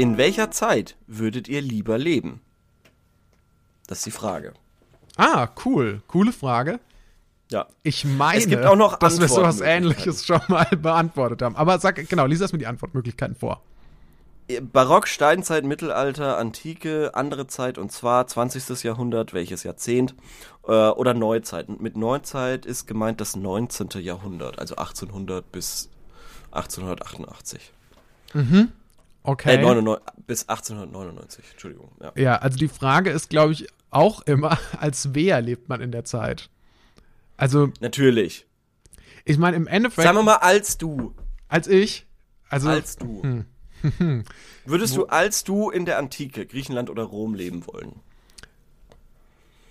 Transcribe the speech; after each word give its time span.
In 0.00 0.16
welcher 0.16 0.50
Zeit 0.50 0.96
würdet 1.06 1.46
ihr 1.46 1.60
lieber 1.60 1.98
leben? 1.98 2.40
Das 3.86 3.98
ist 3.98 4.06
die 4.06 4.10
Frage. 4.10 4.54
Ah, 5.18 5.48
cool. 5.66 6.00
Coole 6.06 6.32
Frage. 6.32 6.80
Ja. 7.50 7.66
Ich 7.82 8.06
meine, 8.06 8.38
Es 8.38 8.48
gibt 8.48 8.64
auch 8.64 8.76
noch 8.76 8.98
dass 8.98 9.20
wir 9.20 9.28
sowas 9.28 9.60
ähnliches 9.60 10.24
schon 10.24 10.40
mal 10.48 10.64
beantwortet 10.64 11.42
haben. 11.42 11.54
Aber 11.54 11.78
sag, 11.80 12.08
genau, 12.08 12.24
lies 12.24 12.40
erst 12.40 12.54
mir 12.54 12.58
die 12.58 12.66
Antwortmöglichkeiten 12.66 13.36
vor. 13.36 13.62
Barock, 14.72 15.06
Steinzeit, 15.06 15.64
Mittelalter, 15.64 16.38
Antike, 16.38 17.14
andere 17.14 17.46
Zeit 17.46 17.76
und 17.76 17.92
zwar 17.92 18.26
20. 18.26 18.82
Jahrhundert, 18.82 19.34
welches 19.34 19.64
Jahrzehnt 19.64 20.14
äh, 20.66 20.70
oder 20.70 21.12
Neuzeit. 21.12 21.68
Und 21.68 21.82
mit 21.82 21.98
Neuzeit 21.98 22.64
ist 22.64 22.86
gemeint 22.86 23.20
das 23.20 23.36
19. 23.36 23.88
Jahrhundert, 24.00 24.58
also 24.58 24.76
1800 24.76 25.52
bis 25.52 25.90
1888. 26.52 27.72
Okay. 29.22 29.56
Äh, 29.56 29.62
99, 29.62 30.04
bis 30.26 30.48
1899, 30.48 31.44
Entschuldigung. 31.52 31.90
Ja. 32.00 32.12
Ja, 32.16 32.36
also 32.36 32.56
die 32.58 32.68
Frage 32.68 33.10
ist, 33.10 33.28
glaube 33.30 33.52
ich, 33.52 33.66
auch 33.90 34.22
immer, 34.22 34.58
als 34.80 35.14
wer 35.14 35.40
lebt 35.40 35.68
man 35.68 35.80
in 35.80 35.92
der 35.92 36.04
Zeit? 36.04 36.48
Also, 37.36 37.70
Natürlich. 37.80 38.46
ich 39.24 39.38
meine, 39.38 39.56
im 39.56 39.66
Endeffekt, 39.66 40.04
Sagen 40.06 40.18
wir 40.18 40.22
mal 40.22 40.36
als 40.36 40.78
du. 40.78 41.14
als 41.48 41.66
ich, 41.66 42.06
also, 42.48 42.68
Als 42.68 42.96
du. 42.96 43.44
Würdest 44.66 44.96
du 44.96 45.06
als 45.06 45.44
du 45.44 45.70
in 45.70 45.86
der 45.86 45.98
Antike, 45.98 46.44
Griechenland 46.46 46.90
oder 46.90 47.04
Rom 47.04 47.34
leben 47.34 47.66
wollen? 47.66 48.00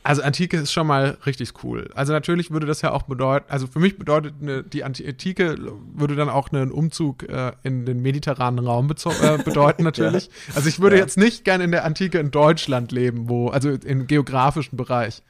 Also 0.10 0.24
Antike 0.24 0.58
ist 0.58 0.72
schon 0.72 0.88
mal 0.88 1.18
richtig 1.26 1.64
cool. 1.64 1.90
Also 1.94 2.14
natürlich 2.14 2.50
würde 2.52 2.66
das 2.66 2.82
ja 2.82 2.92
auch 2.92 3.04
bedeuten, 3.04 3.46
also 3.50 3.68
für 3.68 3.80
mich 3.80 3.98
bedeutet 3.98 4.34
eine, 4.42 4.64
die 4.64 4.84
Antike 4.84 5.56
würde 5.94 6.16
dann 6.16 6.30
auch 6.30 6.52
einen 6.52 6.72
Umzug 6.72 7.24
äh, 7.30 7.52
in 7.64 7.86
den 7.86 8.02
mediterranen 8.02 8.66
Raum 8.66 8.90
äh, 8.90 9.38
bedeuten 9.44 9.84
natürlich. 9.92 10.30
Also 10.56 10.68
ich 10.68 10.80
würde 10.80 10.96
Ja. 10.96 11.04
jetzt 11.04 11.18
nicht 11.18 11.46
gern 11.46 11.62
in 11.62 11.72
der 11.72 11.86
Antike 11.86 12.18
in 12.18 12.32
Deutschland 12.32 12.92
leben, 12.92 13.30
wo, 13.30 13.50
also 13.50 13.70
im 13.70 14.08
geografischen 14.08 14.78
Bereich. 14.78 15.22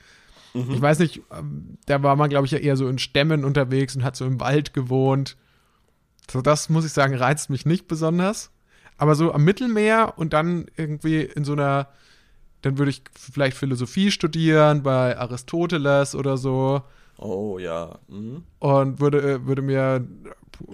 Mhm. 0.53 0.71
Ich 0.71 0.81
weiß 0.81 0.99
nicht, 0.99 1.21
ähm, 1.37 1.77
da 1.85 2.01
war 2.01 2.15
man 2.15 2.29
glaube 2.29 2.45
ich 2.45 2.51
ja 2.51 2.59
eher 2.59 2.77
so 2.77 2.87
in 2.87 2.99
Stämmen 2.99 3.43
unterwegs 3.43 3.95
und 3.97 4.03
hat 4.03 4.15
so 4.15 4.25
im 4.25 4.39
Wald 4.39 4.73
gewohnt. 4.73 5.35
So 6.31 6.41
das 6.41 6.69
muss 6.69 6.85
ich 6.85 6.93
sagen, 6.93 7.15
reizt 7.15 7.49
mich 7.49 7.65
nicht 7.65 7.87
besonders. 7.87 8.51
Aber 8.97 9.15
so 9.15 9.33
am 9.33 9.43
Mittelmeer 9.43 10.13
und 10.17 10.33
dann 10.33 10.65
irgendwie 10.77 11.21
in 11.21 11.43
so 11.43 11.53
einer, 11.53 11.87
dann 12.61 12.77
würde 12.77 12.91
ich 12.91 13.01
vielleicht 13.17 13.57
Philosophie 13.57 14.11
studieren 14.11 14.83
bei 14.83 15.17
Aristoteles 15.17 16.15
oder 16.15 16.37
so 16.37 16.81
Oh 17.17 17.57
ja. 17.59 17.99
Mhm. 18.07 18.43
und 18.59 18.99
würde, 19.01 19.21
äh, 19.21 19.45
würde 19.45 19.61
mir, 19.61 20.05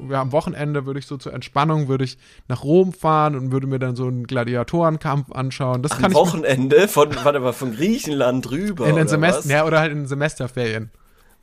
ja, 0.10 0.22
am 0.22 0.32
Wochenende 0.32 0.86
würde 0.86 1.00
ich 1.00 1.08
so 1.08 1.18
zur 1.18 1.34
Entspannung, 1.34 1.88
würde 1.88 2.04
ich 2.04 2.20
nach 2.48 2.64
Rom 2.64 2.94
fahren 2.94 3.36
und 3.36 3.52
würde 3.52 3.66
mir 3.66 3.80
dann 3.80 3.96
so 3.96 4.06
einen 4.08 4.28
Gladiatorenkampf 4.28 5.32
anschauen. 5.32 5.82
Das 5.82 5.94
kann 5.94 6.06
Am 6.06 6.12
ich 6.12 6.16
mir- 6.18 6.22
Wochenende 6.22 6.88
von, 6.88 7.10
warte 7.24 7.40
mal, 7.40 7.52
von 7.54 7.74
Griechenland 7.76 8.52
rüber. 8.52 8.86
in 8.86 8.92
den 8.96 9.02
oder 9.04 9.10
Semester, 9.10 9.40
was? 9.46 9.50
ja, 9.52 9.66
oder 9.66 9.80
halt 9.80 9.92
in 9.92 10.00
den 10.00 10.08
Semesterferien. 10.08 10.92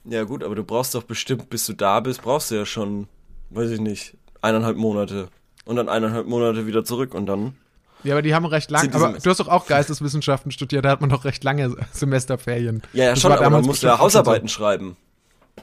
Ja 0.05 0.23
gut, 0.25 0.43
aber 0.45 0.55
du 0.55 0.63
brauchst 0.65 0.95
doch 0.95 1.03
bestimmt, 1.05 1.51
bis 1.51 1.67
du 1.67 1.73
da 1.73 1.99
bist, 2.01 2.23
brauchst 2.23 2.51
du 2.53 2.57
ja 2.57 2.67
schon, 2.67 3.07
weiß 3.51 3.71
ich 3.71 3.81
nicht, 3.81 4.17
eineinhalb 4.41 4.77
Monate. 4.77 5.29
Und 5.65 5.77
dann 5.77 5.89
eineinhalb 5.89 6.27
Monate 6.27 6.67
wieder 6.67 6.85
zurück 6.85 7.15
und 7.15 7.27
dann. 7.27 7.55
Ja, 8.05 8.15
aber 8.15 8.23
die 8.23 8.35
haben 8.35 8.45
recht 8.47 8.71
lang, 8.71 8.93
aber 8.95 9.13
du 9.13 9.31
hast 9.31 9.39
doch 9.41 9.49
auch 9.49 9.67
Geisteswissenschaften 9.67 10.51
studiert, 10.53 10.85
da 10.85 10.91
hat 10.91 11.01
man 11.01 11.11
doch 11.11 11.25
recht 11.25 11.45
lange 11.45 11.75
Semesterferien. 11.93 12.83
Ja, 12.93 13.05
ja, 13.05 13.11
Das 13.11 13.21
schon, 13.21 13.31
aber 13.33 13.43
dann 13.43 13.53
damals 13.53 13.67
musst 13.67 13.83
du 13.83 13.87
ja 13.87 13.99
Hausarbeiten 13.99 14.49
schreiben. 14.49 14.97
So. 15.57 15.63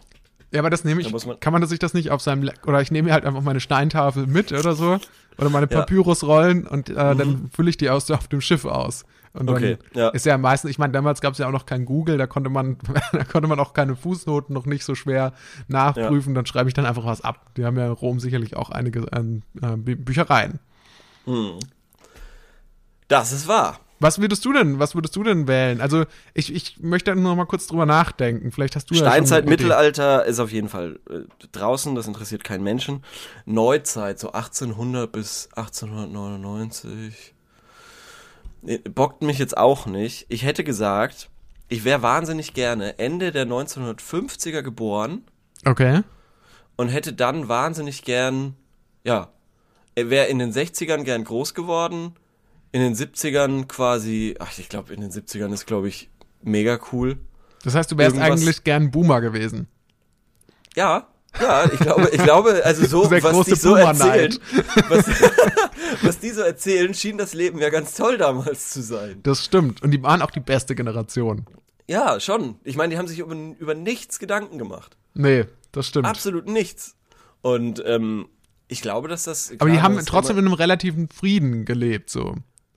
Ja, 0.52 0.60
aber 0.62 0.70
das 0.72 0.84
nehme 0.84 1.02
ich, 1.02 1.12
man- 1.12 1.40
kann 1.40 1.54
man 1.54 1.66
sich 1.68 1.78
das 1.80 1.94
nicht 1.94 2.10
auf 2.12 2.22
seinem, 2.22 2.44
Le- 2.44 2.54
oder 2.66 2.82
ich 2.82 2.90
nehme 2.92 3.12
halt 3.12 3.24
einfach 3.26 3.42
meine 3.42 3.60
Steintafel 3.60 4.26
mit 4.26 4.52
oder 4.52 4.74
so, 4.74 4.98
oder 5.38 5.50
meine 5.50 5.68
Ja. 5.70 5.78
Mhm. 5.78 5.82
Papyrusrollen 5.82 6.66
und 6.68 6.90
äh, 6.90 6.94
dann 6.96 7.50
fülle 7.54 7.70
ich 7.70 7.78
die 7.78 7.90
aus 7.90 8.10
auf 8.10 8.28
dem 8.28 8.42
Schiff 8.42 8.66
aus. 8.66 9.06
Und 9.34 9.46
dann 9.46 9.58
Okay, 9.58 9.78
ja. 9.94 10.10
ist 10.10 10.26
ja 10.26 10.40
meistens, 10.40 10.72
ich 10.72 10.80
meine, 10.80 10.92
damals 10.92 11.22
gab 11.22 11.34
es 11.34 11.38
ja 11.38 11.48
auch 11.48 11.52
noch 11.52 11.68
kein 11.68 11.86
Google, 11.86 12.18
da 12.18 12.26
konnte 12.26 12.50
man, 12.50 12.78
da 13.14 13.24
konnte 13.26 13.48
man 13.48 13.60
auch 13.60 13.74
keine 13.74 13.96
Fußnoten 13.96 14.52
noch 14.56 14.66
nicht 14.66 14.84
so 14.84 14.96
schwer 14.96 15.34
nachprüfen, 15.68 16.34
dann 16.34 16.48
schreibe 16.48 16.68
ich 16.68 16.74
dann 16.74 16.88
einfach 16.88 17.06
was 17.06 17.22
ab. 17.22 17.52
Die 17.56 17.64
haben 17.64 17.78
ja 17.78 17.86
in 17.86 17.92
Rom 17.92 18.20
sicherlich 18.20 18.56
auch 18.56 18.72
einige 18.72 19.06
ähm, 19.16 19.44
äh, 19.62 19.68
Bü- 19.68 20.04
Büchereien. 20.04 20.60
Das 23.10 23.34
ist 23.34 23.48
wahr. 23.50 23.80
Was 24.02 24.22
würdest 24.22 24.46
du 24.46 24.54
denn, 24.54 24.80
was 24.80 24.96
würdest 24.96 25.14
du 25.18 25.24
denn 25.24 25.46
wählen? 25.50 25.82
Also 25.82 26.06
ich, 26.34 26.54
ich 26.56 26.80
möchte 26.80 27.14
nur 27.16 27.32
noch 27.32 27.36
mal 27.36 27.46
kurz 27.46 27.68
drüber 27.68 27.86
nachdenken. 27.86 28.54
Vielleicht 28.54 28.78
hast 28.78 28.90
du 28.90 28.94
ja 28.96 29.02
Steinzeit, 29.02 29.44
Idee. 29.44 29.50
Mittelalter 29.50 30.24
ist 30.26 30.40
auf 30.40 30.54
jeden 30.54 30.70
Fall 30.70 31.00
äh, 31.10 31.24
draußen, 31.52 31.96
das 31.96 32.08
interessiert 32.08 32.46
keinen 32.46 32.64
Menschen. 32.64 33.04
Neuzeit, 33.46 34.18
so 34.18 34.32
1800 34.32 35.12
bis 35.12 35.50
1899. 35.54 37.34
Nee, 38.62 38.78
Bockt 38.78 39.22
mich 39.22 39.38
jetzt 39.38 39.58
auch 39.58 39.86
nicht. 39.86 40.26
Ich 40.30 40.44
hätte 40.44 40.64
gesagt, 40.64 41.30
ich 41.68 41.84
wäre 41.84 42.02
wahnsinnig 42.02 42.54
gerne 42.54 43.00
Ende 43.00 43.32
der 43.34 43.46
1950er 43.46 44.62
geboren 44.62 45.24
Okay. 45.66 46.04
und 46.78 46.88
hätte 46.88 47.12
dann 47.12 47.50
wahnsinnig 47.50 48.04
gern, 48.04 48.56
ja, 49.04 49.30
er 49.96 50.10
wäre 50.10 50.28
in 50.28 50.40
den 50.40 50.54
60ern 50.54 51.04
gern 51.04 51.26
groß 51.26 51.54
geworden, 51.54 52.14
in 52.72 52.82
den 52.82 52.96
70ern 52.96 53.66
quasi, 53.68 54.36
ach, 54.40 54.58
ich 54.58 54.70
glaube, 54.70 54.94
in 54.94 55.02
den 55.02 55.12
70ern 55.12 55.52
ist, 55.54 55.66
glaube 55.66 55.88
ich, 55.88 56.10
mega 56.42 56.80
cool. 56.92 57.18
Das 57.64 57.76
heißt, 57.76 57.92
du 57.92 57.98
wärst 57.98 58.16
Irgendwas- 58.16 58.40
eigentlich 58.42 58.64
gern 58.64 58.92
Boomer 58.92 59.22
gewesen. 59.22 59.68
Ja, 60.76 61.08
ja, 61.40 61.66
ich 61.72 61.80
glaube, 61.80 62.10
ich 62.12 62.24
glaube, 62.24 62.62
also 62.66 62.86
so, 62.86 63.06
Der 63.10 63.22
was 63.24 63.46
die 63.46 63.56
so 63.56 63.76
erzählen, 63.76 64.36
was, 64.88 65.06
was 66.02 66.20
die 66.20 66.32
so 66.32 66.42
erzählen, 66.42 66.94
schien 66.94 67.18
das 67.18 67.34
Leben 67.34 67.60
ja 67.60 67.70
ganz 67.70 67.94
toll 67.94 68.18
damals 68.18 68.72
zu 68.72 68.82
sein. 68.82 69.20
Das 69.24 69.46
stimmt. 69.46 69.82
Und 69.84 69.92
die 69.92 70.02
waren 70.02 70.22
auch 70.22 70.32
die 70.32 70.40
beste 70.40 70.76
Generation. 70.76 71.46
Ja, 71.88 72.20
schon. 72.20 72.56
Ich 72.64 72.76
meine, 72.78 72.94
die 72.94 72.98
haben 72.98 73.08
sich 73.08 73.20
über, 73.20 73.36
über 73.36 73.74
nichts 73.76 74.20
Gedanken 74.20 74.58
gemacht. 74.58 74.98
Nee, 75.14 75.46
das 75.72 75.88
stimmt. 75.88 76.08
Absolut 76.08 76.48
nichts. 76.48 76.96
Und 77.42 77.82
ähm, 77.86 78.28
ich 78.68 78.82
glaube, 78.82 79.08
dass 79.08 79.24
das. 79.24 79.52
Aber 79.60 79.70
die 79.70 79.82
haben 79.82 80.04
trotzdem 80.06 80.38
in 80.38 80.46
einem 80.46 80.54
relativen 80.54 81.10
Frieden 81.10 81.66
gelebt, 81.66 82.10
so. 82.10 82.36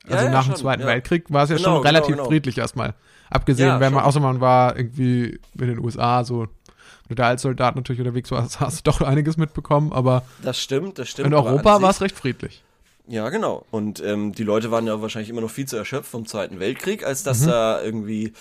Ja, 0.08 0.14
Also 0.16 0.24
ja, 0.26 0.30
nach 0.32 0.44
dem 0.44 0.52
schon, 0.52 0.56
Zweiten 0.56 0.82
ja. 0.82 0.88
Weltkrieg 0.88 1.24
war 1.28 1.44
es 1.44 1.50
ja 1.50 1.56
Genau, 1.56 1.76
schon 1.76 1.82
relativ 1.82 2.06
genau, 2.08 2.16
genau. 2.24 2.28
friedlich 2.30 2.58
erstmal. 2.58 2.94
Abgesehen, 3.30 3.68
Ja, 3.68 3.80
wenn 3.80 3.92
man, 3.94 4.04
außer 4.04 4.20
man 4.20 4.40
war 4.40 4.76
irgendwie 4.76 5.40
in 5.58 5.66
den 5.68 5.78
USA 5.78 6.24
so, 6.24 6.40
wenn 6.40 6.48
du 7.08 7.14
da 7.14 7.28
als 7.28 7.42
Soldat 7.42 7.76
natürlich 7.76 8.00
unterwegs 8.00 8.30
warst, 8.30 8.60
hast 8.60 8.78
du 8.86 8.90
doch 8.90 9.00
einiges 9.00 9.36
mitbekommen, 9.36 9.92
aber 9.92 10.24
Das 10.42 10.60
stimmt, 10.60 10.98
das 10.98 11.08
stimmt. 11.08 11.28
in 11.28 11.34
Europa 11.34 11.80
war 11.82 11.90
es 11.90 12.00
recht 12.00 12.16
friedlich. 12.16 12.62
Ja, 13.08 13.28
genau. 13.30 13.64
Und 13.70 14.00
ähm, 14.04 14.32
die 14.32 14.44
Leute 14.44 14.70
waren 14.70 14.86
ja 14.86 15.00
wahrscheinlich 15.02 15.28
immer 15.30 15.40
noch 15.40 15.50
viel 15.50 15.66
zu 15.66 15.76
erschöpft 15.76 16.10
vom 16.10 16.24
Zweiten 16.26 16.60
Weltkrieg, 16.60 17.04
als 17.04 17.22
Mhm. 17.22 17.24
dass 17.24 17.46
da 17.46 17.82
irgendwie 17.82 18.32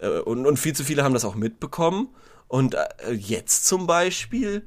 äh, 0.00 0.08
und, 0.20 0.46
und 0.46 0.56
viel 0.58 0.72
zu 0.74 0.84
viele 0.84 1.02
haben 1.04 1.14
das 1.14 1.24
auch 1.24 1.34
mitbekommen. 1.34 2.08
Und 2.46 2.74
äh, 2.74 3.12
jetzt 3.12 3.66
zum 3.66 3.86
Beispiel 3.86 4.62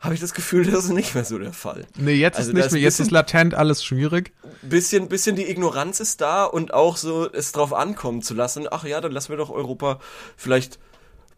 habe 0.00 0.14
ich 0.14 0.20
das 0.20 0.32
Gefühl, 0.34 0.64
das 0.64 0.84
ist 0.84 0.90
nicht 0.90 1.14
mehr 1.14 1.24
so 1.24 1.38
der 1.38 1.52
Fall. 1.52 1.84
Nee, 1.96 2.12
jetzt 2.14 2.36
Also 2.38 2.50
ist 2.50 2.54
nicht 2.54 2.72
mehr, 2.72 2.80
jetzt 2.80 2.94
bisschen- 2.98 3.06
ist 3.06 3.10
latent 3.12 3.54
alles 3.54 3.84
schwierig. 3.84 4.32
Bisschen, 4.62 5.08
bisschen 5.08 5.34
die 5.36 5.50
Ignoranz 5.50 5.98
ist 6.00 6.20
da 6.20 6.44
und 6.44 6.72
auch 6.72 6.96
so 6.96 7.28
es 7.32 7.52
drauf 7.52 7.72
ankommen 7.72 8.22
zu 8.22 8.34
lassen. 8.34 8.66
Ach 8.70 8.84
ja, 8.84 9.00
dann 9.00 9.12
lassen 9.12 9.30
wir 9.30 9.36
doch 9.36 9.50
Europa 9.50 9.98
vielleicht 10.36 10.78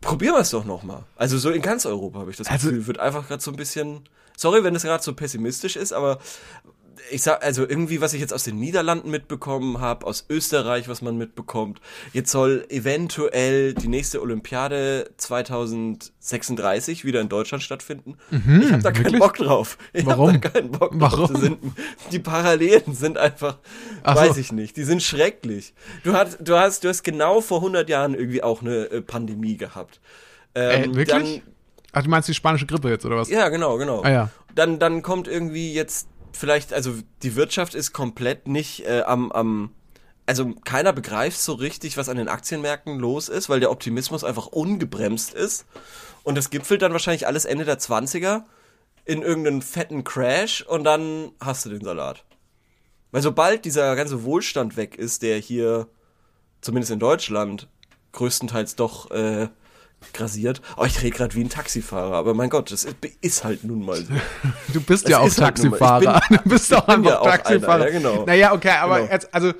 probieren 0.03 0.35
wir 0.35 0.41
es 0.41 0.51
doch 0.51 0.65
noch 0.65 0.83
mal. 0.83 1.05
Also 1.17 1.37
so 1.39 1.51
in 1.51 1.63
ganz 1.63 1.85
Europa 1.87 2.21
habe 2.21 2.31
ich 2.31 2.37
das 2.37 2.49
Also- 2.49 2.69
Gefühl, 2.69 2.87
wird 2.87 2.99
einfach 3.01 3.29
gerade 3.29 3.43
so 3.43 3.51
ein 3.51 3.57
bisschen. 3.57 4.03
Sorry, 4.37 4.65
wenn 4.65 4.73
das 4.75 4.83
gerade 4.85 5.03
so 5.05 5.13
pessimistisch 5.15 5.77
ist, 5.77 5.93
aber 5.93 6.19
ich 7.11 7.23
sag, 7.23 7.43
also 7.45 7.63
irgendwie, 7.69 8.01
was 8.01 8.13
ich 8.15 8.21
jetzt 8.21 8.33
aus 8.33 8.45
den 8.45 8.57
Niederlanden 8.59 9.11
mitbekommen 9.11 9.81
habe, 9.81 10.07
aus 10.07 10.27
Österreich, 10.29 10.89
was 10.89 11.03
man 11.03 11.17
mitbekommt, 11.17 11.81
jetzt 12.13 12.31
soll 12.31 12.65
eventuell 12.69 13.75
die 13.75 13.89
nächste 13.89 14.21
Olympiade 14.23 15.11
2036 15.17 17.05
wieder 17.05 17.21
in 17.21 17.29
Deutschland 17.29 17.63
stattfinden. 17.63 18.17
ich 18.31 18.73
habe 18.73 18.83
da 18.83 18.93
keinen 18.93 19.03
Mhm, 19.03 19.05
wirklich? 19.05 19.19
Bock 19.21 19.37
drauf. 19.37 19.79
Ich 19.93 20.07
habe 20.07 20.33
da 20.33 20.39
keinen 20.39 20.71
Bock 20.71 20.93
drauf. 20.99 21.13
Warum? 21.13 21.33
Das 21.33 21.41
sind, 21.43 21.59
die 22.13 22.19
Parallelen 22.19 22.95
sind 22.95 23.19
einfach, 23.19 23.59
Ach 24.03 24.17
so. 24.17 24.23
weiß 24.23 24.37
ich 24.37 24.53
nicht, 24.53 24.77
die 24.77 24.85
sind 24.85 25.03
schrecklich. 25.03 25.75
Du 26.05 26.13
hast, 26.15 26.39
du 26.41 26.57
hast, 26.59 26.85
du 26.85 26.89
hast 26.89 27.03
genau 27.03 27.41
vor 27.41 27.59
100 27.59 27.89
Jahren 27.89 28.15
irgendwie 28.15 28.43
auch 28.43 28.61
eine 28.63 28.91
äh, 28.91 29.01
Pandemie 29.03 29.57
gehabt. 29.57 30.01
Äh, 30.55 30.85
Ähm, 30.85 30.95
wirklich? 30.95 31.43
Ach, 31.93 32.03
du 32.03 32.11
meinst 32.11 32.29
die 32.29 32.35
spanische 32.35 32.67
Grippe 32.67 32.89
jetzt, 32.89 33.05
oder 33.05 33.17
was? 33.17 33.29
Dann, 33.29 33.39
ja, 33.39 33.49
genau, 33.49 33.77
genau. 33.77 34.03
Ah 34.03 34.11
ja. 34.11 34.31
Dann, 34.55 34.79
dann 34.79 35.03
kommt 35.03 35.27
irgendwie 35.29 35.73
jetzt 35.73 36.09
vielleicht, 36.33 36.73
also 36.73 36.95
die 37.23 37.37
Wirtschaft 37.37 37.75
ist 37.75 37.93
komplett 37.93 38.49
nicht 38.49 38.87
äh, 38.87 39.03
am, 39.03 39.33
am, 39.33 39.75
also 40.27 40.55
keiner 40.65 40.93
begreift 40.93 41.41
so 41.41 41.55
richtig, 41.55 41.97
was 41.97 42.09
an 42.09 42.17
den 42.17 42.29
Aktienmärkten 42.29 42.99
los 42.99 43.29
ist, 43.29 43.49
weil 43.49 43.61
der 43.61 43.71
Optimismus 43.71 44.25
einfach 44.25 44.47
ungebremst 44.47 45.35
ist. 45.35 45.67
Und 46.23 46.37
das 46.37 46.51
gipfelt 46.51 46.83
dann 46.83 46.93
wahrscheinlich 46.93 47.27
alles 47.27 47.45
Ende 47.45 47.65
der 47.65 47.79
20er 47.79 48.45
in 49.05 49.23
irgendeinen 49.23 49.63
fetten 49.63 50.05
Crash 50.05 50.63
und 50.63 50.85
dann 50.85 51.33
hast 51.41 51.65
du 51.65 51.71
den 51.71 51.85
Salat. 51.85 52.25
Weil 53.11 53.23
sobald 53.23 53.65
dieser 53.65 53.97
ganze 53.97 54.23
Wohlstand 54.25 54.77
weg 54.77 54.97
ist, 54.97 55.23
der 55.23 55.39
hier, 55.39 55.89
zumindest 56.61 56.93
in 56.93 57.01
Deutschland, 57.01 57.69
größtenteils 58.13 58.77
doch 58.77 59.11
äh, 59.11 59.49
grasiert. 60.13 60.61
Oh, 60.77 60.85
ich 60.85 61.01
rede 61.03 61.17
gerade 61.17 61.35
wie 61.35 61.41
ein 61.45 61.49
Taxifahrer, 61.51 62.15
aber 62.17 62.35
mein 62.35 62.51
Gott, 62.51 62.73
das 62.73 62.87
ist, 63.21 63.45
halt 63.45 63.65
nun 63.65 63.85
mal 63.85 63.97
so. 63.97 64.13
Du 64.73 64.81
bist 64.81 65.05
Das 65.05 65.11
ja 65.13 65.19
auch 65.19 65.23
halt 65.25 65.37
Taxifahrer. 65.37 66.21
ich 66.23 66.29
bin- 66.29 66.39
du 66.45 66.51
bist 66.51 66.73
doch 66.73 66.87
bin 66.87 66.95
einfach 66.97 67.11
ja 67.11 67.19
auch 67.21 67.27
einer, 67.27 67.37
Taxifahrer. 67.43 67.87
ja, 67.87 67.99
genau. 67.99 68.25
Naja, 68.27 68.53
okay, 68.53 68.71
aber 68.81 69.01
Genau. 69.01 69.13
jetzt, 69.13 69.33
also 69.35 69.53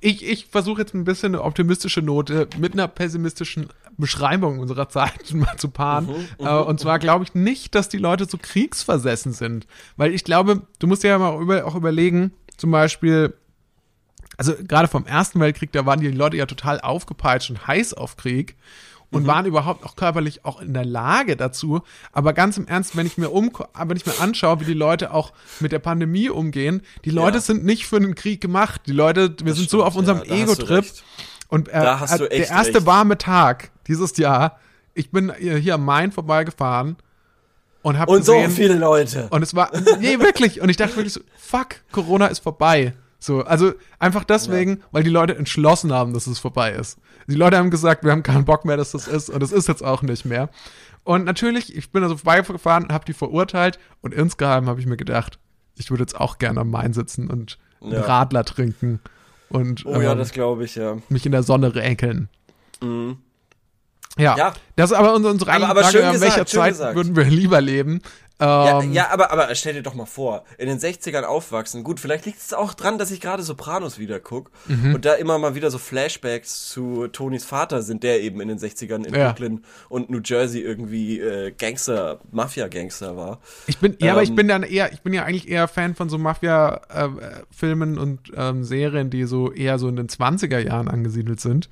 ich, 0.00 0.24
ich 0.26 0.46
versuche 0.46 0.82
jetzt 0.82 0.94
ein 0.94 1.04
bisschen 1.04 1.34
eine 1.34 1.42
optimistische 1.42 2.02
Note 2.02 2.46
mit 2.58 2.74
einer 2.74 2.88
pessimistischen 2.88 3.68
Beschreibung 3.96 4.58
unserer 4.58 4.88
Zeit 4.88 5.30
mal 5.32 5.56
zu 5.56 5.68
paaren. 5.68 6.06
Mhm, 6.38 6.46
äh, 6.46 6.50
und 6.58 6.78
zwar 6.78 6.98
glaube 6.98 7.24
ich 7.24 7.34
nicht, 7.34 7.74
dass 7.74 7.88
die 7.88 7.96
Leute 7.98 8.26
so 8.26 8.36
kriegsversessen 8.40 9.32
sind. 9.32 9.66
Weil 9.96 10.12
ich 10.14 10.24
glaube, 10.24 10.62
du 10.78 10.86
musst 10.86 11.02
dir 11.04 11.08
ja 11.08 11.18
mal 11.18 11.40
über, 11.40 11.64
auch 11.64 11.74
überlegen, 11.74 12.32
zum 12.56 12.70
Beispiel, 12.70 13.34
also 14.36 14.52
gerade 14.66 14.88
vom 14.88 15.06
Ersten 15.06 15.40
Weltkrieg, 15.40 15.72
da 15.72 15.86
waren 15.86 16.00
die 16.00 16.10
Leute 16.10 16.36
ja 16.36 16.46
total 16.46 16.80
aufgepeitscht 16.80 17.50
und 17.50 17.66
heiß 17.66 17.94
auf 17.94 18.16
Krieg 18.16 18.56
und 19.14 19.22
Mhm. 19.22 19.26
waren 19.26 19.46
überhaupt 19.46 19.84
auch 19.86 19.96
körperlich 19.96 20.44
auch 20.44 20.60
in 20.60 20.74
der 20.74 20.84
Lage 20.84 21.36
dazu. 21.36 21.80
Aber 22.12 22.32
ganz 22.32 22.56
im 22.58 22.66
Ernst, 22.66 22.96
wenn 22.96 23.06
ich 23.06 23.16
mir 23.16 23.30
um, 23.30 23.50
wenn 23.86 23.96
ich 23.96 24.04
mir 24.04 24.20
anschaue, 24.20 24.60
wie 24.60 24.64
die 24.64 24.74
Leute 24.74 25.12
auch 25.14 25.32
mit 25.60 25.72
der 25.72 25.78
Pandemie 25.78 26.28
umgehen, 26.28 26.82
die 27.04 27.10
Leute 27.10 27.36
Ja. 27.38 27.42
sind 27.42 27.64
nicht 27.64 27.86
für 27.86 28.00
den 28.00 28.14
Krieg 28.14 28.40
gemacht. 28.40 28.82
Die 28.86 28.92
Leute, 28.92 29.34
wir 29.42 29.54
sind 29.54 29.70
so 29.70 29.78
stimmt, 29.78 29.82
auf 29.88 29.96
unserem 29.96 30.18
ja, 30.24 30.34
Ego-Trip. 30.34 30.84
Und 31.48 31.68
äh, 31.68 31.72
äh, 31.72 32.18
der 32.18 32.30
erste 32.50 32.74
recht. 32.76 32.86
warme 32.86 33.16
Tag 33.16 33.70
dieses 33.86 34.16
Jahr, 34.16 34.58
ich 34.94 35.10
bin 35.10 35.32
hier 35.38 35.74
am 35.74 35.84
Main 35.84 36.10
vorbeigefahren 36.12 36.96
und 37.82 37.98
habe 37.98 38.10
Und 38.12 38.24
so 38.24 38.32
gesehen, 38.34 38.50
viele 38.50 38.74
Leute. 38.74 39.28
und 39.30 39.42
es 39.42 39.54
war, 39.54 39.70
nee, 40.00 40.18
wirklich. 40.18 40.60
Und 40.60 40.68
ich 40.68 40.76
dachte 40.76 40.96
wirklich 40.96 41.12
so, 41.12 41.20
fuck, 41.38 41.76
Corona 41.92 42.26
ist 42.26 42.40
vorbei. 42.40 42.94
So, 43.24 43.42
also 43.42 43.72
einfach 43.98 44.22
deswegen, 44.22 44.82
weil 44.92 45.02
die 45.02 45.08
Leute 45.08 45.34
entschlossen 45.34 45.94
haben, 45.94 46.12
dass 46.12 46.26
es 46.26 46.38
vorbei 46.38 46.72
ist. 46.72 46.98
Die 47.26 47.34
Leute 47.34 47.56
haben 47.56 47.70
gesagt, 47.70 48.04
wir 48.04 48.12
haben 48.12 48.22
keinen 48.22 48.44
Bock 48.44 48.66
mehr, 48.66 48.76
dass 48.76 48.92
das 48.92 49.08
ist 49.08 49.30
und 49.30 49.42
es 49.42 49.50
ist 49.50 49.66
jetzt 49.66 49.82
auch 49.82 50.02
nicht 50.02 50.26
mehr. 50.26 50.50
Und 51.04 51.24
natürlich, 51.24 51.74
ich 51.74 51.90
bin 51.90 52.02
also 52.02 52.18
vorbeigefahren, 52.18 52.92
habe 52.92 53.06
die 53.06 53.14
verurteilt 53.14 53.78
und 54.02 54.12
insgeheim 54.12 54.68
habe 54.68 54.78
ich 54.78 54.84
mir 54.84 54.98
gedacht, 54.98 55.38
ich 55.74 55.90
würde 55.90 56.02
jetzt 56.02 56.20
auch 56.20 56.36
gerne 56.36 56.60
am 56.60 56.70
Main 56.70 56.92
sitzen 56.92 57.30
und 57.30 57.58
einen 57.80 57.92
Ja. 57.92 58.02
Radler 58.02 58.44
trinken 58.44 59.00
und 59.48 59.86
Oh 59.86 60.02
ja, 60.02 60.12
ähm, 60.12 60.18
das 60.18 60.32
glaube 60.32 60.64
ich, 60.64 60.74
ja. 60.74 60.98
mich 61.08 61.24
in 61.24 61.32
der 61.32 61.42
Sonne 61.44 61.74
räkeln. 61.74 62.28
Mhm. 62.82 63.16
Ja, 64.16 64.36
Ja. 64.36 64.52
das 64.76 64.90
ist 64.92 64.96
aber 64.96 65.14
unsere, 65.14 65.32
unsere 65.32 65.52
Aber- 65.52 65.68
aber 65.68 65.80
Frage, 65.82 65.98
schön 65.98 66.06
in 66.06 66.12
gesagt, 66.12 66.32
welcher 66.36 66.46
Zeit 66.46 66.68
gesagt. 66.72 66.94
würden 66.96 67.16
wir 67.16 67.24
lieber 67.24 67.60
leben. 67.60 68.00
Ja, 68.40 68.80
Ähm, 68.82 68.92
ja, 68.92 69.10
aber, 69.10 69.30
aber 69.30 69.54
stell 69.54 69.74
dir 69.74 69.82
doch 69.82 69.94
mal 69.94 70.06
vor, 70.06 70.44
in 70.58 70.66
den 70.68 70.78
60ern 70.78 71.22
aufwachsen. 71.22 71.84
Gut, 71.84 72.00
vielleicht 72.00 72.26
liegt 72.26 72.40
es 72.40 72.52
auch 72.52 72.74
dran, 72.74 72.98
dass 72.98 73.12
ich 73.12 73.20
gerade 73.20 73.44
Sopranos 73.44 73.98
wieder 74.00 74.18
guck 74.18 74.50
Mhm. 74.66 74.96
und 74.96 75.04
da 75.04 75.14
immer 75.14 75.38
mal 75.38 75.54
wieder 75.54 75.70
so 75.70 75.78
Flashbacks 75.78 76.68
zu 76.68 77.06
Tonys 77.08 77.44
Vater 77.44 77.80
sind, 77.82 78.02
der 78.02 78.20
eben 78.22 78.40
in 78.40 78.48
den 78.48 78.58
60ern 78.58 79.04
in 79.04 79.14
Ja. 79.14 79.28
Brooklyn 79.28 79.62
und 79.88 80.10
New 80.10 80.20
Jersey 80.22 80.60
irgendwie 80.60 81.20
äh, 81.20 81.52
Gangster, 81.52 82.18
Mafia-Gangster 82.32 83.16
war. 83.16 83.38
Ich 83.68 83.78
bin, 83.78 83.96
ja, 84.00 84.12
aber 84.12 84.22
ich 84.24 84.30
Ähm, 84.30 84.36
bin 84.36 84.48
dann 84.48 84.64
eher, 84.64 84.92
ich 84.92 85.00
bin 85.02 85.12
ja 85.12 85.22
eigentlich 85.24 85.48
eher 85.48 85.68
Fan 85.68 85.94
von 85.94 86.08
so 86.08 86.18
Mafia-Filmen 86.18 87.98
und 87.98 88.32
ähm, 88.36 88.64
Serien, 88.64 89.10
die 89.10 89.24
so 89.24 89.52
eher 89.52 89.78
so 89.78 89.88
in 89.88 89.96
den 89.96 90.08
20er 90.08 90.58
Jahren 90.58 90.88
angesiedelt 90.88 91.40
sind. 91.40 91.68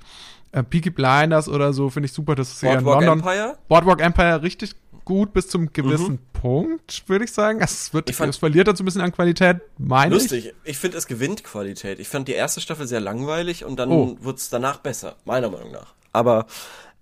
Äh, 0.52 0.62
Peaky 0.62 0.90
Blinders 0.90 1.48
oder 1.48 1.72
so 1.72 1.88
finde 1.90 2.06
ich 2.06 2.12
super, 2.12 2.34
das 2.34 2.52
ist 2.52 2.62
eher 2.62 2.78
in 2.78 2.84
Boardwalk 2.84 3.06
London. 3.06 3.28
Empire? 3.28 3.58
Boardwalk 3.68 4.00
Empire 4.00 4.42
richtig 4.42 4.74
gut 5.04 5.32
bis 5.32 5.48
zum 5.48 5.72
gewissen 5.72 6.18
Punkt, 6.32 7.02
würde 7.08 7.24
ich 7.24 7.32
sagen. 7.32 7.60
Also 7.60 7.72
Es, 7.72 7.92
wird, 7.94 8.08
Ich 8.10 8.16
fand- 8.16 8.30
es 8.30 8.36
verliert 8.36 8.68
dann 8.68 8.76
so 8.76 8.82
ein 8.82 8.84
bisschen 8.84 9.00
an 9.00 9.10
Qualität, 9.12 9.60
meine 9.78 10.14
ich. 10.14 10.22
Lustig. 10.22 10.54
Ich 10.64 10.78
finde, 10.78 10.96
es 10.98 11.06
gewinnt 11.06 11.42
Qualität. 11.42 11.98
Ich 11.98 12.08
fand 12.08 12.28
die 12.28 12.32
erste 12.32 12.60
Staffel 12.60 12.86
sehr 12.86 13.00
langweilig 13.00 13.64
und 13.64 13.76
dann 13.80 13.90
Oh. 13.90 14.16
wurde 14.20 14.36
es 14.36 14.48
danach 14.50 14.76
besser, 14.78 15.16
meiner 15.24 15.50
Meinung 15.50 15.72
nach. 15.72 15.94
Aber 16.12 16.46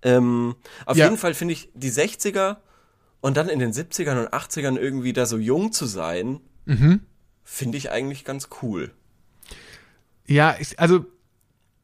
ähm, 0.03 0.55
auf 0.87 0.97
Ja. 0.97 1.05
jeden 1.07 1.19
Fall 1.19 1.35
finde 1.35 1.53
ich 1.53 1.69
die 1.75 1.91
60er 1.91 2.57
und 3.21 3.37
dann 3.37 3.49
in 3.51 3.59
den 3.59 3.73
70ern 3.73 4.19
und 4.19 4.33
80ern 4.33 4.79
irgendwie 4.79 5.13
da 5.13 5.27
so 5.27 5.37
jung 5.37 5.73
zu 5.73 5.85
sein, 5.85 6.41
Mhm. 6.65 7.01
finde 7.45 7.77
ich 7.77 7.91
eigentlich 7.91 8.25
ganz 8.25 8.49
cool. 8.63 8.93
Ja, 10.27 10.55
ich, 10.59 10.79
also 10.79 11.05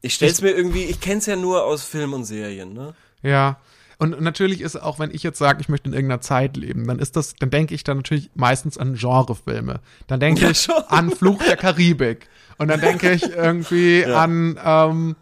Ich 0.02 0.14
stell's 0.14 0.40
mir 0.43 0.50
irgendwie, 0.50 0.84
ich 0.84 1.00
kenn's 1.00 1.26
ja 1.26 1.37
nur 1.37 1.64
aus 1.64 1.82
Film 1.84 2.12
und 2.12 2.25
Serien, 2.25 2.72
ne? 2.72 2.94
Ja. 3.22 3.58
Und 3.98 4.20
natürlich 4.20 4.60
ist 4.60 4.76
auch, 4.76 4.98
wenn 4.98 5.10
ich 5.10 5.22
jetzt 5.22 5.38
sage, 5.38 5.60
ich 5.62 5.70
möchte 5.70 5.88
in 5.88 5.94
irgendeiner 5.94 6.20
Zeit 6.20 6.56
leben, 6.58 6.87
dann 6.87 6.98
ist 6.98 7.16
das, 7.16 7.34
dann 7.34 7.48
denke 7.48 7.75
ich 7.75 7.82
dann 7.82 7.96
natürlich 7.96 8.31
meistens 8.34 8.76
an 8.76 8.94
Genrefilme. 8.94 9.81
Dann 10.06 10.20
denke 10.20 10.43
Ja, 10.43 10.50
ich 10.50 10.60
schon. 10.60 10.75
an 10.88 11.10
Fluch 11.10 11.43
der 11.43 11.56
Karibik. 11.56 12.28
Und 12.58 12.69
dann 12.69 12.81
denke 12.81 13.10
ich 13.12 13.22
irgendwie 13.37 14.00
Ja. 14.02 14.22
an, 14.22 14.60
ähm, 14.62 15.16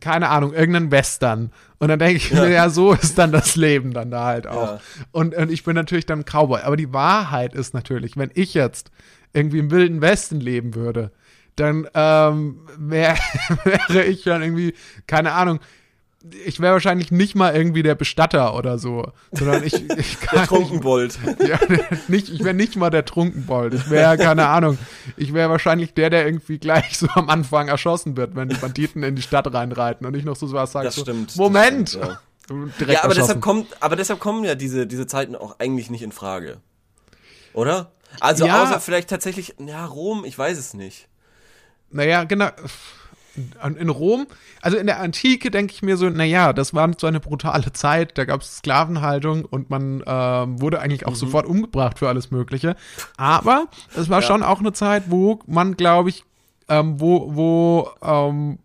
keine 0.00 0.28
Ahnung, 0.28 0.52
irgendeinen 0.54 0.90
Western. 0.92 1.50
Und 1.80 1.88
dann 1.88 1.98
denke 1.98 2.16
ich 2.18 2.30
Ja. 2.30 2.42
mir, 2.44 2.50
ja, 2.50 2.70
so 2.70 2.92
ist 2.92 3.18
dann 3.18 3.32
das 3.32 3.56
Leben 3.56 3.92
dann 3.92 4.12
da 4.12 4.24
halt 4.26 4.46
auch. 4.46 4.74
Ja. 4.74 4.80
Und, 5.10 5.34
und 5.34 5.50
ich 5.50 5.64
bin 5.64 5.74
natürlich 5.74 6.06
dann 6.06 6.24
Cowboy. 6.24 6.60
Aber 6.62 6.76
die 6.76 6.92
Wahrheit 6.92 7.52
ist 7.54 7.74
natürlich, 7.74 8.16
wenn 8.16 8.30
ich 8.34 8.54
jetzt 8.54 8.92
irgendwie 9.32 9.58
im 9.58 9.72
Wilden 9.72 10.00
Westen 10.00 10.40
leben 10.40 10.76
würde, 10.76 11.10
dann 11.60 11.88
ähm, 11.94 12.60
wär, 12.78 13.16
wäre 13.88 14.04
ich 14.04 14.24
dann 14.24 14.42
irgendwie, 14.42 14.74
keine 15.06 15.32
Ahnung, 15.32 15.60
ich 16.44 16.58
wäre 16.60 16.72
wahrscheinlich 16.72 17.12
nicht 17.12 17.36
mal 17.36 17.54
irgendwie 17.54 17.82
der 17.82 17.94
Bestatter 17.94 18.54
oder 18.56 18.78
so, 18.78 19.12
sondern 19.32 19.62
ich, 19.62 19.74
ich 19.98 20.18
Der 20.18 20.28
kann 20.28 20.46
Trunkenbold. 20.46 21.18
ja, 21.46 21.58
nicht, 22.08 22.28
ich 22.28 22.42
wäre 22.42 22.54
nicht 22.54 22.76
mal 22.76 22.90
der 22.90 23.04
Trunkenbold. 23.04 23.74
Ich 23.74 23.88
wäre, 23.88 24.16
keine 24.18 24.48
Ahnung, 24.48 24.78
ich 25.16 25.32
wäre 25.32 25.48
wahrscheinlich 25.48 25.94
der, 25.94 26.10
der 26.10 26.26
irgendwie 26.26 26.58
gleich 26.58 26.98
so 26.98 27.06
am 27.14 27.28
Anfang 27.30 27.68
erschossen 27.68 28.16
wird, 28.16 28.34
wenn 28.34 28.48
die 28.48 28.56
Banditen 28.56 29.02
in 29.02 29.14
die 29.16 29.22
Stadt 29.22 29.52
reinreiten 29.52 30.06
und 30.06 30.14
ich 30.16 30.24
noch 30.24 30.36
so 30.36 30.52
was 30.52 30.72
sage. 30.72 30.86
Das 30.86 30.96
so, 30.96 31.02
stimmt, 31.02 31.30
das 31.30 31.36
Moment! 31.36 31.90
stimmt, 31.90 32.04
ja. 32.04 32.20
Ja, 32.88 33.04
aber 33.04 33.14
deshalb 33.14 33.42
kommt, 33.42 33.76
aber 33.80 33.94
deshalb 33.94 34.20
kommen 34.20 34.42
ja 34.42 34.54
diese, 34.54 34.86
diese 34.86 35.06
Zeiten 35.06 35.36
auch 35.36 35.58
eigentlich 35.58 35.90
nicht 35.90 36.02
in 36.02 36.12
Frage. 36.12 36.58
Oder? 37.52 37.92
Also 38.20 38.46
Ja. 38.46 38.62
außer 38.62 38.80
vielleicht 38.80 39.10
tatsächlich, 39.10 39.54
ja, 39.58 39.84
Rom, 39.84 40.24
ich 40.24 40.38
weiß 40.38 40.56
es 40.58 40.72
nicht. 40.74 41.08
Naja, 41.90 42.24
genau. 42.24 42.48
In 43.78 43.88
Rom, 43.88 44.26
also 44.62 44.76
in 44.78 44.86
der 44.88 44.98
Antike 44.98 45.52
denke 45.52 45.72
ich 45.72 45.80
mir 45.82 45.96
so, 45.96 46.10
naja, 46.10 46.52
das 46.52 46.74
war 46.74 46.90
so 46.98 47.06
eine 47.06 47.20
brutale 47.20 47.72
Zeit, 47.72 48.18
da 48.18 48.24
gab 48.24 48.40
es 48.40 48.56
Sklavenhaltung 48.56 49.44
und 49.44 49.70
man 49.70 50.02
ähm, 50.04 50.60
wurde 50.60 50.80
eigentlich 50.80 51.02
Mhm. 51.02 51.06
auch 51.06 51.14
sofort 51.14 51.46
umgebracht 51.46 52.00
für 52.00 52.08
alles 52.08 52.32
Mögliche. 52.32 52.74
Aber 53.16 53.68
es 53.96 54.08
war 54.10 54.22
schon 54.22 54.42
auch 54.42 54.58
eine 54.58 54.72
Zeit, 54.72 55.04
wo 55.06 55.38
man, 55.46 55.76
glaube 55.76 56.08
ich, 56.08 56.24
ähm, 56.68 56.98
wo, 57.00 57.36
wo 57.36 57.90
ähm, 58.02 58.58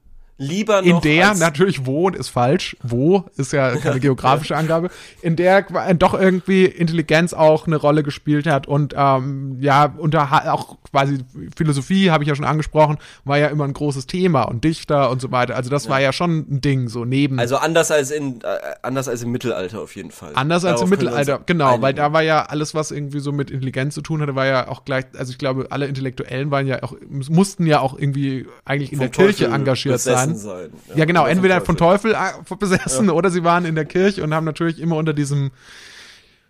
Lieber 0.43 0.83
in 0.83 0.91
noch 0.91 1.01
der, 1.01 1.29
als, 1.29 1.39
natürlich 1.39 1.85
wo 1.85 2.09
ist 2.09 2.29
falsch, 2.29 2.75
wo 2.83 3.25
ist 3.37 3.53
ja 3.53 3.75
keine 3.77 3.99
geografische 4.01 4.55
Angabe, 4.55 4.89
in 5.21 5.35
der 5.35 5.63
qua- 5.63 5.93
doch 5.93 6.13
irgendwie 6.13 6.65
Intelligenz 6.65 7.33
auch 7.33 7.67
eine 7.67 7.75
Rolle 7.77 8.03
gespielt 8.03 8.45
hat 8.47 8.67
und 8.67 8.93
ähm, 8.97 9.57
ja, 9.59 9.93
unter 9.97 10.53
auch 10.53 10.77
quasi 10.91 11.19
Philosophie, 11.55 12.11
habe 12.11 12.23
ich 12.23 12.27
ja 12.29 12.35
schon 12.35 12.45
angesprochen, 12.45 12.97
war 13.25 13.37
ja 13.37 13.47
immer 13.47 13.63
ein 13.63 13.73
großes 13.73 14.05
Thema 14.07 14.43
und 14.43 14.63
Dichter 14.63 15.09
und 15.09 15.21
so 15.21 15.31
weiter. 15.31 15.55
Also 15.55 15.69
das 15.69 15.89
war 15.89 15.99
ja 16.01 16.13
schon 16.13 16.45
ein 16.49 16.61
Ding, 16.61 16.87
so 16.89 17.05
neben. 17.05 17.39
also 17.39 17.57
anders 17.57 17.89
als 17.91 18.11
in, 18.11 18.41
äh, 18.41 18.47
anders 18.81 19.07
als 19.07 19.23
im 19.23 19.31
Mittelalter 19.31 19.81
auf 19.81 19.95
jeden 19.95 20.11
Fall. 20.11 20.31
Anders 20.35 20.65
als 20.65 20.79
Darauf 20.81 20.91
im 20.91 20.99
wir 20.99 21.07
uns 21.07 21.15
Mittelalter, 21.17 21.43
genau, 21.45 21.81
weil 21.81 21.93
da 21.93 22.13
war 22.13 22.21
ja 22.21 22.43
alles, 22.43 22.75
was 22.75 22.91
irgendwie 22.91 23.19
so 23.19 23.31
mit 23.31 23.49
Intelligenz 23.51 23.95
zu 23.95 24.01
tun 24.01 24.21
hatte, 24.21 24.35
war 24.35 24.45
ja 24.45 24.67
auch 24.67 24.85
gleich, 24.85 25.05
also 25.17 25.31
ich 25.31 25.37
glaube, 25.37 25.67
alle 25.69 25.87
Intellektuellen 25.87 26.51
waren 26.51 26.67
ja 26.67 26.83
auch, 26.83 26.95
mussten 27.09 27.65
ja 27.65 27.79
auch 27.79 27.97
irgendwie 27.97 28.45
eigentlich 28.65 28.91
in 28.91 28.97
Vom 28.99 29.05
der 29.05 29.09
Kirche 29.11 29.45
engagiert 29.47 29.99
sein. 29.99 30.32
Besessen 30.33 30.79
sein. 30.87 30.97
Ja, 30.97 31.05
genau, 31.05 31.21
Oder 31.21 31.29
vom 31.29 31.37
entweder 31.37 31.61
von 31.61 31.77
Teufel 31.77 32.13
äh, 32.13 32.55
besessen 32.55 33.09
oder 33.09 33.29
sie 33.29 33.43
waren 33.43 33.65
in 33.65 33.75
der 33.75 33.85
Kirche 33.85 34.23
und 34.23 34.33
haben 34.33 34.45
natürlich 34.45 34.79
immer 34.79 34.97
unter 34.97 35.13
diesem 35.13 35.51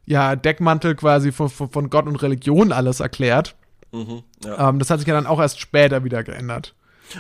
ja, 0.06 0.36
Deckmantel 0.36 0.96
quasi 0.96 1.32
von, 1.32 1.50
von, 1.50 1.90
Gott 1.90 2.08
und 2.08 2.18
Religion 2.18 2.72
alles 2.72 3.00
erklärt. 3.00 3.56
Mhm, 3.92 4.24
ja. 4.44 4.70
Ähm, 4.70 4.80
das 4.80 4.90
hat 4.90 5.00
sich 5.00 5.08
ja 5.08 5.14
dann 5.14 5.28
auch 5.28 5.40
erst 5.40 5.60
später 5.60 6.04
wieder 6.04 6.24
geändert. 6.24 6.76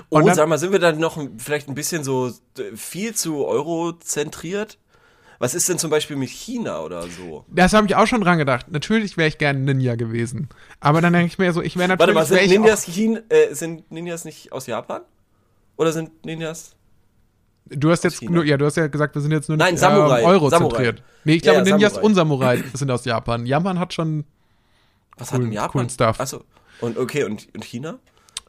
Oh, 0.09 0.17
und 0.17 0.25
dann- 0.25 0.35
sag 0.35 0.47
mal, 0.47 0.57
sind 0.57 0.71
wir 0.71 0.79
dann 0.79 0.99
noch 0.99 1.17
vielleicht 1.37 1.69
ein 1.69 1.75
bisschen 1.75 2.03
so 2.03 2.31
viel 2.75 3.13
zu 3.13 3.45
eurozentriert? 3.45 4.77
Was 5.39 5.55
ist 5.55 5.67
denn 5.67 5.77
zum 5.77 5.89
Beispiel 5.89 6.15
mit 6.15 6.29
China 6.29 6.81
oder 6.81 7.03
so? 7.03 7.43
Das 7.49 7.73
habe 7.73 7.85
ich 7.85 7.95
auch 7.95 8.07
schon 8.07 8.21
dran 8.21 8.37
gedacht. 8.37 8.67
Natürlich 8.71 9.17
wäre 9.17 9.27
ich 9.27 9.37
gern 9.37 9.65
Ninja 9.65 9.95
gewesen. 9.95 10.47
Aber 10.79 11.01
dann 11.01 11.11
denke 11.11 11.27
ich 11.27 11.37
mir 11.37 11.51
so, 11.51 11.61
ich 11.61 11.75
wäre 11.75 11.89
Warte 11.89 12.13
natürlich. 12.13 12.31
mal, 12.31 12.39
sind 12.39 12.49
Ninjas, 12.49 12.85
China, 12.85 13.19
äh, 13.27 13.53
sind 13.53 13.91
Ninjas 13.91 14.23
nicht 14.23 14.53
aus 14.53 14.67
Japan? 14.67 15.01
Oder 15.83 15.91
sind 15.91 16.25
Ninjas? 16.25 16.75
Du 17.65 17.91
hast 17.91 18.03
jetzt 18.03 18.21
nur, 18.21 18.43
ja, 18.45 18.57
du 18.57 18.65
hast 18.65 18.77
ja 18.77 18.87
gesagt, 18.87 19.15
wir 19.15 19.21
sind 19.21 19.31
jetzt 19.31 19.47
nur 19.49 19.57
Nein, 19.57 19.77
Samurai. 19.77 20.21
ähm, 20.21 20.25
eurozentriert. 20.27 20.97
Samurai. 20.97 21.03
Nee, 21.23 21.33
ich 21.35 21.45
Ja, 21.45 21.53
glaube, 21.53 21.69
ja, 21.69 21.75
Ninjas 21.75 21.93
Samurai. 21.93 22.05
und 22.07 22.15
Samurai 22.15 22.63
sind 22.73 22.91
aus 22.91 23.05
Japan. 23.05 23.45
Japan 23.45 23.79
hat 23.79 23.93
schon 23.93 24.25
Was 25.17 25.29
Coolen- 25.29 25.33
hat 25.41 25.45
denn 25.47 25.51
Japan? 25.53 25.71
coolen 25.71 25.89
Stuff. 25.89 26.19
Achso. 26.19 26.43
Und 26.81 26.97
okay, 26.97 27.23
und, 27.25 27.47
und 27.53 27.63
China? 27.65 27.99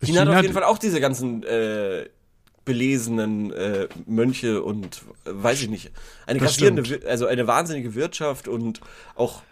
China, 0.03 0.21
China- 0.23 0.31
hat 0.33 0.37
auf 0.39 0.43
jeden 0.43 0.55
Fall 0.55 0.65
auch 0.65 0.79
diese 0.79 1.01
ganzen 1.01 1.43
äh, 1.45 2.07
belesenen 2.65 3.53
äh, 3.53 3.89
Mönche 4.07 4.63
und 4.63 5.03
äh, 5.27 5.31
weiß 5.33 5.63
ich 5.63 5.69
nicht. 5.69 5.91
Eine 6.27 6.39
grassierende, 6.41 7.01
also 7.09 7.27
eine 7.27 7.47
wahnsinnige 7.47 7.95
Wirtschaft 7.95 8.49
und 8.49 8.81
auch 9.15 9.43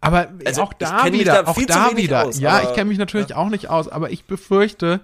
Aber 0.00 0.28
Also, 0.44 0.62
auch 0.62 0.72
ich 0.72 0.78
da 0.78 1.04
wieder, 1.12 1.42
da 1.44 1.50
auch 1.50 1.60
da 1.66 1.96
wieder. 1.96 2.26
aus, 2.26 2.38
ja, 2.40 2.50
aber- 2.58 2.68
ich 2.70 2.74
kenne 2.74 2.88
mich 2.90 2.98
natürlich 2.98 3.34
auch 3.34 3.48
nicht 3.48 3.68
aus, 3.70 3.88
aber 3.88 4.10
ich 4.10 4.24
befürchte, 4.24 5.00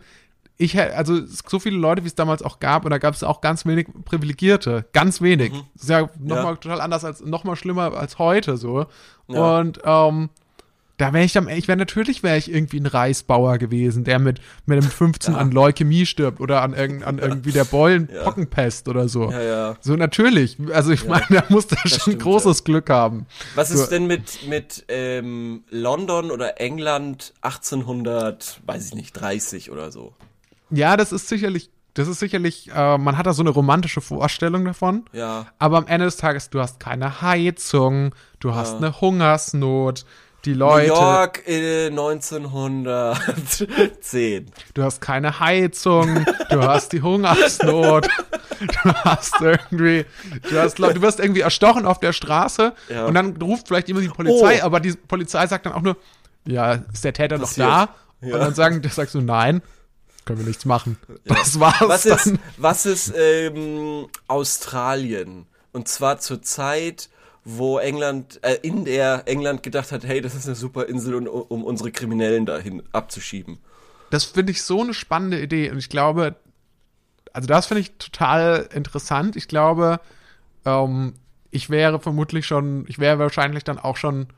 ich 0.57 0.79
also 0.79 1.21
so 1.27 1.59
viele 1.59 1.77
Leute, 1.77 2.05
wie 2.05 2.09
es 2.09 2.15
damals 2.15 2.43
auch 2.43 2.61
gab, 2.61 2.85
und 2.85 2.91
da 2.93 2.99
gab 2.99 3.15
es 3.15 3.23
auch 3.25 3.41
ganz 3.41 3.67
wenig 3.67 3.89
Privilegierte, 4.05 4.85
ganz 4.93 5.21
wenig. 5.21 5.53
Das 5.75 5.83
ist 5.83 5.89
ja 5.91 6.09
nochmal 6.21 6.53
Ja. 6.53 6.57
total 6.57 6.81
anders 6.81 7.05
als 7.05 7.21
nochmal 7.21 7.57
schlimmer 7.57 7.95
als 7.97 8.19
heute 8.19 8.57
so. 8.57 8.87
Ja. 9.29 9.59
Und 9.59 9.81
ähm, 9.85 10.31
da 10.97 11.13
wäre 11.13 11.25
ich 11.25 11.33
dann, 11.33 11.49
ich 11.49 11.67
wäre 11.67 11.77
natürlich 11.77 12.23
wäre 12.23 12.37
ich 12.39 12.49
irgendwie 12.53 12.79
ein 12.79 12.87
Reisbauer 12.87 13.59
gewesen, 13.59 14.05
der 14.05 14.21
mit 14.21 14.41
mit 14.65 14.79
einem 14.79 14.89
15 14.89 15.35
Ja. 15.35 15.41
an 15.41 15.51
Leukämie 15.51 16.07
stirbt 16.07 16.41
oder 16.41 16.63
an, 16.63 16.73
irgend, 16.73 17.03
an 17.03 17.19
irgendwie 17.19 17.51
der 17.51 17.65
Beulen 17.65 18.09
Ja. 18.15 18.33
Oder 18.87 19.09
so. 19.09 19.29
Ja, 19.33 19.43
ja. 19.43 19.77
So 19.81 19.97
natürlich. 19.97 20.57
Also 20.73 20.93
ich 20.93 21.05
meine, 21.05 21.27
da 21.31 21.43
muss 21.49 21.67
da 21.67 21.77
schon 21.79 21.99
stimmt, 22.01 22.23
großes 22.23 22.63
Glück 22.63 22.91
haben. 22.91 23.27
Was 23.57 23.71
So. 23.71 23.83
ist 23.83 23.89
denn 23.89 24.07
mit, 24.07 24.47
mit 24.49 24.85
ähm, 24.87 25.65
London 25.69 26.31
oder 26.31 26.61
England 26.61 27.35
1800, 27.43 28.61
weiß 28.65 28.87
ich 28.87 28.95
nicht, 28.95 29.13
30 29.15 29.73
oder 29.73 29.91
so? 29.91 30.13
Ja, 30.71 30.97
das 30.97 31.13
ist 31.13 31.29
sicherlich, 31.29 31.71
das 31.95 32.09
ist 32.09 32.19
sicherlich, 32.21 32.71
äh, 32.75 32.99
man 32.99 33.17
hat 33.19 33.27
da 33.27 33.33
so 33.33 33.43
eine 33.43 33.51
romantische 33.51 34.01
Vorstellung 34.01 34.65
davon. 34.65 35.05
Ja. 35.13 35.47
Aber 35.59 35.79
am 35.79 35.87
Ende 35.87 36.07
des 36.07 36.17
Tages, 36.17 36.51
du 36.51 36.61
hast 36.61 36.81
keine 36.81 37.23
Heizung, 37.23 38.15
du 38.41 38.55
hast 38.55 38.77
eine 38.77 39.01
Hungersnot, 39.01 40.05
die 40.45 40.53
New 40.53 40.59
Leute, 40.59 40.89
York 40.89 41.43
äh, 41.49 41.87
1910. 41.87 44.47
du 44.75 44.83
hast 44.83 45.01
keine 45.01 45.41
Heizung, 45.41 46.25
du 46.51 46.63
hast 46.63 46.93
die 46.93 47.01
Hungersnot, 47.03 48.07
du 48.59 48.93
hast 49.05 49.41
irgendwie, 49.41 50.05
du 50.51 50.59
hast, 50.61 50.79
du 50.79 51.03
wirst 51.03 51.21
irgendwie 51.21 51.41
erstochen 51.41 51.87
auf 51.87 51.99
der 52.01 52.13
Straße 52.13 52.73
Ja. 52.89 53.07
und 53.07 53.15
dann 53.15 53.37
ruft 53.41 53.69
vielleicht 53.69 53.89
jemand 53.89 54.05
die 54.07 54.11
Polizei, 54.11 54.61
Oh. 54.63 54.67
aber 54.67 54.81
die 54.81 54.93
Polizei 54.93 55.47
sagt 55.47 55.67
dann 55.67 55.73
auch 55.73 55.83
nur, 55.83 55.97
ja, 56.47 56.75
ist 56.93 57.05
der 57.05 57.13
Täter 57.15 57.39
noch 57.39 57.47
Passiert. 57.49 57.69
da? 57.69 57.89
Ja. 58.21 58.35
Und 58.35 58.41
dann 58.41 58.55
sagen, 58.55 58.83
sagst 58.89 59.15
du, 59.15 59.21
nein, 59.21 59.63
können 60.25 60.39
wir 60.41 60.47
nichts 60.47 60.65
machen. 60.65 60.99
Das 61.25 61.59
war's 61.61 61.81
Was 61.81 62.03
dann. 62.05 62.19
ist, 62.19 62.35
was 62.57 62.87
ist 62.87 63.13
ähm, 63.17 64.09
Australien? 64.27 65.47
Und 65.73 65.89
zwar 65.89 66.19
zur 66.19 66.43
Zeit, 66.43 67.09
wo 67.45 67.79
England, 67.79 68.39
äh, 68.43 68.59
in 68.63 68.85
der 68.85 69.25
England 69.27 69.63
gedacht 69.63 69.93
hat, 69.93 70.05
hey, 70.05 70.21
das 70.21 70.35
ist 70.35 70.47
eine 70.47 70.55
super 70.55 70.87
Insel, 70.87 71.15
um, 71.15 71.27
um 71.27 71.65
unsere 71.65 71.91
Kriminellen 71.91 72.47
dahin 72.47 72.83
abzuschieben. 72.93 73.59
Das 74.11 74.25
finde 74.25 74.53
ich 74.53 74.63
so 74.63 74.83
eine 74.83 74.95
spannende 74.95 75.41
Idee 75.41 75.71
und 75.71 75.79
ich 75.79 75.89
glaube, 75.89 76.37
also 77.33 77.47
das 77.49 77.67
finde 77.67 77.81
ich 77.81 77.93
total 77.99 78.69
interessant. 78.73 79.37
Ich 79.37 79.49
glaube, 79.49 80.01
ähm, 80.65 81.15
ich 81.51 81.69
wäre 81.69 82.01
vermutlich 82.01 82.47
schon, 82.47 82.85
ich 82.89 82.99
wäre 82.99 83.19
wahrscheinlich 83.19 83.65
dann 83.65 83.79
auch 83.79 83.97
schon 83.97 84.29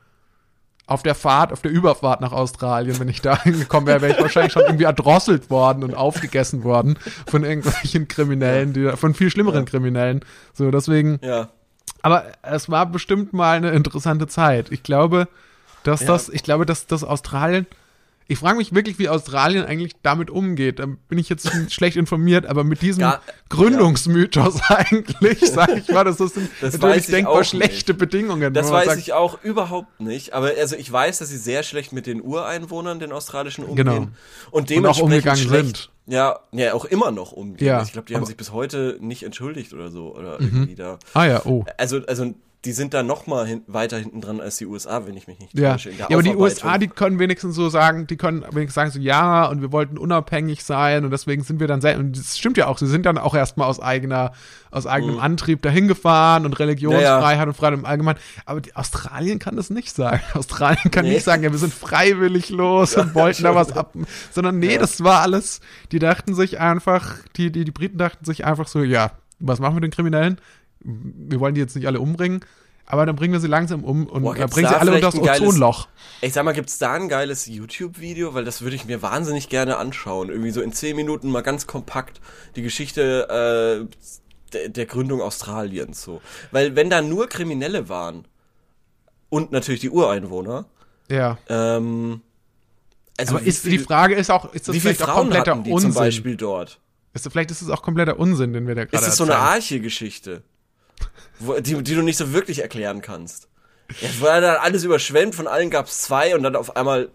auf 0.87 1.03
der 1.03 1.15
Fahrt, 1.15 1.51
auf 1.53 1.61
der 1.61 1.71
Überfahrt 1.71 2.21
nach 2.21 2.31
Australien, 2.31 2.97
wenn 2.99 3.09
ich 3.09 3.21
da 3.21 3.39
hingekommen 3.43 3.85
wäre, 3.87 4.01
wäre 4.01 4.13
ich 4.13 4.21
wahrscheinlich 4.21 4.53
schon 4.53 4.63
irgendwie 4.63 4.85
erdrosselt 4.85 5.49
worden 5.49 5.83
und 5.83 5.93
aufgegessen 5.95 6.63
worden 6.63 6.97
von 7.29 7.43
irgendwelchen 7.43 8.07
Kriminellen, 8.07 8.73
die, 8.73 8.89
von 8.95 9.13
viel 9.13 9.29
schlimmeren 9.29 9.65
Kriminellen. 9.65 10.21
So, 10.53 10.71
deswegen, 10.71 11.19
Ja. 11.21 11.49
aber 12.01 12.23
es 12.41 12.69
war 12.69 12.85
bestimmt 12.85 13.33
mal 13.33 13.57
eine 13.57 13.71
interessante 13.71 14.27
Zeit. 14.27 14.71
Ich 14.71 14.81
glaube, 14.81 15.27
dass 15.83 16.01
Ja. 16.01 16.07
das, 16.07 16.29
ich 16.29 16.41
glaube, 16.43 16.65
dass 16.65 16.87
das 16.87 17.03
Australien, 17.03 17.67
ich 18.27 18.37
frage 18.37 18.57
mich 18.57 18.73
wirklich, 18.73 18.99
wie 18.99 19.09
Australien 19.09 19.65
eigentlich 19.65 19.93
damit 20.03 20.29
umgeht. 20.29 20.79
Da 20.79 20.85
bin 20.85 21.17
ich 21.17 21.29
jetzt 21.29 21.49
schlecht 21.71 21.95
informiert, 21.97 22.45
aber 22.45 22.63
mit 22.63 22.81
diesem 22.81 23.01
Ja, 23.01 23.21
Gründungsmythos 23.49 24.59
eigentlich, 24.69 25.39
sage 25.39 25.75
ich 25.85 25.87
mal, 25.89 26.03
das 26.03 26.17
sind 26.17 26.31
Das 26.61 26.77
natürlich 26.77 27.07
denkbar 27.07 27.33
auch 27.35 27.43
schlechte 27.43 27.93
Bedingungen. 27.93 28.53
Das 28.53 28.71
weiß 28.71 28.85
sagt, 28.87 28.99
ich 28.99 29.13
auch 29.13 29.43
überhaupt 29.43 29.99
nicht. 29.99 30.33
Aber 30.33 30.51
also 30.57 30.75
ich 30.75 30.91
weiß, 30.91 31.19
dass 31.19 31.29
sie 31.29 31.37
sehr 31.37 31.63
schlecht 31.63 31.93
mit 31.93 32.05
den 32.07 32.21
Ureinwohnern, 32.21 32.99
den 32.99 33.11
australischen, 33.11 33.63
umgehen. 33.65 33.85
Genau. 33.85 33.97
Und 33.97 34.11
Und 34.51 34.69
dementsprechend 34.69 34.87
auch 34.87 35.03
umgegangen 35.03 35.41
schlecht, 35.43 35.65
sind. 35.77 35.89
Ja, 36.09 36.39
ja, 36.53 36.73
auch 36.73 36.85
immer 36.85 37.11
noch 37.11 37.33
umgehen. 37.33 37.67
Ja, 37.67 37.83
ich 37.83 37.91
glaube, 37.91 38.07
die 38.07 38.15
haben 38.15 38.21
Mhm. 38.21 38.27
sich 38.27 38.37
bis 38.37 38.51
heute 38.53 38.97
nicht 39.01 39.23
entschuldigt 39.23 39.73
oder 39.73 39.91
so. 39.91 40.15
Oder 40.15 40.39
irgendwie 40.39 40.75
da. 40.75 40.99
Ah 41.13 41.25
ja, 41.25 41.41
oh. 41.45 41.65
Also, 41.77 41.99
also 42.07 42.33
die 42.65 42.71
sind 42.73 42.93
da 42.93 43.03
noch 43.03 43.27
mal 43.27 43.45
hin, 43.45 43.61
weiter 43.67 43.97
hinten 43.97 44.19
dran 44.19 44.41
als 44.41 44.57
die 44.57 44.65
USA, 44.65 45.05
wenn 45.05 45.15
ich 45.15 45.27
mich 45.27 45.39
nicht 45.39 45.57
Ja. 45.57 45.73
täusche. 45.73 45.89
der 45.91 45.99
ja, 45.99 46.05
aber 46.11 46.23
die. 46.23 46.35
USA, 46.35 46.77
die 46.77 46.87
können 46.87 47.19
wenigstens 47.19 47.55
so 47.55 47.69
sagen, 47.69 48.07
die 48.07 48.17
können 48.17 48.41
wenigstens 48.51 48.73
sagen 48.73 48.91
so, 48.91 48.99
ja, 48.99 49.45
und 49.45 49.61
wir 49.61 49.71
wollten 49.71 49.97
unabhängig 49.97 50.63
sein 50.63 51.05
und 51.05 51.11
deswegen 51.11 51.43
sind 51.43 51.59
wir 51.59 51.67
dann 51.67 51.81
sehr, 51.81 51.97
und 51.99 52.17
das 52.17 52.37
stimmt 52.37 52.57
ja 52.57 52.67
auch, 52.67 52.77
sie 52.79 52.87
sind 52.87 53.05
dann 53.05 53.17
auch 53.19 53.35
erstmal 53.35 53.67
aus 53.69 53.79
eigener, 53.79 54.33
aus 54.71 54.85
eigenem 54.87 55.19
Antrieb 55.19 55.61
dahin 55.61 55.87
gefahren 55.87 56.45
und 56.45 56.59
Religionsfreiheit 56.59 57.17
Mhm. 57.17 57.23
Ja, 57.23 57.33
ja. 57.37 57.43
und 57.43 57.53
Freiheit 57.55 57.73
im 57.75 57.85
Allgemeinen. 57.85 58.19
Aber 58.45 58.59
die, 58.59 58.75
Australien 58.75 59.39
kann 59.39 59.55
das 59.55 59.69
nicht 59.69 59.95
sagen. 59.95 60.21
Australien 60.33 60.91
kann 60.91 61.05
Nee. 61.05 61.13
nicht 61.13 61.23
sagen, 61.23 61.43
ja, 61.43 61.51
wir 61.51 61.59
sind 61.59 61.73
freiwillig 61.73 62.49
los 62.49 62.95
und 62.97 63.13
wollten 63.15 63.43
da 63.43 63.53
was 63.55 63.71
ab, 63.71 63.93
sondern 64.31 64.59
nee, 64.59 64.73
Ja. 64.73 64.79
das 64.79 65.03
war 65.03 65.21
alles, 65.21 65.61
die 65.91 65.99
dachten 65.99 66.33
sich 66.33 66.59
einfach, 66.59 67.15
die, 67.37 67.51
die, 67.51 67.63
die 67.65 67.71
Briten 67.71 67.97
dachten 67.99 68.25
sich 68.25 68.45
einfach 68.45 68.67
so, 68.67 68.81
ja, 68.83 69.11
was 69.39 69.59
machen 69.59 69.73
wir 69.75 69.81
mit 69.81 69.83
den 69.85 69.95
Kriminellen? 69.95 70.39
Wir 70.87 71.39
wollen 71.39 71.53
die 71.53 71.61
jetzt 71.61 71.75
nicht 71.75 71.85
alle 71.87 71.99
umbringen. 71.99 72.39
Aber 72.89 73.05
dann 73.05 73.17
bringen 73.17 73.33
wir 73.33 73.41
sie 73.41 73.47
langsam 73.47 73.83
um 73.83 74.07
und 74.07 74.23
Boah, 74.23 74.33
gibt's 74.33 74.53
bringen 74.53 74.69
sie 74.69 74.73
da 74.73 74.79
alle 74.79 74.93
unter 74.95 75.11
das 75.11 75.15
Ozonloch. 75.41 75.89
Ich 76.21 76.31
sag 76.31 76.45
mal, 76.45 76.53
gibt's 76.53 76.77
da 76.77 76.93
ein 76.93 77.09
geiles 77.09 77.45
YouTube-Video? 77.45 78.33
Weil 78.33 78.45
das 78.45 78.61
würde 78.61 78.77
ich 78.77 78.85
mir 78.85 79.01
wahnsinnig 79.01 79.49
gerne 79.49 79.75
anschauen. 79.75 80.29
Irgendwie 80.29 80.51
so 80.51 80.61
in 80.61 80.71
zehn 80.71 80.95
Minuten 80.95 81.29
mal 81.29 81.41
ganz 81.41 81.67
kompakt 81.67 82.21
die 82.55 82.61
Geschichte 82.61 83.87
äh, 83.89 84.53
der, 84.53 84.69
der 84.69 84.85
Gründung 84.85 85.21
Australiens 85.21 86.01
so. 86.01 86.21
Weil 86.51 86.77
wenn 86.77 86.89
da 86.89 87.01
nur 87.01 87.27
Kriminelle 87.27 87.89
waren 87.89 88.25
und 89.27 89.51
natürlich 89.51 89.81
die 89.81 89.89
Ureinwohner, 89.89 90.63
Ja. 91.09 91.37
ähm, 91.49 92.21
also 93.19 93.35
Aber 93.35 93.45
ist, 93.45 93.63
viel, 93.63 93.71
die 93.71 93.79
Frage 93.79 94.15
ist 94.15 94.31
auch, 94.31 94.53
ist 94.53 94.69
das 94.69 94.75
wie 94.75 94.79
vielleicht 94.79 95.01
auch 95.03 95.07
Frauen 95.07 95.17
kompletter 95.23 95.51
hatten 95.51 95.63
die 95.65 95.71
Unsinn? 95.71 95.91
zum 95.91 95.99
Beispiel 95.99 96.37
dort? 96.37 96.79
Ist, 97.13 97.27
vielleicht 97.29 97.51
ist 97.51 97.61
es 97.61 97.69
auch 97.69 97.81
kompletter 97.81 98.17
Unsinn, 98.17 98.53
den 98.53 98.65
wir 98.65 98.75
da 98.75 98.85
gerade 98.85 99.03
Ist 99.03 99.09
es 99.11 99.17
so 99.17 99.25
eine. 99.25 99.35
Arche-Geschichte, 99.35 100.43
wo- 101.39 101.59
die, 101.59 101.81
die 101.83 101.95
du 101.95 102.01
nicht 102.01 102.17
so 102.17 102.33
wirklich 102.33 102.59
erklären 102.59 103.01
kannst? 103.01 103.47
Es 104.01 104.19
war 104.21 104.41
dann 104.41 104.57
alles 104.57 104.83
überschwemmt, 104.83 105.33
von 105.35 105.47
allen 105.47 105.69
gab's 105.69 106.01
zwei 106.01 106.35
und 106.35 106.43
dann 106.43 106.55
auf 106.55 106.75
einmal, 106.75 107.09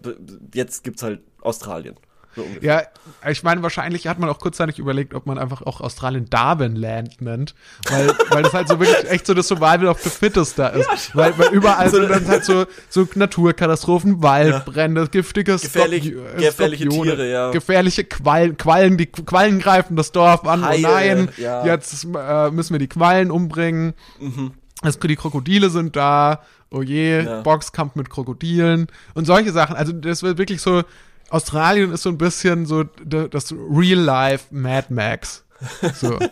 jetzt 0.55 0.85
gibt's 0.85 1.03
halt 1.03 1.21
Australien. 1.43 1.97
So. 2.35 2.45
Ja, 2.61 2.83
ich 3.29 3.43
meine, 3.43 3.63
wahrscheinlich 3.63 4.07
hat 4.07 4.19
man 4.19 4.29
auch 4.31 4.39
kurzzeitig 4.39 4.79
überlegt, 4.79 5.13
ob 5.15 5.27
man 5.27 5.39
einfach 5.39 5.63
auch 5.63 5.81
Australien 5.81 6.31
Darwinland 6.31 7.21
nennt, 7.21 7.55
weil, 7.91 8.09
weil 8.31 8.43
das 8.43 8.55
halt 8.55 8.69
so 8.69 8.79
wirklich 8.81 9.11
echt 9.11 9.27
so 9.27 9.35
das 9.35 9.49
Survival 9.49 9.87
of 9.89 10.01
the 10.01 10.11
Fittest 10.11 10.59
da 10.59 10.69
ist. 10.69 11.15
weil, 11.15 11.37
weil 11.39 11.49
überall 11.53 11.91
So 11.91 11.99
sind 11.99 12.11
dann 12.11 12.27
halt 12.29 12.45
so, 12.45 12.65
so 12.89 13.07
Naturkatastrophen, 13.15 14.23
Waldbrände, 14.23 15.09
giftige 15.09 15.55
Gefährlich- 15.57 16.13
äh, 16.13 16.41
gefährliche 16.43 16.89
Tiere, 16.89 17.31
ja. 17.31 17.51
Gefährliche 17.51 18.05
Quallen, 18.05 18.57
Quallen, 18.57 18.97
die 18.97 19.07
Quallen 19.07 19.59
greifen 19.59 19.97
das 19.97 20.13
Dorf 20.13 20.45
an. 20.47 20.65
Haie, 20.65 20.79
oh 20.79 20.89
nein, 20.91 21.29
ja. 21.37 21.67
jetzt 21.67 22.05
äh, 22.05 22.51
müssen 22.51 22.73
wir 22.75 22.79
die 22.79 22.89
Quallen 22.89 23.31
umbringen. 23.31 23.95
Es, 24.83 24.99
die 24.99 25.17
Krokodile 25.17 25.71
sind 25.71 25.97
da. 25.97 26.41
Oh 26.71 26.81
je, 26.81 27.23
Ja. 27.23 27.43
Boxkampf 27.43 27.97
mit 27.97 28.09
Krokodilen 28.09 28.87
und 29.15 29.27
solche 29.27 29.53
Sachen. 29.53 29.77
Also 29.77 29.93
das 29.93 30.23
wird 30.23 30.39
wirklich 30.39 30.63
so. 30.63 30.83
Australien 31.33 31.93
ist 31.93 32.03
so 32.03 32.11
ein 32.11 32.19
bisschen 32.19 32.67
so 32.67 32.85
das 32.85 33.53
Real 33.53 33.99
Life 33.99 34.47
Mad 34.55 34.87
Max. 34.93 35.45
So. 35.95 36.19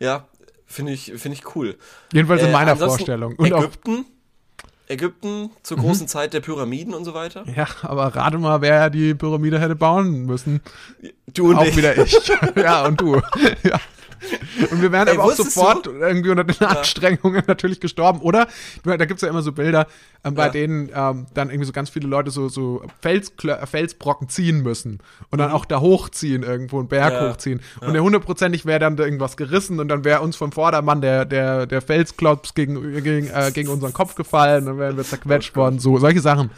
Ja, 0.00 0.26
finde 0.66 0.90
ich, 0.92 1.12
finde 1.16 1.38
ich 1.38 1.54
cool. 1.54 1.76
Jedenfalls 2.12 2.42
in 2.42 2.48
Äh, 2.48 2.52
meiner 2.52 2.76
Vorstellung. 2.76 3.36
Und 3.36 3.50
Mhm. 3.50 3.54
Ägypten, 3.56 4.04
Ägypten 4.88 5.50
zur 5.62 5.76
großen 5.76 6.08
Zeit 6.08 6.32
der 6.34 6.40
Pyramiden 6.40 6.92
und 6.94 7.04
so 7.04 7.14
weiter. 7.14 7.44
ja, 7.56 7.66
aber 7.82 8.06
rate 8.14 8.38
mal, 8.38 8.60
wer 8.60 8.90
die 8.90 9.14
Pyramide 9.14 9.60
hätte 9.60 9.76
bauen 9.76 10.26
müssen. 10.26 10.60
Du 11.32 11.50
und 11.50 11.56
auch 11.56 11.64
ich. 11.64 11.76
wieder 11.76 11.96
ich. 11.96 12.18
ja, 12.56 12.84
und 12.86 13.00
du. 13.00 13.14
ja. 13.62 13.80
Und 14.70 14.80
wir 14.82 14.92
wären 14.92 15.08
Ey, 15.08 15.14
aber 15.14 15.24
auch 15.24 15.32
sofort 15.32 15.86
irgendwie 15.86 16.30
unter 16.30 16.44
den 16.44 16.60
Anstrengungen 16.66 17.42
natürlich 17.46 17.80
gestorben. 17.80 18.20
Oder, 18.20 18.46
da 18.84 18.96
gibt's 19.04 19.22
ja 19.22 19.28
immer 19.28 19.42
so 19.42 19.52
Bilder, 19.52 19.86
ähm, 20.24 20.34
bei 20.34 20.46
Ja. 20.46 20.50
denen 20.50 20.90
ähm, 20.94 21.26
dann 21.34 21.50
irgendwie 21.50 21.66
so 21.66 21.72
ganz 21.72 21.90
viele 21.90 22.06
Leute 22.08 22.30
so, 22.30 22.48
so 22.48 22.82
äh, 23.02 23.66
Felsbrocken 23.66 24.28
ziehen 24.28 24.62
müssen. 24.62 24.98
Und 25.30 25.38
dann 25.38 25.48
Mhm. 25.50 25.54
auch 25.56 25.64
da 25.64 25.80
hochziehen 25.80 26.42
irgendwo, 26.42 26.78
einen 26.78 26.88
Berg 26.88 27.14
Ja. 27.14 27.30
hochziehen. 27.30 27.60
Und 27.80 27.92
der 27.94 28.02
hundertprozentig 28.02 28.66
wäre 28.66 28.78
dann 28.78 28.96
da 28.96 29.04
irgendwas 29.04 29.36
gerissen 29.36 29.80
und 29.80 29.88
dann 29.88 30.04
wäre 30.04 30.20
uns 30.20 30.36
vom 30.36 30.52
Vordermann 30.52 31.00
der, 31.00 31.24
der, 31.24 31.66
der 31.66 31.82
Felsklops 31.82 32.54
gegen, 32.54 32.80
gegen, 33.02 33.28
äh, 33.28 33.50
gegen 33.52 33.68
unseren 33.68 33.92
Kopf 33.92 34.14
gefallen, 34.14 34.66
dann 34.66 34.78
wären 34.78 34.96
wir 34.96 35.04
zerquetscht 35.04 35.56
worden. 35.56 35.78
So, 35.78 35.98
solche 35.98 36.20
Sachen. 36.20 36.50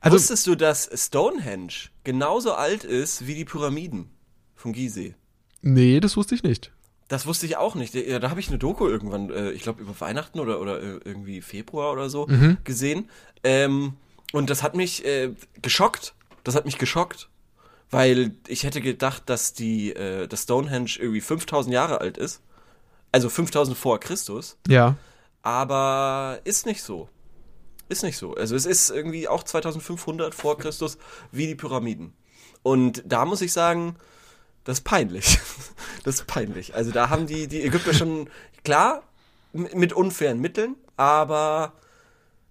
Also, 0.00 0.16
Wusstest 0.18 0.46
du, 0.46 0.54
dass 0.54 0.90
Stonehenge 0.94 1.72
genauso 2.04 2.52
alt 2.54 2.84
ist 2.84 3.26
wie 3.26 3.34
die 3.34 3.44
Pyramiden 3.46 4.10
von 4.54 4.72
Gizeh? 4.72 5.14
nee, 5.62 5.98
das 6.00 6.16
wusste 6.18 6.34
ich 6.34 6.42
nicht. 6.42 6.72
Das 7.08 7.26
wusste 7.26 7.46
ich 7.46 7.56
auch 7.56 7.74
nicht. 7.74 7.94
Da 7.94 8.30
habe 8.30 8.40
ich 8.40 8.48
eine 8.48 8.58
Doku 8.58 8.88
irgendwann, 8.88 9.30
äh, 9.30 9.50
ich 9.50 9.62
glaube 9.62 9.82
über 9.82 9.98
Weihnachten 10.00 10.40
oder, 10.40 10.60
oder 10.60 10.80
äh, 10.80 11.00
irgendwie 11.04 11.42
Februar 11.42 11.92
oder 11.92 12.08
so 12.08 12.26
Mhm. 12.26 12.58
gesehen. 12.64 13.10
Ähm, 13.42 13.94
und 14.32 14.48
das 14.50 14.62
hat 14.62 14.74
mich 14.74 15.04
äh, 15.04 15.34
geschockt, 15.62 16.14
Das 16.44 16.54
hat 16.54 16.64
mich 16.64 16.78
geschockt. 16.78 17.28
Weil 17.90 18.32
ich 18.48 18.64
hätte 18.64 18.80
gedacht, 18.80 19.24
dass 19.26 19.52
die, 19.52 19.92
äh, 19.94 20.26
das 20.26 20.42
Stonehenge 20.44 20.90
irgendwie 20.98 21.20
5000 21.20 21.72
Jahre 21.72 22.00
alt 22.00 22.16
ist. 22.18 22.40
Also 23.12 23.28
5000 23.28 23.76
vor 23.76 24.00
Christus. 24.00 24.56
Ja. 24.66 24.96
Aber 25.42 26.40
ist 26.44 26.66
nicht 26.66 26.82
so. 26.82 27.08
Ist 27.88 28.02
nicht 28.02 28.16
so. 28.16 28.34
Also 28.34 28.56
es 28.56 28.64
ist 28.66 28.90
irgendwie 28.90 29.28
auch 29.28 29.42
2500 29.44 30.34
vor 30.34 30.58
Christus 30.58 30.96
wie 31.30 31.46
die 31.46 31.54
Pyramiden. 31.54 32.14
Und 32.62 33.02
da 33.06 33.26
muss 33.26 33.42
ich 33.42 33.52
sagen, 33.52 33.96
das 34.64 34.78
ist 34.78 34.84
peinlich. 34.84 35.38
Das 36.04 36.16
ist 36.16 36.26
peinlich. 36.26 36.74
Also 36.74 36.90
da 36.90 37.08
haben 37.08 37.26
die, 37.26 37.48
die 37.48 37.62
Ägypter 37.62 37.94
schon, 37.94 38.28
klar, 38.62 39.02
mit 39.54 39.94
unfairen 39.94 40.38
Mitteln, 40.38 40.76
aber 40.98 41.72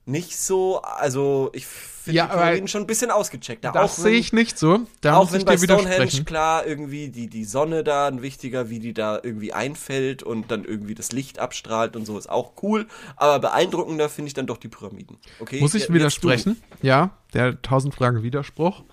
nicht 0.06 0.38
so, 0.38 0.82
also 0.82 1.52
ich 1.54 1.66
finde 1.66 2.18
Ja, 2.18 2.26
die 2.26 2.34
Pyramiden 2.34 2.68
schon 2.68 2.82
ein 2.82 2.88
bisschen 2.88 3.12
ausgecheckt. 3.12 3.64
Da 3.64 3.72
Das 3.72 3.92
auch 3.92 4.04
sehe 4.04 4.18
ich 4.18 4.34
nicht 4.34 4.58
so. 4.58 4.82
Da 5.02 5.16
auch 5.16 5.26
muss 5.26 5.34
wenn 5.34 5.40
ich 5.42 5.46
bei 5.46 5.56
dir 5.56 5.66
Stonehenge 5.66 6.24
klar 6.26 6.66
irgendwie 6.66 7.10
die, 7.10 7.28
die 7.28 7.46
Sonne 7.46 7.84
da 7.84 8.08
ein 8.08 8.22
wichtiger, 8.22 8.70
wie 8.70 8.80
die 8.80 8.94
da 8.94 9.20
irgendwie 9.22 9.54
einfällt 9.54 10.24
und 10.24 10.52
dann 10.52 10.66
irgendwie 10.66 10.96
das 10.96 11.12
Licht 11.12 11.40
abstrahlt 11.40 11.96
und 11.96 12.06
so 12.06 12.18
ist 12.18 12.30
auch 12.30 12.54
cool. 12.64 12.88
Aber 13.16 13.40
beeindruckender 13.40 14.10
finde 14.10 14.28
ich 14.28 14.34
dann 14.34 14.48
doch 14.48 14.58
die 14.58 14.68
Pyramiden. 14.68 15.18
Okay? 15.40 15.62
Muss 15.62 15.74
ich 15.76 15.88
du. 15.88 15.94
widersprechen? 15.94 16.62
Ja, 16.82 17.12
der 17.34 17.62
tausend 17.62 17.96
Fragen 17.96 18.24
Widerspruch. 18.24 18.84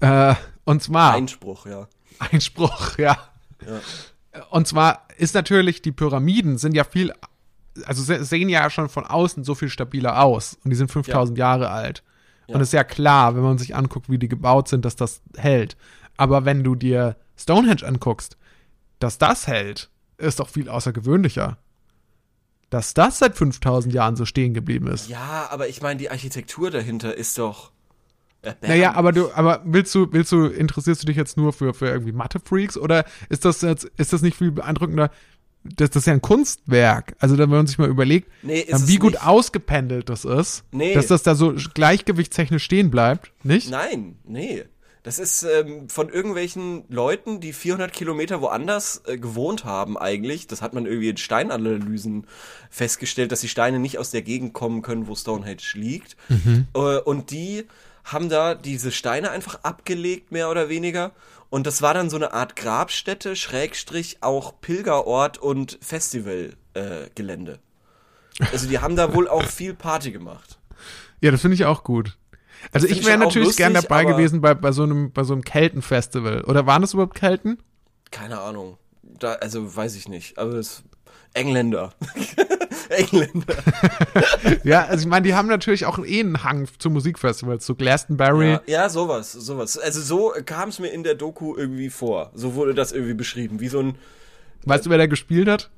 Äh, 0.00 0.34
und 0.64 0.82
zwar 0.82 1.12
Einspruch, 1.12 1.66
ja. 1.66 1.88
Einspruch, 2.20 2.98
ja. 2.98 3.16
Und 4.50 4.66
zwar 4.68 5.06
ist 5.18 5.34
natürlich, 5.34 5.82
die 5.82 5.92
Pyramiden 5.92 6.58
sind 6.58 6.74
ja 6.74 6.84
viel, 6.84 7.12
also 7.84 8.02
se- 8.02 8.24
sehen 8.24 8.48
ja 8.48 8.70
schon 8.70 8.88
von 8.88 9.04
außen 9.06 9.44
so 9.44 9.54
viel 9.54 9.68
stabiler 9.68 10.22
aus. 10.22 10.56
Und 10.64 10.70
die 10.70 10.76
sind 10.76 10.90
5000 10.90 11.36
Jahre 11.36 11.70
alt. 11.70 12.02
Ja. 12.46 12.54
Und 12.54 12.60
es 12.60 12.68
ist 12.68 12.72
ja 12.74 12.84
klar, 12.84 13.34
wenn 13.36 13.42
man 13.42 13.58
sich 13.58 13.74
anguckt, 13.74 14.08
wie 14.08 14.18
die 14.18 14.28
gebaut 14.28 14.68
sind, 14.68 14.84
dass 14.84 14.96
das 14.96 15.20
hält. 15.36 15.76
Aber 16.16 16.44
wenn 16.44 16.62
du 16.64 16.74
dir 16.74 17.16
Stonehenge 17.36 17.84
anguckst, 17.86 18.36
dass 18.98 19.18
das 19.18 19.46
hält, 19.46 19.90
ist 20.18 20.40
doch 20.40 20.48
viel 20.48 20.68
außergewöhnlicher. 20.68 21.58
Dass 22.68 22.94
das 22.94 23.18
seit 23.18 23.36
5000 23.36 23.92
Jahren 23.94 24.14
so 24.16 24.24
stehen 24.26 24.54
geblieben 24.54 24.86
ist. 24.86 25.08
Ja, 25.08 25.48
aber 25.50 25.68
ich 25.68 25.80
meine, 25.82 25.98
die 25.98 26.10
Architektur 26.10 26.70
dahinter 26.70 27.16
ist 27.16 27.36
doch. 27.38 27.72
Naja, 28.62 28.94
aber 28.94 29.12
du, 29.12 29.30
aber 29.34 29.62
willst 29.64 29.94
du, 29.94 30.10
willst 30.12 30.32
du, 30.32 30.46
interessierst 30.46 31.02
du 31.02 31.06
dich 31.06 31.16
jetzt 31.16 31.36
nur 31.36 31.52
für, 31.52 31.74
für 31.74 31.88
irgendwie 31.88 32.12
Mathe-Freaks 32.12 32.76
oder 32.78 33.04
ist 33.28 33.44
das 33.44 33.60
jetzt, 33.62 33.84
ist 33.96 34.12
das 34.12 34.22
nicht 34.22 34.36
viel 34.36 34.50
beeindruckender? 34.50 35.10
Das, 35.62 35.90
das 35.90 36.02
ist 36.02 36.06
ja 36.06 36.14
ein 36.14 36.22
Kunstwerk. 36.22 37.14
Also, 37.18 37.36
wenn 37.36 37.50
man 37.50 37.66
sich 37.66 37.76
mal 37.76 37.88
überlegt, 37.88 38.30
Nee, 38.42 38.60
ähm, 38.60 38.88
wie 38.88 38.96
gut 38.96 39.12
nicht. 39.12 39.26
ausgependelt 39.26 40.08
das 40.08 40.24
ist, 40.24 40.64
Nee. 40.72 40.94
dass 40.94 41.08
das 41.08 41.22
da 41.22 41.34
so 41.34 41.54
gleichgewichtstechnisch 41.74 42.64
stehen 42.64 42.90
bleibt, 42.90 43.30
nicht? 43.42 43.70
Nein, 43.70 44.16
nee. 44.24 44.64
Das 45.02 45.18
ist 45.18 45.42
ähm, 45.44 45.88
von 45.88 46.10
irgendwelchen 46.10 46.84
Leuten, 46.90 47.40
die 47.40 47.54
400 47.54 47.90
Kilometer 47.92 48.42
woanders 48.42 49.02
äh, 49.06 49.16
gewohnt 49.18 49.64
haben 49.64 49.96
eigentlich. 49.96 50.46
Das 50.46 50.60
hat 50.60 50.74
man 50.74 50.84
irgendwie 50.84 51.08
in 51.08 51.16
Steinanalysen 51.16 52.26
festgestellt, 52.68 53.32
dass 53.32 53.40
die 53.40 53.48
Steine 53.48 53.78
nicht 53.78 53.98
aus 53.98 54.10
der 54.10 54.20
Gegend 54.22 54.52
kommen 54.52 54.82
können, 54.82 55.06
wo 55.08 55.14
Stonehenge 55.14 55.62
liegt. 55.74 56.16
Äh, 56.74 56.78
und 56.78 57.30
die 57.30 57.64
haben 58.04 58.28
da 58.28 58.54
diese 58.54 58.92
Steine 58.92 59.30
einfach 59.30 59.60
abgelegt, 59.62 60.32
mehr 60.32 60.50
oder 60.50 60.68
weniger. 60.68 61.12
Und 61.50 61.66
das 61.66 61.82
war 61.82 61.94
dann 61.94 62.10
so 62.10 62.16
eine 62.16 62.32
Art 62.32 62.54
Grabstätte, 62.56 63.34
Schrägstrich 63.36 64.18
auch 64.20 64.60
Pilgerort 64.60 65.38
und 65.38 65.78
Festivalgelände. 65.82 67.58
Äh, 68.38 68.44
also 68.52 68.68
die 68.68 68.78
haben 68.78 68.96
da 68.96 69.14
wohl 69.14 69.28
auch 69.28 69.44
viel 69.44 69.74
Party 69.74 70.12
gemacht. 70.12 70.58
Ja, 71.20 71.30
das 71.30 71.40
finde 71.42 71.56
ich 71.56 71.64
auch 71.64 71.82
gut. 71.84 72.16
Also 72.72 72.86
ich 72.86 73.04
wäre 73.06 73.18
natürlich 73.18 73.56
gern 73.56 73.72
lustig, 73.72 73.88
dabei 73.88 74.02
aber- 74.02 74.12
gewesen 74.12 74.40
bei, 74.40 74.54
bei 74.54 74.72
so 74.72 74.82
einem, 74.84 75.12
bei 75.12 75.24
so 75.24 75.32
einem 75.32 75.42
Keltenfestival. 75.42 76.42
Oder 76.44 76.66
waren 76.66 76.82
das 76.82 76.94
überhaupt 76.94 77.14
Kelten? 77.16 77.58
Keine 78.10 78.38
Ahnung. 78.40 78.76
Da, 79.02 79.32
also 79.34 79.74
weiß 79.74 79.96
ich 79.96 80.08
nicht. 80.08 80.38
Aber 80.38 80.54
es 80.54 80.82
Engländer. 81.34 81.92
Engländer. 82.90 83.54
Ja, 84.64 84.84
also 84.86 85.02
ich 85.02 85.08
meine, 85.08 85.26
die 85.26 85.34
haben 85.34 85.48
natürlich 85.48 85.86
auch 85.86 85.98
eh 86.04 86.20
einen 86.20 86.42
Hang 86.44 86.68
zu 86.78 86.90
Musikfestivals, 86.90 87.64
zu 87.64 87.74
Glastonbury. 87.74 88.52
Ja, 88.52 88.62
ja, 88.66 88.88
sowas, 88.88 89.32
sowas. 89.32 89.78
Also 89.78 90.00
so 90.00 90.32
kam 90.44 90.68
es 90.70 90.78
mir 90.78 90.88
in 90.88 91.02
der 91.04 91.14
Doku 91.14 91.54
irgendwie 91.56 91.90
vor. 91.90 92.30
So 92.34 92.54
wurde 92.54 92.74
das 92.74 92.92
irgendwie 92.92 93.14
beschrieben. 93.14 93.60
Wie 93.60 93.68
so 93.68 93.80
ein, 93.80 93.94
Weißt 94.64 94.86
du, 94.86 94.90
wer 94.90 94.98
da 94.98 95.06
gespielt 95.06 95.48
hat? 95.48 95.70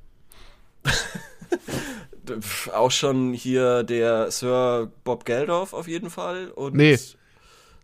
auch 2.72 2.90
schon 2.90 3.32
hier 3.32 3.82
der 3.84 4.30
Sir 4.30 4.90
Bob 5.04 5.24
Geldof 5.24 5.72
auf 5.72 5.86
jeden 5.88 6.10
Fall. 6.10 6.48
Und 6.50 6.74
Nee. 6.74 6.98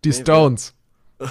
Die 0.05 0.09
Nee, 0.11 0.15
Stones. 0.15 0.75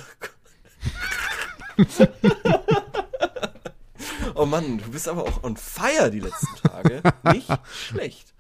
Oh 4.37 4.45
Mann, 4.45 4.77
du 4.77 4.89
bist 4.91 5.07
aber 5.07 5.23
auch 5.23 5.43
on 5.43 5.57
fire 5.57 6.09
die 6.11 6.19
letzten 6.19 6.55
Tage. 6.67 7.01
Nicht 7.33 7.47
schlecht. 7.89 8.33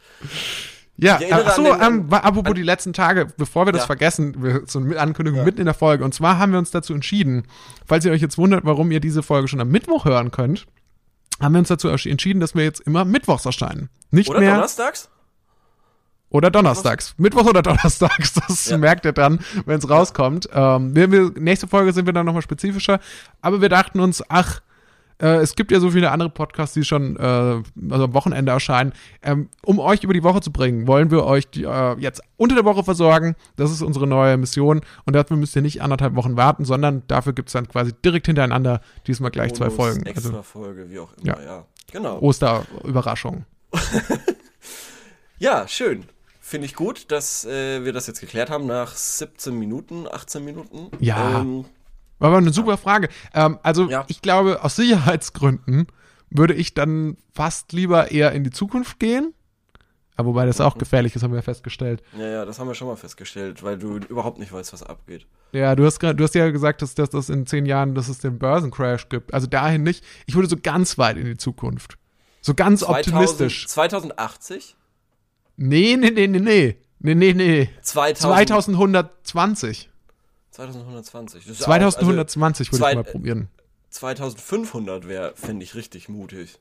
Ja, 0.99 1.17
Ich 1.17 1.29
erinnere 1.29 1.45
ach 1.51 1.55
so, 1.55 1.71
an 1.71 1.79
den- 1.79 2.01
ähm, 2.05 2.13
apropos 2.13 2.53
die 2.55 2.63
letzten 2.63 2.91
Tage, 2.93 3.27
bevor 3.37 3.65
wir 3.67 3.71
das 3.71 3.83
Ja. 3.83 3.87
vergessen, 3.87 4.41
wir, 4.41 4.61
so 4.65 4.79
eine 4.79 4.99
Ankündigung 4.99 5.43
mitten 5.43 5.59
in 5.59 5.65
der 5.65 5.73
Folge. 5.75 6.03
Und 6.03 6.13
zwar 6.13 6.39
haben 6.39 6.51
wir 6.51 6.59
uns 6.59 6.71
dazu 6.71 6.93
entschieden, 6.93 7.43
falls 7.85 8.03
ihr 8.05 8.11
euch 8.11 8.21
jetzt 8.21 8.37
wundert, 8.37 8.65
warum 8.65 8.89
ihr 8.91 8.99
diese 8.99 9.21
Folge 9.21 9.47
schon 9.47 9.61
am 9.61 9.69
Mittwoch 9.69 10.05
hören 10.05 10.31
könnt, 10.31 10.65
haben 11.39 11.53
wir 11.53 11.59
uns 11.59 11.67
dazu 11.67 11.87
entschieden, 11.87 12.39
dass 12.39 12.55
wir 12.55 12.63
jetzt 12.63 12.79
immer 12.81 13.05
mittwochs 13.05 13.45
erscheinen. 13.45 13.89
Nicht 14.09 14.29
Oder 14.29 14.39
mehr 14.39 14.53
donnerstags? 14.55 15.09
oder 16.29 16.49
donnerstags. 16.51 17.13
Mittwochs 17.17 17.47
oder 17.47 17.61
donnerstags, 17.61 18.33
das 18.47 18.67
Ja. 18.69 18.77
merkt 18.77 19.05
ihr 19.05 19.13
dann, 19.13 19.39
wenn 19.65 19.77
es 19.77 19.87
rauskommt. 19.89 20.49
Ähm, 20.51 20.95
wir, 20.95 21.11
wir, 21.11 21.31
nächste 21.39 21.67
Folge 21.67 21.93
sind 21.93 22.05
wir 22.07 22.13
dann 22.13 22.25
nochmal 22.25 22.41
spezifischer. 22.41 22.99
Aber 23.41 23.61
wir 23.61 23.69
dachten 23.69 23.99
uns, 23.99 24.23
ach, 24.29 24.61
äh, 25.21 25.37
es 25.37 25.55
gibt 25.55 25.71
ja 25.71 25.79
so 25.79 25.91
viele 25.91 26.11
andere 26.11 26.29
Podcasts, 26.29 26.73
die 26.73 26.83
schon 26.83 27.15
äh, 27.17 27.21
also 27.21 28.03
am 28.05 28.13
Wochenende 28.13 28.51
erscheinen. 28.51 28.93
Ähm, 29.23 29.49
um 29.63 29.79
euch 29.79 30.03
über 30.03 30.13
die 30.13 30.23
Woche 30.23 30.41
zu 30.41 30.51
bringen, 30.51 30.87
wollen 30.87 31.09
wir 31.11 31.23
euch 31.25 31.49
die, 31.49 31.63
äh, 31.63 31.95
jetzt 31.99 32.21
unter 32.37 32.55
der 32.55 32.65
Woche 32.65 32.83
versorgen. 32.83 33.35
Das 33.55 33.71
ist 33.71 33.81
unsere 33.81 34.07
neue 34.07 34.37
Mission. 34.37 34.81
Und 35.05 35.15
dafür 35.15 35.37
müsst 35.37 35.55
ihr 35.55 35.61
nicht 35.61 35.81
anderthalb 35.81 36.15
Wochen 36.15 36.37
warten, 36.37 36.65
sondern 36.65 37.03
dafür 37.07 37.33
gibt's 37.33 37.53
dann 37.53 37.67
quasi 37.67 37.93
direkt 38.05 38.27
hintereinander 38.27 38.81
diesmal 39.07 39.31
gleich 39.31 39.53
zwei 39.53 39.65
Bonus, 39.69 39.75
Folgen. 39.75 40.05
Extra 40.05 40.29
Also 40.29 40.41
Folge, 40.43 40.89
wie 40.89 40.99
auch 40.99 41.09
Ja. 41.23 41.33
immer, 41.33 41.43
ja. 41.45 41.65
Genau. 41.91 42.19
Osterüberraschung. 42.19 43.45
Ja, 45.39 45.67
schön. 45.67 46.05
Finde 46.39 46.65
ich 46.65 46.75
gut, 46.75 47.11
dass 47.11 47.45
äh, 47.45 47.83
wir 47.83 47.93
das 47.93 48.07
jetzt 48.07 48.21
geklärt 48.21 48.49
haben 48.49 48.65
nach 48.65 48.95
17 48.95 49.57
Minuten, 49.57 50.07
18 50.11 50.43
Minuten. 50.43 50.89
Ja. 50.99 51.41
Ähm, 51.41 51.65
War 52.19 52.29
aber 52.29 52.37
eine 52.37 52.51
super 52.53 52.77
Frage. 52.77 53.09
Ähm, 53.33 53.59
also 53.63 53.89
Ja. 53.89 54.05
ich 54.07 54.21
glaube, 54.21 54.63
aus 54.63 54.75
Sicherheitsgründen 54.75 55.87
würde 56.29 56.53
ich 56.53 56.73
dann 56.73 57.17
fast 57.33 57.73
lieber 57.73 58.11
eher 58.11 58.31
in 58.33 58.43
die 58.43 58.49
Zukunft 58.51 58.99
gehen. 58.99 59.33
Aber 60.15 60.29
wobei 60.29 60.47
das 60.47 60.57
Mhm. 60.57 60.65
auch 60.65 60.77
gefährlich 60.79 61.15
ist, 61.15 61.21
haben 61.23 61.33
wir 61.33 61.43
festgestellt. 61.43 62.01
ja, 62.17 62.25
ja, 62.27 62.45
das 62.45 62.57
haben 62.59 62.67
wir 62.67 62.73
schon 62.73 62.87
mal 62.87 62.95
festgestellt, 62.95 63.61
weil 63.61 63.77
du 63.77 63.97
überhaupt 63.97 64.39
nicht 64.39 64.51
weißt, 64.51 64.73
was 64.73 64.81
abgeht. 64.81 65.27
Ja, 65.51 65.75
du 65.75 65.85
hast, 65.85 66.01
du 66.01 66.23
hast 66.23 66.33
ja 66.35 66.49
gesagt, 66.49 66.81
dass, 66.81 66.95
dass 66.95 67.11
das 67.11 67.29
in 67.29 67.45
zehn 67.45 67.65
Jahren, 67.67 67.93
dass 67.95 68.09
es 68.09 68.17
den 68.17 68.39
Börsencrash 68.39 69.09
gibt. 69.09 69.33
Also 69.33 69.45
dahin 69.47 69.83
nicht. 69.83 70.03
Ich 70.25 70.33
würde 70.35 70.49
so 70.49 70.57
ganz 70.61 70.97
weit 70.97 71.17
in 71.17 71.25
die 71.25 71.37
Zukunft. 71.37 71.97
So 72.41 72.53
ganz 72.55 72.79
2000, 72.81 73.07
optimistisch. 73.07 73.67
2080? 73.67 74.75
Nee, 75.55 75.95
nee, 75.97 76.09
nee, 76.09 76.27
nee, 76.27 76.39
nee. 76.39 76.77
Nee, 76.99 77.13
nee, 77.15 77.33
nee. 77.33 77.69
2000, 77.83 78.49
2120. 78.49 79.89
2120. 80.57 81.45
Das 81.45 81.51
ist 81.55 81.61
auch- 81.61 81.65
2120 81.65 82.71
würde 82.71 82.77
zwei- 82.79 82.89
ich 82.91 82.95
mal 82.95 83.03
probieren. 83.03 83.49
Also 83.49 83.67
2500 83.91 85.07
wäre, 85.07 85.33
fände 85.35 85.63
ich 85.63 85.75
richtig 85.75 86.09
mutig. 86.09 86.59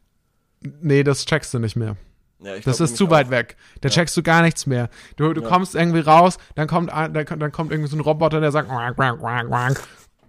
Nee, 0.80 1.02
das 1.02 1.24
checkst 1.26 1.52
du 1.54 1.58
nicht 1.58 1.76
mehr. 1.76 1.96
Ja, 2.40 2.54
Das 2.56 2.76
glaub 2.76 2.80
ist 2.80 2.96
zu 2.96 3.10
weit 3.10 3.26
auch. 3.26 3.30
weg. 3.30 3.56
Da 3.80 3.88
checkst 3.88 4.16
du 4.16 4.22
gar 4.22 4.42
nichts 4.42 4.66
mehr. 4.66 4.90
Du, 5.16 5.32
du 5.32 5.42
kommst 5.42 5.74
irgendwie 5.74 6.00
raus, 6.00 6.36
dann 6.54 6.68
kommt, 6.68 6.90
dann, 6.90 7.12
dann 7.14 7.52
kommt 7.52 7.72
irgendwie 7.72 7.88
so 7.90 7.96
ein 7.96 8.00
Roboter, 8.00 8.40
der 8.40 8.52
sagt 8.52 8.68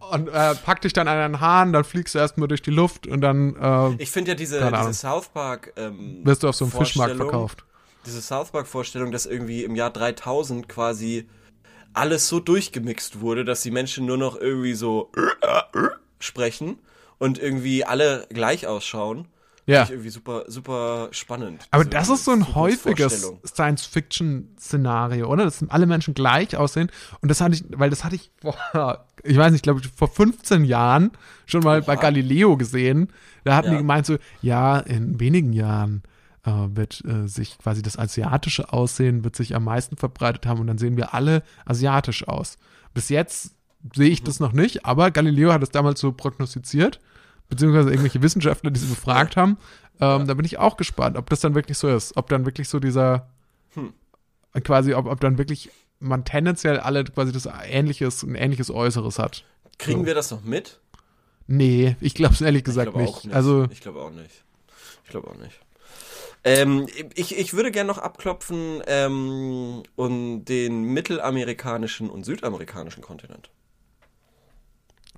und 0.09 0.29
äh, 0.29 0.55
packt 0.55 0.85
dich 0.85 0.93
dann 0.93 1.07
an 1.09 1.33
den 1.33 1.41
Haaren, 1.41 1.73
dann 1.73 1.83
fliegst 1.83 2.15
du 2.15 2.19
erstmal 2.19 2.47
durch 2.47 2.61
die 2.61 2.71
Luft 2.71 3.07
und 3.07 3.19
dann 3.19 3.55
äh, 3.57 4.01
Ich 4.01 4.09
finde 4.11 4.31
ja 4.31 4.35
diese, 4.35 4.59
diese. 4.71 4.93
South 4.93 5.27
Park 5.29 5.73
ähm, 5.75 6.21
wirst 6.23 6.43
du 6.43 6.47
auf 6.47 6.55
so 6.55 6.63
einem 6.65 6.71
Fischmarkt 6.71 7.17
verkauft. 7.17 7.65
Diese 8.05 8.21
South 8.21 8.51
Park 8.51 8.67
Vorstellung, 8.67 9.11
dass 9.11 9.25
irgendwie 9.25 9.65
im 9.65 9.75
Jahr 9.75 9.89
3000 9.91 10.69
quasi 10.69 11.27
alles 11.97 12.27
so 12.27 12.39
durchgemixt 12.39 13.19
wurde, 13.21 13.43
dass 13.45 13.61
die 13.61 13.71
Menschen 13.71 14.05
nur 14.05 14.17
noch 14.17 14.35
irgendwie 14.39 14.73
so 14.73 15.11
sprechen 16.19 16.77
und 17.19 17.39
irgendwie 17.39 17.83
alle 17.85 18.25
gleich 18.29 18.67
ausschauen. 18.67 19.27
Ja. 19.65 19.83
Finde 19.83 19.85
ich 19.85 19.91
irgendwie 19.91 20.09
super, 20.11 20.43
super 20.47 21.09
spannend. 21.11 21.67
Aber 21.71 21.83
diese 21.83 21.89
das 21.97 22.07
ist 22.09 22.23
so 22.23 22.31
ein 22.31 22.55
häufiges. 22.55 23.33
Science-Fiction-Szenario, 23.45 25.27
oder? 25.27 25.43
Dass 25.43 25.63
alle 25.69 25.85
Menschen 25.85 26.13
gleich 26.13 26.55
aussehen. 26.55 26.89
Und 27.21 27.29
das 27.29 27.41
hatte 27.41 27.55
ich, 27.55 27.65
weil 27.69 27.89
das 27.89 28.03
hatte 28.03 28.15
ich 28.15 28.31
vor, 28.41 28.55
ich 29.23 29.35
weiß 29.37 29.51
nicht, 29.51 29.63
glaube 29.63 29.81
ich, 29.81 29.87
vor 29.89 30.07
15 30.07 30.63
Jahren 30.63 31.11
schon 31.45 31.63
mal 31.63 31.81
bei 31.81 31.95
Oha. 31.95 32.01
Galileo 32.01 32.55
gesehen. 32.57 33.09
Da 33.43 33.55
hatten 33.55 33.67
Ja. 33.67 33.73
die 33.73 33.77
gemeint 33.79 34.05
so, 34.05 34.17
ja, 34.41 34.79
in 34.79 35.19
wenigen 35.19 35.51
Jahren 35.53 36.03
wird 36.51 37.03
äh, 37.05 37.27
sich 37.27 37.57
quasi 37.57 37.81
das 37.81 37.97
asiatische 37.97 38.71
Aussehen 38.71 39.23
wird 39.23 39.35
sich 39.35 39.55
am 39.55 39.63
meisten 39.65 39.97
verbreitet 39.97 40.45
haben 40.45 40.59
und 40.61 40.67
dann 40.67 40.77
sehen 40.77 40.97
wir 40.97 41.13
alle 41.13 41.43
asiatisch 41.65 42.27
aus. 42.27 42.57
Bis 42.93 43.09
jetzt 43.09 43.51
sehe 43.93 44.09
ich 44.09 44.23
das 44.23 44.39
noch 44.39 44.53
nicht, 44.53 44.85
aber 44.85 45.11
Galileo 45.11 45.51
hat 45.53 45.63
es 45.63 45.69
damals 45.69 45.99
so 45.99 46.11
prognostiziert, 46.11 46.99
beziehungsweise 47.49 47.89
irgendwelche 47.89 48.21
Wissenschaftler, 48.21 48.71
die 48.71 48.79
sie 48.79 48.87
befragt 48.87 49.37
haben. 49.37 49.57
Ähm, 49.99 50.27
Da 50.27 50.33
bin 50.33 50.45
ich 50.45 50.57
auch 50.57 50.77
gespannt, 50.77 51.17
ob 51.17 51.29
das 51.29 51.39
dann 51.41 51.55
wirklich 51.55 51.77
so 51.77 51.87
ist, 51.89 52.15
ob 52.17 52.29
dann 52.29 52.45
wirklich 52.45 52.69
so 52.69 52.79
dieser 52.79 53.27
Hm. 53.73 53.93
quasi, 54.63 54.93
ob, 54.93 55.05
ob 55.07 55.19
dann 55.19 55.37
wirklich 55.37 55.69
man 55.99 56.23
tendenziell 56.25 56.79
alle 56.79 57.03
quasi 57.03 57.31
das 57.31 57.47
ähnliches, 57.67 58.23
ein 58.23 58.35
ähnliches 58.35 58.69
Äußeres 58.71 59.19
hat. 59.19 59.43
Kriegen 59.79 60.01
So. 60.01 60.05
wir 60.05 60.15
das 60.15 60.31
noch 60.31 60.43
mit? 60.43 60.79
Nee, 61.47 61.95
ich 62.01 62.13
glaube 62.13 62.33
es 62.33 62.41
ehrlich 62.41 62.63
gesagt 62.63 62.95
nicht. 62.95 63.25
nicht. 63.25 63.35
Also, 63.35 63.67
ich 63.71 63.81
glaube 63.81 64.01
auch 64.01 64.11
nicht. 64.11 64.43
Ich 65.03 65.09
glaube 65.09 65.29
auch 65.29 65.37
nicht. 65.37 65.59
Ähm, 66.43 66.87
ich, 67.15 67.37
ich 67.37 67.53
würde 67.53 67.71
gerne 67.71 67.87
noch 67.87 67.97
abklopfen 67.97 68.81
ähm, 68.87 69.83
und 69.95 70.45
den 70.45 70.83
mittelamerikanischen 70.83 72.09
und 72.09 72.23
südamerikanischen 72.25 73.03
Kontinent. 73.03 73.49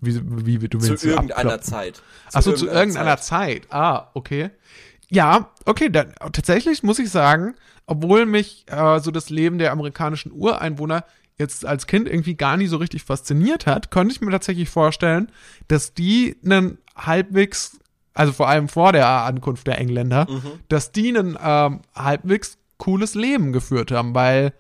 wie, 0.02 0.20
wie, 0.24 0.62
wie 0.62 0.70
du 0.70 0.80
Zu 0.80 0.90
willst 0.90 1.04
so 1.04 1.10
irgendeiner 1.10 1.54
abkloppen. 1.54 1.64
Zeit. 1.64 2.02
Achso, 2.34 2.54
zu 2.54 2.68
irgendeiner 2.68 3.18
Zeit. 3.18 3.68
Ah, 3.70 4.10
okay. 4.14 4.50
Ja, 5.10 5.52
okay, 5.66 5.90
dann, 5.90 6.14
tatsächlich 6.32 6.84
muss 6.84 7.00
ich 7.00 7.10
sagen, 7.10 7.56
obwohl 7.86 8.26
mich 8.26 8.66
äh, 8.68 9.00
so 9.00 9.12
das 9.12 9.30
Leben 9.30 9.58
der 9.58 9.72
amerikanischen 9.72 10.32
Ureinwohner 10.32 11.04
jetzt 11.38 11.66
als 11.66 11.88
Kind 11.88 12.08
irgendwie 12.08 12.36
gar 12.36 12.58
nie 12.58 12.68
so 12.68 12.78
richtig 12.78 13.04
fasziniert 13.04 13.66
hat, 13.66 13.92
konnte 13.92 14.14
ich 14.14 14.22
mir 14.22 14.30
tatsächlich 14.32 14.70
vorstellen, 14.70 15.32
dass 15.68 15.94
die 15.94 16.36
einen 16.44 16.78
halbwegs, 16.96 17.80
also 18.14 18.34
vor 18.34 18.48
allem 18.48 18.68
vor 18.70 18.92
der 18.92 19.08
Ankunft 19.08 19.68
der 19.68 19.78
Engländer, 19.80 20.28
dass 20.68 20.92
die 20.92 21.10
ein 21.12 21.38
ähm, 21.42 21.82
halbwegs 21.96 22.58
cooles 22.78 23.16
Leben 23.16 23.54
geführt 23.54 23.92
haben, 23.92 24.14
weil 24.16 24.54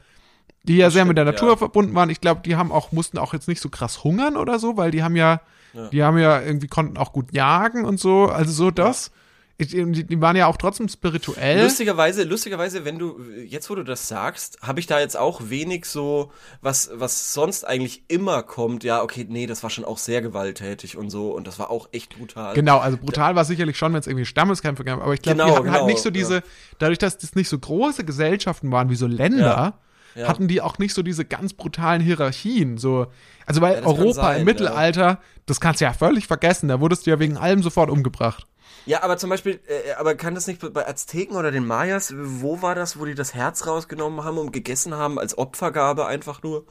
die 0.63 0.77
ja 0.77 0.87
Das 0.87 0.93
sehr 0.93 1.05
mit 1.05 1.17
der 1.17 1.23
stimmt, 1.23 1.35
Natur 1.35 1.49
ja. 1.51 1.57
verbunden 1.57 1.95
waren. 1.95 2.09
Ich 2.09 2.21
glaube, 2.21 2.41
die 2.45 2.55
haben 2.55 2.71
auch, 2.71 2.91
mussten 2.91 3.17
auch 3.17 3.33
jetzt 3.33 3.47
nicht 3.47 3.61
so 3.61 3.69
krass 3.69 4.03
hungern 4.03 4.37
oder 4.37 4.59
so, 4.59 4.77
weil 4.77 4.91
die 4.91 5.03
haben 5.03 5.15
ja, 5.15 5.41
Ja. 5.73 5.87
die 5.89 6.03
haben 6.03 6.17
ja 6.17 6.41
irgendwie 6.41 6.67
konnten 6.67 6.97
auch 6.97 7.13
gut 7.13 7.33
jagen 7.33 7.85
und 7.85 7.99
so. 7.99 8.25
Also 8.27 8.51
so 8.51 8.71
das. 8.71 9.07
Ich, 9.07 9.11
die, 9.59 10.05
die 10.05 10.21
waren 10.21 10.35
ja 10.35 10.47
auch 10.47 10.57
trotzdem 10.57 10.87
spirituell. 10.87 11.63
Lustigerweise, 11.63 12.23
lustigerweise, 12.23 12.85
wenn 12.85 12.99
du, 12.99 13.19
jetzt 13.45 13.69
wo 13.69 13.75
du 13.75 13.83
das 13.83 14.07
sagst, 14.07 14.59
habe 14.61 14.79
ich 14.79 14.87
da 14.87 14.99
jetzt 14.99 15.17
auch 15.17 15.41
wenig 15.49 15.85
so, 15.85 16.31
was, 16.61 16.89
was 16.93 17.33
sonst 17.33 17.65
eigentlich 17.65 18.03
immer 18.07 18.43
kommt, 18.43 18.83
ja, 18.83 19.01
okay, 19.01 19.25
nee, 19.27 19.47
das 19.47 19.63
war 19.63 19.69
schon 19.69 19.85
auch 19.85 19.97
sehr 19.97 20.21
gewalttätig 20.21 20.95
und 20.97 21.09
so 21.09 21.31
und 21.35 21.47
das 21.47 21.59
war 21.59 21.69
auch 21.69 21.89
echt 21.91 22.17
brutal. 22.17 22.53
Genau, 22.53 22.77
also 22.79 22.97
brutal 22.97 23.35
war 23.35 23.45
sicherlich 23.45 23.77
schon, 23.77 23.93
wenn 23.93 23.99
es 23.99 24.07
irgendwie 24.07 24.25
Stammeskämpfe 24.25 24.83
gab, 24.83 25.01
aber 25.01 25.13
ich 25.13 25.21
glaube, 25.21 25.41
die 25.41 25.41
Genau, 25.41 25.55
hatten 25.55 25.71
halt 25.71 25.81
genau, 25.81 25.85
nicht 25.85 26.01
so 26.01 26.09
diese, 26.09 26.43
dadurch, 26.77 26.97
dass 26.99 27.17
das 27.17 27.35
nicht 27.35 27.49
so 27.49 27.57
große 27.59 28.03
Gesellschaften 28.05 28.71
waren 28.71 28.89
wie 28.89 28.95
so 28.95 29.07
Länder, 29.07 29.79
Ja, 30.15 30.21
ja. 30.21 30.27
hatten 30.27 30.47
die 30.47 30.61
auch 30.61 30.77
nicht 30.79 30.93
so 30.93 31.03
diese 31.03 31.25
ganz 31.25 31.53
brutalen 31.53 32.01
Hierarchien. 32.01 32.77
So, 32.77 33.07
also 33.45 33.61
weil 33.61 33.75
Ja, 33.75 33.85
Europa 33.85 34.13
sein, 34.13 34.39
im 34.39 34.45
Mittelalter, 34.45 35.19
das 35.45 35.59
kannst 35.59 35.81
du 35.81 35.85
ja 35.85 35.93
völlig 35.93 36.27
vergessen, 36.27 36.67
da 36.69 36.79
wurdest 36.79 37.05
du 37.05 37.11
ja 37.11 37.19
wegen 37.19 37.37
allem 37.37 37.61
sofort 37.63 37.89
umgebracht. 37.89 38.45
Ja, 38.85 39.03
aber 39.03 39.17
zum 39.17 39.29
Beispiel, 39.29 39.59
äh, 39.67 39.93
aber 39.93 40.15
kann 40.15 40.33
das 40.35 40.47
nicht 40.47 40.73
bei 40.73 40.87
Azteken 40.87 41.35
oder 41.35 41.51
den 41.51 41.65
Mayas, 41.67 42.13
wo 42.17 42.61
war 42.61 42.73
das, 42.75 42.99
wo 42.99 43.05
die 43.05 43.13
das 43.15 43.33
Herz 43.35 43.67
rausgenommen 43.67 44.23
haben 44.23 44.37
und 44.37 44.51
gegessen 44.51 44.95
haben 44.95 45.19
als 45.19 45.37
Opfergabe 45.37 46.05
einfach 46.07 46.41
nur? 46.43 46.65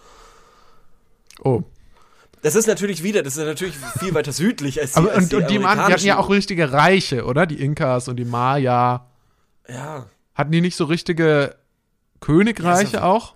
Oh. 1.43 1.63
Das 2.43 2.55
ist 2.55 2.67
natürlich 2.67 3.03
wieder, 3.03 3.23
das 3.23 3.37
ist 3.37 3.45
natürlich 3.45 3.77
viel 3.99 4.15
weiter 4.15 4.33
südlich 4.33 4.81
als 4.81 4.93
die, 4.93 4.99
Aber, 4.99 5.11
als 5.13 5.19
und, 5.19 5.23
und 5.25 5.31
die, 5.31 5.35
waren, 5.43 5.49
die 5.49 5.55
hatten 5.59 5.65
amerikanischen- 5.81 6.07
ja 6.07 6.19
auch 6.19 6.31
richtige 6.31 6.73
Reiche, 6.73 7.25
oder? 7.25 7.47
Die 7.47 7.61
Inkas 7.61 8.09
und 8.09 8.17
die 8.17 8.25
Maya. 8.25 9.07
Ja. 9.69 10.07
Hatten 10.35 10.53
die 10.53 10.61
nicht 10.61 10.77
so 10.77 10.85
richtige 10.85 11.57
Königreiche 12.21 12.99
Ja, 12.99 13.03
auch? 13.05 13.35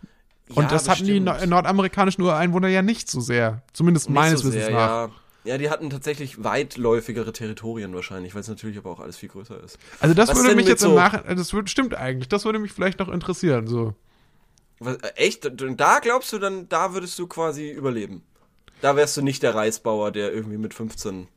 Und 0.54 0.64
Ja, 0.64 0.68
das 0.70 0.88
hatten 0.88 1.04
die 1.04 1.20
bestimmt. 1.20 1.40
no 1.40 1.56
nordamerikanischen 1.56 2.22
Ureinwohner 2.22 2.68
ja 2.68 2.82
nicht 2.82 3.10
so 3.10 3.20
sehr. 3.20 3.62
Zumindest 3.72 4.08
Nicht 4.08 4.14
meines 4.14 4.40
so 4.40 4.48
Wissens 4.48 4.66
sehr, 4.66 4.72
nach. 4.74 5.08
Ja. 5.08 5.10
Ja, 5.44 5.58
die 5.58 5.70
hatten 5.70 5.90
tatsächlich 5.90 6.42
weitläufigere 6.44 7.32
Territorien 7.32 7.94
wahrscheinlich, 7.94 8.34
weil 8.34 8.42
es 8.42 8.48
natürlich 8.48 8.78
aber 8.78 8.90
auch 8.90 9.00
alles 9.00 9.16
viel 9.16 9.28
größer 9.28 9.62
ist. 9.62 9.78
Also 10.00 10.14
das 10.14 10.28
Was 10.30 10.36
würde 10.42 10.54
mich 10.54 10.66
jetzt 10.68 10.82
im 10.82 10.90
so- 10.90 10.94
Nachhinein, 10.96 11.36
das 11.36 11.52
würde, 11.52 11.68
stimmt 11.68 11.94
eigentlich, 11.94 12.28
das 12.28 12.44
würde 12.44 12.58
mich 12.58 12.72
vielleicht 12.72 12.98
noch 12.98 13.08
interessieren, 13.08 13.66
so. 13.66 13.94
Was, 14.78 14.96
äh, 14.96 15.12
echt? 15.16 15.50
Da 15.76 15.98
glaubst 16.00 16.32
du 16.32 16.38
dann, 16.38 16.68
da 16.68 16.94
würdest 16.94 17.18
du 17.18 17.26
quasi 17.26 17.70
überleben. 17.70 18.22
Da 18.80 18.96
wärst 18.96 19.16
du 19.16 19.22
nicht 19.22 19.42
der 19.42 19.54
Reisbauer, 19.54 20.10
der 20.10 20.32
irgendwie 20.32 20.58
mit 20.58 20.74
15 20.74 21.28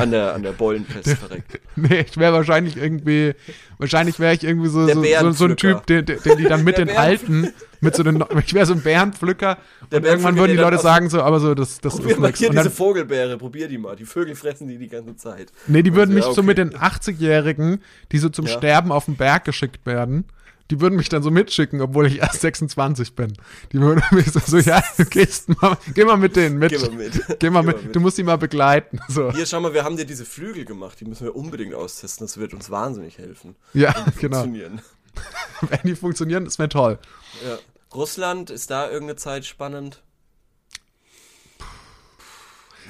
an 0.00 0.10
der, 0.10 0.34
an 0.34 0.42
der 0.42 0.52
Beulenpest 0.52 1.08
verreckt. 1.18 1.60
Nee, 1.76 2.04
ich 2.08 2.16
wäre 2.16 2.32
wahrscheinlich 2.32 2.76
irgendwie, 2.76 3.34
wahrscheinlich 3.78 4.18
wäre 4.18 4.34
ich 4.34 4.44
irgendwie 4.44 4.68
so, 4.68 4.86
so, 4.86 5.02
so, 5.02 5.30
so 5.32 5.44
ein. 5.46 5.56
Typ, 5.56 5.86
den, 5.86 6.04
den 6.06 6.38
die 6.38 6.44
dann 6.44 6.64
mit 6.64 6.76
Der 6.78 6.86
den 6.86 6.96
Alten, 6.96 7.52
mit 7.80 7.94
so 7.94 8.02
den, 8.02 8.24
ich 8.44 8.54
wäre 8.54 8.66
so 8.66 8.74
ein 8.74 8.82
Bärenpflücker 8.82 9.58
Der 9.90 9.98
und 9.98 10.04
irgendwann 10.06 10.36
würden 10.36 10.52
die 10.52 10.58
Leute 10.62 10.78
sagen 10.78 11.08
so, 11.10 11.22
aber 11.22 11.40
so, 11.40 11.54
das, 11.54 11.80
das 11.80 11.96
Probier 11.96 12.12
ist 12.12 12.18
mal 12.20 12.32
hier 12.32 12.48
Und 12.48 12.54
diese 12.56 12.64
dann, 12.64 12.72
Vogelbeere, 12.72 13.38
probier 13.38 13.68
die 13.68 13.78
mal. 13.78 13.96
Die 13.96 14.04
Vögel 14.04 14.34
fressen 14.34 14.68
die 14.68 14.78
die 14.78 14.88
ganze 14.88 15.16
Zeit. 15.16 15.52
nee, 15.66 15.82
die 15.82 15.94
würden 15.94 16.10
Ja, 16.10 16.16
mich 16.16 16.24
so 16.24 16.30
okay. 16.32 16.42
mit 16.42 16.58
den 16.58 16.70
80-Jährigen, 16.74 17.80
die 18.12 18.18
so 18.18 18.28
zum 18.28 18.46
Ja. 18.46 18.52
Sterben 18.58 18.92
auf 18.92 19.04
den 19.06 19.16
Berg 19.16 19.44
geschickt 19.44 19.84
werden, 19.86 20.24
die 20.70 20.80
würden 20.80 20.96
mich 20.96 21.08
dann 21.08 21.22
so 21.22 21.30
mitschicken, 21.30 21.80
obwohl 21.80 22.06
ich 22.06 22.18
erst 22.18 22.40
26 22.40 23.14
bin. 23.14 23.32
Die 23.72 23.80
würden 23.80 24.02
mich 24.12 24.30
so, 24.30 24.40
so 24.40 24.58
ja, 24.58 24.82
du 24.96 25.04
gehst 25.04 25.48
mal, 25.60 25.76
geh 25.94 26.04
mal 26.04 26.16
mit 26.16 26.36
denen 26.36 26.58
mit. 26.58 26.70
Geh 26.70 26.78
mal 26.78 26.90
mit. 26.90 27.38
Geh 27.38 27.50
mal 27.50 27.60
Geh 27.62 27.66
mit. 27.66 27.84
mit. 27.84 27.96
Du 27.96 28.00
musst 28.00 28.18
die 28.18 28.22
mal 28.22 28.36
begleiten. 28.38 29.00
So. 29.08 29.32
Hier, 29.32 29.46
schau 29.46 29.60
mal, 29.60 29.74
wir 29.74 29.84
haben 29.84 29.96
dir 29.96 30.06
diese 30.06 30.24
Flügel 30.24 30.64
gemacht. 30.64 31.00
Die 31.00 31.04
müssen 31.04 31.24
wir 31.24 31.34
unbedingt 31.36 31.74
austesten. 31.74 32.26
Das 32.26 32.38
wird 32.38 32.54
uns 32.54 32.70
wahnsinnig 32.70 33.18
helfen. 33.18 33.56
Ja, 33.74 33.94
genau. 34.18 34.44
Wenn 35.60 35.80
die 35.84 35.96
funktionieren, 35.96 36.46
ist 36.46 36.58
mir 36.58 36.68
toll. 36.68 36.98
Ja. 37.44 37.58
Russland, 37.94 38.50
ist 38.50 38.70
da 38.70 38.84
irgendeine 38.88 39.16
Zeit 39.16 39.44
spannend? 39.44 40.02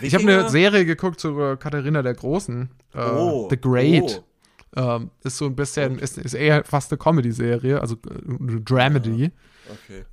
Ich 0.02 0.14
habe 0.14 0.24
eine 0.24 0.48
Serie 0.48 0.84
geguckt 0.84 1.20
zu 1.20 1.38
äh, 1.40 1.56
Katharina 1.56 2.02
der 2.02 2.14
Großen. 2.14 2.70
Äh, 2.94 2.98
Oh, 3.00 3.48
The 3.50 3.60
Great. 3.60 4.02
oh. 4.20 4.24
Ähm, 4.76 5.10
ist 5.24 5.36
so 5.36 5.46
ein 5.46 5.56
bisschen, 5.56 5.98
ist, 5.98 6.16
ist 6.18 6.34
eher 6.34 6.62
fast 6.64 6.92
eine 6.92 6.98
Comedy-Serie, 6.98 7.80
also 7.80 7.96
äh, 8.08 8.38
eine 8.40 8.60
Dramedy. 8.60 9.32
Okay. 9.68 10.04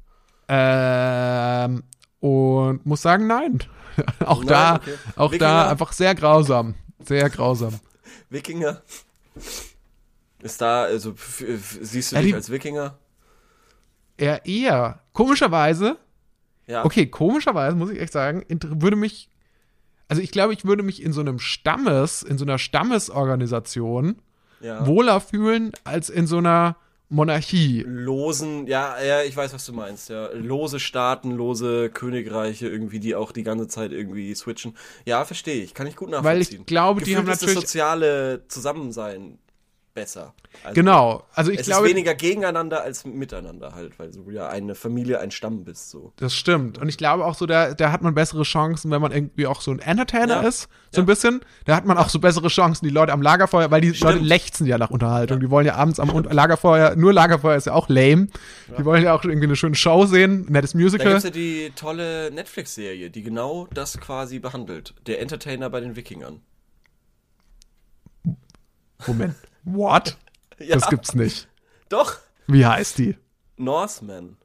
Ähm, 0.47 1.83
und 2.19 2.85
muss 2.85 3.01
sagen, 3.01 3.27
nein. 3.27 3.59
auch 4.25 4.39
Nein, 4.39 4.47
da, 4.47 4.75
okay. 4.75 4.93
auch 5.15 5.31
Wikinger? 5.31 5.49
da 5.49 5.69
einfach 5.69 5.91
sehr 5.93 6.15
grausam. 6.15 6.75
Sehr 7.03 7.29
grausam. 7.29 7.79
Wikinger? 8.29 8.81
Ist 10.41 10.61
da, 10.61 10.83
also 10.83 11.13
siehst 11.17 12.11
du 12.11 12.15
Ja, 12.15 12.21
dich 12.21 12.31
die- 12.31 12.35
als 12.35 12.49
Wikinger? 12.49 12.97
Eher, 14.17 14.45
eher. 14.47 15.01
Komischerweise, 15.13 15.97
Ja. 16.65 16.83
okay, 16.85 17.05
komischerweise 17.07 17.75
muss 17.75 17.91
ich 17.91 17.99
echt 17.99 18.13
sagen, 18.13 18.43
würde 18.49 18.95
mich, 18.95 19.29
also 20.07 20.21
ich 20.23 20.31
glaube, 20.31 20.53
ich 20.53 20.65
würde 20.65 20.81
mich 20.81 21.03
in 21.03 21.13
so 21.13 21.21
einem 21.21 21.37
Stammes, 21.37 22.23
in 22.23 22.37
so 22.39 22.45
einer 22.45 22.57
Stammesorganisation 22.57 24.19
ja. 24.61 24.85
wohler 24.85 25.21
fühlen 25.21 25.71
als 25.83 26.09
in 26.09 26.27
so 26.27 26.37
einer 26.37 26.75
Monarchie. 27.09 27.85
Losen, 27.87 28.67
ja, 28.67 29.01
ja, 29.01 29.23
ich 29.23 29.35
weiß, 29.35 29.53
was 29.53 29.65
du 29.65 29.71
meinst, 29.71 30.09
ja. 30.09 30.29
Lose 30.33 30.79
Staaten, 30.79 31.31
lose 31.31 31.89
Königreiche 31.89 32.67
irgendwie, 32.67 32.99
die 32.99 33.15
auch 33.15 33.31
die 33.31 33.43
ganze 33.43 33.67
Zeit 33.67 33.93
irgendwie 33.93 34.35
switchen. 34.35 34.75
Ja, 35.05 35.23
verstehe 35.23 35.63
ich, 35.63 35.73
kann 35.73 35.87
ich 35.87 35.95
gut 35.95 36.11
Weil 36.11 36.21
nachvollziehen. 36.21 36.61
ich 36.61 36.65
glaube, 36.65 36.99
die 36.99 37.11
Gefühlt 37.11 37.17
haben 37.19 37.31
ist 37.31 37.41
das 37.41 37.47
natürlich. 37.49 37.69
soziale 37.69 38.47
Zusammensein 38.49 39.39
besser. 39.97 40.35
Also, 40.63 40.75
Genau. 40.75 41.23
Also 41.33 41.51
ich 41.51 41.59
es 41.61 41.65
glaube, 41.65 41.87
ist 41.87 41.93
weniger 41.95 42.13
gegeneinander 42.13 42.83
als 42.83 43.03
miteinander 43.03 43.73
halt, 43.73 43.97
weil 43.97 44.11
du 44.11 44.29
ja 44.29 44.47
eine 44.47 44.75
Familie, 44.75 45.19
ein 45.19 45.31
Stamm 45.31 45.63
bist, 45.63 45.89
so. 45.89 46.13
das 46.17 46.35
stimmt. 46.35 46.77
Und 46.77 46.87
ich 46.87 46.97
glaube 46.97 47.25
auch 47.25 47.33
so, 47.33 47.47
da, 47.47 47.73
da 47.73 47.91
hat 47.91 48.03
man 48.03 48.13
bessere 48.13 48.43
Chancen, 48.43 48.91
wenn 48.91 49.01
man 49.01 49.11
irgendwie 49.11 49.47
auch 49.47 49.61
so 49.61 49.71
ein 49.71 49.79
Entertainer 49.79 50.43
Ja. 50.43 50.47
ist, 50.47 50.69
so 50.91 50.97
Ja. 50.97 51.03
ein 51.03 51.05
bisschen. 51.07 51.41
Da 51.65 51.75
hat 51.75 51.85
man 51.85 51.97
auch 51.97 52.09
so 52.09 52.19
bessere 52.19 52.47
Chancen, 52.47 52.85
die 52.85 52.91
Leute 52.91 53.11
am 53.11 53.23
Lagerfeuer, 53.23 53.71
weil 53.71 53.81
die 53.81 53.95
Stimmt. 53.95 54.13
Leute 54.13 54.23
lechzen 54.25 54.67
ja 54.67 54.77
nach 54.77 54.91
Unterhaltung. 54.91 55.39
Die 55.39 55.49
wollen 55.49 55.65
ja 55.65 55.73
abends 55.75 55.99
am 55.99 56.09
Lagerfeuer, 56.23 56.95
nur 56.95 57.11
Lagerfeuer 57.11 57.55
ist 57.57 57.65
ja 57.65 57.73
auch 57.73 57.89
lame. 57.89 58.27
Die 58.77 58.85
wollen 58.85 59.03
ja 59.03 59.13
auch 59.15 59.23
irgendwie 59.23 59.47
eine 59.47 59.55
schöne 59.55 59.75
Show 59.75 60.05
sehen, 60.05 60.45
ein 60.47 60.51
nettes 60.51 60.73
Da 60.73 60.77
Musical. 60.77 61.07
gibt's 61.07 61.23
ja 61.23 61.31
die 61.31 61.71
tolle 61.75 62.29
Netflix-Serie, 62.31 63.09
die 63.09 63.23
genau 63.23 63.67
das 63.73 63.99
quasi 63.99 64.37
behandelt. 64.37 64.93
Der 65.07 65.21
Entertainer 65.21 65.71
bei 65.71 65.79
den 65.79 65.95
Wikingern. 65.95 66.41
Moment. 69.05 69.35
What? 69.67 70.17
Ja, 70.59 70.73
Das 70.75 70.89
gibt's 70.89 71.13
nicht. 71.13 71.47
doch. 71.89 72.17
Wie 72.47 72.65
heißt 72.65 72.97
die? 72.97 73.15
Norseman. 73.57 74.37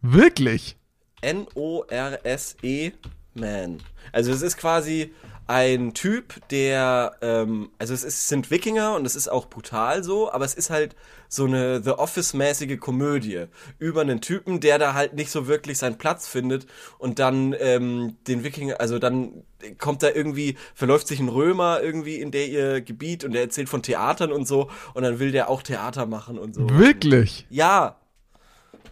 Wirklich? 0.00 0.76
N-O-R-S-E 1.20 2.92
Man. 3.34 3.82
Also 4.12 4.32
es 4.32 4.40
ist 4.42 4.56
quasi 4.56 5.12
ein 5.46 5.92
Typ, 5.94 6.40
der, 6.48 7.16
ähm, 7.20 7.70
also 7.78 7.92
es 7.94 8.02
ist, 8.04 8.28
sind 8.28 8.50
Wikinger 8.50 8.94
und 8.94 9.04
es 9.06 9.14
ist 9.16 9.28
auch 9.28 9.46
brutal 9.46 10.02
so, 10.04 10.32
aber 10.32 10.44
es 10.46 10.54
ist 10.54 10.70
halt 10.70 10.94
so 11.28 11.44
eine 11.44 11.82
The 11.82 11.90
Office-mäßige 11.90 12.78
Komödie 12.80 13.44
über 13.78 14.00
einen 14.00 14.20
Typen, 14.20 14.60
der 14.60 14.78
da 14.78 14.94
halt 14.94 15.14
nicht 15.14 15.30
so 15.30 15.46
wirklich 15.46 15.78
seinen 15.78 15.98
Platz 15.98 16.26
findet 16.26 16.66
und 16.98 17.18
dann 17.18 17.54
ähm, 17.58 18.16
den 18.26 18.44
Wikinger, 18.44 18.80
also 18.80 18.98
dann 18.98 19.44
kommt 19.78 20.02
da 20.02 20.10
irgendwie, 20.10 20.56
verläuft 20.74 21.08
sich 21.08 21.20
ein 21.20 21.28
Römer 21.28 21.80
irgendwie 21.82 22.16
in 22.16 22.30
der 22.30 22.48
ihr 22.48 22.80
Gebiet 22.80 23.24
und 23.24 23.32
der 23.32 23.42
erzählt 23.42 23.68
von 23.68 23.82
Theatern 23.82 24.32
und 24.32 24.46
so 24.46 24.70
und 24.94 25.02
dann 25.02 25.18
will 25.18 25.32
der 25.32 25.48
auch 25.50 25.62
Theater 25.62 26.06
machen 26.06 26.38
und 26.38 26.54
so. 26.54 26.68
Wirklich? 26.70 27.46
Ja, 27.50 27.96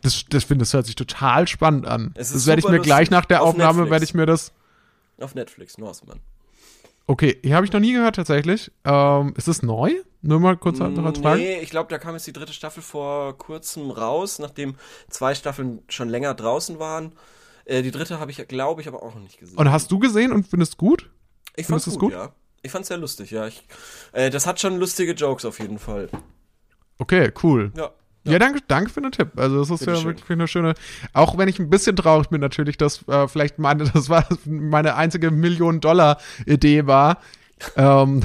Das, 0.03 0.25
das 0.29 0.44
finde 0.44 0.62
das 0.62 0.75
hört 0.75 0.87
sich 0.87 0.94
total 0.94 1.49
spannend 1.49 1.87
an. 1.87 2.12
Das 2.14 2.46
werde 2.46 2.61
ich 2.61 2.68
mir 2.68 2.81
gleich 2.81 3.11
nach 3.11 3.25
der 3.25 3.42
Auf 3.42 3.51
Aufnahme, 3.51 3.90
werde 3.90 4.05
ich 4.05 4.14
mir 4.14 4.27
das, 4.27 4.53
Auf 5.18 5.35
Netflix, 5.35 5.79
Norseman. 5.79 6.20
Okay, 7.07 7.38
hier 7.42 7.55
habe 7.55 7.64
ich 7.64 7.72
noch 7.72 7.81
nie 7.81 7.92
gehört 7.92 8.16
tatsächlich. 8.16 8.72
Ähm, 8.85 9.33
ist 9.37 9.46
es 9.49 9.62
neu? 9.62 9.92
Nur 10.26 10.40
mal 10.40 10.56
kurz 10.56 10.78
noch 10.78 11.04
als 11.04 11.18
Frage. 11.18 11.40
Nee, 11.40 11.60
ich 11.60 11.70
glaube, 11.70 11.88
da 11.90 11.98
kam 11.98 12.14
jetzt 12.14 12.26
die 12.26 12.32
dritte 12.32 12.52
Staffel 12.52 12.82
vor 12.82 13.36
kurzem 13.38 13.90
raus, 13.90 14.38
nachdem 14.38 14.74
zwei 15.08 15.34
Staffeln 15.34 15.82
schon 15.88 16.08
länger 16.08 16.34
draußen 16.34 16.78
waren. 16.78 17.12
Äh, 17.64 17.82
die 17.82 17.90
dritte 17.90 18.18
habe 18.20 18.30
ich, 18.30 18.48
glaube 18.48 18.80
ich, 18.80 18.88
aber 18.88 19.02
auch 19.02 19.14
noch 19.14 19.22
nicht 19.22 19.38
gesehen. 19.38 19.58
Und 19.58 19.70
hast 19.70 19.90
du 19.90 19.98
gesehen 19.98 20.32
und 20.32 20.46
findest 20.46 20.76
gut? 20.76 21.10
ich 21.56 21.66
fand's 21.66 21.84
du's 21.84 21.98
gut, 21.98 22.12
ja. 22.12 22.32
Ich 22.62 22.70
fand's 22.70 22.88
sehr 22.88 22.98
lustig, 22.98 23.30
ja. 23.30 23.46
Ich, 23.46 23.62
äh, 24.12 24.30
das 24.30 24.46
hat 24.46 24.60
schon 24.60 24.78
lustige 24.78 25.12
Jokes 25.12 25.44
auf 25.44 25.58
jeden 25.58 25.78
Fall. 25.78 26.08
Okay, 26.98 27.32
cool. 27.42 27.72
Ja. 27.76 27.90
Ja, 28.24 28.40
danke, 28.40 28.60
danke 28.66 28.90
für 28.90 29.00
den 29.00 29.12
Tipp. 29.12 29.30
Also 29.36 29.60
das 29.60 29.70
ist 29.70 29.80
ja 29.82 29.92
Bitteschön. 29.92 30.04
wirklich 30.06 30.30
eine 30.30 30.48
schöne. 30.48 30.74
Auch 31.12 31.38
wenn 31.38 31.48
ich 31.48 31.60
ein 31.60 31.70
bisschen 31.70 31.94
traurig 31.94 32.28
bin 32.28 32.40
natürlich, 32.40 32.76
dass 32.76 33.06
äh, 33.06 33.28
vielleicht 33.28 33.58
meine, 33.58 33.84
das 33.94 34.08
war 34.08 34.26
meine 34.44 34.96
einzige 34.96 35.30
Million 35.30 35.80
Dollar 35.80 36.18
Idee 36.44 36.86
war. 36.86 37.18
Ähm, 37.77 38.23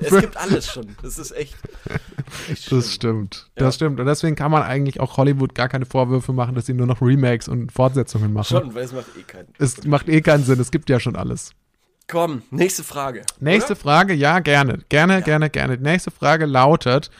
es 0.00 0.10
gibt 0.20 0.36
alles 0.36 0.70
schon. 0.70 0.94
Das 1.02 1.18
ist 1.18 1.30
echt. 1.32 1.56
echt 2.50 2.70
das 2.70 2.92
stimmt, 2.92 3.50
Ja. 3.58 3.64
das 3.64 3.76
stimmt. 3.76 3.98
Und 3.98 4.06
deswegen 4.06 4.36
kann 4.36 4.50
man 4.50 4.62
eigentlich 4.62 5.00
auch 5.00 5.16
Hollywood 5.16 5.54
gar 5.54 5.68
keine 5.68 5.86
Vorwürfe 5.86 6.32
machen, 6.32 6.54
dass 6.54 6.66
sie 6.66 6.74
nur 6.74 6.86
noch 6.86 7.00
Remakes 7.00 7.48
und 7.48 7.72
Fortsetzungen 7.72 8.32
machen. 8.32 8.58
Schon, 8.58 8.74
weil 8.74 8.84
es 8.84 8.92
macht 8.92 9.06
eh 9.18 9.22
keinen. 9.22 9.48
Es 9.58 9.84
macht 9.84 10.08
eh 10.08 10.20
keinen 10.20 10.44
Sinn. 10.44 10.60
Es 10.60 10.70
gibt 10.70 10.90
ja 10.90 11.00
schon 11.00 11.16
alles. 11.16 11.52
Komm, 12.08 12.42
nächste 12.50 12.84
Frage. 12.84 13.22
Nächste 13.40 13.72
Oder? 13.72 13.80
Frage, 13.80 14.12
ja, 14.14 14.40
gerne. 14.40 14.80
Gerne, 14.90 15.22
gerne, 15.22 15.48
gerne. 15.48 15.78
Die 15.78 15.84
nächste 15.84 16.10
Frage 16.10 16.44
lautet: 16.44 17.10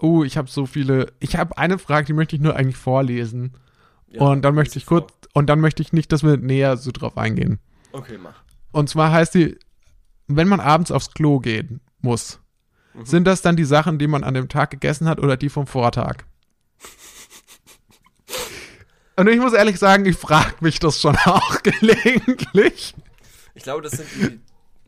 Uh, 0.00 0.22
ich 0.24 0.36
habe 0.36 0.48
so 0.48 0.66
viele. 0.66 1.12
Ich 1.18 1.36
habe 1.36 1.58
eine 1.58 1.78
Frage, 1.78 2.06
die 2.06 2.12
möchte 2.12 2.36
ich 2.36 2.42
nur 2.42 2.54
eigentlich 2.54 2.76
vorlesen. 2.76 3.54
Ja, 4.08 4.20
und 4.22 4.42
dann 4.42 4.54
möchte 4.54 4.78
ich 4.78 4.86
kurz. 4.86 5.12
Und 5.32 5.46
dann 5.48 5.60
möchte 5.60 5.82
ich 5.82 5.92
nicht, 5.92 6.12
dass 6.12 6.22
wir 6.22 6.36
näher 6.36 6.76
so 6.76 6.92
drauf 6.92 7.18
eingehen. 7.18 7.58
vor. 7.90 8.00
Okay, 8.00 8.18
mach. 8.22 8.34
Und 8.72 8.88
zwar 8.88 9.10
heißt 9.10 9.34
die, 9.34 9.58
wenn 10.28 10.48
man 10.48 10.60
abends 10.60 10.90
aufs 10.90 11.12
Klo 11.12 11.38
gehen 11.40 11.80
muss, 12.00 12.40
Mhm. 12.94 13.04
sind 13.06 13.24
das 13.26 13.42
dann 13.42 13.56
die 13.56 13.64
Sachen, 13.64 13.98
die 13.98 14.06
man 14.06 14.24
an 14.24 14.32
dem 14.34 14.48
Tag 14.48 14.70
gegessen 14.70 15.06
hat 15.08 15.18
oder 15.20 15.36
die 15.36 15.50
vom 15.50 15.66
Vortag? 15.66 16.24
Und 19.16 19.28
ich 19.28 19.38
muss 19.38 19.52
ehrlich 19.54 19.78
sagen, 19.78 20.04
ich 20.04 20.16
frage 20.16 20.54
mich 20.60 20.78
das 20.78 21.00
schon 21.00 21.16
auch 21.24 21.62
gelegentlich. 21.62 22.94
Ich 23.54 23.62
glaube, 23.62 23.82
das 23.82 23.92
sind 23.92 24.08
die 24.14 24.40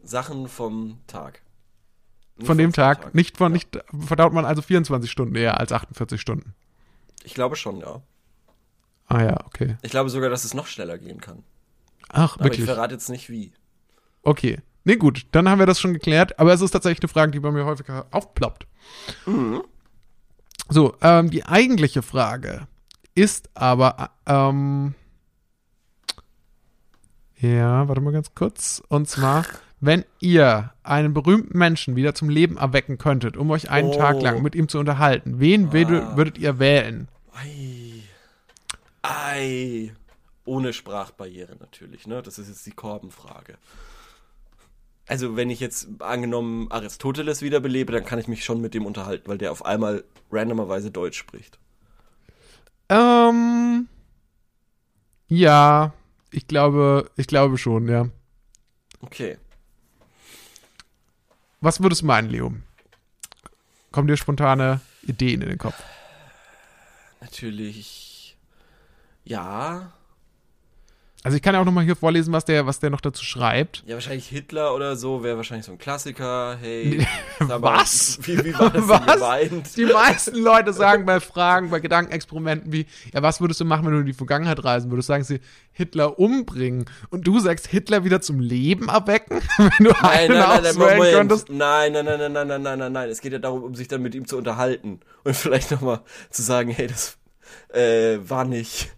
Sachen 0.06 0.48
vom 0.48 0.98
Tag. 1.06 1.42
Nicht 2.36 2.46
Von 2.46 2.58
dem 2.58 2.72
Tag. 2.72 2.98
Vortag. 2.98 3.14
Nicht 3.14 3.36
von, 3.36 3.52
Ja. 3.52 3.54
nicht, 3.54 3.78
verdaut 4.06 4.32
man 4.32 4.44
also 4.44 4.62
24 4.62 5.10
Stunden 5.10 5.34
eher 5.34 5.58
als 5.58 5.72
48 5.72 6.20
Stunden. 6.20 6.54
Ich 7.24 7.34
glaube 7.34 7.56
schon, 7.56 7.80
ja. 7.80 8.02
Ah 9.06 9.22
ja, 9.22 9.46
okay. 9.46 9.76
Ich 9.82 9.90
glaube 9.90 10.10
sogar, 10.10 10.28
dass 10.30 10.44
es 10.44 10.54
noch 10.54 10.66
schneller 10.66 10.98
gehen 10.98 11.20
kann. 11.20 11.42
Ach, 12.10 12.34
Aber 12.36 12.44
ich 12.46 12.52
wirklich. 12.52 12.66
verrate 12.66 12.94
jetzt 12.94 13.08
nicht 13.08 13.28
wie. 13.30 13.52
Okay. 14.22 14.60
Nee, 14.88 14.96
gut, 14.96 15.26
dann 15.32 15.50
haben 15.50 15.58
wir 15.58 15.66
das 15.66 15.78
schon 15.80 15.92
geklärt. 15.92 16.38
Aber 16.38 16.50
es 16.54 16.62
ist 16.62 16.70
tatsächlich 16.70 17.02
eine 17.02 17.10
Frage, 17.10 17.30
die 17.30 17.40
bei 17.40 17.50
mir 17.50 17.66
häufiger 17.66 18.06
aufploppt. 18.10 18.66
Mhm. 19.26 19.62
So, 20.70 20.96
ähm, 21.02 21.28
die 21.30 21.44
eigentliche 21.44 22.00
Frage 22.00 22.66
ist 23.14 23.50
aber, 23.52 24.12
ähm, 24.24 24.94
ja, 27.36 27.86
warte 27.86 28.00
mal 28.00 28.14
ganz 28.14 28.34
kurz. 28.34 28.82
Und 28.88 29.10
zwar, 29.10 29.44
wenn 29.78 30.06
ihr 30.20 30.72
einen 30.84 31.12
berühmten 31.12 31.58
Menschen 31.58 31.94
wieder 31.94 32.14
zum 32.14 32.30
Leben 32.30 32.56
erwecken 32.56 32.96
könntet, 32.96 33.36
um 33.36 33.50
euch 33.50 33.68
einen 33.70 33.88
Oh. 33.88 33.98
Tag 33.98 34.22
lang 34.22 34.40
mit 34.42 34.54
ihm 34.54 34.68
zu 34.68 34.78
unterhalten, 34.78 35.38
wen 35.38 35.70
würdet, 35.74 36.02
Ah. 36.02 36.16
würdet 36.16 36.38
ihr 36.38 36.58
wählen? 36.58 37.08
Ei. 37.34 38.04
Ei. 39.02 39.92
Ohne 40.46 40.72
Sprachbarriere 40.72 41.56
natürlich, 41.60 42.06
ne? 42.06 42.22
Das 42.22 42.38
ist 42.38 42.48
jetzt 42.48 42.64
die 42.64 42.70
Korbenfrage. 42.70 43.58
Also, 45.08 45.36
wenn 45.36 45.48
ich 45.48 45.58
jetzt 45.58 45.88
angenommen 46.00 46.70
Aristoteles 46.70 47.40
wiederbelebe, 47.40 47.92
dann 47.92 48.04
kann 48.04 48.18
ich 48.18 48.28
mich 48.28 48.44
schon 48.44 48.60
mit 48.60 48.74
dem 48.74 48.84
unterhalten, 48.84 49.28
weil 49.28 49.38
der 49.38 49.52
auf 49.52 49.64
einmal 49.64 50.04
randomerweise 50.30 50.90
Deutsch 50.90 51.18
spricht. 51.18 51.58
Ähm, 52.90 53.88
ja, 55.28 55.94
ich 56.30 56.46
glaube, 56.46 57.10
ich 57.16 57.26
glaube 57.26 57.56
schon, 57.56 57.88
ja. 57.88 58.08
Okay. 59.00 59.38
Was 61.60 61.82
würdest 61.82 62.02
du 62.02 62.06
meinen, 62.06 62.28
Leo? 62.28 62.52
Kommen 63.90 64.08
dir 64.08 64.16
spontane 64.16 64.80
Ideen 65.02 65.40
in 65.40 65.48
den 65.48 65.58
Kopf? 65.58 65.82
Natürlich. 67.20 68.36
Ja. 69.24 69.92
Also 71.24 71.36
ich 71.36 71.42
kann 71.42 71.52
ja 71.52 71.60
auch 71.60 71.64
noch 71.64 71.72
mal 71.72 71.84
hier 71.84 71.96
vorlesen, 71.96 72.32
was 72.32 72.44
der, 72.44 72.66
was 72.66 72.78
der 72.78 72.90
noch 72.90 73.00
dazu 73.00 73.24
schreibt. 73.24 73.82
Ja, 73.86 73.94
wahrscheinlich 73.94 74.28
Hitler 74.28 74.72
oder 74.72 74.94
so 74.94 75.24
wäre 75.24 75.36
wahrscheinlich 75.36 75.66
so 75.66 75.72
ein 75.72 75.78
Klassiker. 75.78 76.56
Hey. 76.60 77.04
Was? 77.40 78.20
Wie, 78.22 78.44
wie 78.44 78.56
war 78.56 78.70
das 78.70 78.86
Was? 78.86 79.14
gemeint? 79.14 79.76
Die 79.76 79.86
meisten 79.86 80.36
Leute 80.36 80.72
sagen 80.72 81.06
bei 81.06 81.18
Fragen, 81.28 81.70
bei 81.70 81.80
Gedankenexperimenten 81.80 82.72
wie, 82.72 82.86
ja, 83.12 83.20
was 83.20 83.40
würdest 83.40 83.60
du 83.60 83.64
machen, 83.64 83.84
wenn 83.86 83.94
du 83.94 84.00
in 84.00 84.06
die 84.06 84.12
Vergangenheit 84.12 84.62
reisen 84.62 84.90
würdest? 84.92 85.08
Sagen 85.08 85.24
sie, 85.24 85.40
Hitler 85.72 86.20
umbringen. 86.20 86.84
Und 87.10 87.26
du 87.26 87.40
sagst, 87.40 87.66
Hitler 87.66 88.04
wieder 88.04 88.20
zum 88.20 88.38
Leben 88.38 88.88
erwecken? 88.88 89.40
wenn 89.56 89.86
du 89.86 89.90
Nein, 90.00 90.30
einen 90.30 90.38
nein, 90.38 90.62
nein, 90.62 90.74
nein, 90.78 91.12
könntest? 91.12 91.48
nein, 91.48 91.92
nein, 91.92 92.04
nein, 92.04 92.18
nein, 92.18 92.32
nein, 92.32 92.46
nein, 92.46 92.62
nein, 92.62 92.78
nein, 92.78 92.92
nein. 92.92 93.10
Es 93.10 93.20
geht 93.20 93.32
ja 93.32 93.40
darum, 93.40 93.64
um 93.64 93.74
sich 93.74 93.88
dann 93.88 94.02
mit 94.02 94.14
ihm 94.14 94.26
zu 94.26 94.36
unterhalten 94.36 95.00
und 95.24 95.34
vielleicht 95.34 95.72
nochmal 95.72 96.00
zu 96.30 96.42
sagen, 96.42 96.70
hey, 96.70 96.86
das 96.86 97.18
äh, 97.72 98.18
war 98.28 98.44
nicht. 98.44 98.92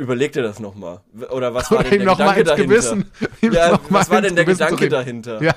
Überleg 0.00 0.32
dir 0.32 0.42
das 0.42 0.58
nochmal. 0.60 1.00
Oder 1.30 1.52
was 1.52 1.70
war 1.70 1.80
Oder 1.80 1.90
denn 1.90 2.04
der 2.04 2.14
Gedanke 2.34 2.44
dahinter? 2.44 2.96
Ja, 3.42 3.80
was 3.90 4.10
war 4.10 4.22
denn 4.22 4.34
der 4.34 4.44
Gedanke 4.46 4.88
dahinter? 4.88 5.42
Ja. 5.42 5.54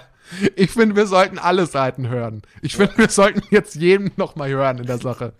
Ich 0.55 0.71
finde, 0.71 0.95
wir 0.95 1.05
sollten 1.05 1.37
alle 1.39 1.65
Seiten 1.65 2.09
hören. 2.09 2.41
Ich 2.61 2.75
finde, 2.75 2.97
wir 2.97 3.09
sollten 3.09 3.41
jetzt 3.51 3.75
jeden 3.75 4.11
noch 4.17 4.35
mal 4.35 4.49
hören 4.49 4.79
in 4.79 4.85
der 4.85 4.97
Sache. 4.97 5.33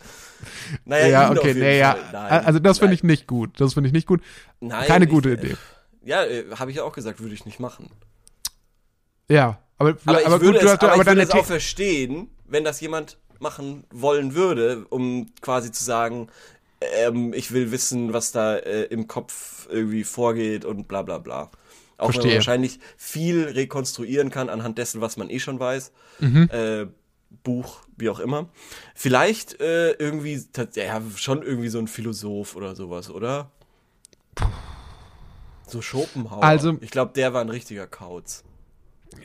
Naja, 0.86 1.08
Ja, 1.08 1.32
okay, 1.32 1.48
jeden 1.48 1.60
nee, 1.62 1.80
ja. 1.80 1.94
Fall. 1.96 2.30
Nein, 2.30 2.46
Also 2.46 2.60
das 2.60 2.80
finde 2.80 2.94
ich 2.94 3.04
nicht 3.04 3.28
gut. 3.28 3.60
Das 3.60 3.74
finde 3.74 3.88
ich 3.88 3.94
nicht 3.94 4.08
gut. 4.08 4.22
Nein, 4.60 4.86
Keine 4.88 5.06
ich- 5.06 5.12
gute 5.12 5.32
Idee. 5.32 5.56
Ja, 6.06 6.24
äh, 6.24 6.46
habe 6.58 6.70
ich 6.72 6.78
ja 6.78 6.84
auch 6.84 6.94
gesagt, 6.94 7.20
würde 7.22 7.34
ich 7.34 7.46
nicht 7.46 7.60
machen. 7.60 7.90
Ja, 9.30 9.60
aber, 9.78 9.96
Aber 10.06 10.20
ich 10.22 10.28
aber 10.28 10.42
würde, 10.42 10.54
gut, 10.54 10.62
du 10.62 10.66
es, 10.66 10.72
hast 10.74 10.84
aber 10.84 10.94
aber 10.94 11.02
ich 11.02 11.08
würde 11.08 11.22
es 11.24 11.32
auch 11.32 11.46
verstehen, 11.46 12.30
wenn 12.46 12.64
das 12.64 12.80
jemand 12.82 13.18
machen 13.40 13.86
wollen 13.92 14.36
würde, 14.36 14.86
um 14.90 15.28
quasi 15.42 15.72
zu 15.72 15.84
sagen, 15.84 16.28
ähm, 16.96 17.34
ich 17.34 17.52
will 17.52 17.72
wissen, 17.72 18.14
was 18.14 18.32
da 18.32 18.56
äh, 18.58 18.84
im 18.86 19.08
Kopf 19.08 19.68
irgendwie 19.72 20.04
vorgeht 20.04 20.66
und 20.66 20.88
bla 20.88 21.02
bla 21.02 21.18
bla. 21.18 21.50
Auch 21.98 22.08
wenn 22.08 22.14
Verstehe. 22.14 22.26
man 22.32 22.36
wahrscheinlich 22.36 22.80
viel 22.98 23.44
rekonstruieren 23.44 24.30
kann 24.30 24.50
anhand 24.50 24.78
dessen, 24.78 25.02
was 25.02 25.18
man 25.18 25.30
eh 25.30 25.40
schon 25.40 25.60
weiß. 25.60 25.92
Mhm. 26.20 26.50
Äh, 26.52 26.88
Buch, 27.44 27.80
wie 27.98 28.10
auch 28.10 28.20
immer. 28.20 28.50
Vielleicht 28.96 29.60
äh, 29.60 29.92
irgendwie, 29.92 30.42
ja, 30.76 31.02
schon 31.16 31.42
irgendwie 31.44 31.70
so 31.70 31.80
ein 31.80 31.88
Philosoph 31.88 32.56
oder 32.56 32.76
sowas, 32.76 33.10
oder? 33.10 33.52
So 35.68 35.82
Schopenhauer. 35.82 36.44
Also- 36.44 36.78
ich 36.82 36.92
glaube, 36.92 37.14
der 37.14 37.34
war 37.34 37.42
ein 37.42 37.50
richtiger 37.50 37.88
Kauz. 37.88 38.44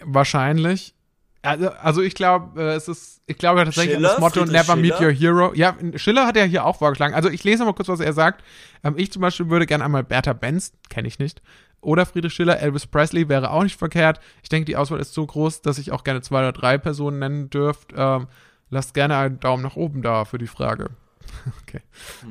wahrscheinlich. 0.05 0.95
Also, 1.43 1.71
also 1.71 2.03
ich 2.03 2.15
glaube, 2.15 2.61
äh, 2.61 2.75
es 2.75 2.89
ist, 2.89 3.23
ich 3.27 3.39
glaube 3.39 3.65
tatsächlich 3.65 3.97
an 3.97 4.03
das 4.03 4.13
Schiller? 4.13 4.21
Motto 4.21 4.41
Friedrich 4.41 4.53
Never 4.53 4.77
meet 4.77 4.97
Schiller? 4.97 5.09
your 5.09 5.15
hero. 5.15 5.55
Ja, 5.55 5.77
Schiller 5.97 6.27
hat 6.27 6.37
ja 6.37 6.45
hier 6.45 6.65
auch 6.65 6.77
vorgeschlagen. 6.77 7.15
Also 7.15 7.29
ich 7.29 7.45
lese 7.45 7.65
mal 7.65 7.75
kurz, 7.75 7.89
was 7.89 8.01
er 8.01 8.13
sagt. 8.13 8.43
Ähm, 8.83 8.95
ich 8.97 9.13
zum 9.13 9.23
Beispiel 9.23 9.49
würde 9.49 9.67
gerne 9.67 9.85
einmal 9.85 10.05
Bertha 10.05 10.33
Benz, 10.33 10.73
kenne 10.89 11.07
ich 11.07 11.19
nicht, 11.19 11.43
oder 11.81 12.07
Friedrich 12.07 12.35
Schiller, 12.35 12.59
Elvis 12.59 12.87
Presley 12.87 13.29
wäre 13.29 13.51
auch 13.51 13.63
nicht 13.63 13.79
verkehrt. 13.79 14.21
Ich 14.43 14.49
denke, 14.49 14.65
die 14.65 14.77
Auswahl 14.77 15.01
ist 15.01 15.15
so 15.15 15.25
groß, 15.25 15.63
dass 15.63 15.79
ich 15.79 15.93
auch 15.93 16.03
gerne 16.03 16.23
zwei 16.23 16.41
oder 16.41 16.53
drei 16.53 16.77
Personen 16.77 17.21
nennen 17.21 17.51
dürft. 17.51 17.93
Ähm, 17.97 18.27
lasst 18.71 18.95
gerne 18.95 19.17
einen 19.17 19.41
Daumen 19.41 19.63
nach 19.63 19.77
oben 19.77 20.03
da 20.03 20.25
für 20.25 20.39
die 20.39 20.49
Frage. 20.49 20.91
okay. 21.63 21.83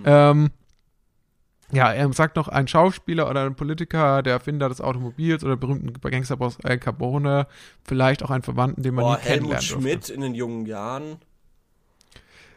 Ähm, 0.04 0.52
ja, 1.72 1.92
er 1.92 2.12
sagt 2.14 2.36
noch, 2.38 2.48
ein 2.48 2.68
Schauspieler 2.68 3.30
oder 3.30 3.44
ein 3.46 3.56
Politiker, 3.56 4.24
der 4.24 4.34
Erfinder 4.34 4.70
des 4.70 4.80
Automobils 4.82 5.44
oder 5.44 5.58
berühmten 5.58 5.94
Gangsterboss 6.00 6.58
Al 6.64 6.78
Capone, 6.80 7.48
vielleicht 7.84 8.24
auch 8.24 8.30
einen 8.30 8.44
Verwandten, 8.44 8.84
den 8.84 8.96
man 8.96 9.06
Oh, 9.06 9.10
nie 9.14 9.18
Helmut 9.18 9.52
kennenlernen 9.60 9.68
durfte. 9.70 9.82
Schmidt 9.82 10.10
in 10.10 10.22
den 10.22 10.34
jungen 10.36 10.66
Jahren. 10.66 11.18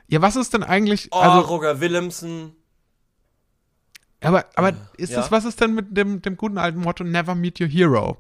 Ja, 0.09 0.23
was 0.23 0.37
ist 0.37 0.55
denn 0.55 0.63
eigentlich, 0.63 1.09
Oh, 1.13 1.17
also, 1.19 1.41
Roger 1.49 1.81
Willemsen. 1.81 2.53
aber, 4.21 4.45
aber 4.55 4.73
ist 4.97 5.13
ja. 5.13 5.21
es, 5.21 5.31
was 5.31 5.45
ist 5.45 5.61
denn 5.61 5.75
mit 5.75 5.97
dem, 5.97 6.21
dem 6.23 6.37
guten 6.37 6.59
alten 6.59 6.81
Motto 6.81 7.05
Never 7.05 7.35
Meet 7.35 7.61
Your 7.61 7.69
Hero? 7.69 8.17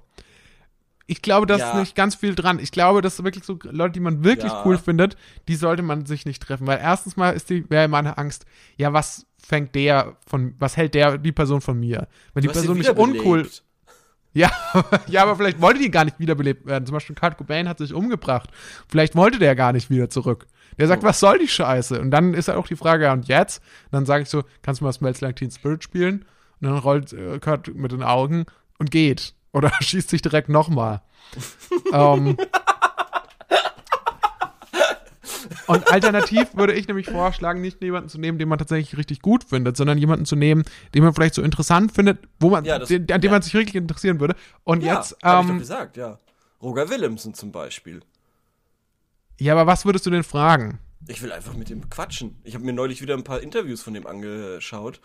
Ich 1.11 1.23
glaube, 1.23 1.46
da 1.46 1.55
ist 1.57 1.61
Ja. 1.61 1.81
nicht 1.81 1.96
ganz 1.96 2.14
viel 2.14 2.35
dran. 2.37 2.61
Ich 2.61 2.70
glaube, 2.70 3.01
dass 3.03 3.23
wirklich 3.25 3.44
so 3.44 3.59
Leute, 3.64 3.92
die 3.94 4.01
man 4.01 4.23
wirklich 4.23 4.53
Ja. 4.53 4.62
cool 4.64 4.79
findet, 4.79 5.16
die 5.49 5.57
sollte 5.57 5.83
man 5.83 6.07
sich 6.07 6.25
nicht 6.25 6.40
treffen. 6.40 6.66
Weil 6.68 6.79
erstens 6.79 7.16
mal 7.16 7.31
ist 7.31 7.51
die, 7.51 7.68
wäre 7.68 7.88
meine 7.88 8.16
Angst, 8.16 8.46
ja, 8.77 8.92
was 8.92 9.27
fängt 9.44 9.75
der 9.75 10.16
von, 10.27 10.55
was 10.61 10.77
hält 10.77 10.94
der, 10.94 11.18
die 11.18 11.33
Person 11.33 11.61
von 11.61 11.81
mir? 11.81 12.07
Wenn 12.33 12.42
die 12.42 12.49
Person 12.49 12.79
mich 12.79 12.88
uncool. 12.90 13.49
Ja, 14.33 14.53
ja, 15.09 15.23
aber 15.25 15.35
vielleicht 15.35 15.61
wollte 15.61 15.81
die 15.81 15.90
gar 15.90 16.05
nicht 16.05 16.20
wiederbelebt 16.20 16.64
werden. 16.64 16.87
Zum 16.87 16.94
Beispiel 16.94 17.16
Kurt 17.16 17.37
Cobain 17.37 17.68
hat 17.68 17.79
sich 17.79 17.92
umgebracht. 17.92 18.49
Vielleicht 18.88 19.16
wollte 19.16 19.40
der 19.40 19.57
gar 19.57 19.73
nicht 19.73 19.90
wieder 19.90 20.09
zurück. 20.09 20.46
Der 20.79 20.87
sagt, 20.87 21.03
Oh. 21.03 21.07
was 21.09 21.18
soll 21.18 21.40
die 21.40 21.49
Scheiße? 21.49 22.01
Und 22.01 22.12
dann 22.12 22.35
ist 22.35 22.46
halt 22.46 22.57
auch 22.57 22.68
die 22.68 22.77
Frage, 22.77 23.05
ja, 23.05 23.12
und 23.12 23.27
jetzt? 23.27 23.61
Und 23.87 23.94
dann 23.94 24.07
sage 24.07 24.23
ich 24.23 24.29
so, 24.29 24.44
kannst 24.62 24.81
du 24.81 24.85
mal 24.85 24.92
Smells 24.92 25.20
Like 25.20 25.35
Teen 25.35 25.51
Spirit 25.51 25.83
spielen? 25.83 26.25
Und 26.61 26.68
dann 26.68 26.79
rollt 26.79 27.12
äh, 27.12 27.40
Kurt 27.40 27.75
mit 27.75 27.90
den 27.90 28.05
Augen 28.05 28.44
und 28.79 28.92
geht. 28.92 29.35
Oder 29.52 29.72
schießt 29.80 30.10
sich 30.10 30.22
direkt 30.22 30.48
nochmal. 30.48 31.02
ähm, 31.92 32.36
und 35.66 35.92
alternativ 35.92 36.48
würde 36.54 36.72
ich 36.72 36.88
nämlich 36.88 37.08
vorschlagen, 37.08 37.60
nicht 37.60 37.80
jemanden 37.82 38.08
zu 38.08 38.18
nehmen, 38.18 38.38
den 38.38 38.48
man 38.48 38.58
tatsächlich 38.58 38.96
richtig 38.96 39.22
gut 39.22 39.44
findet, 39.44 39.76
sondern 39.76 39.98
jemanden 39.98 40.24
zu 40.24 40.34
nehmen, 40.36 40.64
den 40.94 41.04
man 41.04 41.14
vielleicht 41.14 41.34
so 41.34 41.42
interessant 41.42 41.92
findet, 41.92 42.18
wo 42.40 42.50
man, 42.50 42.64
Ja, 42.64 42.78
das- 42.78 42.88
den, 42.88 43.02
an 43.12 43.20
dem 43.20 43.28
ja. 43.28 43.30
man 43.32 43.42
sich 43.42 43.54
wirklich 43.54 43.76
interessieren 43.76 44.18
würde. 44.20 44.34
Und 44.64 44.82
Ja, 44.82 44.94
jetzt, 44.96 45.16
hab 45.22 45.42
ich 45.42 45.46
doch 45.46 45.52
ähm, 45.54 45.58
gesagt, 45.60 45.96
ja. 45.96 46.18
Roger 46.62 46.90
Willemsen 46.90 47.34
zum 47.34 47.52
Beispiel. 47.52 48.00
ja, 49.38 49.52
aber 49.54 49.66
was 49.66 49.84
würdest 49.84 50.04
du 50.06 50.10
denn 50.10 50.24
fragen? 50.24 50.78
Ich 51.06 51.22
will 51.22 51.32
einfach 51.32 51.54
mit 51.54 51.70
dem 51.70 51.88
quatschen. 51.88 52.38
Ich 52.44 52.54
habe 52.54 52.64
mir 52.64 52.72
neulich 52.74 53.00
wieder 53.00 53.14
ein 53.14 53.24
paar 53.24 53.40
Interviews 53.40 53.80
von 53.82 53.94
dem 53.94 54.06
angeschaut 54.06 55.00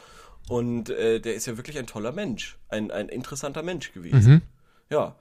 und 0.50 0.90
äh, 0.90 1.20
der 1.20 1.36
ist 1.36 1.46
ja 1.48 1.58
wirklich 1.58 1.78
ein 1.78 1.88
toller 1.88 2.12
Mensch, 2.12 2.58
ein, 2.70 2.92
ein 2.92 3.10
interessanter 3.10 3.64
Mensch 3.64 3.92
gewesen. 3.94 4.34
Mhm. 4.34 4.42
Ja, 4.90 5.16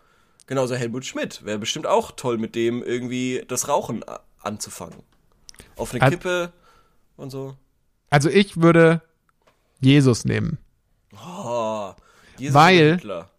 genauso 0.46 0.74
Helmut 0.74 1.04
Schmidt 1.04 1.44
wäre 1.44 1.58
bestimmt 1.58 1.86
auch 1.86 2.12
toll, 2.12 2.38
mit 2.38 2.54
dem 2.54 2.82
irgendwie 2.82 3.44
das 3.48 3.68
Rauchen 3.68 4.04
anzufangen. 4.40 5.02
Auf 5.76 5.92
eine 5.92 6.02
Al- 6.02 6.10
Kippe 6.10 6.52
und 7.16 7.30
so. 7.30 7.56
Also 8.10 8.28
ich 8.28 8.60
würde 8.60 9.00
Jesus 9.80 10.24
nehmen. 10.24 10.58
Oh, 11.14 11.92
Jesus 12.38 12.54
Weil- 12.54 12.92
Hitler. 12.96 13.30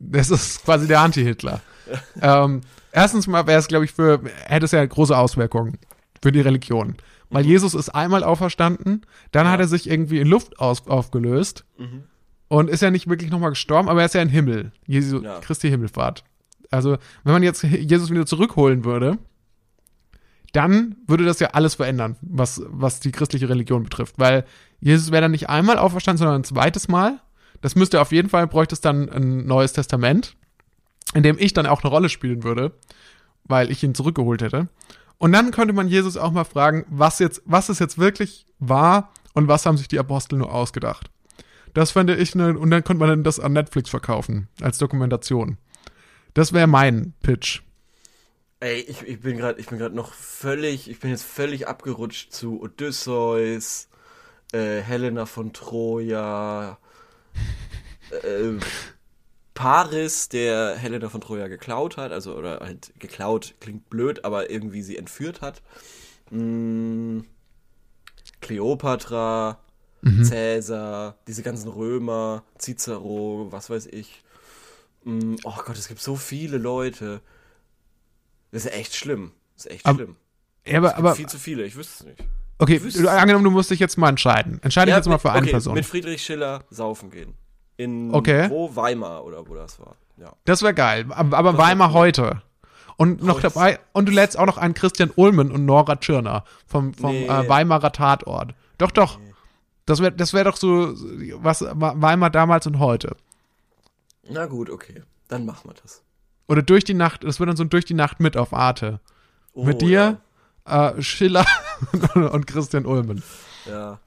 Das 0.00 0.30
ist 0.30 0.64
quasi 0.64 0.86
der 0.86 1.00
Anti-Hitler. 1.00 1.60
ähm, 2.22 2.60
erstens 2.92 3.26
mal 3.26 3.46
wäre 3.48 3.58
es, 3.58 3.66
glaube 3.66 3.84
ich, 3.84 3.92
für, 3.92 4.20
hätte 4.44 4.66
es 4.66 4.70
ja 4.70 4.84
große 4.86 5.16
Auswirkungen 5.16 5.76
für 6.22 6.30
die 6.30 6.40
Religion. 6.40 6.96
Weil 7.30 7.44
Mhm. 7.44 7.50
Jesus 7.50 7.74
ist 7.74 7.90
einmal 7.90 8.24
auferstanden, 8.24 9.02
dann 9.32 9.48
hat 9.48 9.60
er 9.60 9.68
sich 9.68 9.88
irgendwie 9.88 10.18
in 10.20 10.26
Luft 10.28 10.58
aus, 10.60 10.86
aufgelöst 10.86 11.64
Mhm. 11.76 12.04
und 12.48 12.70
ist 12.70 12.80
ja 12.82 12.90
nicht 12.90 13.08
wirklich 13.08 13.30
nochmal 13.30 13.50
gestorben, 13.50 13.88
aber 13.88 14.00
er 14.00 14.06
ist 14.06 14.14
ja 14.14 14.22
im 14.22 14.28
Himmel. 14.30 14.72
Jesu, 14.86 15.20
Ja. 15.22 15.40
Christi 15.40 15.68
Himmelfahrt. 15.68 16.24
Also, 16.70 16.96
wenn 17.24 17.32
man 17.32 17.42
jetzt 17.42 17.62
Jesus 17.62 18.10
wieder 18.10 18.26
zurückholen 18.26 18.84
würde, 18.84 19.18
dann 20.52 20.96
würde 21.06 21.24
das 21.24 21.40
ja 21.40 21.48
alles 21.48 21.74
verändern, 21.74 22.16
was, 22.22 22.62
was 22.66 23.00
die 23.00 23.12
christliche 23.12 23.48
Religion 23.48 23.82
betrifft. 23.84 24.14
Weil 24.18 24.44
Jesus 24.80 25.10
wäre 25.10 25.22
dann 25.22 25.30
nicht 25.32 25.48
einmal 25.50 25.78
auferstanden, 25.78 26.18
sondern 26.18 26.40
ein 26.40 26.44
zweites 26.44 26.88
Mal. 26.88 27.20
Das 27.60 27.74
müsste 27.74 28.00
auf 28.00 28.12
jeden 28.12 28.28
Fall, 28.30 28.46
bräuchte 28.46 28.74
es 28.74 28.80
dann 28.80 29.08
ein 29.10 29.46
neues 29.46 29.72
Testament, 29.72 30.36
in 31.14 31.22
dem 31.22 31.36
ich 31.38 31.52
dann 31.52 31.66
auch 31.66 31.82
eine 31.82 31.90
Rolle 31.90 32.08
spielen 32.08 32.44
würde, 32.44 32.72
weil 33.44 33.70
ich 33.70 33.82
ihn 33.82 33.94
zurückgeholt 33.94 34.40
hätte. 34.42 34.68
Und 35.18 35.32
dann 35.32 35.50
könnte 35.50 35.74
man 35.74 35.88
Jesus 35.88 36.16
auch 36.16 36.30
mal 36.30 36.44
fragen, 36.44 36.86
was 36.88 37.18
jetzt, 37.18 37.42
was 37.44 37.68
es 37.68 37.80
jetzt 37.80 37.98
wirklich 37.98 38.46
war 38.58 39.12
und 39.34 39.48
was 39.48 39.66
haben 39.66 39.76
sich 39.76 39.88
die 39.88 39.98
Apostel 39.98 40.38
nur 40.38 40.52
ausgedacht. 40.52 41.10
Das 41.74 41.90
fände 41.92 42.16
ich 42.16 42.34
eine, 42.34 42.58
und 42.58 42.70
dann 42.70 42.84
könnte 42.84 43.04
man 43.04 43.24
das 43.24 43.40
an 43.40 43.52
Netflix 43.52 43.90
verkaufen, 43.90 44.48
als 44.60 44.78
Dokumentation. 44.78 45.58
Das 46.34 46.52
wäre 46.52 46.66
mein 46.66 47.14
Pitch. 47.22 47.62
Ey, 48.60 48.80
ich, 48.80 49.02
ich 49.02 49.20
bin 49.20 49.36
gerade, 49.36 49.60
ich 49.60 49.66
bin 49.66 49.78
gerade 49.78 49.94
noch 49.94 50.12
völlig, 50.12 50.90
ich 50.90 50.98
bin 50.98 51.10
jetzt 51.10 51.22
völlig 51.24 51.68
abgerutscht 51.68 52.32
zu 52.32 52.60
Odysseus, 52.60 53.88
äh, 54.52 54.80
Helena 54.80 55.26
von 55.26 55.52
Troja, 55.52 56.78
äh, 58.10 58.58
Paris, 59.58 60.28
der 60.28 60.76
Helena 60.76 61.08
von 61.08 61.20
Troja 61.20 61.48
geklaut 61.48 61.96
hat, 61.96 62.12
also 62.12 62.36
oder 62.36 62.60
halt 62.60 62.92
geklaut 63.00 63.54
klingt 63.60 63.90
blöd, 63.90 64.24
aber 64.24 64.50
irgendwie 64.50 64.82
sie 64.82 64.96
entführt 64.96 65.40
hat. 65.40 65.62
Mm, 66.30 67.22
Kleopatra, 68.40 69.58
Cäsar, 70.22 71.16
diese 71.26 71.42
ganzen 71.42 71.68
Römer, 71.68 72.44
Cicero, 72.56 73.48
was 73.50 73.68
weiß 73.68 73.86
ich. 73.86 74.22
Mm, 75.02 75.34
oh 75.42 75.54
Gott, 75.66 75.76
es 75.76 75.88
gibt 75.88 76.00
so 76.00 76.14
viele 76.14 76.56
Leute. 76.56 77.20
Das 78.52 78.64
ist 78.64 78.72
echt 78.72 78.94
schlimm. 78.94 79.32
Das 79.56 79.66
ist 79.66 79.72
echt 79.72 79.86
Aber- 79.86 79.96
schlimm. 79.96 80.16
Ja, 80.66 80.78
aber, 80.78 80.96
aber 80.96 81.14
viel 81.16 81.26
zu 81.28 81.38
viele, 81.38 81.64
ich 81.64 81.74
wüsste 81.74 82.04
es 82.04 82.04
nicht. 82.18 82.28
okay, 82.58 82.78
du, 82.78 83.08
angenommen, 83.08 83.44
du 83.44 83.50
musst 83.50 83.70
dich 83.70 83.80
jetzt 83.80 83.96
mal 83.98 84.10
entscheiden. 84.10 84.60
Entscheide 84.62 84.86
dich 84.86 84.92
Ja, 84.92 84.98
jetzt 84.98 85.08
mal 85.08 85.18
für 85.18 85.32
eine 85.32 85.42
okay, 85.42 85.50
Person. 85.50 85.74
Mit 85.74 85.86
Friedrich 85.86 86.22
Schiller 86.22 86.62
saufen 86.70 87.10
gehen. 87.10 87.34
In 87.78 88.12
Okay. 88.14 88.50
wo? 88.50 88.74
Weimar 88.76 89.24
oder 89.24 89.48
wo 89.48 89.54
das 89.54 89.80
war. 89.80 89.94
Ja. 90.18 90.32
Das 90.44 90.60
wäre 90.62 90.74
geil. 90.74 91.06
Aber, 91.10 91.38
aber 91.38 91.56
Weimar 91.56 91.92
heute. 91.94 92.42
Und 92.96 93.22
noch 93.22 93.36
Heute. 93.36 93.48
dabei, 93.48 93.78
und 93.92 94.06
du 94.08 94.12
lädst 94.12 94.36
auch 94.36 94.46
noch 94.46 94.58
einen 94.58 94.74
Christian 94.74 95.12
Ullmann 95.14 95.52
und 95.52 95.64
Nora 95.64 95.94
Tschirner 95.96 96.42
vom, 96.66 96.92
vom 96.92 97.12
Nee. 97.12 97.26
äh, 97.28 97.48
Weimarer 97.48 97.92
Tatort. 97.92 98.54
Doch, 98.76 98.90
doch. 98.90 99.20
Das 99.86 100.00
wäre 100.00 100.10
das 100.12 100.32
wär 100.34 100.42
doch 100.44 100.56
so, 100.56 100.92
was 101.40 101.62
Weimar 101.62 102.30
damals 102.30 102.66
und 102.66 102.80
heute. 102.80 103.16
Na 104.28 104.46
gut, 104.46 104.68
okay. 104.68 105.02
Dann 105.28 105.46
machen 105.46 105.70
wir 105.70 105.74
das. 105.80 106.02
Oder 106.48 106.62
durch 106.62 106.82
die 106.82 106.94
Nacht, 106.94 107.22
das 107.22 107.38
wird 107.38 107.48
dann 107.48 107.56
so 107.56 107.62
ein 107.62 107.70
durch 107.70 107.84
die 107.84 107.94
Nacht 107.94 108.18
mit 108.18 108.36
auf 108.36 108.52
Arte. 108.52 108.98
Oh, 109.52 109.64
mit 109.64 109.80
dir, 109.80 110.20
äh, 110.64 111.00
Schiller 111.00 111.46
und 112.14 112.46
Christian. 112.48 112.84
Ja. 113.64 113.72
ja. 113.72 114.00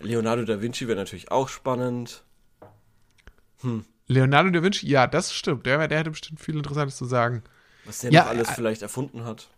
Leonardo 0.00 0.44
da 0.44 0.60
Vinci 0.62 0.88
wäre 0.88 0.98
natürlich 0.98 1.30
auch 1.30 1.48
spannend. 1.48 2.24
Leonardo 4.08 4.50
da 4.50 4.62
Vinci, 4.62 4.86
ja, 4.88 5.06
das 5.06 5.32
stimmt. 5.32 5.64
Der, 5.66 5.86
der 5.88 5.98
hätte 5.98 6.10
bestimmt 6.10 6.40
viel 6.40 6.56
Interessantes 6.56 6.96
zu 6.96 7.04
sagen. 7.04 7.42
Was 7.84 7.98
der 7.98 8.12
Ja, 8.12 8.22
noch 8.24 8.30
alles 8.30 8.48
äh, 8.50 8.54
vielleicht 8.54 8.82
erfunden 8.82 9.24
hat. 9.24 9.48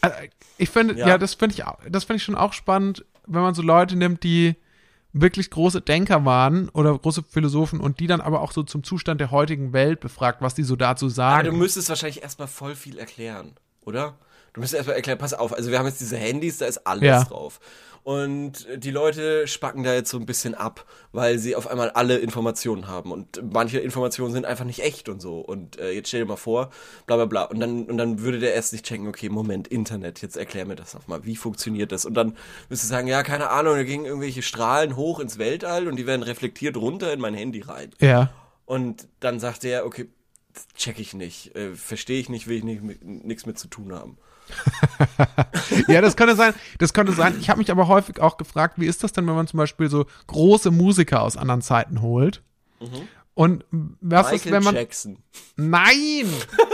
Also, 0.00 0.16
ich 0.58 0.68
finde, 0.70 0.94
ja. 0.94 1.08
Ja. 1.08 1.18
das 1.18 1.34
finde 1.34 1.54
ich, 1.56 1.64
das 1.90 2.04
finde 2.04 2.16
ich 2.18 2.22
schon 2.24 2.34
auch 2.34 2.52
spannend, 2.52 3.04
wenn 3.26 3.42
man 3.42 3.54
so 3.54 3.62
Leute 3.62 3.96
nimmt, 3.96 4.22
die 4.22 4.56
wirklich 5.12 5.50
große 5.50 5.80
Denker 5.80 6.24
waren 6.24 6.68
oder 6.70 6.96
große 6.98 7.22
Philosophen 7.22 7.80
und 7.80 8.00
die 8.00 8.06
dann 8.08 8.20
aber 8.20 8.40
auch 8.40 8.52
so 8.52 8.64
zum 8.64 8.82
Zustand 8.82 9.20
der 9.20 9.30
heutigen 9.30 9.72
Welt 9.72 10.00
befragt, 10.00 10.42
was 10.42 10.54
die 10.54 10.64
so 10.64 10.74
dazu 10.76 11.06
Aber 11.06 11.14
sagen. 11.14 11.50
du 11.50 11.56
müsstest 11.56 11.88
wahrscheinlich 11.88 12.22
erstmal 12.22 12.48
voll 12.48 12.74
viel 12.74 12.98
erklären, 12.98 13.52
oder? 13.82 14.16
Du 14.52 14.60
müsstest 14.60 14.78
erstmal 14.78 14.96
erklären, 14.96 15.18
pass 15.18 15.32
auf, 15.32 15.52
also 15.52 15.70
wir 15.70 15.78
haben 15.78 15.86
jetzt 15.86 16.00
diese 16.00 16.16
Handys, 16.16 16.58
da 16.58 16.66
ist 16.66 16.78
alles 16.86 17.02
Ja. 17.04 17.24
drauf. 17.24 17.60
Und 18.04 18.66
die 18.76 18.90
Leute 18.90 19.46
spacken 19.46 19.82
da 19.82 19.94
jetzt 19.94 20.10
so 20.10 20.18
ein 20.18 20.26
bisschen 20.26 20.54
ab, 20.54 20.84
weil 21.12 21.38
sie 21.38 21.56
auf 21.56 21.66
einmal 21.66 21.88
alle 21.88 22.18
Informationen 22.18 22.86
haben. 22.86 23.10
Und 23.10 23.40
manche 23.50 23.78
Informationen 23.80 24.34
sind 24.34 24.44
einfach 24.44 24.66
nicht 24.66 24.80
echt 24.80 25.08
und 25.08 25.22
so. 25.22 25.40
Und 25.40 25.78
äh, 25.78 25.90
jetzt 25.92 26.08
stell 26.08 26.20
dir 26.20 26.26
mal 26.26 26.36
vor, 26.36 26.70
bla 27.06 27.16
bla 27.16 27.24
bla. 27.24 27.44
Und 27.44 27.60
dann, 27.60 27.86
und 27.86 27.96
dann 27.96 28.20
würde 28.20 28.40
der 28.40 28.52
erst 28.52 28.74
nicht 28.74 28.84
checken, 28.84 29.08
okay, 29.08 29.30
Moment, 29.30 29.68
Internet, 29.68 30.20
jetzt 30.20 30.36
erklär 30.36 30.66
mir 30.66 30.76
das 30.76 30.92
nochmal. 30.92 31.24
Wie 31.24 31.34
funktioniert 31.34 31.92
das? 31.92 32.04
Und 32.04 32.12
dann 32.12 32.36
müsstest 32.68 32.90
du 32.90 32.94
sagen, 32.94 33.08
ja, 33.08 33.22
keine 33.22 33.48
Ahnung, 33.48 33.74
da 33.74 33.84
gingen 33.84 34.04
irgendwelche 34.04 34.42
Strahlen 34.42 34.96
hoch 34.96 35.18
ins 35.18 35.38
Weltall 35.38 35.88
und 35.88 35.96
die 35.96 36.06
werden 36.06 36.22
reflektiert 36.22 36.76
runter 36.76 37.10
in 37.10 37.20
mein 37.20 37.34
Handy 37.34 37.62
rein. 37.62 37.90
ja. 38.00 38.30
Und 38.66 39.08
dann 39.20 39.40
sagt 39.40 39.64
er, 39.64 39.84
okay, 39.84 40.08
check 40.74 40.98
ich 40.98 41.12
nicht, 41.12 41.54
äh, 41.54 41.74
verstehe 41.74 42.18
ich 42.18 42.28
nicht, 42.28 42.46
will 42.46 42.56
ich 42.56 42.64
nicht, 42.64 43.04
nichts 43.04 43.44
mit 43.44 43.58
zu 43.58 43.68
tun 43.68 43.92
haben. 43.92 44.16
ja, 45.88 46.00
das 46.00 46.16
könnte 46.16 46.36
sein. 46.36 46.54
Das 46.78 46.92
könnte 46.92 47.12
sein. 47.12 47.36
Ich 47.40 47.50
habe 47.50 47.58
mich 47.58 47.70
aber 47.70 47.88
häufig 47.88 48.20
auch 48.20 48.36
gefragt, 48.36 48.74
wie 48.78 48.86
ist 48.86 49.02
das 49.04 49.12
denn, 49.12 49.26
wenn 49.26 49.34
man 49.34 49.46
zum 49.46 49.58
Beispiel 49.58 49.88
so 49.88 50.06
große 50.26 50.70
Musiker 50.70 51.22
aus 51.22 51.36
anderen 51.36 51.62
Zeiten 51.62 52.02
holt? 52.02 52.42
Und 53.34 53.64
was 54.00 54.26
ist, 54.26 54.44
Michael 54.44 54.52
wenn 54.52 54.62
man 54.62 54.74
Jackson. 54.76 55.18
Nein! 55.56 56.26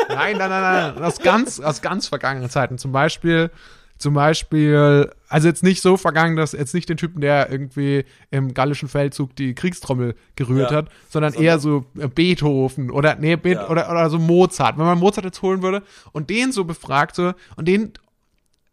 Nein, 0.09 0.37
nein, 0.37 0.51
nein, 0.51 0.95
nein. 0.95 1.03
Aus 1.03 1.19
ganz, 1.19 1.61
aus 1.61 1.81
ganz 1.81 2.07
vergangenen 2.09 2.51
Zeiten. 2.51 2.77
Zum 2.77 2.93
Beispiel, 2.93 3.51
zum 4.01 4.15
Beispiel, 4.15 5.11
also 5.29 5.47
jetzt 5.47 5.63
nicht 5.63 5.83
so 5.83 5.97
vergangen, 5.97 6.35
dass 6.35 6.53
jetzt 6.53 6.75
nicht 6.75 6.89
den 6.89 6.97
Typen, 6.97 7.21
der 7.21 7.51
irgendwie 7.53 8.05
im 8.31 8.55
gallischen 8.55 8.89
Feldzug 8.89 9.37
die 9.37 9.55
Kriegstrommel 9.55 10.15
gerührt 10.37 10.71
Ja. 10.71 10.79
hat, 10.79 10.89
sondern 11.11 11.35
eher 11.35 11.59
so 11.59 11.85
äh, 11.99 12.09
Beethoven 12.09 12.91
oder, 12.91 13.15
nee, 13.17 13.37
Be 13.37 13.53
Ja. 13.53 13.69
oder, 13.69 13.91
oder 13.91 14.09
so 14.11 14.19
Mozart. 14.19 14.79
Wenn 14.79 14.87
man 14.87 14.99
Mozart 14.99 15.27
jetzt 15.27 15.43
holen 15.43 15.63
würde 15.63 15.83
und 16.13 16.31
den 16.31 16.51
so 16.51 16.65
befragt, 16.65 17.15
so, 17.15 17.33
und 17.57 17.69
den 17.69 17.93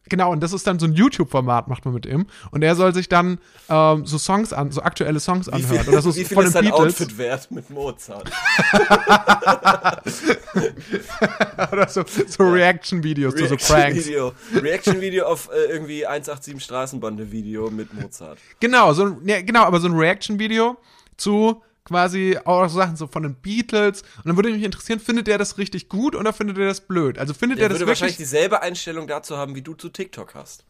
Genau, 0.09 0.31
und 0.31 0.41
das 0.41 0.53
ist 0.53 0.65
dann 0.67 0.79
so 0.79 0.85
ein 0.85 0.93
YouTube-Format, 0.93 1.67
macht 1.67 1.85
man 1.85 1.93
mit 1.93 2.05
ihm. 2.05 2.25
Und 2.51 2.63
er 2.63 2.75
soll 2.75 2.93
sich 2.93 3.09
dann 3.09 3.39
ähm, 3.69 4.05
so 4.05 4.17
Songs 4.17 4.53
an, 4.53 4.71
so 4.71 4.81
aktuelle 4.81 5.19
Songs 5.19 5.47
Wie 5.47 5.51
anhören. 5.51 5.83
viel, 5.83 5.93
Oder 5.93 6.01
so 6.01 6.15
wie 6.15 6.23
viel 6.23 6.35
von 6.35 6.45
ist 6.45 6.53
Beatles. 6.53 6.73
Outfit 6.73 7.17
wert 7.17 7.51
mit 7.51 7.69
Mozart? 7.69 8.31
Oder 11.71 11.87
so, 11.89 12.03
so 12.27 12.43
Reaction-Videos 12.43 13.35
zu 13.35 13.47
so 13.47 13.55
Pranks. 13.57 14.07
Video. 14.07 14.31
Reaction 14.61 15.01
Video 15.01 15.25
auf 15.25 15.49
äh, 15.51 15.71
irgendwie 15.71 16.05
187 16.05 16.63
Straßenbande 16.63 17.31
Video 17.31 17.69
mit 17.69 17.93
Mozart. 17.93 18.37
Genau, 18.59 18.93
so 18.93 19.05
ein, 19.05 19.17
ja, 19.25 19.41
genau, 19.41 19.63
aber 19.63 19.79
so 19.79 19.87
ein 19.87 19.95
Reaction-Video 19.95 20.77
zu 21.17 21.61
quasi 21.87 22.37
auch 22.43 22.67
Sachen 22.67 22.97
so 22.97 23.07
von 23.07 23.23
den 23.23 23.35
Beatles. 23.35 24.01
Und 24.17 24.25
dann 24.25 24.35
würde 24.35 24.51
mich 24.51 24.63
interessieren, 24.63 24.99
findet 24.99 25.27
er 25.27 25.37
das 25.37 25.57
richtig 25.57 25.87
gut 25.87 26.15
oder 26.15 26.33
findet 26.33 26.57
er 26.57 26.67
das 26.67 26.81
blöd? 26.81 27.17
Also 27.17 27.33
findet 27.33 27.59
Der 27.59 27.65
er 27.65 27.69
das 27.69 27.79
würde 27.79 27.87
wahrscheinlich 27.87 28.17
dieselbe 28.17 28.61
Einstellung 28.61 29.07
dazu 29.07 29.37
haben, 29.37 29.55
wie 29.55 29.61
du 29.61 29.73
zu 29.73 29.89
TikTok 29.89 30.35
hast. 30.35 30.65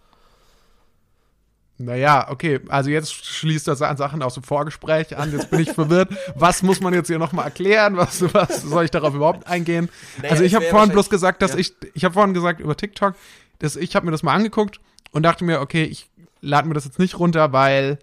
Naja, 1.79 2.27
okay, 2.29 2.59
also 2.69 2.89
jetzt 2.89 3.13
schließt 3.13 3.67
das 3.67 3.83
an 3.83 3.97
Sachen 3.97 4.23
aus 4.23 4.33
dem 4.33 4.41
Vorgespräch 4.41 5.15
an, 5.15 5.31
jetzt 5.31 5.51
bin 5.51 5.59
ich 5.59 5.71
verwirrt. 5.71 6.09
Was 6.35 6.63
muss 6.63 6.81
man 6.81 6.93
jetzt 6.93 7.07
hier 7.07 7.19
nochmal 7.19 7.45
erklären? 7.45 7.97
Was, 7.97 8.21
was 8.33 8.63
soll 8.63 8.85
ich 8.85 8.91
darauf 8.91 9.13
überhaupt 9.13 9.45
eingehen? 9.45 9.89
Naja, 10.17 10.31
also 10.31 10.43
ich 10.43 10.55
habe 10.55 10.65
vorhin 10.65 10.91
bloß 10.91 11.09
gesagt, 11.09 11.41
dass 11.41 11.53
ja. 11.53 11.59
ich, 11.59 11.73
ich 11.93 12.03
habe 12.03 12.13
vorhin 12.13 12.33
gesagt 12.33 12.59
über 12.59 12.75
TikTok, 12.75 13.15
dass 13.59 13.75
ich 13.75 13.95
habe 13.95 14.05
mir 14.05 14.11
das 14.11 14.23
mal 14.23 14.33
angeguckt 14.33 14.79
und 15.11 15.23
dachte 15.23 15.43
mir, 15.43 15.61
okay, 15.61 15.83
ich 15.83 16.09
lade 16.41 16.67
mir 16.67 16.73
das 16.73 16.85
jetzt 16.85 16.99
nicht 16.99 17.19
runter, 17.19 17.53
weil 17.53 17.99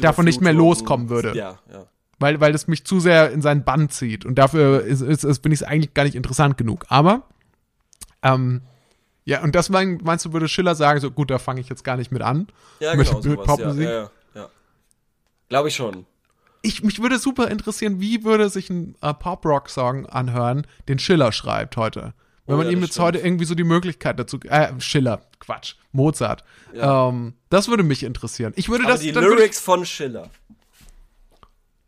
davon 0.00 0.24
nicht 0.24 0.40
mehr 0.40 0.52
loskommen 0.52 1.08
würde. 1.08 1.36
Ja, 1.36 1.58
ja. 1.72 1.86
weil, 2.18 2.40
weil 2.40 2.52
das 2.52 2.66
mich 2.68 2.84
zu 2.84 3.00
sehr 3.00 3.30
in 3.30 3.42
seinen 3.42 3.64
Bann 3.64 3.88
zieht. 3.88 4.24
Und 4.24 4.36
dafür 4.36 4.82
ist, 4.82 5.00
ist, 5.00 5.24
ist, 5.24 5.40
bin 5.40 5.52
ich 5.52 5.66
eigentlich 5.66 5.94
gar 5.94 6.04
nicht 6.04 6.14
interessant 6.14 6.58
genug. 6.58 6.86
Aber, 6.88 7.24
ähm, 8.22 8.62
ja, 9.24 9.42
und 9.42 9.54
das 9.54 9.68
mein, 9.68 10.00
meinst 10.02 10.24
du, 10.24 10.32
würde 10.32 10.48
Schiller 10.48 10.74
sagen, 10.74 11.00
so 11.00 11.10
gut, 11.10 11.30
da 11.30 11.38
fange 11.38 11.60
ich 11.60 11.68
jetzt 11.68 11.84
gar 11.84 11.96
nicht 11.96 12.10
mit 12.10 12.22
an. 12.22 12.48
Ja, 12.80 12.94
mit, 12.94 13.06
genau, 13.06 13.20
sowas. 13.20 13.46
Popmusik. 13.46 13.84
ja, 13.84 13.90
ja, 13.90 14.10
ja. 14.34 14.48
Glaube 15.48 15.68
ich 15.68 15.76
schon. 15.76 16.06
Ich, 16.62 16.82
mich 16.82 17.00
würde 17.00 17.18
super 17.18 17.48
interessieren, 17.48 18.00
wie 18.00 18.24
würde 18.24 18.48
sich 18.50 18.68
ein 18.70 18.96
äh, 19.00 19.14
Pop-Rock-Song 19.14 20.06
anhören, 20.06 20.66
den 20.88 20.98
Schiller 20.98 21.32
schreibt 21.32 21.76
heute. 21.76 22.12
Wenn 22.50 22.58
man 22.58 22.66
ja, 22.66 22.72
ihm 22.72 22.80
jetzt 22.80 22.92
stimmt. 22.92 23.06
heute 23.06 23.18
irgendwie 23.18 23.44
so 23.44 23.54
die 23.54 23.64
Möglichkeit 23.64 24.18
dazu, 24.18 24.38
äh, 24.44 24.72
Schiller, 24.80 25.22
Quatsch, 25.38 25.74
Mozart. 25.92 26.44
Ja. 26.74 27.08
Ähm, 27.08 27.34
das 27.48 27.68
würde 27.68 27.82
mich 27.82 28.02
interessieren. 28.02 28.52
Ich 28.56 28.68
würde 28.68 28.84
Aber 28.84 28.92
das, 28.92 29.00
die 29.00 29.14
würde 29.14 29.28
ich- 29.28 29.34
Lyrics 29.38 29.60
von 29.60 29.84
Schiller. 29.86 30.30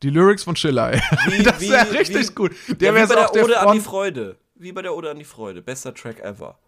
die 0.02 0.10
Lyrics 0.10 0.42
von 0.44 0.56
Schiller, 0.56 0.92
ey. 0.94 1.00
Wie- 1.28 1.42
das 1.42 1.60
wäre 1.60 1.92
richtig 1.92 2.30
wie- 2.30 2.34
gut. 2.34 2.52
Ja, 2.68 2.74
Der 2.74 2.92
wie 2.92 2.96
wäre 2.96 3.06
bei 3.08 3.14
der 3.14 3.28
der 3.32 3.44
Ode 3.44 3.60
an 3.60 3.72
die. 3.72 3.80
Freude. 3.80 4.36
Wie 4.54 4.72
bei 4.72 4.82
der 4.82 4.94
Ode 4.94 5.10
an 5.10 5.18
die 5.18 5.24
Freude. 5.24 5.62
Bester 5.62 5.94
Track 5.94 6.20
ever. 6.20 6.58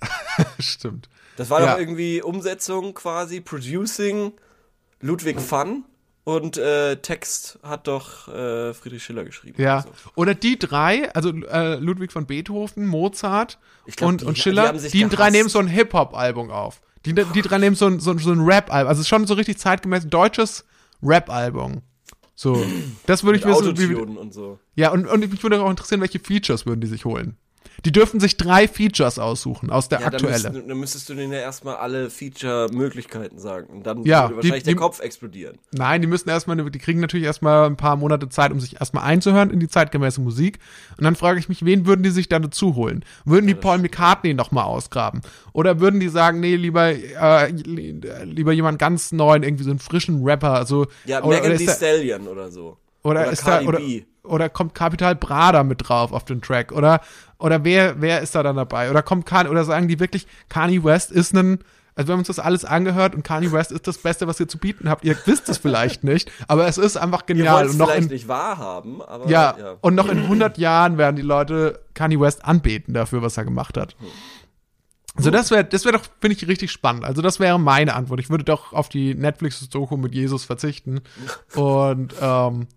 Stimmt. 0.58 1.08
Das 1.36 1.50
war 1.50 1.60
Ja. 1.60 1.72
doch 1.72 1.78
irgendwie 1.78 2.22
Umsetzung 2.22 2.94
quasi, 2.94 3.40
Producing, 3.40 4.32
Ludwig 5.00 5.38
Pfann 5.40 5.84
und 6.28 6.58
äh, 6.58 6.96
Text 6.96 7.58
hat 7.62 7.86
doch 7.86 8.28
äh, 8.28 8.74
Friedrich 8.74 9.02
Schiller 9.02 9.24
geschrieben. 9.24 9.60
Ja. 9.62 9.76
Also. 9.76 9.88
Oder 10.14 10.34
die 10.34 10.58
drei, 10.58 11.10
also 11.14 11.30
äh, 11.30 11.76
Ludwig 11.76 12.12
von 12.12 12.26
Beethoven, 12.26 12.86
Mozart 12.86 13.58
glaub, 13.96 14.10
und, 14.10 14.20
die- 14.20 14.24
und 14.26 14.36
die 14.36 14.40
Schiller, 14.42 14.78
sich 14.78 14.92
die 14.92 15.08
drei 15.08 15.30
nehmen 15.30 15.48
so 15.48 15.58
ein 15.58 15.68
Hip-Hop-Album 15.68 16.50
auf. 16.50 16.82
Die, 17.06 17.14
die 17.14 17.40
drei 17.40 17.56
nehmen 17.56 17.76
so 17.76 17.86
ein, 17.86 17.98
so 17.98 18.10
ein, 18.10 18.18
so 18.18 18.30
ein 18.30 18.40
Rap-Album. 18.40 18.88
Also 18.90 19.00
es 19.00 19.06
ist 19.06 19.08
schon 19.08 19.26
so 19.26 19.32
richtig 19.32 19.56
zeitgemäß 19.56 20.06
deutsches 20.06 20.66
Rap-Album. 21.02 21.80
So, 22.34 22.62
das 23.06 23.24
würde 23.24 23.38
ich 23.38 23.46
wissen. 23.46 23.78
Wie, 23.78 23.94
und 23.94 24.34
so. 24.34 24.58
ja, 24.74 24.90
und, 24.90 25.06
und 25.06 25.20
mich 25.32 25.42
würde 25.42 25.62
auch 25.62 25.70
interessieren, 25.70 26.02
welche 26.02 26.18
Features 26.20 26.66
würden 26.66 26.82
die 26.82 26.88
sich 26.88 27.06
holen. 27.06 27.38
Die 27.84 27.92
dürfen 27.92 28.18
sich 28.18 28.36
drei 28.36 28.66
Features 28.66 29.20
aussuchen 29.20 29.70
aus 29.70 29.88
der 29.88 30.00
Ja, 30.00 30.06
dann, 30.10 30.14
aktuelle. 30.16 30.50
müsst, 30.50 30.68
dann 30.70 30.78
müsstest 30.78 31.08
du 31.08 31.14
denen 31.14 31.32
ja 31.32 31.38
erstmal 31.38 31.76
alle 31.76 32.10
Feature-Möglichkeiten 32.10 33.38
sagen. 33.38 33.68
Und 33.68 33.86
dann 33.86 34.02
Ja, 34.04 34.24
würde 34.24 34.36
wahrscheinlich 34.36 34.62
die- 34.64 34.70
der 34.70 34.76
Kopf 34.76 35.00
explodieren. 35.00 35.58
Nein, 35.72 36.00
die 36.00 36.06
müssen 36.08 36.28
erstmal, 36.28 36.56
die 36.70 36.78
kriegen 36.78 37.00
natürlich 37.00 37.26
erstmal 37.26 37.66
ein 37.66 37.76
paar 37.76 37.96
Monate 37.96 38.28
Zeit, 38.28 38.50
um 38.52 38.60
sich 38.60 38.80
erstmal 38.80 39.04
einzuhören 39.04 39.50
in 39.50 39.60
die 39.60 39.68
zeitgemäße 39.68 40.20
Musik. 40.20 40.58
Und 40.96 41.04
dann 41.04 41.14
frage 41.16 41.38
ich 41.38 41.48
mich, 41.48 41.64
wen 41.64 41.86
würden 41.86 42.02
die 42.02 42.10
sich 42.10 42.28
da 42.28 42.38
dazu 42.38 42.74
holen? 42.74 43.04
Würden 43.24 43.46
die 43.46 43.54
Paul 43.54 43.78
McCartney 43.78 44.34
nochmal 44.34 44.64
ausgraben? 44.64 45.20
Oder 45.52 45.80
würden 45.80 46.00
die 46.00 46.08
sagen, 46.08 46.40
nee, 46.40 46.56
lieber, 46.56 46.88
äh, 46.90 47.50
li- 47.50 48.00
lieber 48.24 48.52
jemand 48.52 48.78
ganz 48.78 49.12
neuen, 49.12 49.42
irgendwie 49.42 49.64
so 49.64 49.70
einen 49.70 49.78
frischen 49.78 50.24
Rapper, 50.24 50.52
also, 50.52 50.86
Ja, 51.04 51.18
oder, 51.22 51.36
Megan 51.36 51.50
oder, 51.50 51.58
Thee 51.58 51.66
da, 51.66 51.72
Stallion 51.74 52.26
oder 52.28 52.50
so. 52.50 52.76
oder, 53.04 53.20
oder 53.22 53.30
ist 53.30 53.42
da, 53.46 53.52
Cardi 53.52 53.66
oder, 53.68 53.78
B. 53.78 54.02
oder 54.28 54.48
kommt 54.48 54.74
Capital 54.74 55.14
Bra 55.14 55.62
mit 55.62 55.88
drauf 55.88 56.12
auf 56.12 56.24
den 56.24 56.40
Track? 56.40 56.72
Oder, 56.72 57.00
oder 57.38 57.64
wer, 57.64 58.00
wer 58.00 58.20
ist 58.20 58.34
da 58.34 58.42
dann 58.42 58.56
dabei? 58.56 58.90
Oder 58.90 59.02
kommt 59.02 59.26
Kanye, 59.26 59.50
oder 59.50 59.64
sagen 59.64 59.88
die 59.88 60.00
wirklich, 60.00 60.26
Kanye 60.48 60.84
West 60.84 61.10
ist 61.10 61.34
ein, 61.34 61.58
also 61.94 62.08
wir 62.08 62.12
haben 62.12 62.20
uns 62.20 62.28
das 62.28 62.38
alles 62.38 62.64
angehört 62.64 63.14
und 63.14 63.24
Kanye 63.24 63.50
West 63.52 63.72
ist 63.72 63.86
das 63.86 63.98
Beste, 63.98 64.26
was 64.26 64.38
ihr 64.38 64.48
zu 64.48 64.58
bieten 64.58 64.88
habt. 64.88 65.04
Ihr 65.04 65.16
wisst 65.26 65.48
es 65.48 65.58
vielleicht 65.58 66.04
nicht, 66.04 66.30
aber 66.46 66.66
es 66.66 66.78
ist 66.78 66.96
einfach 66.96 67.22
Ihr 67.22 67.34
genial. 67.34 67.66
es 67.66 67.72
Und 67.72 67.78
noch 67.78 67.88
vielleicht 67.88 68.04
in, 68.04 68.12
nicht 68.12 68.28
wahrhaben, 68.28 69.02
aber 69.02 69.28
ja, 69.28 69.56
ja. 69.58 69.76
und 69.80 69.94
noch 69.94 70.08
in 70.08 70.18
100 70.18 70.58
Jahren 70.58 70.98
werden 70.98 71.16
die 71.16 71.22
Leute 71.22 71.80
Kanye 71.94 72.20
West 72.20 72.44
anbeten 72.44 72.94
dafür, 72.94 73.22
was 73.22 73.36
er 73.36 73.44
gemacht 73.44 73.76
hat. 73.76 73.96
Also 75.18 75.32
das 75.32 75.50
wäre, 75.50 75.64
das 75.64 75.84
wäre 75.84 75.98
doch, 75.98 76.04
finde 76.20 76.36
ich, 76.36 76.46
richtig 76.46 76.70
spannend. 76.70 77.04
Also 77.04 77.22
das 77.22 77.40
wäre 77.40 77.58
meine 77.58 77.94
Antwort. 77.94 78.20
Ich 78.20 78.30
würde 78.30 78.44
doch 78.44 78.72
auf 78.72 78.88
die 78.88 79.16
Netflix-Doku 79.16 79.96
mit 79.96 80.14
Jesus 80.14 80.44
verzichten 80.44 81.00
und 81.56 82.14
ähm, 82.20 82.68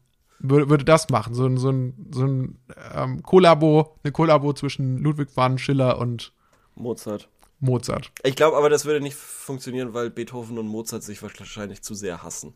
würde, 0.41 0.69
würde 0.69 0.85
das 0.85 1.09
machen. 1.09 1.33
So 1.33 1.45
ein, 1.45 1.57
so 1.57 1.69
ein, 1.69 2.07
so 2.11 2.25
ein 2.25 2.57
ähm, 2.93 3.23
Kollabo, 3.23 3.95
eine 4.03 4.11
Kollabo 4.11 4.53
zwischen 4.53 4.97
Ludwig 4.97 5.29
van 5.35 5.57
Schiller 5.57 5.97
und 5.97 6.33
Mozart. 6.75 7.29
Mozart. 7.59 8.11
Ich 8.23 8.35
glaube 8.35 8.57
aber, 8.57 8.69
das 8.69 8.85
würde 8.85 9.01
nicht 9.01 9.15
funktionieren, 9.15 9.93
weil 9.93 10.09
Beethoven 10.09 10.57
und 10.57 10.67
Mozart 10.67 11.03
sich 11.03 11.21
wahrscheinlich 11.21 11.83
zu 11.83 11.93
sehr 11.93 12.23
hassen. 12.23 12.53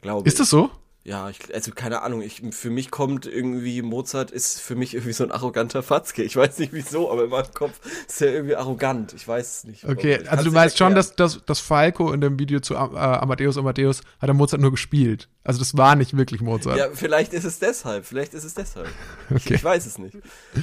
Glaube 0.00 0.26
Ist 0.26 0.34
ich. 0.34 0.38
das 0.38 0.50
so? 0.50 0.70
Ja, 1.08 1.30
ich, 1.30 1.38
also 1.54 1.72
keine 1.72 2.02
Ahnung. 2.02 2.20
Ich, 2.20 2.42
für 2.50 2.68
mich 2.68 2.90
kommt 2.90 3.24
irgendwie, 3.24 3.80
Mozart 3.80 4.30
ist 4.30 4.60
für 4.60 4.76
mich 4.76 4.92
irgendwie 4.92 5.14
so 5.14 5.24
ein 5.24 5.30
arroganter 5.32 5.82
Fatzke. 5.82 6.22
Ich 6.22 6.36
weiß 6.36 6.58
nicht 6.58 6.74
wieso, 6.74 7.10
aber 7.10 7.24
in 7.24 7.30
meinem 7.30 7.50
Kopf 7.54 7.80
ist 8.06 8.20
er 8.20 8.30
irgendwie 8.34 8.56
arrogant. 8.56 9.14
Ich 9.14 9.26
weiß 9.26 9.56
es 9.56 9.64
nicht. 9.64 9.84
Okay, 9.86 10.18
Ich 10.20 10.30
also 10.30 10.44
du 10.44 10.50
meinst 10.52 10.76
schon, 10.76 10.88
erklären. 10.94 11.14
dass, 11.16 11.34
dass, 11.36 11.44
dass 11.46 11.60
Falco 11.60 12.12
in 12.12 12.20
dem 12.20 12.38
Video 12.38 12.60
zu 12.60 12.74
äh, 12.74 12.76
Amadeus 12.76 13.56
Amadeus 13.56 14.02
hat 14.20 14.28
er 14.28 14.34
Mozart 14.34 14.60
nur 14.60 14.70
gespielt. 14.70 15.30
Also 15.44 15.58
das 15.60 15.78
war 15.78 15.96
nicht 15.96 16.14
wirklich 16.14 16.42
Mozart. 16.42 16.76
Ja, 16.76 16.88
vielleicht 16.92 17.32
ist 17.32 17.44
es 17.44 17.58
deshalb. 17.58 18.04
Vielleicht 18.04 18.34
ist 18.34 18.44
es 18.44 18.52
deshalb. 18.52 18.88
Ich, 19.30 19.46
Okay. 19.46 19.54
ich 19.54 19.64
weiß 19.64 19.86
es 19.86 19.96
nicht. 19.96 20.14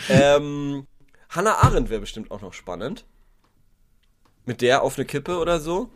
ähm, 0.10 0.86
Hannah 1.30 1.56
Arendt 1.64 1.89
wäre 1.89 2.02
bestimmt 2.02 2.30
auch 2.30 2.41
noch 2.41 2.54
spannend. 2.54 3.04
Mit 4.46 4.62
der 4.62 4.84
auf 4.84 4.96
eine 4.96 5.06
Kippe 5.06 5.39
oder 5.39 5.60
so. 5.60 5.89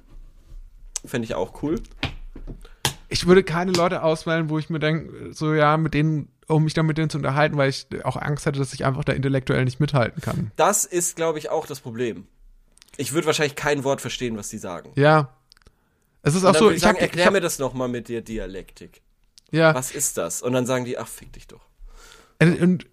Fände 1.06 1.26
ich 1.26 1.36
auch 1.36 1.62
cool. 1.62 1.76
Ich 3.10 3.26
würde 3.26 3.44
keine 3.44 3.72
Leute 3.72 4.04
auswählen, 4.04 4.50
wo 4.50 4.60
ich 4.60 4.70
mir 4.70 4.80
denke, 4.80 5.34
so 5.34 5.54
ja, 5.54 5.78
mit 5.78 5.94
denen, 5.94 6.32
um 6.48 6.64
mich 6.64 6.74
dann 6.76 6.86
mit 6.86 6.98
denen 6.98 7.10
zu 7.10 7.18
unterhalten, 7.18 7.58
weil 7.58 7.70
ich 7.70 7.88
auch 8.04 8.16
Angst 8.16 8.46
hätte, 8.46 8.60
dass 8.60 8.74
ich 8.74 8.86
einfach 8.86 9.04
da 9.04 9.14
intellektuell 9.14 9.66
nicht 9.66 9.80
mithalten 9.80 10.22
kann. 10.22 10.52
Das 10.56 10.86
ist, 10.86 11.16
glaube 11.16 11.40
ich, 11.40 11.50
auch 11.50 11.66
das 11.66 11.80
Problem. 11.80 12.28
Ich 12.98 13.14
würde 13.14 13.28
wahrscheinlich 13.28 13.56
kein 13.56 13.84
Wort 13.84 14.02
verstehen, 14.02 14.38
was 14.38 14.50
die 14.50 14.58
sagen. 14.58 14.92
Ja. 14.96 15.34
Es 16.22 16.36
ist 16.36 16.44
auch 16.46 16.56
so, 16.56 16.70
ich 16.70 16.78
ich 16.78 16.82
sagen, 16.82 16.98
hab, 16.98 17.04
ich 17.04 17.08
erklär 17.10 17.26
hab, 17.26 17.34
mir 17.34 17.42
das 17.42 17.60
nochmal 17.60 17.88
mit 17.88 18.10
der 18.10 18.22
Dialektik. 18.22 19.02
ja, 19.52 19.74
Was 19.74 19.92
ist 19.92 20.18
das? 20.18 20.42
Und 20.42 20.54
dann 20.54 20.66
sagen 20.66 20.86
die, 20.86 20.98
ach, 20.98 21.08
fick 21.08 21.34
dich 21.34 21.48
doch. 21.48 21.62
und, 22.42 22.62
und 22.62 22.86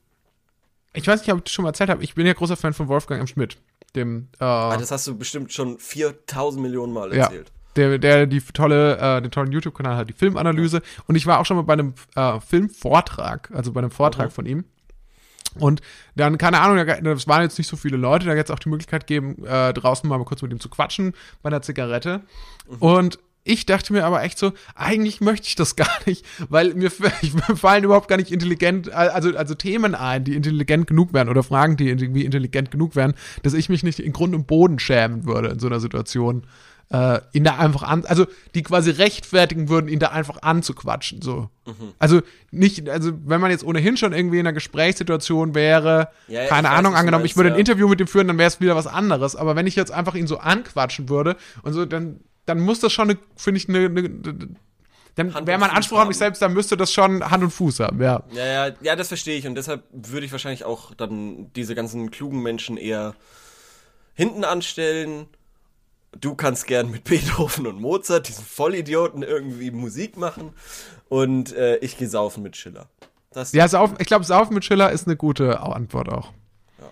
ich 0.95 1.07
weiß 1.07 1.21
nicht, 1.21 1.31
ob 1.33 1.39
ich 1.39 1.45
das 1.45 1.53
schon 1.53 1.65
mal 1.65 1.71
erzählt 1.71 1.91
habe, 1.91 2.03
ich 2.03 2.15
bin 2.15 2.27
ja 2.27 2.33
großer 2.33 2.57
Fan 2.57 2.73
von 2.73 2.89
Wolfgang 2.89 3.21
M. 3.21 3.27
Schmidt, 3.27 3.59
dem, 3.95 4.29
äh, 4.41 4.45
Ah, 4.45 4.77
das 4.79 4.91
hast 4.91 5.07
du 5.07 5.17
bestimmt 5.17 5.53
schon 5.53 5.79
4000 5.79 6.63
Millionen 6.63 6.93
Mal 6.93 7.15
Ja. 7.15 7.31
Der, 7.77 7.99
der 7.99 8.27
die 8.27 8.41
tolle, 8.41 8.99
äh, 8.99 9.23
den 9.23 9.31
tollen 9.31 9.53
YouTube-Kanal 9.53 9.97
hat, 9.97 10.09
die 10.09 10.15
Filmanalyse. 10.15 10.83
Und 11.07 11.15
ich 11.15 11.27
war 11.27 11.39
auch 11.41 11.47
schon 11.47 11.57
mal 11.57 11.63
bei 11.63 11.75
einem 11.75 11.95
äh, 12.15 12.41
Filmvortrag, 12.41 13.51
also 13.55 13.73
bei 13.73 13.81
einem 13.81 13.91
Vortrag 13.91 14.27
Mhm. 14.29 14.33
von 14.33 14.47
ihm. 14.47 14.65
Und 15.59 15.81
dann, 16.17 16.37
keine 16.37 16.61
Ahnung, 16.61 16.85
da- 16.87 17.01
das 17.01 17.27
waren 17.29 17.43
jetzt 17.43 17.57
nicht 17.57 17.69
so 17.69 17.77
viele 17.77 17.97
Leute, 17.97 18.27
da 18.27 18.35
jetzt 18.35 18.51
auch 18.53 18.59
die 18.59 18.69
Möglichkeit 18.69 19.07
geben, 19.07 19.43
äh, 19.47 19.73
draußen 19.73 20.09
mal 20.09 20.23
kurz 20.25 20.43
mit 20.43 20.53
ihm 20.53 20.61
zu 20.61 20.69
quatschen 20.69 21.15
bei 21.43 21.49
einer 21.49 21.63
Zigarette. 21.63 22.21
Mhm. 22.69 22.77
Und 22.79 23.19
ich 23.49 23.65
dachte 23.65 23.93
mir 23.93 24.05
aber 24.05 24.23
echt 24.25 24.39
so, 24.39 24.53
eigentlich 24.75 25.21
möchte 25.23 25.47
ich 25.47 25.55
das 25.55 25.77
gar 25.77 25.89
nicht, 26.05 26.27
weil 26.51 26.75
mir, 26.75 26.91
ich, 27.23 27.33
mir 27.33 27.57
fallen 27.57 27.85
überhaupt 27.85 28.09
gar 28.09 28.17
nicht 28.19 28.33
intelligent, 28.33 28.93
also, 28.93 29.35
also 29.37 29.55
Themen 29.55 29.95
ein, 29.95 30.25
die 30.25 30.35
intelligent 30.35 30.89
genug 30.89 31.15
wären 31.15 31.29
oder 31.31 31.43
Fragen, 31.43 31.77
die 31.79 31.89
irgendwie 31.89 32.25
intelligent 32.27 32.71
genug 32.71 32.95
wären, 32.97 33.15
dass 33.43 33.55
ich 33.55 33.69
mich 33.71 33.83
nicht 33.83 33.99
in 34.01 34.13
Grund 34.13 34.35
und 34.35 34.47
Boden 34.47 34.79
schämen 34.79 35.25
würde 35.25 35.49
in 35.49 35.59
so 35.59 35.69
einer 35.69 35.81
Situation 35.81 36.43
äh, 36.91 37.21
ihn 37.33 37.45
da 37.45 37.57
einfach 37.57 37.83
an, 37.83 38.05
also 38.07 38.27
die 38.55 38.63
quasi 38.63 38.91
rechtfertigen 38.91 39.69
würden, 39.69 39.89
ihn 39.89 39.99
da 39.99 40.09
einfach 40.09 40.43
anzuquatschen, 40.43 41.21
so. 41.21 41.51
Mhm. 41.67 41.95
Also 41.99 42.21
nicht, 42.53 42.89
also 42.89 43.13
wenn 43.25 43.41
man 43.41 43.51
jetzt 43.51 43.65
ohnehin 43.65 43.97
schon 43.97 44.13
irgendwie 44.13 44.39
in 44.39 44.47
einer 44.47 44.53
Gesprächssituation 44.53 45.55
wäre, 45.55 46.09
Ja, 46.29 46.43
ja, 46.43 46.49
keine 46.49 46.69
weiß, 46.69 46.79
Ahnung, 46.79 46.93
du 46.93 46.99
angenommen, 46.99 47.23
meinst, 47.23 47.33
ich 47.33 47.37
würde 47.37 47.51
ein 47.51 47.55
ja. 47.55 47.61
Interview 47.61 47.89
mit 47.89 48.01
ihm 48.01 48.07
führen, 48.07 48.29
dann 48.29 48.39
wäre 48.39 48.49
es 48.49 48.61
wieder 48.61 48.77
was 48.77 48.87
anderes. 48.87 49.35
Aber 49.35 49.57
wenn 49.57 49.67
ich 49.67 49.75
jetzt 49.75 49.91
einfach 49.91 50.15
ihn 50.15 50.29
so 50.29 50.39
anquatschen 50.39 51.09
würde 51.09 51.37
und 51.63 51.73
so, 51.73 51.85
dann, 51.87 52.21
dann 52.45 52.61
muss 52.61 52.79
das 52.79 52.93
schon, 52.93 53.11
eine, 53.11 53.19
finde 53.37 53.59
ich, 53.59 53.69
eine, 53.69 53.87
eine 53.87 54.49
dann 55.17 55.35
Hand 55.35 55.47
wäre 55.47 55.59
mein 55.59 55.71
Anspruch 55.71 55.99
an 55.99 56.09
mich 56.09 56.19
selbst, 56.19 56.43
dann 56.43 56.53
müsste 56.53 56.77
das 56.77 56.93
schon 56.93 57.29
Hand 57.29 57.43
und 57.43 57.51
Fuß 57.51 57.81
haben, 57.81 58.01
ja. 58.03 58.23
Ja, 58.33 58.69
ja, 58.69 58.75
ja, 58.83 58.97
das 58.97 59.09
verstehe 59.09 59.39
ich. 59.39 59.47
Und 59.47 59.55
deshalb 59.55 59.83
würde 59.91 60.27
ich 60.27 60.33
wahrscheinlich 60.33 60.65
auch 60.65 60.95
dann 60.95 61.51
diese 61.55 61.75
ganzen 61.75 62.11
klugen 62.11 62.43
Menschen 62.43 62.77
eher 62.77 63.15
hinten 64.15 64.45
anstellen. 64.45 65.27
Du 66.21 66.35
kannst 66.35 66.67
gern 66.67 66.91
mit 66.91 67.05
Beethoven 67.09 67.67
und 67.67 67.81
Mozart, 67.81 68.29
diesen 68.29 68.45
Vollidioten, 68.45 69.23
irgendwie 69.23 69.71
Musik 69.71 70.17
machen. 70.17 70.51
Und 71.09 71.55
äh, 71.55 71.77
ich 71.79 71.97
gehe 71.97 72.09
saufen 72.09 72.43
mit 72.43 72.57
Schiller. 72.57 72.89
Das 73.33 73.53
Ja, 73.53 73.69
Sauf, 73.69 73.95
ich 73.99 74.07
glaube, 74.07 74.25
Saufen 74.25 74.55
mit 74.55 74.65
Schiller 74.65 74.91
ist 74.91 75.07
eine 75.07 75.17
gute 75.17 75.61
Antwort 75.61 76.09
auch. 76.09 76.33
Ja. 76.79 76.91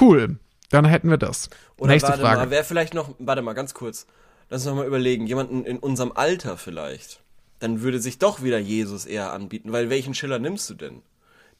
Cool, 0.00 0.38
dann 0.70 0.84
hätten 0.84 1.10
wir 1.10 1.18
das. 1.18 1.50
Oder 1.76 1.92
Nächste 1.92 2.08
warte 2.10 2.22
Frage. 2.22 2.40
mal, 2.40 2.50
wer 2.50 2.64
vielleicht 2.64 2.94
noch, 2.94 3.14
warte 3.18 3.42
mal, 3.42 3.52
ganz 3.52 3.74
kurz. 3.74 4.06
Lass 4.48 4.62
uns 4.62 4.70
noch 4.70 4.76
mal 4.76 4.86
überlegen, 4.86 5.26
jemanden 5.26 5.64
in 5.64 5.78
unserem 5.78 6.12
Alter 6.12 6.56
vielleicht. 6.56 7.20
Dann 7.60 7.82
würde 7.82 8.00
sich 8.00 8.18
doch 8.18 8.42
wieder 8.42 8.58
Jesus 8.58 9.04
eher 9.06 9.32
anbieten, 9.32 9.70
weil 9.70 9.90
welchen 9.90 10.14
Schiller 10.14 10.38
nimmst 10.38 10.68
du 10.70 10.74
denn? 10.74 11.02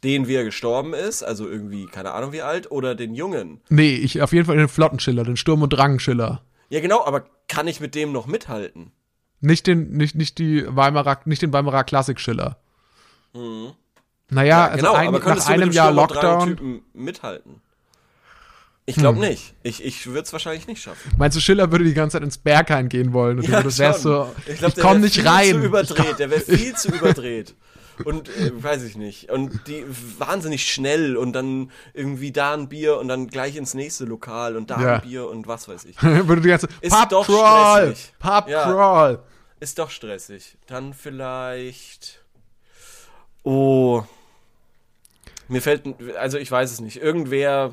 Den, 0.03 0.26
wie 0.28 0.35
er 0.35 0.45
gestorben 0.45 0.95
ist, 0.95 1.22
also 1.22 1.47
irgendwie, 1.47 1.85
keine 1.87 2.12
Ahnung 2.12 2.33
wie 2.33 2.41
alt, 2.41 2.70
oder 2.70 2.95
den 2.95 3.14
Jungen? 3.14 3.61
Nee, 3.68 3.97
ich 3.97 4.22
auf 4.22 4.33
jeden 4.33 4.47
Fall 4.47 4.57
den 4.57 4.68
Flottenschiller, 4.68 5.24
den 5.24 5.37
Sturm- 5.37 5.61
und 5.62 5.70
Drang-Schiller. 5.74 6.43
Ja, 6.71 6.81
genau, 6.81 7.05
aber 7.05 7.25
kann 7.49 7.68
ich 7.68 7.81
mit 7.81 7.95
dem 7.95 8.12
noch 8.12 8.27
mithalten? 8.27 8.93
Nicht 9.41 9.66
den, 9.66 9.91
nicht, 9.93 10.14
nicht 10.14 10.39
die 10.39 10.64
Weimarer, 10.68 11.21
nicht 11.25 11.43
den 11.43 11.53
Weimarer 11.53 11.85
Klassik-Schiller. 11.85 12.57
Naja, 14.29 14.66
also 14.66 14.93
ein, 14.93 15.03
Mhm. 15.03 15.09
aber 15.09 15.21
könntest 15.21 15.49
nach 15.49 15.55
du 15.55 15.59
mit 15.59 15.62
einem 15.62 15.71
dem 15.71 15.75
Jahr 15.77 15.93
Lockdown. 15.93 16.21
Drang-Typen 16.39 16.83
mithalten? 16.95 17.61
Ich 18.87 18.97
glaube 18.97 19.21
Hm. 19.21 19.29
nicht. 19.29 19.55
Ich, 19.62 19.85
ich 19.85 20.07
würde 20.07 20.23
es 20.23 20.33
wahrscheinlich 20.33 20.66
nicht 20.66 20.83
schaffen. 20.83 21.12
Meinst 21.16 21.37
du, 21.37 21.41
Schiller 21.41 21.71
würde 21.71 21.85
die 21.85 21.95
ganze 21.95 22.14
Zeit 22.16 22.25
ins 22.25 22.39
Berghain 22.39 22.89
gehen 22.89 23.12
wollen 23.12 23.39
und 23.39 23.47
du 23.47 23.53
würdest 23.53 23.79
wärst 23.79 24.03
so, 24.03 24.33
ich, 24.47 24.59
glaub, 24.59 24.68
ich 24.71 24.75
der 24.75 24.85
komm 24.85 25.01
nicht 25.01 25.14
viel 25.16 25.29
rein. 25.29 25.51
Zu 25.61 25.64
überdreht. 25.64 26.18
Der 26.18 26.31
wäre 26.31 26.41
viel 26.41 26.75
zu 26.75 26.89
überdreht. 26.89 27.55
Und 28.05 28.29
äh, 28.29 28.63
weiß 28.63 28.83
ich 28.85 28.97
nicht. 28.97 29.31
Und 29.31 29.67
die 29.67 29.85
wahnsinnig 30.19 30.65
schnell 30.71 31.17
und 31.17 31.33
dann 31.33 31.71
irgendwie 31.95 32.33
da 32.33 32.55
ein 32.55 32.69
Bier 32.69 32.99
und 32.99 33.09
dann 33.09 33.27
gleich 33.29 33.57
ins 33.57 33.75
nächste 33.75 34.05
Lokal 34.05 34.57
und 34.57 34.71
da 34.71 34.81
Ja. 34.81 34.95
ein 34.97 35.03
Bier 35.03 35.29
und 35.29 35.47
was 35.47 35.69
weiß 35.69 35.85
ich. 35.85 36.01
würde 36.03 36.41
die 36.41 36.49
ganze 36.49 36.69
Ist 36.81 36.93
Pub 36.95 37.09
doch 37.09 37.27
Crawl, 37.27 37.87
stressig. 37.95 38.13
Pub 38.19 38.49
Ja. 38.49 38.63
Crawl. 38.65 39.23
Ist 39.61 39.79
doch 39.79 39.91
stressig. 39.91 40.57
Dann 40.67 40.95
vielleicht. 40.95 42.23
Oh. 43.43 44.03
Mir 45.49 45.61
fällt. 45.63 45.83
Also 46.17 46.39
ich 46.39 46.51
weiß 46.51 46.71
es 46.73 46.81
nicht. 46.81 46.97
Irgendwer 46.99 47.73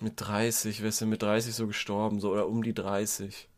mit 0.00 0.14
30, 0.20 0.82
wärst 0.82 1.00
du 1.00 1.06
mit 1.06 1.22
30 1.22 1.54
so 1.54 1.66
gestorben, 1.66 2.20
so 2.20 2.30
oder 2.30 2.46
um 2.46 2.62
die 2.62 2.74
30. 2.74 3.48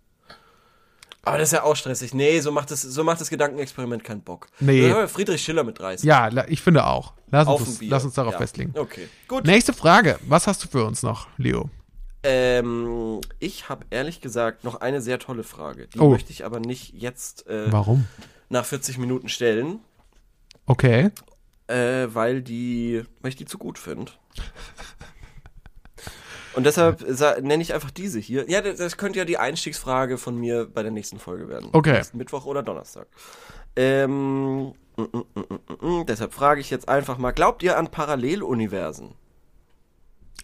Aber 1.27 1.39
das 1.39 1.49
ist 1.49 1.53
ja 1.53 1.65
auch 1.65 1.75
stressig. 1.75 2.15
Nee, 2.15 2.41
so 2.41 2.53
macht 2.53 2.71
das, 2.71 2.83
so 2.83 3.03
macht 3.03 3.21
das 3.21 3.29
Gedankenexperiment 3.31 4.05
keinen 4.05 4.23
Bock. 4.23 4.47
Nee. 4.61 4.91
Friedrich 5.09 5.43
Schiller 5.43 5.65
mit 5.65 5.79
30. 5.79 6.07
Ja, 6.07 6.31
ich 6.47 6.63
finde 6.63 6.87
auch. 6.87 7.15
Lass 7.33 7.49
Auf 7.49 7.61
uns, 7.61 7.81
das, 7.81 7.89
lass 7.89 8.05
uns 8.05 8.15
darauf 8.15 8.35
Ja. 8.35 8.39
festlegen. 8.39 8.73
Okay. 8.79 9.09
Gut. 9.27 9.45
Nächste 9.45 9.73
Frage. 9.73 10.19
Was 10.29 10.47
hast 10.47 10.63
du 10.63 10.69
für 10.69 10.85
uns 10.85 11.03
noch, 11.03 11.27
Leo? 11.37 11.69
Ähm, 12.23 13.21
ich 13.41 13.69
habe 13.69 13.85
ehrlich 13.91 14.21
gesagt 14.21 14.63
noch 14.63 14.77
eine 14.81 15.01
sehr 15.01 15.19
tolle 15.19 15.43
Frage. 15.43 15.89
Die 15.89 15.99
Oh. 15.99 16.11
möchte 16.11 16.31
ich 16.31 16.45
aber 16.45 16.61
nicht 16.61 16.95
jetzt 16.95 17.47
äh, 17.49 17.73
Warum? 17.73 18.07
nach 18.49 18.65
40 18.65 18.99
Minuten 18.99 19.29
stellen. 19.29 19.81
Okay. 20.67 21.11
äh, 21.69 22.07
weil 22.13 22.43
die, 22.43 23.03
weil 23.21 23.31
ich 23.31 23.37
die 23.37 23.47
zu 23.47 23.59
gut 23.59 23.79
finde. 23.81 24.13
Und 26.57 26.65
deshalb 26.65 27.03
nenne 27.43 27.63
ich 27.63 27.75
einfach 27.75 27.91
diese 27.91 28.19
hier. 28.19 28.49
Ja, 28.51 28.61
das, 28.63 28.97
könnte 28.97 29.19
ja 29.19 29.25
die 29.25 29.39
Einstiegsfrage 29.39 30.19
von 30.19 30.37
mir 30.37 30.67
bei 30.67 30.83
der 30.83 30.91
nächsten 30.91 31.19
Folge 31.19 31.49
werden. 31.49 31.69
Okay. 31.73 32.03
Mittwoch 32.15 32.47
oder 32.47 32.63
Donnerstag. 32.63 33.07
Ähm, 33.77 34.69
mm, 34.97 35.03
mm, 35.03 35.07
mm, 35.35 35.45
mm, 35.85 35.87
mm, 36.01 36.07
deshalb 36.07 36.33
frage 36.33 36.61
ich 36.63 36.71
jetzt 36.71 36.89
einfach 36.89 37.19
mal, 37.19 37.33
glaubt 37.33 37.63
ihr 37.63 37.77
an 37.77 37.89
Paralleluniversen? 37.91 39.15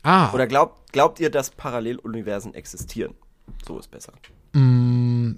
Ah, 0.02 0.32
Oder 0.34 0.46
glaubt, 0.46 0.92
glaubt 0.92 1.18
ihr, 1.20 1.30
dass 1.30 1.50
Paralleluniversen 1.50 2.54
existieren? 2.54 3.14
So 3.66 3.78
ist 3.78 3.90
besser. 3.90 4.12
mm, 4.52 5.32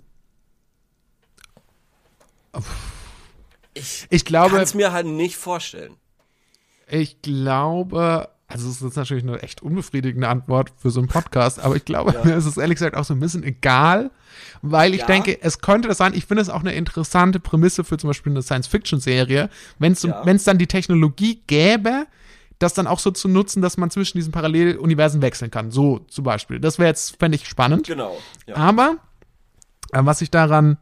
Ich 3.74 4.06
ich 4.10 4.24
glaube, 4.24 4.54
kann 4.54 4.62
es 4.62 4.74
mir 4.74 4.92
halt 4.92 5.06
nicht 5.06 5.36
vorstellen. 5.36 5.96
ich 6.88 7.20
glaube, 7.22 8.28
also 8.54 8.68
es 8.70 8.80
ist 8.82 8.96
natürlich 8.96 9.24
eine 9.24 9.42
echt 9.42 9.62
unbefriedigende 9.62 10.28
Antwort 10.28 10.72
für 10.76 10.90
so 10.90 11.00
einen 11.00 11.08
Podcast, 11.08 11.58
aber 11.58 11.74
ich 11.76 11.84
glaube, 11.84 12.14
mir 12.24 12.34
ist 12.36 12.46
es 12.46 12.56
ehrlich 12.56 12.76
gesagt 12.78 12.96
auch 12.96 13.04
so 13.04 13.12
ein 13.12 13.20
bisschen 13.20 13.42
egal, 13.42 14.10
weil 14.62 14.94
ich 14.94 15.00
Ja. 15.00 15.06
denke, 15.06 15.42
es 15.42 15.58
könnte 15.60 15.88
das 15.88 15.98
sein, 15.98 16.14
ich 16.14 16.26
finde 16.26 16.42
es 16.42 16.48
auch 16.48 16.60
eine 16.60 16.72
interessante 16.74 17.40
Prämisse 17.40 17.82
für 17.84 17.98
zum 17.98 18.08
Beispiel 18.08 18.32
eine 18.32 18.42
Science-Fiction-Serie, 18.42 19.50
wenn 19.78 19.92
es 19.92 20.02
Ja. 20.04 20.22
dann 20.24 20.58
die 20.58 20.66
Technologie 20.68 21.42
gäbe, 21.46 22.06
das 22.60 22.72
dann 22.74 22.86
auch 22.86 23.00
so 23.00 23.10
zu 23.10 23.26
nutzen, 23.28 23.60
dass 23.60 23.76
man 23.76 23.90
zwischen 23.90 24.16
diesen 24.18 24.30
Paralleluniversen 24.32 25.20
wechseln 25.20 25.50
kann. 25.50 25.72
So 25.72 25.98
zum 26.08 26.22
Beispiel. 26.24 26.60
Das 26.60 26.78
wäre 26.78 26.88
jetzt, 26.88 27.16
fände 27.18 27.34
ich 27.36 27.48
spannend. 27.48 27.86
Genau. 27.88 28.16
Ja. 28.46 28.54
Aber, 28.56 28.98
äh, 29.92 29.98
was 30.04 30.20
ich 30.22 30.30
daran, 30.30 30.78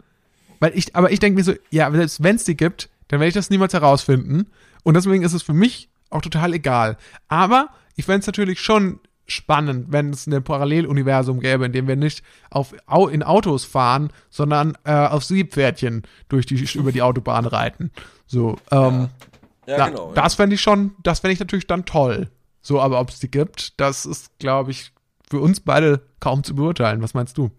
weil 0.61 0.73
ich, 0.77 0.95
aber 0.95 1.11
ich 1.11 1.19
denke 1.19 1.39
mir 1.39 1.45
so, 1.45 1.55
ja, 1.71 1.91
selbst 1.91 2.23
wenn 2.23 2.37
es 2.37 2.45
die 2.45 2.57
gibt, 2.57 2.91
dann 3.09 3.19
werde 3.21 3.29
ich 3.29 3.35
das 3.35 3.49
niemals 3.51 3.73
herausfinden. 3.73 4.47
Und 4.85 4.95
deswegen 4.95 5.23
ist 5.25 5.33
es 5.33 5.43
für 5.43 5.55
mich 5.55 5.89
auch 6.13 6.23
total 6.23 6.55
egal. 6.55 6.97
Aber 7.29 7.71
ich 7.97 8.05
fände 8.05 8.21
es 8.21 8.27
natürlich 8.27 8.61
schon 8.61 9.01
spannend, 9.27 9.87
wenn 9.91 10.11
es 10.11 10.27
ein 10.27 10.43
Paralleluniversum 10.43 11.41
gäbe, 11.41 11.67
in 11.67 11.73
dem 11.73 11.89
wir 11.89 11.97
nicht 11.97 12.23
auf, 12.51 12.75
Au, 12.87 13.09
in 13.09 13.23
Autos 13.23 13.65
fahren, 13.65 14.13
sondern 14.31 14.77
äh, 14.85 14.93
auf 14.93 15.25
Siebpferdchen 15.25 16.03
durch 16.29 16.47
die, 16.47 16.67
über 16.75 16.93
die 16.93 17.03
Autobahn 17.03 17.47
reiten. 17.47 17.91
So, 18.27 18.57
ähm, 18.71 19.09
ja, 19.67 19.77
da, 19.77 19.89
genau. 19.89 20.09
ja. 20.09 20.15
das 20.15 20.35
fände 20.35 20.55
ich 20.55 20.61
schon, 20.61 20.95
das 21.03 21.21
fände 21.21 21.35
ich 21.35 21.41
natürlich 21.41 21.67
dann 21.67 21.85
toll. 21.85 22.29
So, 22.61 22.81
aber 22.81 23.01
ob 23.01 23.11
es 23.11 23.21
die 23.21 23.31
gibt, 23.31 23.81
das 23.81 24.07
ist, 24.07 24.39
glaube 24.39 24.71
ich, 24.71 24.93
für 25.29 25.41
uns 25.41 25.61
beide 25.61 26.03
kaum 26.21 26.45
zu 26.45 26.55
beurteilen. 26.55 27.03
Was 27.03 27.15
meinst 27.15 27.39
du? 27.39 27.51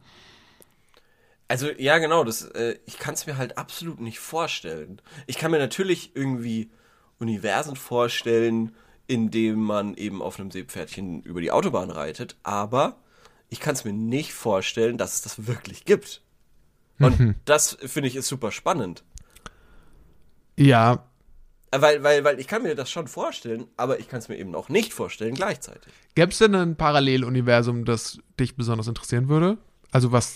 Also 1.47 1.69
ja, 1.77 1.97
genau, 1.97 2.23
das, 2.23 2.43
äh, 2.43 2.77
ich 2.85 2.97
kann 2.99 3.13
es 3.13 3.25
mir 3.25 3.37
halt 3.37 3.57
absolut 3.57 3.99
nicht 3.99 4.19
vorstellen. 4.19 5.01
Ich 5.27 5.37
kann 5.37 5.51
mir 5.51 5.59
natürlich 5.59 6.15
irgendwie 6.15 6.71
Universen 7.19 7.75
vorstellen, 7.75 8.75
in 9.07 9.31
dem 9.31 9.61
man 9.61 9.95
eben 9.95 10.21
auf 10.21 10.39
einem 10.39 10.51
Seepferdchen 10.51 11.21
über 11.23 11.41
die 11.41 11.51
Autobahn 11.51 11.89
reitet, 11.89 12.35
aber 12.43 12.97
ich 13.49 13.59
kann 13.59 13.73
es 13.75 13.83
mir 13.85 13.93
nicht 13.93 14.33
vorstellen, 14.33 14.97
dass 14.97 15.15
es 15.15 15.21
das 15.21 15.47
wirklich 15.47 15.85
gibt. 15.85 16.21
Und 16.99 17.35
das 17.45 17.77
finde 17.85 18.07
ich 18.07 18.15
ist 18.15 18.27
super 18.27 18.51
spannend. 18.51 19.03
Ja, 20.57 21.03
Äh, 21.71 21.81
Weil, 21.81 22.03
weil, 22.03 22.23
weil 22.23 22.39
ich 22.39 22.47
kann 22.47 22.61
mir 22.63 22.75
das 22.75 22.91
schon 22.91 23.07
vorstellen, 23.07 23.65
aber 23.77 23.99
ich 23.99 24.07
kann 24.07 24.19
es 24.19 24.29
mir 24.29 24.37
eben 24.37 24.53
auch 24.55 24.69
nicht 24.69 24.93
vorstellen 24.93 25.33
gleichzeitig. 25.33 25.91
Gäbe 26.15 26.31
es 26.31 26.37
denn 26.37 26.53
ein 26.53 26.75
Paralleluniversum, 26.75 27.83
das 27.85 28.19
dich 28.39 28.55
besonders 28.55 28.87
interessieren 28.87 29.27
würde? 29.27 29.57
Also 29.91 30.11
was. 30.11 30.35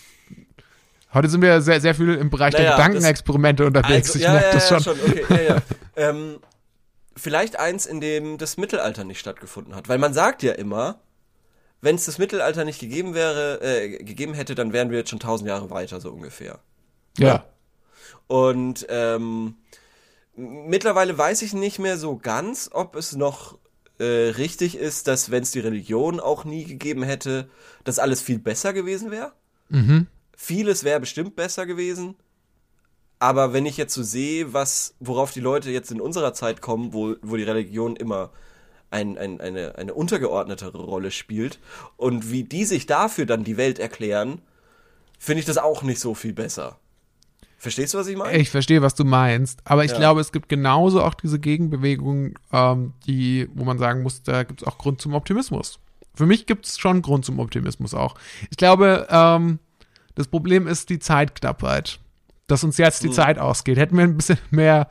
Heute 1.13 1.29
sind 1.29 1.41
wir 1.41 1.61
sehr, 1.61 1.79
sehr 1.79 1.95
viel 1.95 2.15
im 2.15 2.29
Bereich 2.29 2.53
der 2.53 2.65
Naja, 2.65 2.75
Gedankenexperimente 2.75 3.65
unterwegs. 3.65 4.09
Also, 4.09 4.19
ich 4.19 4.25
ja, 4.25 4.31
merke 4.33 4.47
ja, 4.47 4.53
das 4.53 4.69
ja, 4.69 4.79
schon. 4.81 4.99
Okay, 4.99 5.25
ja, 5.29 5.41
ja. 5.55 5.61
ähm, 5.95 6.39
vielleicht 7.17 7.59
eins, 7.59 7.85
in 7.85 7.99
dem 7.99 8.37
das 8.37 8.57
Mittelalter 8.57 9.03
nicht 9.03 9.19
stattgefunden 9.19 9.75
hat. 9.75 9.89
Weil 9.89 9.97
man 9.97 10.13
sagt 10.13 10.43
ja 10.43 10.53
immer, 10.53 10.99
wenn 11.81 11.95
es 11.95 12.05
das 12.05 12.17
Mittelalter 12.17 12.65
nicht 12.65 12.79
gegeben 12.79 13.13
wäre, 13.13 13.61
äh, 13.61 14.03
gegeben 14.03 14.33
hätte, 14.33 14.55
dann 14.55 14.73
wären 14.73 14.89
wir 14.89 14.99
jetzt 14.99 15.09
schon 15.09 15.19
tausend 15.19 15.49
Jahre 15.49 15.69
weiter, 15.69 15.99
so 15.99 16.11
ungefähr. 16.11 16.59
Ja. 17.17 17.45
Und 18.27 18.85
ähm, 18.89 19.55
mittlerweile 20.35 21.17
weiß 21.17 21.41
ich 21.41 21.53
nicht 21.53 21.79
mehr 21.79 21.97
so 21.97 22.17
ganz, 22.17 22.69
ob 22.71 22.95
es 22.95 23.15
noch 23.15 23.57
äh, 23.99 24.29
richtig 24.29 24.77
ist, 24.77 25.07
dass 25.07 25.31
wenn 25.31 25.43
es 25.43 25.51
die 25.51 25.59
Religion 25.59 26.19
auch 26.19 26.45
nie 26.45 26.65
gegeben 26.65 27.03
hätte, 27.03 27.49
dass 27.83 27.99
alles 27.99 28.21
viel 28.21 28.39
besser 28.39 28.73
gewesen 28.73 29.11
wäre. 29.11 29.33
Mhm. 29.69 30.07
Vieles 30.35 30.83
wäre 30.83 30.99
bestimmt 30.99 31.35
besser 31.35 31.65
gewesen. 31.65 32.15
Aber 33.19 33.53
wenn 33.53 33.65
ich 33.65 33.77
jetzt 33.77 33.93
so 33.93 34.03
sehe, 34.03 34.53
was, 34.53 34.93
worauf 34.99 35.31
die 35.31 35.39
Leute 35.39 35.71
jetzt 35.71 35.91
in 35.91 36.01
unserer 36.01 36.33
Zeit 36.33 36.61
kommen, 36.61 36.93
wo, 36.93 37.15
wo 37.21 37.35
die 37.35 37.43
Religion 37.43 37.95
immer 37.95 38.29
ein, 38.91 39.17
ein, 39.17 39.41
eine, 39.41 39.75
eine 39.75 39.93
untergeordnetere 39.93 40.77
Rolle 40.77 41.11
spielt 41.11 41.59
und 41.97 42.31
wie 42.31 42.43
die 42.43 42.63
sich 42.65 42.85
dafür 42.85 43.25
dann 43.25 43.43
die 43.43 43.57
Welt 43.57 43.79
erklären, 43.79 44.41
finde 45.19 45.39
ich 45.39 45.45
das 45.45 45.57
auch 45.57 45.81
nicht 45.81 45.99
so 45.99 46.13
viel 46.13 46.33
besser. 46.33 46.77
Verstehst 47.57 47.95
du, 47.95 47.97
was 47.97 48.07
ich 48.07 48.15
meine? 48.15 48.37
Ich 48.37 48.51
verstehe, 48.51 48.83
was 48.83 48.93
du 48.93 49.03
meinst, 49.03 49.61
aber 49.65 49.83
ich 49.83 49.91
Ja. 49.91 49.97
glaube, 49.97 50.21
es 50.21 50.31
gibt 50.31 50.47
genauso 50.47 51.01
auch 51.01 51.15
diese 51.15 51.39
Gegenbewegung, 51.39 52.37
ähm, 52.53 52.93
die, 53.07 53.49
wo 53.55 53.63
man 53.63 53.79
sagen 53.79 54.03
muss, 54.03 54.21
da 54.21 54.43
gibt 54.43 54.61
es 54.61 54.67
auch 54.67 54.77
Grund 54.77 55.01
zum 55.01 55.15
Optimismus. 55.15 55.79
Für 56.13 56.27
mich 56.27 56.45
gibt 56.45 56.67
es 56.67 56.77
schon 56.77 57.01
Grund 57.01 57.25
zum 57.25 57.39
Optimismus 57.39 57.95
auch. 57.95 58.13
Ich 58.51 58.57
glaube, 58.57 59.07
ähm, 59.09 59.57
das 60.13 60.27
Problem 60.27 60.67
ist 60.67 60.89
die 60.89 60.99
Zeitknappheit, 60.99 61.99
dass 62.47 62.63
uns 62.63 62.77
jetzt 62.77 63.03
die 63.03 63.11
Zeit 63.11 63.37
ausgeht. 63.37 63.77
Hätten 63.77 63.97
wir 63.97 64.03
ein 64.03 64.17
bisschen 64.17 64.39
mehr, 64.51 64.89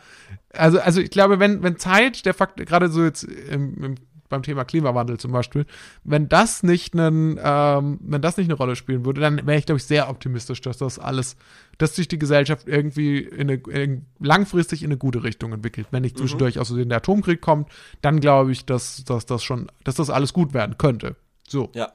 also, 0.52 0.78
also 0.78 1.00
ich 1.00 1.10
glaube, 1.10 1.40
wenn, 1.40 1.62
wenn 1.62 1.78
Zeit, 1.78 2.24
der 2.26 2.34
Fakt, 2.34 2.64
gerade 2.64 2.88
so 2.88 3.04
jetzt 3.04 3.24
im, 3.24 3.82
im, 3.82 3.94
beim 4.28 4.42
Thema 4.42 4.64
Klimawandel 4.64 5.18
zum 5.18 5.32
Beispiel, 5.32 5.66
wenn 6.04 6.28
das 6.28 6.62
nicht 6.62 6.94
einen, 6.94 7.38
ähm, 7.42 7.98
wenn 8.02 8.22
das 8.22 8.36
nicht 8.36 8.48
eine 8.48 8.54
Rolle 8.54 8.76
spielen 8.76 9.04
würde, 9.04 9.20
dann 9.20 9.46
wäre 9.46 9.58
ich, 9.58 9.66
glaube 9.66 9.78
ich, 9.78 9.84
sehr 9.84 10.08
optimistisch, 10.10 10.60
dass 10.60 10.78
das 10.78 10.98
alles, 10.98 11.36
dass 11.78 11.94
sich 11.94 12.08
die 12.08 12.18
Gesellschaft 12.18 12.66
irgendwie 12.66 13.18
in 13.18 13.50
eine, 13.50 13.54
in, 13.70 14.06
langfristig 14.18 14.82
in 14.82 14.88
eine 14.88 14.98
gute 14.98 15.22
Richtung 15.22 15.52
entwickelt. 15.52 15.88
Wenn 15.90 16.02
nicht 16.02 16.18
zwischendurch 16.18 16.58
aus 16.58 16.68
Versehen 16.68 16.88
der 16.88 16.98
Atomkrieg 16.98 17.40
kommt, 17.40 17.70
dann 18.02 18.20
glaube 18.20 18.52
ich, 18.52 18.66
dass, 18.66 19.04
dass 19.04 19.26
das 19.26 19.44
schon, 19.44 19.70
dass 19.84 19.94
das 19.94 20.10
alles 20.10 20.32
gut 20.32 20.54
werden 20.54 20.76
könnte. 20.76 21.16
So. 21.48 21.70
Ja. 21.74 21.92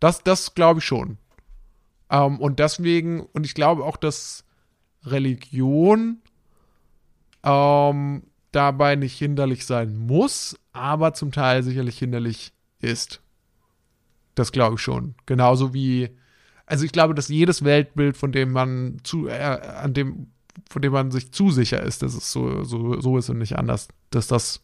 Das, 0.00 0.22
das 0.22 0.54
glaube 0.54 0.80
ich 0.80 0.86
schon. 0.86 1.18
Ähm, 2.10 2.40
und 2.40 2.58
deswegen, 2.58 3.20
und 3.20 3.44
ich 3.44 3.54
glaube 3.54 3.84
auch, 3.84 3.96
dass 3.96 4.44
Religion 5.10 6.18
ähm, 7.44 8.22
dabei 8.52 8.96
nicht 8.96 9.16
hinderlich 9.18 9.66
sein 9.66 9.96
muss, 9.96 10.58
aber 10.72 11.14
zum 11.14 11.32
Teil 11.32 11.62
sicherlich 11.62 11.98
hinderlich 11.98 12.52
ist. 12.80 13.20
Das 14.34 14.52
glaube 14.52 14.76
ich 14.76 14.80
schon. 14.80 15.14
Genauso 15.26 15.74
wie, 15.74 16.10
also 16.66 16.84
ich 16.84 16.92
glaube, 16.92 17.14
dass 17.14 17.28
jedes 17.28 17.64
Weltbild, 17.64 18.16
von 18.16 18.32
dem 18.32 18.52
man 18.52 18.98
zu, 19.02 19.28
äh, 19.28 19.32
an 19.82 19.94
dem, 19.94 20.28
von 20.70 20.82
dem 20.82 20.92
man 20.92 21.10
sich 21.10 21.32
zu 21.32 21.50
sicher 21.50 21.82
ist, 21.82 22.02
dass 22.02 22.14
es 22.14 22.30
so, 22.32 22.64
so, 22.64 23.00
so 23.00 23.18
ist 23.18 23.28
und 23.30 23.38
nicht 23.38 23.58
anders, 23.58 23.88
dass 24.10 24.26
das 24.28 24.60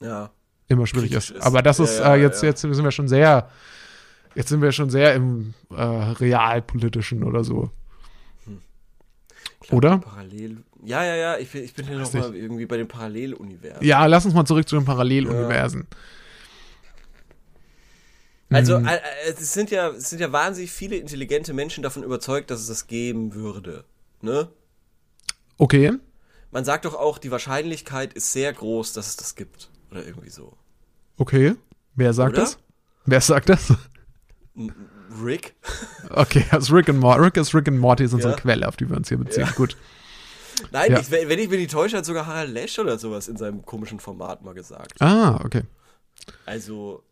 Ja. 0.00 0.30
immer 0.68 0.86
schwierig 0.86 1.12
ist. 1.12 1.30
ist. 1.30 1.42
Aber 1.42 1.62
das 1.62 1.78
Ja, 1.78 1.84
ist 1.84 2.00
äh, 2.00 2.14
jetzt, 2.16 2.42
ja. 2.42 2.48
jetzt 2.48 2.60
sind 2.62 2.84
wir 2.84 2.90
schon 2.90 3.08
sehr, 3.08 3.50
jetzt 4.34 4.48
sind 4.48 4.62
wir 4.62 4.72
schon 4.72 4.90
sehr 4.90 5.14
im 5.14 5.54
äh, 5.70 5.82
realpolitischen 5.82 7.24
oder 7.24 7.44
so. 7.44 7.70
Glaub, 9.70 9.78
Oder? 9.78 9.98
Parallel. 9.98 10.58
Ja, 10.84 11.04
ja, 11.04 11.14
ja. 11.16 11.38
Ich, 11.38 11.50
bin- 11.50 11.64
ich 11.64 11.74
bin 11.74 11.86
hier 11.86 11.98
nochmal 11.98 12.34
irgendwie 12.34 12.66
bei 12.66 12.76
den 12.76 12.88
Paralleluniversen. 12.88 13.84
Ja, 13.86 14.04
lass 14.06 14.24
uns 14.24 14.34
mal 14.34 14.44
zurück 14.44 14.68
zu 14.68 14.76
den 14.76 14.84
Paralleluniversen. 14.84 15.86
Also 18.52 18.78
Hm. 18.78 18.86
äh, 18.86 18.96
äh, 18.96 19.00
es 19.28 19.52
sind 19.52 19.70
ja 19.70 19.90
es 19.90 20.10
sind 20.10 20.18
ja 20.18 20.32
wahnsinnig 20.32 20.72
viele 20.72 20.96
intelligente 20.96 21.52
Menschen 21.52 21.82
davon 21.82 22.02
überzeugt, 22.02 22.50
dass 22.50 22.60
es 22.60 22.66
das 22.66 22.86
geben 22.88 23.34
würde. 23.34 23.84
Ne? 24.22 24.48
Okay. 25.56 25.92
Man 26.50 26.64
sagt 26.64 26.84
doch 26.84 26.94
auch, 26.96 27.18
die 27.18 27.30
Wahrscheinlichkeit 27.30 28.12
ist 28.12 28.32
sehr 28.32 28.52
groß, 28.52 28.92
dass 28.92 29.06
es 29.08 29.16
das 29.16 29.36
gibt. 29.36 29.70
Oder 29.92 30.04
irgendwie 30.04 30.30
so. 30.30 30.52
Okay. 31.16 31.54
Wer 31.94 32.12
sagt 32.12 32.32
Oder? 32.32 32.42
das? 32.42 32.58
Wer 33.06 33.20
sagt 33.20 33.50
das? 33.50 33.72
Rick? 35.24 35.54
Okay, 36.10 36.44
also 36.50 36.74
Rick 36.74 36.88
und 36.88 36.98
Morty. 36.98 37.20
Rick 37.22 37.36
ist 37.36 37.54
Rick 37.54 37.68
und 37.68 37.78
Morty 37.78 38.04
ist 38.04 38.12
unsere 38.14 38.32
Ja. 38.34 38.38
Quelle, 38.38 38.68
auf 38.68 38.76
die 38.76 38.88
wir 38.88 38.96
uns 38.96 39.08
hier 39.08 39.18
beziehen. 39.18 39.44
Ja. 39.46 39.50
Gut. 39.52 39.76
Nein, 40.72 40.92
Ja. 40.92 41.00
ich, 41.00 41.10
wenn 41.10 41.38
ich 41.38 41.48
mich 41.48 41.58
nicht 41.58 41.70
täusche, 41.70 41.96
hat 41.96 42.04
sogar 42.04 42.26
Harald 42.26 42.50
Lesch 42.52 42.78
oder 42.78 42.98
sowas 42.98 43.28
in 43.28 43.36
seinem 43.36 43.64
komischen 43.64 43.98
Format 44.00 44.42
mal 44.44 44.54
gesagt. 44.54 45.00
Ah, 45.00 45.40
okay. 45.44 45.62
Also, 46.46 47.02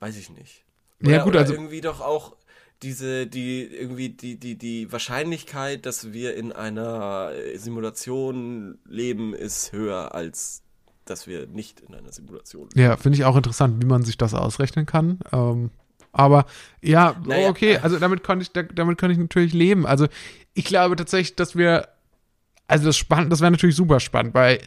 weiß 0.00 0.16
ich 0.16 0.30
nicht. 0.30 0.64
Ja, 1.00 1.08
Oder- 1.08 1.18
gut, 1.24 1.28
oder 1.32 1.40
also- 1.40 1.52
irgendwie 1.54 1.80
doch 1.80 2.00
auch 2.00 2.36
diese, 2.82 3.26
die, 3.26 3.64
irgendwie 3.64 4.10
die, 4.10 4.38
die, 4.38 4.56
die 4.56 4.90
Wahrscheinlichkeit, 4.92 5.86
dass 5.86 6.12
wir 6.12 6.34
in 6.36 6.52
einer 6.52 7.32
Simulation 7.56 8.78
leben, 8.84 9.34
ist 9.34 9.72
höher 9.72 10.14
als 10.14 10.62
dass 11.04 11.28
wir 11.28 11.46
nicht 11.46 11.80
in 11.80 11.94
einer 11.94 12.10
Simulation 12.12 12.68
leben. 12.74 12.80
Ja, 12.80 12.96
finde 12.96 13.16
ich 13.16 13.24
auch 13.24 13.36
interessant, 13.36 13.80
wie 13.80 13.86
man 13.86 14.02
sich 14.02 14.18
das 14.18 14.34
ausrechnen 14.34 14.86
kann. 14.86 15.20
Ähm, 15.32 15.70
aber 16.16 16.46
ja, 16.82 17.14
Naja, 17.26 17.48
okay, 17.48 17.74
äh, 17.74 17.78
also 17.78 17.98
damit 17.98 18.22
konnte 18.24 18.42
ich, 18.42 18.52
da- 18.52 18.62
damit 18.62 18.98
konnte 18.98 19.12
ich 19.12 19.18
natürlich 19.18 19.52
leben. 19.52 19.86
Also 19.86 20.06
ich 20.54 20.64
glaube 20.64 20.96
tatsächlich, 20.96 21.36
dass 21.36 21.56
wir, 21.56 21.88
also 22.66 22.86
das 22.86 22.96
spannend, 22.96 23.30
das 23.32 23.40
wäre 23.40 23.50
natürlich 23.50 23.76
super 23.76 24.00
spannend, 24.00 24.34
weil 24.34 24.60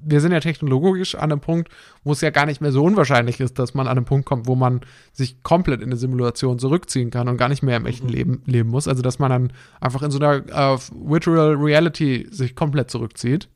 wir 0.00 0.20
sind 0.20 0.30
ja 0.30 0.38
technologisch 0.38 1.16
an 1.16 1.32
einem 1.32 1.40
Punkt, 1.40 1.70
wo 2.04 2.12
es 2.12 2.20
ja 2.20 2.30
gar 2.30 2.46
nicht 2.46 2.60
mehr 2.60 2.70
so 2.70 2.84
unwahrscheinlich 2.84 3.40
ist, 3.40 3.58
dass 3.58 3.74
man 3.74 3.88
an 3.88 3.96
einem 3.96 4.04
Punkt 4.04 4.26
kommt, 4.26 4.46
wo 4.46 4.54
man 4.54 4.80
sich 5.12 5.42
komplett 5.42 5.80
in 5.80 5.88
eine 5.88 5.96
Simulation 5.96 6.60
zurückziehen 6.60 7.10
kann 7.10 7.26
und 7.28 7.36
gar 7.36 7.48
nicht 7.48 7.64
mehr 7.64 7.76
im 7.76 7.84
echten 7.84 8.08
Leben 8.08 8.42
leben 8.46 8.70
muss. 8.70 8.86
Also 8.86 9.02
dass 9.02 9.18
man 9.18 9.30
dann 9.30 9.52
einfach 9.80 10.02
in 10.02 10.12
so 10.12 10.20
einer 10.20 10.36
äh, 10.46 10.78
Virtual 10.92 11.54
Reality 11.56 12.28
sich 12.30 12.54
komplett 12.54 12.92
zurückzieht. 12.92 13.48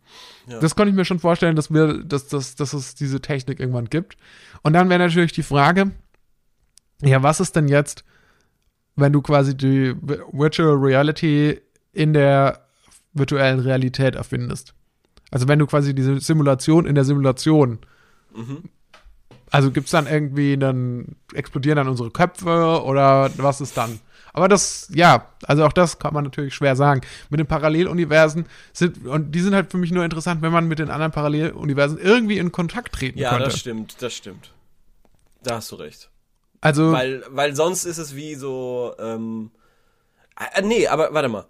Ja. 0.48 0.58
Das 0.58 0.74
konnte 0.74 0.90
ich 0.90 0.96
mir 0.96 1.04
schon 1.04 1.20
vorstellen, 1.20 1.54
dass 1.54 1.72
wir, 1.72 2.02
dass, 2.02 2.26
dass, 2.26 2.56
dass 2.56 2.72
es 2.72 2.96
diese 2.96 3.20
Technik 3.20 3.60
irgendwann 3.60 3.88
gibt. 3.88 4.16
Und 4.62 4.72
dann 4.72 4.88
wäre 4.90 4.98
natürlich 4.98 5.32
die 5.32 5.44
Frage, 5.44 5.92
ja, 7.02 7.22
was 7.22 7.40
ist 7.40 7.56
denn 7.56 7.68
jetzt, 7.68 8.04
wenn 8.96 9.12
du 9.12 9.22
quasi 9.22 9.56
die 9.56 9.94
Vi- 9.94 10.20
Virtual 10.32 10.74
Reality 10.76 11.60
in 11.92 12.12
der 12.12 12.60
virtuellen 13.12 13.60
Realität 13.60 14.14
erfindest? 14.14 14.74
Also 15.30 15.48
wenn 15.48 15.58
du 15.58 15.66
quasi 15.66 15.94
diese 15.94 16.20
Simulation 16.20 16.86
in 16.86 16.94
der 16.94 17.04
Simulation, 17.04 17.78
Mhm. 18.34 18.64
also 19.50 19.70
gibt 19.70 19.86
es 19.86 19.90
dann 19.92 20.06
irgendwie, 20.06 20.56
dann 20.56 21.16
explodieren 21.34 21.76
dann 21.76 21.88
unsere 21.88 22.10
Köpfe 22.10 22.82
oder 22.84 23.30
was 23.38 23.60
ist 23.60 23.76
dann? 23.76 23.98
Aber 24.34 24.48
das, 24.48 24.88
ja, 24.94 25.28
also 25.44 25.64
auch 25.66 25.74
das 25.74 25.98
kann 25.98 26.14
man 26.14 26.24
natürlich 26.24 26.54
schwer 26.54 26.74
sagen. 26.74 27.02
Mit 27.28 27.38
den 27.38 27.46
Paralleluniversen 27.46 28.46
sind, 28.72 29.06
und 29.06 29.32
die 29.32 29.40
sind 29.40 29.54
halt 29.54 29.70
für 29.70 29.76
mich 29.76 29.90
nur 29.92 30.04
interessant, 30.04 30.40
wenn 30.40 30.52
man 30.52 30.68
mit 30.68 30.78
den 30.78 30.88
anderen 30.90 31.12
Paralleluniversen 31.12 31.98
irgendwie 31.98 32.38
in 32.38 32.50
Kontakt 32.50 32.94
treten 32.94 33.18
Ja, 33.18 33.30
könnte. 33.30 33.50
das 33.50 33.58
stimmt, 33.58 34.00
das 34.00 34.14
stimmt. 34.14 34.52
Da 35.42 35.56
hast 35.56 35.70
du 35.72 35.76
recht. 35.76 36.08
Also, 36.62 36.92
Weil, 36.92 37.24
weil 37.28 37.56
sonst 37.56 37.84
ist 37.84 37.98
es 37.98 38.14
wie 38.14 38.36
so, 38.36 38.94
ähm, 39.00 39.50
äh, 40.54 40.62
nee, 40.62 40.86
aber 40.86 41.12
warte 41.12 41.28
mal. 41.28 41.46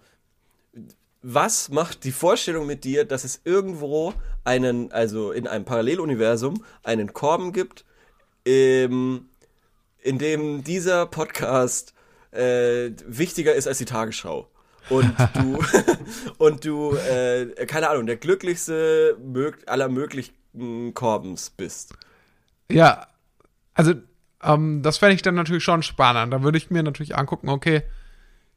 Was 1.20 1.68
macht 1.68 2.02
die 2.04 2.12
Vorstellung 2.12 2.66
mit 2.66 2.82
dir, 2.82 3.04
dass 3.04 3.22
es 3.22 3.42
irgendwo 3.44 4.14
einen, 4.42 4.90
also 4.90 5.30
in 5.30 5.46
einem 5.46 5.66
Paralleluniversum, 5.66 6.64
einen 6.82 7.12
Korben 7.12 7.52
gibt, 7.52 7.84
ähm, 8.46 9.28
in 9.98 10.18
dem 10.18 10.64
dieser 10.64 11.06
Podcast 11.06 11.92
äh, 12.32 12.90
wichtiger 13.06 13.54
ist 13.54 13.68
als 13.68 13.78
die 13.78 13.84
Tagesschau? 13.84 14.48
Und 14.88 15.14
du, 15.34 15.58
und 16.38 16.64
du, 16.64 16.96
äh, 16.96 17.66
keine 17.66 17.90
Ahnung, 17.90 18.06
der 18.06 18.16
glücklichste 18.16 19.18
mög 19.22 19.58
aller 19.66 19.90
möglichen 19.90 20.94
Korbens 20.94 21.50
bist. 21.50 21.94
Ja, 22.70 23.08
also 23.74 23.92
ähm, 24.42 24.82
das 24.82 24.98
fände 24.98 25.14
ich 25.14 25.22
dann 25.22 25.34
natürlich 25.34 25.64
schon 25.64 25.82
spannend. 25.82 26.32
Da 26.32 26.42
würde 26.42 26.58
ich 26.58 26.70
mir 26.70 26.82
natürlich 26.82 27.16
angucken, 27.16 27.48
okay, 27.48 27.82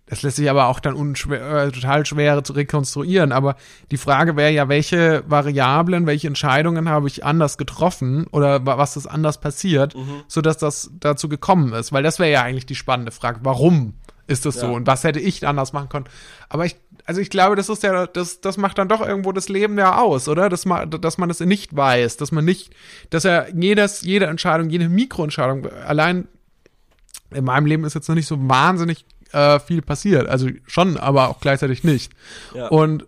das 0.07 0.21
lässt 0.21 0.35
sich 0.35 0.47
aber 0.51 0.67
auch 0.67 0.79
dann 0.79 0.93
unschwer, 0.93 1.63
äh, 1.65 1.71
total 1.71 2.05
schwer 2.05 2.43
zu 2.43 2.53
rekonstruieren. 2.53 3.31
Aber 3.31 3.55
die 3.89 3.97
Frage 3.97 4.35
wäre 4.35 4.51
ja, 4.51 4.69
welche 4.69 5.23
Variablen, 5.25 6.05
welche 6.05 6.27
Entscheidungen 6.27 6.87
habe 6.89 7.07
ich 7.07 7.25
anders 7.25 7.57
getroffen 7.57 8.27
oder 8.27 8.63
wa- 8.67 8.77
was 8.77 8.97
ist 8.97 9.07
anders 9.07 9.39
passiert, 9.39 9.95
sodass 10.27 10.57
das 10.57 10.91
dazu 10.99 11.27
gekommen 11.27 11.73
ist. 11.73 11.91
Weil 11.91 12.03
das 12.03 12.19
wäre 12.19 12.29
ja 12.31 12.43
eigentlich 12.43 12.67
die 12.67 12.75
spannende 12.75 13.11
Frage. 13.11 13.39
Warum 13.41 13.95
ist 14.27 14.45
das 14.45 14.55
so 14.55 14.67
Ja. 14.67 14.71
und 14.73 14.87
was 14.87 15.03
hätte 15.03 15.19
ich 15.19 15.45
anders 15.47 15.73
machen 15.73 15.89
können? 15.89 16.05
Aber 16.49 16.65
ich, 16.65 16.75
also 17.05 17.21
ich 17.21 17.29
glaube, 17.29 17.55
das 17.55 17.69
ist 17.69 17.83
ja, 17.83 18.07
das, 18.07 18.41
das 18.41 18.57
macht 18.57 18.77
dann 18.77 18.87
doch 18.89 19.01
irgendwo 19.01 19.31
das 19.31 19.49
Leben 19.49 19.77
ja 19.77 19.97
aus, 19.99 20.27
oder? 20.27 20.49
Dass 20.49 20.65
man, 20.65 20.89
dass 20.89 21.17
man 21.17 21.29
das 21.29 21.39
nicht 21.39 21.75
weiß, 21.75 22.17
dass 22.17 22.31
man 22.31 22.43
nicht, 22.45 22.73
dass 23.11 23.25
er 23.25 23.53
jedes, 23.55 24.01
jede 24.01 24.25
Entscheidung, 24.25 24.69
jede 24.69 24.89
Mikroentscheidung, 24.89 25.67
allein 25.67 26.27
in 27.31 27.43
meinem 27.43 27.65
Leben 27.65 27.83
ist 27.85 27.93
jetzt 27.95 28.07
noch 28.07 28.15
nicht 28.15 28.27
so 28.27 28.37
wahnsinnig 28.49 29.05
äh, 29.31 29.59
viel 29.59 29.81
passiert. 29.81 30.27
Also 30.27 30.49
schon, 30.65 30.97
aber 30.97 31.29
auch 31.29 31.39
gleichzeitig 31.39 31.83
nicht. 31.83 32.11
Ja. 32.53 32.67
Und 32.69 33.05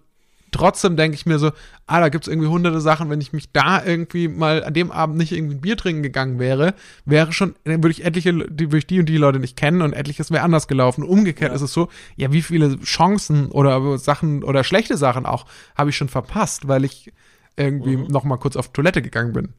trotzdem 0.52 0.96
denke 0.98 1.16
ich 1.16 1.26
mir 1.26 1.40
so, 1.40 1.52
ah, 1.88 2.00
da 2.00 2.10
gibt's 2.10 2.28
irgendwie 2.28 2.48
hunderte 2.48 2.82
Sachen, 2.82 3.10
wenn 3.10 3.22
ich 3.22 3.34
mich 3.34 3.52
da 3.52 3.84
irgendwie 3.84 4.28
mal 4.28 4.64
an 4.64 4.74
dem 4.74 4.92
Abend 4.92 5.18
nicht 5.18 5.32
irgendwie 5.32 5.56
ein 5.56 5.62
Bier 5.62 5.78
trinken 5.78 6.04
gegangen 6.04 6.40
wäre, 6.40 6.74
wäre 7.06 7.34
schon, 7.34 7.56
dann 7.64 7.84
würde 7.84 7.92
ich 7.92 8.06
etliche, 8.06 8.34
die, 8.34 8.68
würde 8.68 8.78
ich 8.80 8.88
die 8.88 9.00
und 9.00 9.08
die 9.08 9.18
Leute 9.18 9.40
nicht 9.40 9.58
kennen 9.58 9.82
und 9.82 9.94
etliches 9.94 10.32
wäre 10.32 10.44
anders 10.44 10.68
gelaufen. 10.68 11.04
Umgekehrt 11.04 11.52
Ja. 11.52 11.56
ist 11.56 11.62
es 11.62 11.74
so, 11.74 11.90
ja, 12.16 12.32
wie 12.32 12.42
viele 12.42 12.80
Chancen 12.82 13.48
oder 13.52 13.98
Sachen 13.98 14.44
oder 14.44 14.64
schlechte 14.64 14.98
Sachen 14.98 15.26
auch 15.26 15.46
habe 15.76 15.90
ich 15.90 15.98
schon 15.98 16.10
verpasst, 16.10 16.68
weil 16.68 16.86
ich 16.86 17.12
irgendwie 17.56 17.98
Mhm. 17.98 18.08
noch 18.08 18.24
mal 18.24 18.38
kurz 18.38 18.56
auf 18.56 18.72
Toilette 18.72 19.02
gegangen 19.02 19.34
bin. 19.34 19.50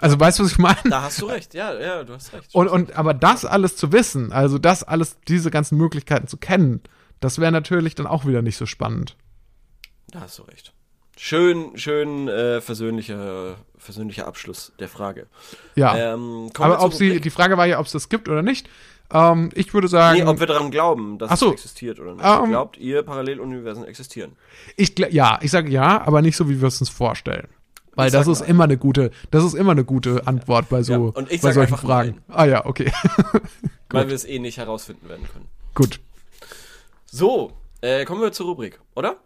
Also 0.00 0.18
weißt 0.20 0.38
du, 0.38 0.44
was 0.44 0.52
ich 0.52 0.58
meine? 0.58 0.76
Da 0.88 1.02
hast 1.02 1.20
du 1.20 1.26
recht, 1.26 1.54
ja, 1.54 1.74
ja, 1.78 2.04
du 2.04 2.12
hast 2.14 2.32
recht. 2.32 2.54
Und, 2.54 2.68
und 2.68 2.96
aber 2.96 3.14
das 3.14 3.44
alles 3.44 3.74
zu 3.76 3.90
wissen, 3.92 4.30
also 4.32 4.56
das 4.58 4.84
alles, 4.84 5.16
diese 5.26 5.50
ganzen 5.50 5.76
Möglichkeiten 5.76 6.28
zu 6.28 6.36
kennen, 6.36 6.80
das 7.18 7.40
wäre 7.40 7.50
natürlich 7.50 7.96
dann 7.96 8.06
auch 8.06 8.24
wieder 8.24 8.40
nicht 8.40 8.56
so 8.56 8.64
spannend. 8.64 9.16
Da 10.10 10.20
hast 10.20 10.38
du 10.38 10.42
recht. 10.42 10.72
Schön, 11.16 11.76
schön 11.76 12.28
äh, 12.28 12.60
versöhnlicher, 12.60 13.56
versöhnlicher 13.76 14.26
Abschluss 14.26 14.72
der 14.78 14.88
Frage. 14.88 15.26
Ja. 15.74 16.14
Ähm, 16.14 16.50
aber 16.58 16.82
ob 16.82 16.94
sie, 16.94 17.20
die 17.20 17.30
Frage 17.30 17.56
war 17.56 17.66
ja, 17.66 17.80
ob 17.80 17.86
es 17.86 17.92
das 17.92 18.08
gibt 18.08 18.28
oder 18.28 18.42
nicht. 18.42 18.68
Ähm, 19.12 19.50
ich 19.54 19.72
würde 19.74 19.88
sagen, 19.88 20.18
Nee, 20.18 20.24
ob 20.24 20.38
wir 20.38 20.46
daran 20.46 20.70
glauben, 20.70 21.18
dass 21.18 21.40
so. 21.40 21.46
es 21.48 21.52
existiert 21.54 21.98
oder 21.98 22.14
nicht. 22.14 22.24
Ähm, 22.24 22.50
Glaubt 22.50 22.76
ihr, 22.76 23.02
Paralleluniversen 23.02 23.84
existieren? 23.84 24.36
ich, 24.76 24.96
ja, 24.98 25.38
ich 25.42 25.50
sage 25.50 25.70
ja, 25.70 26.02
aber 26.06 26.22
nicht 26.22 26.36
so, 26.36 26.48
wie 26.48 26.60
wir 26.60 26.68
es 26.68 26.80
uns 26.80 26.90
vorstellen. 26.90 27.48
Weil 27.94 28.08
Ich 28.08 28.12
das 28.12 28.28
ist 28.28 28.40
nein. 28.40 28.50
immer 28.50 28.64
eine 28.64 28.76
gute, 28.78 29.10
das 29.32 29.42
ist 29.44 29.54
immer 29.54 29.72
eine 29.72 29.84
gute 29.84 30.24
Antwort 30.26 30.68
bei 30.68 30.82
so, 30.84 30.92
Ja, 30.92 30.98
und 30.98 31.32
ich 31.32 31.40
bei 31.40 31.52
solchen 31.52 31.76
Fragen. 31.76 32.22
Ah 32.28 32.44
ja, 32.44 32.64
okay. 32.64 32.92
Weil 33.90 34.06
wir 34.08 34.14
es 34.14 34.24
eh 34.24 34.38
nicht 34.38 34.58
herausfinden 34.58 35.08
werden 35.08 35.26
können. 35.32 35.48
Gut. 35.74 35.98
So, 37.06 37.52
äh, 37.80 38.04
kommen 38.04 38.20
wir 38.20 38.30
zur 38.30 38.46
Rubrik, 38.46 38.78
oder? 38.94 39.16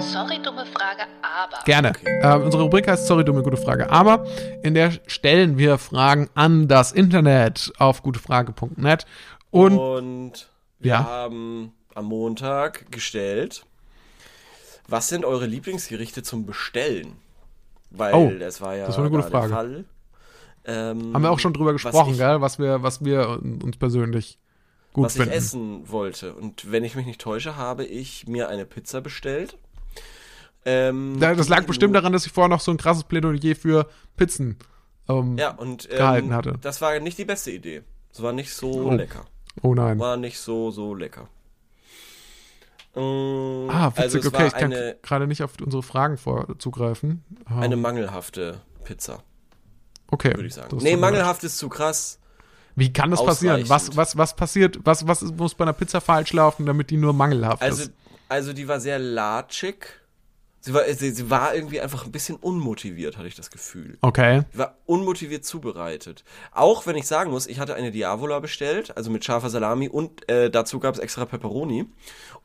Sorry, 0.00 0.38
dumme 0.42 0.64
Frage, 0.66 1.02
aber. 1.22 1.58
Gerne. 1.64 1.92
Ähm, 2.22 2.42
unsere 2.42 2.62
Rubrik 2.64 2.88
heißt 2.88 3.06
Sorry, 3.06 3.24
dumme, 3.24 3.42
gute 3.42 3.56
Frage. 3.56 3.90
Aber 3.90 4.26
in 4.62 4.74
der 4.74 4.92
stellen 5.06 5.58
wir 5.58 5.78
Fragen 5.78 6.28
an 6.34 6.68
das 6.68 6.92
Internet 6.92 7.72
auf 7.78 8.02
gutefrage.net. 8.02 9.06
Und 9.50 9.78
Und 9.78 10.48
wir 10.78 10.90
Ja. 10.92 11.04
haben 11.04 11.72
am 11.94 12.06
Montag 12.06 12.90
gestellt, 12.90 13.64
was 14.88 15.08
sind 15.08 15.24
eure 15.24 15.46
Lieblingsgerichte 15.46 16.22
zum 16.22 16.46
Bestellen? 16.46 17.16
Weil 17.96 18.14
Oh, 18.14 18.32
das 18.38 18.60
war 18.60 18.76
ja 18.76 18.86
das 18.86 18.96
war 18.96 19.04
eine 19.04 19.10
gute 19.16 19.28
Frage. 19.28 19.48
der 19.48 19.56
Fall. 19.56 19.84
Ähm, 20.66 21.12
haben 21.14 21.22
wir 21.22 21.30
auch 21.30 21.38
schon 21.38 21.52
drüber 21.52 21.72
gesprochen, 21.72 22.12
ich, 22.12 22.18
gell? 22.18 22.40
Was 22.40 22.58
wir, 22.58 22.82
was 22.82 23.04
wir 23.04 23.38
uns 23.62 23.76
persönlich 23.76 24.38
gut 24.94 25.04
Was 25.06 25.14
finden. 25.16 25.30
ich 25.30 25.36
essen 25.36 25.90
wollte. 25.90 26.34
Und 26.34 26.70
wenn 26.72 26.84
ich 26.84 26.94
mich 26.96 27.04
nicht 27.06 27.20
täusche, 27.20 27.56
habe 27.56 27.84
ich 27.84 28.26
mir 28.26 28.48
eine 28.48 28.64
Pizza 28.64 29.00
bestellt. 29.00 29.58
Ähm, 30.64 31.18
Da- 31.20 31.34
Das 31.34 31.48
lag 31.48 31.66
bestimmt 31.66 31.94
daran, 31.94 32.12
dass 32.12 32.24
ich 32.26 32.32
vorher 32.32 32.48
noch 32.48 32.60
so 32.60 32.70
ein 32.70 32.78
krasses 32.78 33.04
Plädoyer 33.04 33.54
für 33.54 33.86
Pizzen 34.16 34.56
ähm, 35.08 35.36
Ja, 35.36 35.50
und 35.50 35.88
ähm, 35.90 35.98
gehalten 35.98 36.34
hatte. 36.34 36.54
das 36.62 36.80
war 36.80 36.98
nicht 37.00 37.18
die 37.18 37.26
beste 37.26 37.50
Idee. 37.50 37.82
Es 38.12 38.22
war 38.22 38.32
nicht 38.32 38.52
so 38.54 38.70
Oh. 38.86 38.90
lecker. 38.90 39.26
Oh 39.62 39.74
nein. 39.74 39.98
War 39.98 40.16
nicht 40.16 40.38
so, 40.38 40.70
so 40.70 40.94
lecker. 40.94 41.28
Ähm, 42.96 43.68
Ah, 43.70 43.90
witzig, 43.96 44.24
also 44.24 44.28
okay, 44.28 44.46
ich 44.46 44.54
kann 44.54 44.74
gerade 45.02 45.26
nicht 45.26 45.42
auf 45.42 45.52
unsere 45.60 45.82
Fragen 45.82 46.16
vor 46.16 46.46
zugreifen. 46.58 47.24
Ah, 47.44 47.60
eine 47.60 47.76
mangelhafte 47.76 48.60
Pizza, 48.84 49.22
okay. 50.10 50.34
würde 50.34 50.46
ich 50.46 50.54
sagen. 50.54 50.76
Nee, 50.80 50.96
mangelhaft 50.96 51.44
ist 51.44 51.58
zu 51.58 51.68
krass. 51.68 52.18
Wie 52.76 52.92
kann 52.92 53.10
das 53.10 53.24
passieren? 53.24 53.68
Was, 53.68 53.96
was, 53.96 54.16
was 54.16 54.34
passiert? 54.34 54.80
Was, 54.84 55.06
was 55.06 55.22
muss 55.22 55.54
bei 55.54 55.64
einer 55.64 55.72
Pizza 55.72 56.00
falsch 56.00 56.32
laufen, 56.32 56.66
damit 56.66 56.90
die 56.90 56.96
nur 56.96 57.12
mangelhaft 57.12 57.62
Also, 57.62 57.84
ist? 57.84 57.92
Also 58.28 58.52
die 58.52 58.66
war 58.66 58.80
sehr 58.80 58.98
latschig. 58.98 59.86
Sie 60.60 60.72
war, 60.72 60.82
sie, 60.94 61.10
sie 61.10 61.28
war 61.28 61.54
irgendwie 61.54 61.78
einfach 61.82 62.06
ein 62.06 62.10
bisschen 62.10 62.36
unmotiviert, 62.36 63.18
hatte 63.18 63.28
ich 63.28 63.34
das 63.34 63.50
Gefühl. 63.50 63.98
Okay. 64.00 64.44
Sie 64.50 64.58
war 64.58 64.78
unmotiviert 64.86 65.44
zubereitet. 65.44 66.24
Auch 66.52 66.86
wenn 66.86 66.96
ich 66.96 67.06
sagen 67.06 67.30
muss, 67.30 67.46
ich 67.46 67.60
hatte 67.60 67.74
eine 67.74 67.90
Diavola 67.90 68.40
bestellt, 68.40 68.96
also 68.96 69.10
mit 69.10 69.26
scharfer 69.26 69.50
Salami 69.50 69.90
und 69.90 70.26
äh, 70.30 70.50
dazu 70.50 70.80
gab 70.80 70.94
es 70.94 71.00
extra 71.00 71.26
Pepperoni. 71.26 71.84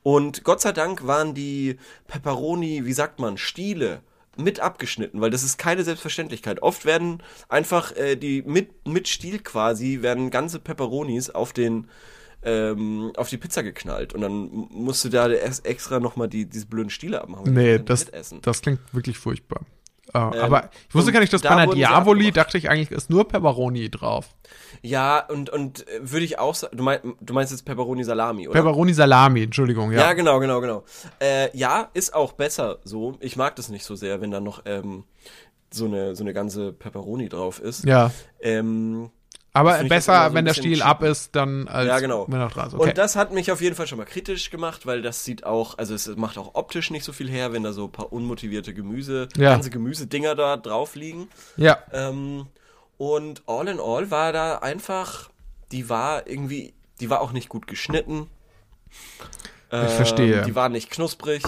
Und 0.02 0.44
Gott 0.44 0.60
sei 0.60 0.72
Dank 0.72 1.06
waren 1.06 1.34
die 1.34 1.76
Pepperoni, 2.06 2.84
wie 2.84 2.92
sagt 2.92 3.18
man, 3.20 3.36
Stiele 3.36 4.02
mit 4.36 4.60
abgeschnitten, 4.60 5.20
weil 5.20 5.30
das 5.30 5.42
ist 5.42 5.58
keine 5.58 5.84
Selbstverständlichkeit. 5.84 6.62
Oft 6.62 6.84
werden 6.84 7.22
einfach 7.48 7.94
äh, 7.96 8.16
die 8.16 8.42
mit, 8.42 8.86
mit 8.86 9.08
Stiel 9.08 9.40
quasi, 9.40 10.02
werden 10.02 10.30
ganze 10.30 10.60
Pepperonis 10.60 11.30
auf 11.30 11.52
den 11.52 11.88
ähm, 12.42 13.12
auf 13.16 13.28
die 13.28 13.36
Pizza 13.36 13.62
geknallt 13.62 14.14
und 14.14 14.22
dann 14.22 14.48
musst 14.70 15.04
du 15.04 15.10
da 15.10 15.28
extra 15.28 16.00
nochmal 16.00 16.26
die, 16.26 16.46
diese 16.46 16.66
blöden 16.66 16.88
Stiele 16.88 17.20
abmachen. 17.20 17.52
Nee, 17.52 17.78
das, 17.78 18.06
das 18.40 18.62
klingt 18.62 18.80
wirklich 18.94 19.18
furchtbar. 19.18 19.66
Äh, 20.12 20.18
aber 20.18 20.70
ich 20.88 20.94
wusste 20.94 21.12
gar 21.12 21.20
nicht, 21.20 21.32
dass 21.32 21.42
da 21.42 21.54
bei 21.54 21.62
einer 21.62 21.72
Diavoli, 21.72 22.32
dachte 22.32 22.58
ich 22.58 22.68
eigentlich, 22.68 22.90
ist 22.90 23.10
nur 23.10 23.26
Pepperoni 23.28 23.90
drauf. 23.90 24.34
Ja, 24.82 25.24
und, 25.26 25.50
und 25.50 25.86
äh, 25.88 26.00
würde 26.02 26.24
ich 26.24 26.38
auch 26.38 26.54
sagen, 26.54 26.76
du, 26.76 26.82
mein, 26.82 27.00
du 27.20 27.34
meinst 27.34 27.52
jetzt 27.52 27.64
Pepperoni 27.64 28.04
Salami, 28.04 28.48
oder? 28.48 28.58
Pepperoni 28.58 28.94
Salami, 28.94 29.44
Entschuldigung, 29.44 29.92
ja. 29.92 30.00
ja. 30.00 30.12
genau, 30.14 30.40
genau, 30.40 30.60
genau. 30.60 30.84
Äh, 31.20 31.56
ja, 31.56 31.90
ist 31.94 32.14
auch 32.14 32.32
besser 32.32 32.78
so. 32.84 33.16
Ich 33.20 33.36
mag 33.36 33.56
das 33.56 33.68
nicht 33.68 33.84
so 33.84 33.94
sehr, 33.94 34.20
wenn 34.20 34.30
da 34.30 34.40
noch 34.40 34.62
ähm, 34.64 35.04
so, 35.70 35.84
eine, 35.84 36.16
so 36.16 36.24
eine 36.24 36.32
ganze 36.32 36.72
Pepperoni 36.72 37.28
drauf 37.28 37.60
ist. 37.60 37.84
Ja. 37.84 38.10
Ähm, 38.40 39.10
Aber 39.52 39.82
ich 39.82 39.88
besser, 39.88 40.28
so 40.28 40.34
wenn 40.34 40.44
der 40.44 40.54
Stiel 40.54 40.80
ab 40.82 41.02
ist, 41.02 41.34
dann 41.34 41.66
als 41.66 41.88
Ja, 41.88 41.98
genau. 41.98 42.26
wenn 42.28 42.38
noch 42.38 42.52
dran 42.52 42.68
ist. 42.68 42.74
Okay. 42.74 42.90
Und 42.90 42.98
das 42.98 43.16
hat 43.16 43.32
mich 43.32 43.50
auf 43.50 43.60
jeden 43.60 43.74
Fall 43.74 43.86
schon 43.88 43.98
mal 43.98 44.04
kritisch 44.04 44.50
gemacht, 44.50 44.86
weil 44.86 45.02
das 45.02 45.24
sieht 45.24 45.44
auch, 45.44 45.76
also 45.76 45.94
es 45.94 46.06
macht 46.16 46.38
auch 46.38 46.54
optisch 46.54 46.90
nicht 46.90 47.04
so 47.04 47.12
viel 47.12 47.28
her, 47.28 47.52
wenn 47.52 47.62
da 47.64 47.72
so 47.72 47.86
ein 47.86 47.92
paar 47.92 48.12
unmotivierte 48.12 48.72
Gemüse, 48.74 49.28
Ja. 49.36 49.50
ganze 49.50 49.70
Gemüsedinger 49.70 50.34
da 50.36 50.56
drauf 50.56 50.94
liegen. 50.94 51.28
ja. 51.56 51.78
Ähm, 51.92 52.46
und 52.96 53.42
all 53.46 53.66
in 53.66 53.80
all 53.80 54.10
war 54.10 54.32
da 54.32 54.58
einfach, 54.58 55.30
die 55.72 55.88
war 55.88 56.26
irgendwie, 56.26 56.74
die 57.00 57.08
war 57.08 57.22
auch 57.22 57.32
nicht 57.32 57.48
gut 57.48 57.66
geschnitten. 57.66 58.28
Ähm, 59.72 59.88
verstehe. 59.88 60.42
Die 60.42 60.54
war 60.54 60.68
nicht 60.68 60.90
knusprig. 60.90 61.42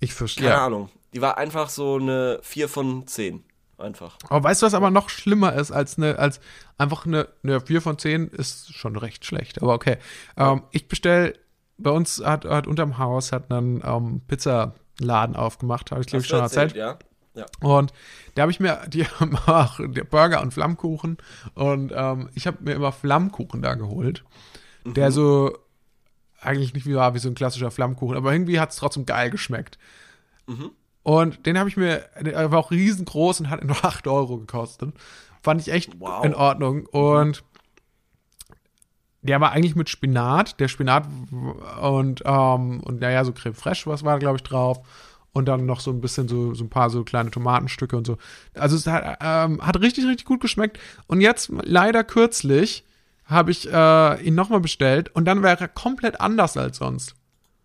Ich 0.00 0.14
verstehe. 0.14 0.44
Keine 0.48 0.56
Ja. 0.58 0.66
Ahnung. 0.66 0.90
Die 1.12 1.20
war 1.20 1.38
einfach 1.38 1.68
so 1.68 1.96
eine 1.96 2.38
4 2.42 2.68
von 2.68 3.06
10. 3.06 3.44
Einfach. 3.78 4.18
Aber 4.28 4.42
weißt 4.42 4.62
du, 4.62 4.66
was 4.66 4.74
aber 4.74 4.90
noch 4.90 5.08
schlimmer 5.08 5.54
ist 5.54 5.70
als 5.70 5.96
eine, 5.96 6.18
als 6.18 6.40
einfach 6.78 7.06
eine, 7.06 7.28
eine 7.44 7.60
4 7.60 7.80
von 7.80 7.98
10 7.98 8.28
ist 8.28 8.74
schon 8.74 8.96
recht 8.96 9.24
schlecht, 9.24 9.62
aber 9.62 9.74
okay. 9.74 9.98
Ähm, 10.36 10.62
ich 10.72 10.88
bestell, 10.88 11.38
bei 11.76 11.90
uns 11.90 12.22
hat, 12.24 12.44
hat 12.44 12.66
unterm 12.66 12.98
Haus 12.98 13.30
hat 13.30 13.52
einen 13.52 13.80
ähm, 13.84 14.20
Pizzaladen 14.26 15.36
aufgemacht, 15.36 15.92
habe 15.92 16.00
ich 16.00 16.08
glaube 16.08 16.22
ich 16.22 16.28
schon 16.28 16.40
erzählt. 16.40 16.74
Ja. 16.74 16.98
Ja. 17.34 17.46
Und 17.60 17.92
da 18.34 18.42
habe 18.42 18.50
ich 18.50 18.58
mir, 18.58 18.80
die 18.88 19.04
haben 19.20 19.36
auch 19.46 19.78
Burger 20.10 20.42
und 20.42 20.52
Flammkuchen. 20.52 21.18
Und 21.54 21.92
ähm, 21.94 22.30
ich 22.34 22.48
habe 22.48 22.58
mir 22.62 22.72
immer 22.72 22.90
Flammkuchen 22.90 23.62
da 23.62 23.74
geholt. 23.74 24.24
Der 24.84 25.12
so 25.12 25.56
eigentlich 26.40 26.72
nicht 26.74 26.86
wie 26.86 26.94
war 26.94 27.14
wie 27.14 27.18
so 27.18 27.28
ein 27.28 27.34
klassischer 27.34 27.70
Flammkuchen, 27.70 28.16
aber 28.16 28.32
irgendwie 28.32 28.60
hat 28.60 28.70
es 28.70 28.76
trotzdem 28.76 29.06
geil 29.06 29.30
geschmeckt. 29.30 29.78
Und 31.02 31.46
den 31.46 31.58
habe 31.58 31.68
ich 31.68 31.76
mir, 31.76 32.04
der 32.20 32.50
war 32.50 32.58
auch 32.58 32.70
riesengroß 32.70 33.40
und 33.40 33.50
hat 33.50 33.64
nur 33.66 33.84
8 33.84 34.06
Euro 34.06 34.38
gekostet. 34.38 34.94
Fand 35.42 35.60
ich 35.60 35.72
echt 35.72 35.98
Wow. 36.00 36.24
in 36.24 36.34
Ordnung. 36.34 36.86
Und 36.86 37.44
der 39.22 39.40
war 39.40 39.52
eigentlich 39.52 39.76
mit 39.76 39.88
Spinat, 39.88 40.60
der 40.60 40.68
Spinat 40.68 41.06
und, 41.80 42.22
ähm, 42.24 42.80
und 42.80 43.00
naja, 43.00 43.24
so 43.24 43.32
Creme 43.32 43.54
Fraiche, 43.54 43.90
was 43.90 44.04
war, 44.04 44.18
glaube 44.18 44.36
ich, 44.36 44.42
drauf. 44.42 44.80
Und 45.32 45.46
dann 45.46 45.66
noch 45.66 45.80
so 45.80 45.90
ein 45.90 46.00
bisschen 46.00 46.26
so, 46.26 46.54
so 46.54 46.64
ein 46.64 46.70
paar 46.70 46.90
so 46.90 47.04
kleine 47.04 47.30
Tomatenstücke 47.30 47.96
und 47.96 48.06
so. 48.06 48.16
Also 48.54 48.76
es 48.76 48.86
hat, 48.86 49.18
ähm, 49.20 49.64
hat 49.64 49.80
richtig, 49.80 50.06
richtig 50.06 50.24
gut 50.24 50.40
geschmeckt. 50.40 50.78
Und 51.06 51.20
jetzt, 51.20 51.50
leider 51.62 52.02
kürzlich, 52.02 52.84
habe 53.24 53.50
ich 53.50 53.70
äh, 53.70 54.22
ihn 54.22 54.34
nochmal 54.34 54.60
bestellt 54.60 55.14
und 55.14 55.26
dann 55.26 55.42
war 55.42 55.50
er 55.50 55.68
komplett 55.68 56.20
anders 56.20 56.56
als 56.56 56.78
sonst. 56.78 57.14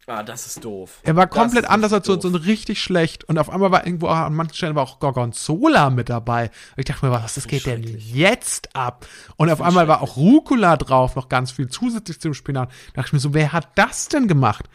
Ah, 0.05 0.21
das 0.21 0.47
ist 0.47 0.65
doof. 0.65 0.99
Er 1.03 1.15
war 1.15 1.27
komplett 1.27 1.65
anders 1.69 1.93
als 1.93 2.07
sonst 2.07 2.25
und 2.25 2.35
richtig 2.35 2.81
schlecht. 2.81 3.23
Und 3.23 3.39
auf 3.39 3.49
einmal 3.49 3.71
war 3.71 3.85
irgendwo 3.85 4.07
auch 4.07 4.15
an 4.15 4.35
manchen 4.35 4.55
Stellen 4.55 4.75
war 4.75 4.83
auch 4.83 4.99
Gorgonzola 4.99 5.89
mit 5.89 6.09
dabei. 6.09 6.45
Und 6.75 6.79
ich 6.79 6.85
dachte 6.85 7.05
mir, 7.05 7.11
was 7.13 7.35
das 7.35 7.47
geht 7.47 7.65
denn 7.65 7.83
jetzt 7.83 8.75
ab? 8.75 9.05
Und 9.37 9.49
auf 9.49 9.61
einmal 9.61 9.87
war 9.87 10.01
auch 10.01 10.17
Rucola 10.17 10.75
drauf, 10.75 11.15
noch 11.15 11.29
ganz 11.29 11.51
viel 11.51 11.69
zusätzlich 11.69 12.19
zum 12.19 12.33
Spinat. 12.33 12.69
Da 12.69 13.01
dachte 13.01 13.07
ich 13.09 13.13
mir 13.13 13.19
so, 13.19 13.33
wer 13.33 13.53
hat 13.53 13.69
das 13.75 14.09
denn 14.09 14.27
gemacht? 14.27 14.65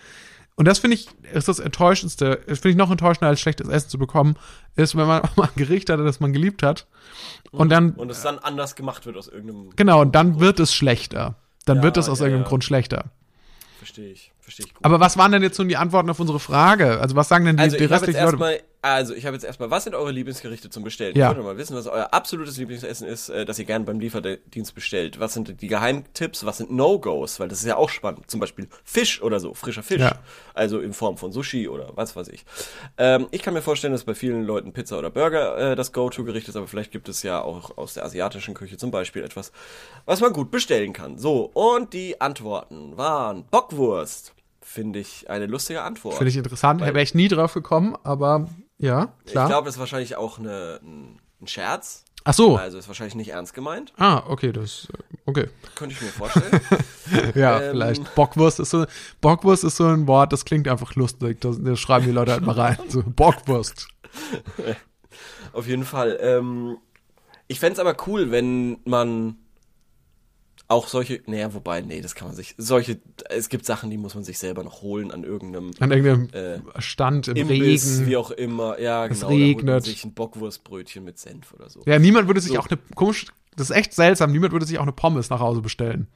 Und 0.57 0.67
das 0.67 0.79
finde 0.79 0.97
ich, 0.97 1.09
ist 1.33 1.47
das 1.47 1.59
Enttäuschendste. 1.59 2.41
Das 2.47 2.61
finde 2.61 2.71
ich 2.71 2.77
noch 2.77 2.91
enttäuschender, 2.91 3.29
als 3.29 3.39
schlechtes 3.41 3.69
Essen 3.69 3.91
zu 3.91 3.99
bekommen, 3.99 4.35
ist, 4.77 4.97
wenn 4.97 5.07
man 5.07 5.23
mal 5.37 5.45
ein 5.45 5.57
Gericht 5.57 5.91
hatte, 5.91 6.05
das 6.05 6.21
man 6.21 6.33
geliebt 6.33 6.63
hat. 6.63 6.87
Und 7.53 7.69
dann, 7.69 7.93
Und 7.93 8.11
es 8.11 8.23
dann 8.23 8.39
anders 8.39 8.77
gemacht 8.77 9.05
wird 9.05 9.17
aus 9.17 9.29
irgendeinem. 9.29 9.71
genau, 9.77 10.01
und 10.01 10.15
dann 10.15 10.41
wird 10.41 10.59
es 10.59 10.75
schlechter. 10.75 11.37
Dann 11.67 11.77
Ja, 11.79 11.83
wird 11.83 11.97
es 11.99 12.09
aus 12.09 12.21
ja, 12.21 12.25
irgendeinem 12.25 12.45
ja. 12.45 12.49
Grund 12.49 12.65
schlechter. 12.65 13.05
Verstehe 13.77 14.11
ich. 14.11 14.33
Verstehe 14.49 14.65
ich 14.65 14.73
gut. 14.73 14.83
Aber 14.83 14.99
was 14.99 15.19
waren 15.19 15.31
denn 15.31 15.43
jetzt 15.43 15.59
nun 15.59 15.69
die 15.69 15.77
Antworten 15.77 16.09
auf 16.09 16.19
unsere 16.19 16.41
Frage? 16.41 16.99
Also 17.01 17.15
was 17.15 17.29
sagen 17.29 17.45
denn 17.45 17.59
die, 17.59 17.63
Also 17.63 17.77
die 17.77 17.85
restlichen 17.85 18.19
Leute? 18.19 18.31
erstmal, 18.31 18.61
also 18.81 19.15
ich 19.15 19.27
habe 19.27 19.37
jetzt 19.37 19.45
erstmal, 19.45 19.71
was 19.71 19.85
sind 19.85 19.95
eure 19.95 20.11
Lieblingsgerichte 20.11 20.71
zum 20.71 20.85
Bestellen? 20.85 21.15
Ja. 21.15 21.29
Ich 21.29 21.37
würde 21.37 21.47
mal 21.47 21.59
wissen, 21.59 21.77
was 21.77 21.87
euer 21.87 22.15
absolutes 22.15 22.57
Lieblingsessen 22.57 23.07
ist, 23.07 23.29
äh, 23.29 23.45
das 23.45 23.59
ihr 23.59 23.67
gerne 23.67 23.85
beim 23.85 24.01
Lieferdienst 24.01 24.75
bestellt. 24.75 25.21
Was 25.21 25.35
sind 25.35 25.61
die 25.61 25.67
Geheimtipps? 25.67 26.47
Was 26.47 26.57
sind 26.57 26.71
No-Gos? 26.71 27.41
Weil 27.41 27.49
das 27.49 27.59
ist 27.59 27.67
ja 27.67 27.77
auch 27.77 27.91
spannend. 27.91 28.31
Zum 28.31 28.41
Beispiel 28.41 28.69
Fisch 28.85 29.21
oder 29.21 29.39
so, 29.39 29.53
frischer 29.53 29.83
Fisch. 29.83 30.01
Ja. 30.01 30.19
Also 30.55 30.81
in 30.81 30.95
Form 30.95 31.19
von 31.19 31.31
Sushi 31.31 31.69
oder 31.69 31.91
was 31.95 32.17
weiß 32.17 32.29
ich. 32.29 32.47
Ähm, 32.97 33.27
ich 33.31 33.43
kann 33.43 33.53
mir 33.53 33.61
vorstellen, 33.61 33.93
dass 33.93 34.05
bei 34.05 34.15
vielen 34.15 34.45
Leuten 34.45 34.73
Pizza 34.73 34.99
oder 34.99 35.11
Burger 35.11 35.73
äh, 35.73 35.77
das 35.77 35.93
Go-To-Gericht 35.93 36.49
ist, 36.49 36.57
aber 36.57 36.69
vielleicht 36.69 36.91
gibt 36.91 37.11
es 37.11 37.23
ja 37.23 37.43
auch 37.43 37.77
aus 37.77 37.93
der 37.93 38.05
asiatischen 38.07 38.55
Küche 38.55 38.79
zum 38.79 38.91
Beispiel 38.91 39.23
etwas, 39.23 39.53
was 40.07 40.23
man 40.23 40.33
gut 40.33 40.51
bestellen 40.51 40.95
kann. 40.95 41.19
So, 41.19 41.51
und 41.53 41.93
die 41.93 42.19
Antworten 42.19 42.97
waren 42.97 43.45
Bockwurst. 43.45 44.33
Finde 44.71 44.99
ich 44.99 45.31
eine 45.31 45.47
lustige 45.47 45.81
Antwort. 45.81 46.17
Finde 46.17 46.29
ich 46.29 46.37
interessant. 46.37 46.83
Wäre 46.83 47.01
ich 47.01 47.15
nie 47.15 47.29
drauf 47.29 47.55
gekommen, 47.55 47.97
aber 48.05 48.51
ja, 48.77 49.15
klar. 49.25 49.47
Ich 49.47 49.51
glaube, 49.51 49.65
das 49.65 49.77
ist 49.77 49.81
wahrscheinlich 49.81 50.17
auch 50.17 50.39
eine, 50.39 50.79
ein, 50.83 51.49
Scherz. 51.49 52.05
Ach 52.25 52.35
so. 52.35 52.57
Also 52.57 52.77
ist 52.77 52.87
wahrscheinlich 52.87 53.15
nicht 53.15 53.31
ernst 53.31 53.55
gemeint. 53.55 53.95
Ah, 53.97 54.25
okay, 54.29 54.53
das, 54.53 54.87
okay. 55.25 55.49
Könnte 55.75 55.95
ich 55.95 56.03
mir 56.03 56.09
vorstellen. 56.09 56.61
Ja, 57.35 57.59
Ähm. 57.63 57.71
vielleicht. 57.71 58.15
Bockwurst 58.15 58.61
ist 58.61 58.69
so, 58.69 58.85
Bockwurst 59.23 59.65
ist 59.65 59.79
so 59.79 59.87
ein 59.87 60.07
Wort, 60.07 60.35
das 60.35 60.45
klingt 60.45 60.69
einfach 60.69 60.95
lustig. 60.97 61.41
Das, 61.41 61.57
das 61.63 61.81
schreiben 61.81 62.05
die 62.05 62.13
Leute 62.13 62.33
halt 62.33 62.43
mal 62.43 62.53
rein. 62.53 62.77
So, 62.89 63.03
Bockwurst. 63.03 63.89
Auf 65.55 65.67
jeden 65.67 65.87
Fall. 65.87 66.19
Ähm, 66.21 66.77
ich 67.47 67.59
fänd's 67.59 67.79
aber 67.79 67.97
cool, 68.07 68.31
wenn 68.31 68.81
man 68.85 69.37
auch 70.71 70.87
solche, 70.89 71.23
naja, 71.27 71.53
wobei, 71.55 71.81
nee, 71.81 72.01
das 72.03 72.15
kann 72.15 72.29
man 72.29 72.37
sich, 72.37 72.55
solche, 72.59 72.99
es 73.31 73.49
gibt 73.49 73.65
Sachen, 73.65 73.89
die 73.91 73.97
muss 73.97 74.15
man 74.15 74.23
sich 74.23 74.39
selber 74.39 74.63
noch 74.63 74.83
holen 74.83 75.11
an 75.11 75.25
irgendeinem 75.25 75.71
An 75.81 75.91
irgendeinem 75.91 76.29
Äh, 76.33 76.61
Stand 76.81 77.27
im 77.29 77.37
Imbiss, 77.37 77.99
Regen. 78.01 78.07
wie 78.11 78.17
auch 78.19 78.31
immer. 78.31 78.79
Ja, 78.79 79.07
Es 79.07 79.21
genau. 79.21 79.29
Da 79.31 79.35
holt 79.35 79.41
man 79.41 79.49
regnet. 79.57 79.85
sich 79.85 80.05
ein 80.05 80.13
Bockwurstbrötchen 80.15 81.03
mit 81.05 81.19
Senf 81.19 81.55
oder 81.55 81.71
so. 81.71 81.81
Ja, 81.87 81.99
niemand 81.99 82.27
würde 82.29 82.41
sich 82.43 82.53
So. 82.53 82.59
auch 82.59 82.69
eine, 82.69 82.79
komisch, 82.95 83.27
das 83.57 83.71
ist 83.71 83.77
echt 83.77 83.95
seltsam, 83.95 84.31
niemand 84.31 84.53
würde 84.53 84.67
sich 84.67 84.79
auch 84.79 84.83
eine 84.83 84.93
Pommes 84.93 85.31
nach 85.31 85.41
Hause 85.41 85.63
bestellen. 85.63 86.07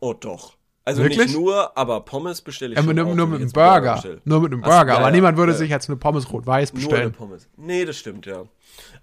Oh, 0.00 0.12
doch. 0.14 0.56
Also 0.84 1.02
Wirklich? 1.02 1.26
nicht 1.26 1.34
nur, 1.36 1.76
aber 1.76 2.00
Pommes 2.00 2.40
bestelle 2.40 2.72
ich 2.72 2.78
Ja, 2.78 2.84
schon 2.84 2.96
nur, 2.96 3.04
auch, 3.06 3.14
nur 3.14 3.26
mit 3.26 3.40
einem 3.42 3.50
Burger. 3.52 3.94
bestelle. 3.94 4.20
Nur 4.24 4.40
mit 4.40 4.52
einem 4.52 4.62
Burger. 4.62 4.86
ja, 4.92 4.96
aber 4.96 5.06
ja, 5.08 5.10
niemand 5.10 5.36
würde 5.36 5.52
sich 5.52 5.68
jetzt 5.68 5.90
eine 5.90 5.96
Pommes 5.98 6.32
rot-weiß 6.32 6.72
Nur 6.72 6.80
eine 6.80 6.88
bestellen. 6.88 7.12
Pommes. 7.12 7.48
Nee, 7.58 7.84
das 7.84 7.98
stimmt, 7.98 8.24
ja. 8.24 8.44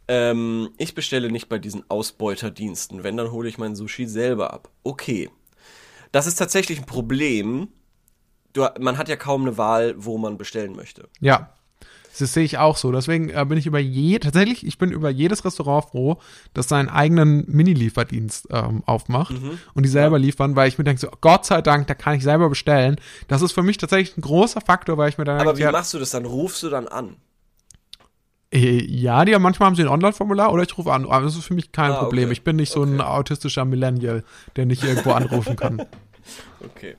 Ähm, 0.08 0.70
ich 0.78 0.94
bestelle 0.96 1.32
nicht 1.32 1.50
bei 1.50 1.58
diesen 1.60 1.84
Ausbeuterdiensten. 1.90 3.04
Wenn, 3.04 3.18
dann 3.18 3.32
hole 3.32 3.50
ich 3.50 3.58
mein 3.58 3.76
Sushi 3.76 4.06
selber 4.08 4.54
ab. 4.54 4.70
Okay. 4.84 5.30
Das 6.12 6.28
ist 6.28 6.36
tatsächlich 6.36 6.80
ein 6.80 6.86
Problem. 6.86 7.68
Du, 8.54 8.66
man 8.80 8.98
hat 8.98 9.10
ja 9.10 9.16
kaum 9.16 9.42
eine 9.42 9.58
Wahl, 9.58 9.96
wo 9.98 10.18
man 10.18 10.38
bestellen 10.38 10.76
möchte. 10.76 11.10
Ja. 11.20 11.50
Das 12.18 12.34
sehe 12.34 12.46
ich 12.46 12.58
auch 12.58 12.78
so. 12.78 12.94
Deswegen 12.94 13.30
äh, 13.30 13.46
bin 13.46 13.58
ich 13.58 13.66
über 13.66 13.80
je, 13.80 14.20
tatsächlich, 14.20 14.66
ich 14.66 14.78
bin 14.78 14.90
über 14.92 15.10
jedes 15.10 15.44
Restaurant 15.44 15.84
froh, 15.90 16.18
das 16.54 16.70
seinen 16.70 16.88
eigenen 16.88 17.44
Mini-Lieferdienst 17.48 18.48
ähm, 18.52 18.84
aufmacht 18.86 19.34
Mhm. 19.34 19.60
und 19.74 19.84
die 19.84 19.90
selber 19.90 20.18
liefern, 20.18 20.56
weil 20.56 20.70
ich 20.70 20.78
mir 20.78 20.86
denke, 20.86 21.02
so, 21.02 21.10
Gott 21.20 21.46
sei 21.46 21.62
Dank, 21.62 21.88
da 21.88 21.94
kann 21.94 22.16
ich 22.16 22.24
selber 22.24 22.48
bestellen. 22.48 22.96
Das 23.28 23.42
ist 23.42 23.52
für 23.52 23.64
mich 23.64 23.76
tatsächlich 23.76 24.16
ein 24.16 24.22
großer 24.22 24.62
Faktor, 24.62 24.98
weil 24.98 25.10
ich 25.10 25.18
mir 25.18 25.26
dann 25.26 25.42
Aber 25.42 25.58
wie 25.58 25.64
ja, 25.64 25.72
machst 25.74 25.94
du 25.94 26.00
das 26.00 26.12
dann? 26.12 26.24
Rufst 26.24 26.64
du 26.64 26.70
dann 26.70 26.88
an? 26.88 27.18
Äh, 28.52 28.84
ja, 28.86 29.26
die 29.26 29.34
haben, 29.36 29.42
manchmal 29.42 29.68
haben 29.68 29.76
sie 29.76 29.82
ein 29.84 29.88
Online-Formular 29.88 30.52
oder 30.54 30.64
ich 30.64 30.78
rufe 30.78 30.92
an. 30.94 31.06
Aber 31.06 31.22
das 31.26 31.36
ist 31.36 31.46
für 31.46 31.54
mich 31.54 31.72
kein 31.72 31.92
Ah, 31.92 32.04
Problem. 32.04 32.26
okay. 32.26 32.34
Ich 32.34 32.44
bin 32.44 32.56
nicht 32.56 32.72
so 32.72 32.84
ein 32.84 33.00
Okay. 33.02 33.10
autistischer 33.10 33.66
Millennial, 33.66 34.24
der 34.56 34.66
nicht 34.66 34.84
irgendwo 34.84 35.12
anrufen 35.12 35.56
kann. 35.56 35.86
Okay. 36.60 36.96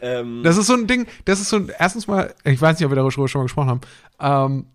Ähm, 0.00 0.42
Das 0.42 0.56
ist 0.56 0.68
so 0.68 0.72
ein 0.72 0.86
Ding, 0.86 1.06
das 1.26 1.38
ist 1.42 1.50
so 1.50 1.56
ein, 1.56 1.70
erstens 1.78 2.06
mal, 2.06 2.34
ich 2.44 2.58
weiß 2.58 2.78
nicht, 2.78 2.86
ob 2.86 2.90
wir 2.92 2.96
darüber 2.96 3.28
schon 3.28 3.40
mal 3.40 3.44
gesprochen 3.44 3.68
haben, 3.68 3.80
ähm, 4.18 4.66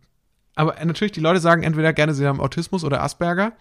aber 0.54 0.76
natürlich, 0.86 1.12
die 1.14 1.22
Leute 1.22 1.40
sagen 1.40 1.64
entweder 1.64 1.92
gerne, 1.92 2.14
sie 2.14 2.28
haben 2.28 2.40
Autismus 2.40 2.84
oder 2.84 3.02
Asperger. 3.02 3.54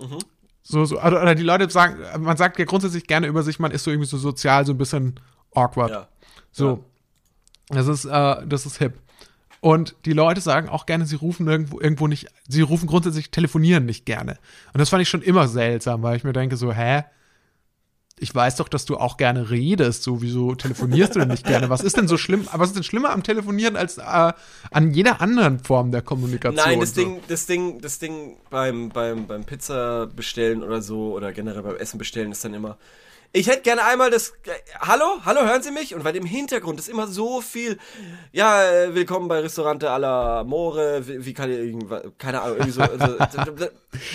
Mhm. 0.00 0.18
So, 0.64 0.84
so, 0.84 0.96
oder, 1.00 1.22
oder 1.22 1.36
die 1.36 1.44
Leute 1.44 1.70
sagen, 1.70 1.98
man 2.18 2.36
sagt 2.36 2.58
ja 2.58 2.64
grundsätzlich 2.64 3.06
gerne 3.06 3.28
über 3.28 3.44
sich, 3.44 3.60
man 3.60 3.70
ist 3.70 3.84
so 3.84 3.92
irgendwie 3.92 4.08
so 4.08 4.18
sozial 4.18 4.66
so 4.66 4.72
ein 4.72 4.78
bisschen 4.78 5.20
awkward. 5.54 5.90
ja. 5.92 6.08
So. 6.50 6.84
Das 7.68 7.86
ist, 7.86 8.04
äh, 8.06 8.46
das 8.46 8.66
ist 8.66 8.78
hip. 8.78 8.94
Und 9.64 9.96
die 10.04 10.12
Leute 10.12 10.42
sagen 10.42 10.68
auch 10.68 10.84
gerne, 10.84 11.06
sie 11.06 11.16
rufen 11.16 11.48
irgendwo, 11.48 11.80
irgendwo 11.80 12.06
nicht, 12.06 12.26
sie 12.46 12.60
rufen 12.60 12.86
grundsätzlich 12.86 13.30
telefonieren 13.30 13.86
nicht 13.86 14.04
gerne. 14.04 14.32
Und 14.74 14.78
das 14.78 14.90
fand 14.90 15.00
ich 15.00 15.08
schon 15.08 15.22
immer 15.22 15.48
seltsam, 15.48 16.02
weil 16.02 16.18
ich 16.18 16.22
mir 16.22 16.34
denke 16.34 16.58
so, 16.58 16.70
hä? 16.70 17.04
Ich 18.18 18.34
weiß 18.34 18.56
doch, 18.56 18.68
dass 18.68 18.84
du 18.84 18.98
auch 18.98 19.16
gerne 19.16 19.48
redest, 19.48 20.02
so 20.02 20.20
wieso 20.20 20.54
telefonierst 20.54 21.14
du 21.14 21.20
denn 21.20 21.28
nicht 21.28 21.46
gerne? 21.46 21.70
Was 21.70 21.80
ist 21.80 21.96
denn 21.96 22.08
so 22.08 22.18
schlimm, 22.18 22.46
was 22.52 22.68
ist 22.68 22.76
denn 22.76 22.82
schlimmer 22.82 23.08
am 23.08 23.22
Telefonieren 23.22 23.76
als 23.76 23.96
äh, 23.96 24.32
an 24.70 24.90
jeder 24.92 25.22
anderen 25.22 25.58
Form 25.60 25.92
der 25.92 26.02
Kommunikation? 26.02 26.62
Nein, 26.62 26.80
das 26.80 26.94
so? 26.94 27.00
Ding, 27.00 27.20
das 27.26 27.46
Ding, 27.46 27.80
das 27.80 27.98
Ding 27.98 28.36
beim, 28.50 28.90
beim, 28.90 29.26
beim 29.26 29.44
Pizza 29.44 30.08
bestellen 30.14 30.62
oder 30.62 30.82
so 30.82 31.14
oder 31.14 31.32
generell 31.32 31.62
beim 31.62 31.76
Essen 31.76 31.96
bestellen 31.96 32.32
ist 32.32 32.44
dann 32.44 32.52
immer. 32.52 32.76
Ich 33.36 33.48
hätte 33.48 33.62
gerne 33.62 33.84
einmal 33.84 34.12
das. 34.12 34.34
Hallo, 34.78 35.18
hallo, 35.24 35.40
hören 35.40 35.60
Sie 35.60 35.72
mich? 35.72 35.92
Und 35.92 36.04
weil 36.04 36.14
im 36.14 36.24
Hintergrund 36.24 36.78
ist 36.78 36.88
immer 36.88 37.08
so 37.08 37.40
viel. 37.40 37.78
Ja, 38.30 38.62
äh, 38.62 38.94
willkommen 38.94 39.26
bei 39.26 39.40
Restaurante 39.40 39.90
alla 39.90 40.44
More. 40.44 41.02
Wie, 41.08 41.26
wie 41.26 41.34
kann 41.34 41.50
ich 41.50 41.76
keine 42.16 42.42
Ahnung 42.42 42.58
irgendwie 42.58 42.70
so. 42.70 42.82
Also, 42.82 43.18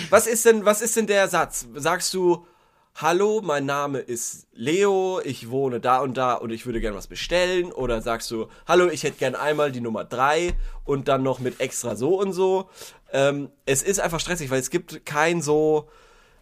was 0.08 0.26
ist 0.26 0.46
denn, 0.46 0.64
was 0.64 0.80
ist 0.80 0.96
denn 0.96 1.06
der 1.06 1.28
Satz? 1.28 1.68
Sagst 1.74 2.14
du 2.14 2.46
Hallo, 2.94 3.42
mein 3.44 3.66
Name 3.66 3.98
ist 3.98 4.46
Leo, 4.52 5.20
ich 5.22 5.50
wohne 5.50 5.80
da 5.80 6.00
und 6.00 6.16
da 6.16 6.32
und 6.32 6.48
ich 6.48 6.64
würde 6.64 6.80
gerne 6.80 6.96
was 6.96 7.06
bestellen. 7.06 7.72
Oder 7.72 8.00
sagst 8.00 8.30
du, 8.30 8.48
hallo, 8.66 8.88
ich 8.88 9.02
hätte 9.02 9.18
gern 9.18 9.34
einmal 9.34 9.70
die 9.70 9.82
Nummer 9.82 10.04
drei 10.04 10.54
und 10.86 11.08
dann 11.08 11.22
noch 11.22 11.40
mit 11.40 11.60
extra 11.60 11.94
so 11.94 12.18
und 12.18 12.32
so. 12.32 12.70
Ähm, 13.12 13.50
es 13.66 13.82
ist 13.82 14.00
einfach 14.00 14.18
stressig, 14.18 14.50
weil 14.50 14.60
es 14.60 14.70
gibt 14.70 15.04
kein 15.04 15.42
so. 15.42 15.90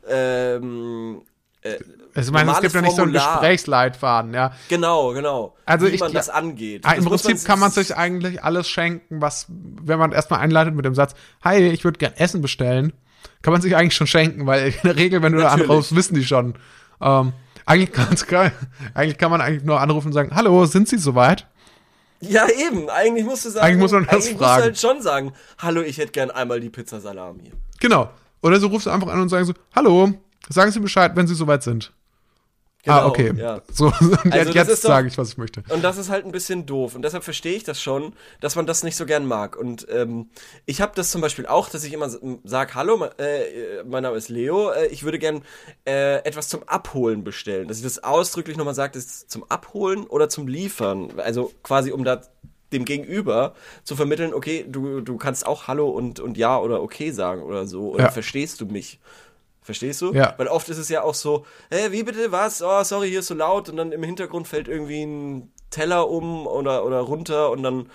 Ähm, 0.06 1.22
äh, 1.62 1.78
ich 2.26 2.32
meine, 2.32 2.50
es 2.52 2.60
gibt 2.60 2.74
ja 2.74 2.80
nicht 2.80 2.96
so 2.96 3.02
einen 3.02 3.12
Formular. 3.12 3.40
Gesprächsleitfaden, 3.40 4.34
ja. 4.34 4.52
genau, 4.68 5.12
genau. 5.12 5.54
Also 5.64 5.86
wie 5.86 5.90
ich 5.90 6.00
man 6.00 6.12
das 6.12 6.28
angeht. 6.28 6.82
Ah, 6.84 6.92
Im 6.92 7.04
Das 7.04 7.22
Prinzip 7.22 7.46
kann 7.46 7.58
man 7.58 7.70
sich 7.70 7.96
eigentlich 7.96 8.42
alles 8.42 8.68
schenken, 8.68 9.20
was, 9.20 9.46
wenn 9.48 9.98
man 9.98 10.12
erstmal 10.12 10.40
einleitet 10.40 10.74
mit 10.74 10.84
dem 10.84 10.94
Satz, 10.94 11.14
hi, 11.44 11.58
ich 11.58 11.84
würde 11.84 11.98
gern 11.98 12.14
Essen 12.16 12.42
bestellen, 12.42 12.92
kann 13.42 13.52
man 13.52 13.62
sich 13.62 13.76
eigentlich 13.76 13.94
schon 13.94 14.06
schenken, 14.06 14.46
weil 14.46 14.68
in 14.68 14.74
der 14.84 14.96
Regel, 14.96 15.22
wenn 15.22 15.32
du 15.32 15.38
da 15.38 15.50
Natürlich. 15.50 15.70
anrufst, 15.70 15.94
wissen 15.94 16.14
die 16.14 16.24
schon. 16.24 16.54
Ähm, 17.00 17.32
eigentlich, 17.66 17.92
kann's, 17.92 18.26
kann, 18.26 18.50
eigentlich 18.94 19.18
kann 19.18 19.30
man 19.30 19.40
eigentlich 19.40 19.64
nur 19.64 19.80
anrufen 19.80 20.08
und 20.08 20.12
sagen, 20.12 20.30
hallo, 20.34 20.64
sind 20.66 20.88
Sie 20.88 20.98
soweit? 20.98 21.46
Ja, 22.20 22.48
eben. 22.48 22.90
Eigentlich 22.90 23.24
musst 23.24 23.44
du 23.44 23.50
sagen. 23.50 23.66
Eigentlich 23.66 23.80
muss 23.80 23.92
man 23.92 24.04
das 24.06 24.14
eigentlich 24.14 24.36
fragen. 24.36 24.64
Musst 24.70 24.84
du 24.84 24.88
halt 24.88 24.96
schon 24.96 25.02
sagen, 25.02 25.32
hallo, 25.58 25.82
ich 25.82 25.98
hätte 25.98 26.12
gern 26.12 26.30
einmal 26.30 26.60
die 26.60 26.70
Pizza 26.70 27.00
Salami. 27.00 27.52
Genau. 27.80 28.10
Oder 28.42 28.58
so 28.60 28.68
rufst 28.68 28.86
du 28.86 28.90
einfach 28.90 29.08
an 29.08 29.20
und 29.20 29.28
sagen 29.28 29.44
so, 29.44 29.54
hallo, 29.74 30.12
sagen 30.48 30.70
Sie 30.70 30.80
Bescheid, 30.80 31.12
wenn 31.14 31.26
Sie 31.26 31.34
soweit 31.34 31.62
sind. 31.62 31.92
Ah, 32.86 33.00
Genau, 33.00 33.08
okay. 33.08 33.32
ja. 33.36 33.60
So, 33.72 33.92
Also 34.30 34.52
jetzt 34.52 34.82
sage 34.82 35.08
ich, 35.08 35.18
was 35.18 35.30
ich 35.30 35.38
möchte. 35.38 35.62
Und 35.68 35.82
das 35.82 35.98
ist 35.98 36.08
halt 36.10 36.24
ein 36.24 36.32
bisschen 36.32 36.66
doof. 36.66 36.94
Und 36.94 37.02
deshalb 37.02 37.24
verstehe 37.24 37.54
ich 37.56 37.64
das 37.64 37.82
schon, 37.82 38.12
dass 38.40 38.56
man 38.56 38.66
das 38.66 38.82
nicht 38.82 38.96
so 38.96 39.04
gern 39.06 39.26
mag. 39.26 39.56
Und 39.56 39.86
ähm, 39.90 40.30
ich 40.66 40.80
habe 40.80 40.92
das 40.94 41.10
zum 41.10 41.20
Beispiel 41.20 41.46
auch, 41.46 41.68
dass 41.68 41.84
ich 41.84 41.92
immer 41.92 42.08
sage, 42.44 42.74
hallo, 42.74 43.04
äh, 43.18 43.82
mein 43.84 44.02
Name 44.02 44.16
ist 44.16 44.28
Leo, 44.28 44.70
äh, 44.70 44.86
ich 44.86 45.02
würde 45.04 45.18
gern 45.18 45.42
äh, 45.86 46.16
etwas 46.24 46.48
zum 46.48 46.62
Abholen 46.68 47.24
bestellen. 47.24 47.68
Dass 47.68 47.78
ich 47.78 47.84
das 47.84 48.02
ausdrücklich 48.04 48.56
nochmal 48.56 48.74
sage, 48.74 48.92
das 48.94 49.04
ist 49.04 49.30
zum 49.30 49.44
Abholen 49.50 50.06
oder 50.06 50.28
zum 50.28 50.46
Liefern. 50.48 51.12
Also 51.18 51.52
quasi, 51.62 51.90
um 51.92 52.04
da 52.04 52.22
dem 52.72 52.84
Gegenüber 52.84 53.54
zu 53.82 53.96
vermitteln, 53.96 54.34
okay, 54.34 54.64
du, 54.68 55.00
du 55.00 55.16
kannst 55.16 55.46
auch 55.46 55.68
Hallo 55.68 55.88
und, 55.88 56.20
und 56.20 56.36
Ja 56.36 56.58
oder 56.58 56.82
Okay 56.82 57.10
sagen 57.12 57.42
oder 57.42 57.66
so. 57.66 57.90
Oder 57.94 58.04
Ja. 58.04 58.10
verstehst 58.10 58.60
du 58.60 58.66
mich? 58.66 59.00
Verstehst 59.68 60.00
du? 60.00 60.14
Ja. 60.14 60.32
Weil 60.38 60.48
oft 60.48 60.66
ist 60.70 60.78
es 60.78 60.88
ja 60.88 61.02
auch 61.02 61.12
so, 61.12 61.44
hä, 61.70 61.88
wie 61.90 62.02
bitte, 62.02 62.32
was? 62.32 62.62
Oh, 62.62 62.82
sorry, 62.84 63.10
hier 63.10 63.18
ist 63.18 63.26
so 63.26 63.34
laut 63.34 63.68
und 63.68 63.76
dann 63.76 63.92
im 63.92 64.02
Hintergrund 64.02 64.48
fällt 64.48 64.66
irgendwie 64.66 65.02
ein 65.02 65.52
Teller 65.68 66.08
um 66.08 66.46
oder, 66.46 66.86
oder 66.86 67.00
runter 67.00 67.50
und 67.50 67.62
dann, 67.62 67.90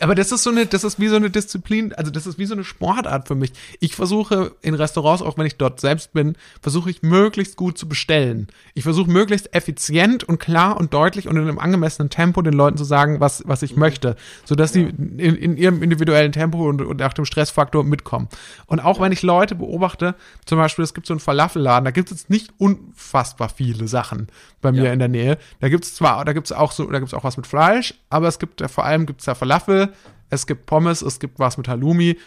Aber 0.00 0.14
das 0.14 0.32
ist 0.32 0.42
so 0.42 0.50
eine, 0.50 0.66
das 0.66 0.82
ist 0.82 0.98
wie 0.98 1.08
so 1.08 1.16
eine 1.16 1.30
Disziplin, 1.30 1.92
also 1.94 2.10
das 2.10 2.26
ist 2.26 2.36
wie 2.38 2.46
so 2.46 2.54
eine 2.54 2.64
Sportart 2.64 3.28
für 3.28 3.34
mich. 3.36 3.52
Ich 3.78 3.94
versuche 3.94 4.56
in 4.60 4.74
Restaurants, 4.74 5.22
auch 5.22 5.38
wenn 5.38 5.46
ich 5.46 5.56
dort 5.58 5.80
selbst 5.80 6.12
bin, 6.12 6.34
versuche 6.60 6.90
ich 6.90 7.02
möglichst 7.02 7.56
gut 7.56 7.78
zu 7.78 7.88
bestellen. 7.88 8.48
Ich 8.74 8.82
versuche 8.82 9.10
möglichst 9.10 9.54
effizient 9.54 10.24
und 10.24 10.38
klar 10.40 10.76
und 10.76 10.92
deutlich 10.92 11.28
und 11.28 11.36
in 11.36 11.42
einem 11.42 11.58
angemessenen 11.60 12.10
Tempo 12.10 12.42
den 12.42 12.54
Leuten 12.54 12.76
zu 12.76 12.84
sagen, 12.84 13.20
was, 13.20 13.44
was 13.46 13.62
ich 13.62 13.76
möchte, 13.76 14.16
sodass 14.44 14.72
sie 14.72 14.82
in, 14.82 15.18
in 15.18 15.56
ihrem 15.56 15.82
individuellen 15.82 16.32
Tempo 16.32 16.68
und, 16.68 16.82
und 16.82 16.98
nach 16.98 17.12
dem 17.12 17.24
Stressfaktor 17.24 17.84
mitkommen. 17.84 18.28
Und 18.66 18.80
auch 18.80 19.00
wenn 19.00 19.12
ich 19.12 19.22
Leute 19.22 19.54
beobachte, 19.54 20.16
zum 20.46 20.58
Beispiel, 20.58 20.82
es 20.84 20.94
gibt 20.94 21.06
so 21.06 21.12
einen 21.14 21.20
Falafelladen, 21.20 21.84
da 21.84 21.90
gibt 21.92 22.10
es 22.10 22.18
jetzt 22.22 22.30
nicht 22.30 22.52
unfassbar 22.58 23.48
viele 23.48 23.86
Sachen 23.86 24.26
bei 24.60 24.72
mir 24.72 24.84
Ja. 24.84 24.92
in 24.92 24.98
der 24.98 25.08
Nähe. 25.08 25.38
Da 25.60 25.68
gibt 25.68 25.84
es 25.84 25.94
zwar, 25.94 26.24
da 26.24 26.32
gibt 26.32 26.46
es 26.48 26.52
auch 26.52 26.72
so, 26.72 26.86
da 26.90 26.98
gibt 26.98 27.08
es 27.12 27.14
auch 27.14 27.24
was 27.24 27.36
mit 27.36 27.46
Fleisch, 27.46 27.94
aber 28.10 28.28
es 28.28 28.38
gibt 28.38 28.60
ja 28.60 28.68
vor 28.68 28.84
allem 28.84 29.06
gibt's 29.06 29.24
da 29.26 29.34
Falafel, 29.34 29.91
es 30.30 30.46
gibt 30.46 30.66
Pommes, 30.66 31.02
es 31.02 31.20
gibt 31.20 31.38
was 31.38 31.56
mit 31.58 31.68
Halloumi 31.68 32.18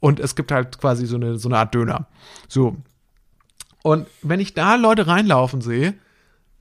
und 0.00 0.20
es 0.20 0.34
gibt 0.34 0.52
halt 0.52 0.78
quasi 0.78 1.06
so 1.06 1.16
eine, 1.16 1.38
so 1.38 1.48
eine 1.48 1.58
Art 1.58 1.74
Döner. 1.74 2.06
So. 2.48 2.76
Und 3.82 4.06
wenn 4.22 4.40
ich 4.40 4.54
da 4.54 4.76
Leute 4.76 5.06
reinlaufen 5.06 5.60
sehe, 5.60 5.94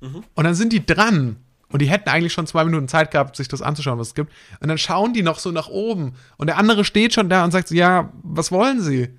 und 0.02 0.44
dann 0.44 0.54
sind 0.54 0.74
die 0.74 0.86
dran, 0.86 1.38
und 1.70 1.82
die 1.82 1.90
hätten 1.90 2.10
eigentlich 2.10 2.34
schon 2.34 2.46
zwei 2.46 2.66
Minuten 2.66 2.90
Zeit 2.90 3.10
gehabt, 3.12 3.38
sich 3.38 3.48
das 3.48 3.62
anzuschauen, 3.62 3.98
was 3.98 4.08
es 4.10 4.16
gibt, 4.16 4.32
und 4.60 4.68
dann 4.68 4.78
schauen 4.78 5.14
die 5.14 5.24
noch 5.24 5.40
so 5.40 5.52
nach 5.52 5.70
oben, 5.70 6.16
und 6.38 6.48
der 6.48 6.58
andere 6.58 6.84
steht 6.84 7.14
schon 7.14 7.30
da 7.30 7.46
und 7.46 7.52
sagt 7.52 7.70
so, 7.70 7.76
ja, 7.76 8.12
was 8.22 8.52
wollen 8.52 8.82
sie? 8.82 9.10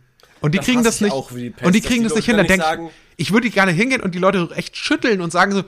Und 0.43 0.53
die 0.53 0.59
Das 0.59 0.67
kriegen 0.67 0.85
das 0.85 0.97
ich 0.97 1.01
nicht, 1.03 1.31
die 1.31 1.51
Pest, 1.51 1.65
und 1.67 1.75
die 1.75 1.81
kriegen 1.81 2.03
die 2.03 2.09
das 2.09 2.17
nicht 2.17 2.27
Leute 2.29 2.37
hin, 2.43 2.47
dann 2.49 2.59
dann 2.59 2.59
denke 2.59 2.81
nicht 2.81 2.89
ich, 2.89 2.89
sagen- 2.89 2.91
ich 3.17 3.33
würde 3.33 3.49
gerne 3.51 3.73
hingehen 3.73 4.03
und 4.03 4.15
die 4.15 4.19
Leute 4.19 4.51
echt 4.55 4.77
schütteln 4.77 5.23
und 5.23 5.31
sagen 5.33 5.53
so, 5.53 5.65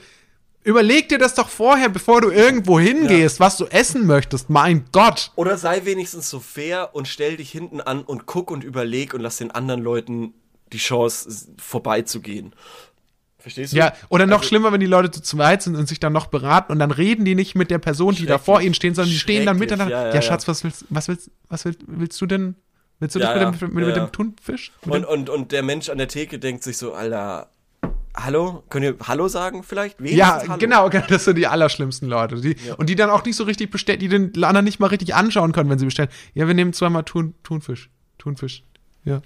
überleg 0.67 1.09
dir 1.09 1.19
das 1.19 1.35
doch 1.35 1.49
vorher, 1.49 1.89
bevor 1.89 2.21
du 2.21 2.31
irgendwo 2.31 2.79
hingehst, 2.79 3.41
was 3.41 3.57
du 3.57 3.65
essen 3.67 4.07
möchtest, 4.07 4.51
mein 4.51 4.85
Gott. 4.93 5.31
oder 5.37 5.57
sei 5.57 5.85
wenigstens 5.85 6.29
so 6.29 6.41
fair 6.41 6.91
und 6.95 7.09
stell 7.09 7.37
dich 7.39 7.51
hinten 7.51 7.81
an 7.81 8.03
und 8.03 8.27
guck 8.27 8.51
und 8.51 8.65
überleg 8.65 9.15
und 9.15 9.21
lass 9.21 9.37
den 9.39 9.51
anderen 9.51 9.81
Leuten 9.83 10.35
die 10.73 10.79
Chance, 10.79 11.47
vorbeizugehen. 11.59 12.53
Verstehst 13.39 13.73
du? 13.73 13.77
Ja, 13.77 13.93
oder 14.09 14.27
noch 14.27 14.39
Also- 14.39 14.49
schlimmer, 14.49 14.73
wenn 14.73 14.81
die 14.81 14.87
Leute 14.87 15.11
zu 15.13 15.23
zweit 15.23 15.63
sind 15.63 15.77
und 15.77 15.87
sich 15.89 16.01
dann 16.01 16.13
noch 16.13 16.27
beraten 16.27 16.73
und 16.73 16.81
dann 16.81 16.91
reden 16.91 17.25
die 17.25 17.37
nicht 17.37 17.55
mit 17.55 17.71
der 17.71 17.79
Person, 17.79 18.15
die 18.17 18.27
da 18.27 18.39
vor 18.39 18.61
ihnen 18.61 18.75
stehen, 18.75 18.95
sondern 18.97 19.13
die 19.13 19.19
stehen 19.21 19.47
dann 19.47 19.59
miteinander. 19.59 19.93
ja, 19.95 20.01
Ja, 20.03 20.09
ja, 20.09 20.15
ja. 20.17 20.23
Schatz, 20.23 20.49
was 20.49 20.65
willst, 20.65 20.85
was 20.89 21.07
willst, 21.07 21.31
was 21.49 21.65
willst, 21.65 21.81
willst 21.87 22.21
du 22.21 22.27
denn? 22.27 22.57
Willst 22.99 23.15
du 23.15 23.19
das 23.21 23.29
Ja, 23.29 23.35
mit, 23.51 23.61
ja, 23.61 23.67
dem, 23.69 23.75
mit, 23.75 23.83
ja, 23.83 23.87
mit 23.89 23.97
ja. 23.99 24.05
dem 24.07 24.13
Thunfisch? 24.13 24.73
Mit 24.85 24.95
Und, 24.95 25.03
dem, 25.03 25.09
und, 25.11 25.31
und 25.31 25.53
der 25.53 25.63
Mensch 25.63 25.89
an 25.91 25.99
der 25.99 26.09
Theke 26.09 26.39
denkt 26.41 26.65
sich 26.65 26.77
so, 26.79 26.93
Alter, 26.95 27.49
hallo? 28.17 28.65
Könnt 28.71 28.85
ihr 28.85 28.97
Hallo 29.07 29.29
sagen 29.29 29.63
vielleicht? 29.63 30.01
ja, 30.01 30.05
Wenigstens 30.07 30.49
Hallo. 30.49 30.59
genau, 30.59 30.91
genau, 30.91 31.07
das 31.09 31.25
sind 31.25 31.37
die 31.37 31.47
allerschlimmsten 31.47 32.09
Leute. 32.09 32.41
Die, 32.41 32.57
Und 32.79 32.89
die 32.89 32.95
dann 32.97 33.11
auch 33.11 33.25
nicht 33.25 33.37
so 33.37 33.45
richtig 33.45 33.71
bestellen, 33.71 33.99
die 34.01 34.09
den 34.09 34.33
anderen 34.45 34.65
nicht 34.65 34.81
mal 34.81 34.89
richtig 34.89 35.15
anschauen 35.15 35.53
können, 35.53 35.71
wenn 35.71 35.79
sie 35.79 35.85
bestellen. 35.85 36.09
Ja, 36.35 36.47
wir 36.47 36.55
nehmen 36.55 36.73
zweimal 36.73 37.05
Thun, 37.05 37.35
Thunfisch. 37.43 37.91
Thunfisch. 38.19 38.65
Ja. 39.05 39.23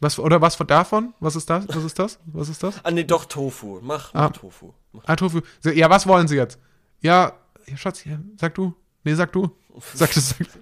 Was, 0.00 0.18
oder 0.18 0.40
was 0.40 0.56
von 0.56 0.66
davon? 0.66 1.14
Was 1.20 1.36
ist 1.36 1.48
das? 1.48 1.68
Was 1.68 1.84
ist 1.84 1.98
das? 1.98 2.18
Was 2.26 2.48
ist 2.48 2.62
das? 2.62 2.84
Ah, 2.84 2.90
nee, 2.90 3.04
doch 3.04 3.24
Tofu. 3.26 3.78
Mach, 3.82 4.12
mach 4.14 4.20
Ah. 4.20 4.28
Tofu. 4.30 4.72
Mach. 4.92 5.02
Ah, 5.06 5.14
Tofu. 5.14 5.40
Ja, 5.62 5.88
was 5.90 6.06
wollen 6.08 6.26
Sie 6.26 6.34
jetzt? 6.36 6.58
Ja, 7.02 7.32
ja 7.66 7.76
Schatz, 7.76 8.04
ja, 8.04 8.18
sag 8.36 8.54
du. 8.56 8.74
Nee, 9.04 9.14
sag 9.14 9.32
du. 9.32 9.50
Sag 9.94 10.12
das. 10.14 10.30
Sag. 10.30 10.46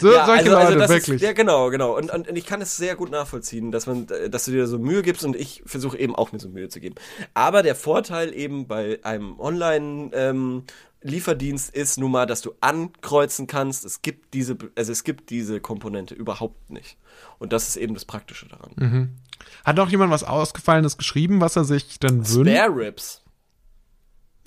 So, 0.00 0.12
Ja, 0.12 0.26
solche 0.26 0.40
also, 0.40 0.50
Leute, 0.52 0.66
also 0.66 0.78
das 0.78 0.90
wirklich. 0.90 1.16
Ist, 1.16 1.22
ja, 1.22 1.32
genau, 1.32 1.70
genau. 1.70 1.96
Und, 1.96 2.10
und, 2.10 2.36
ich 2.36 2.46
kann 2.46 2.60
es 2.60 2.76
sehr 2.76 2.94
gut 2.94 3.10
nachvollziehen, 3.10 3.72
dass 3.72 3.86
man, 3.86 4.06
äh, 4.08 4.30
dass 4.30 4.44
du 4.44 4.52
dir 4.52 4.66
so 4.66 4.78
Mühe 4.78 5.02
gibst 5.02 5.24
und 5.24 5.34
ich 5.34 5.62
versuche 5.66 5.98
eben 5.98 6.14
auch 6.14 6.30
mir 6.30 6.38
so 6.38 6.48
Mühe 6.48 6.68
zu 6.68 6.78
geben. 6.78 6.94
Aber 7.32 7.62
der 7.62 7.74
Vorteil 7.74 8.32
eben 8.32 8.68
bei 8.68 9.00
einem 9.02 9.40
Online 9.40 10.10
ähm, 10.12 10.64
Lieferdienst 11.02 11.74
ist 11.74 11.98
nun 11.98 12.12
mal, 12.12 12.26
dass 12.26 12.40
du 12.40 12.52
ankreuzen 12.60 13.46
kannst. 13.46 13.84
Es 13.84 14.02
gibt 14.02 14.32
diese, 14.32 14.56
also 14.74 14.92
es 14.92 15.04
gibt 15.04 15.30
diese 15.30 15.60
Komponente 15.60 16.14
überhaupt 16.14 16.70
nicht. 16.70 16.96
Und 17.38 17.52
das 17.52 17.68
ist 17.68 17.76
eben 17.76 17.94
das 17.94 18.04
Praktische 18.04 18.48
daran. 18.48 18.72
Mhm. 18.76 19.08
Hat 19.64 19.78
auch 19.78 19.88
jemand 19.90 20.10
was 20.10 20.24
Ausgefallenes 20.24 20.96
geschrieben, 20.96 21.40
was 21.40 21.56
er 21.56 21.64
sich 21.64 21.98
dann 21.98 22.18
wünscht? 22.28 22.56
Spare 22.56 22.74
Ribs. 22.74 23.23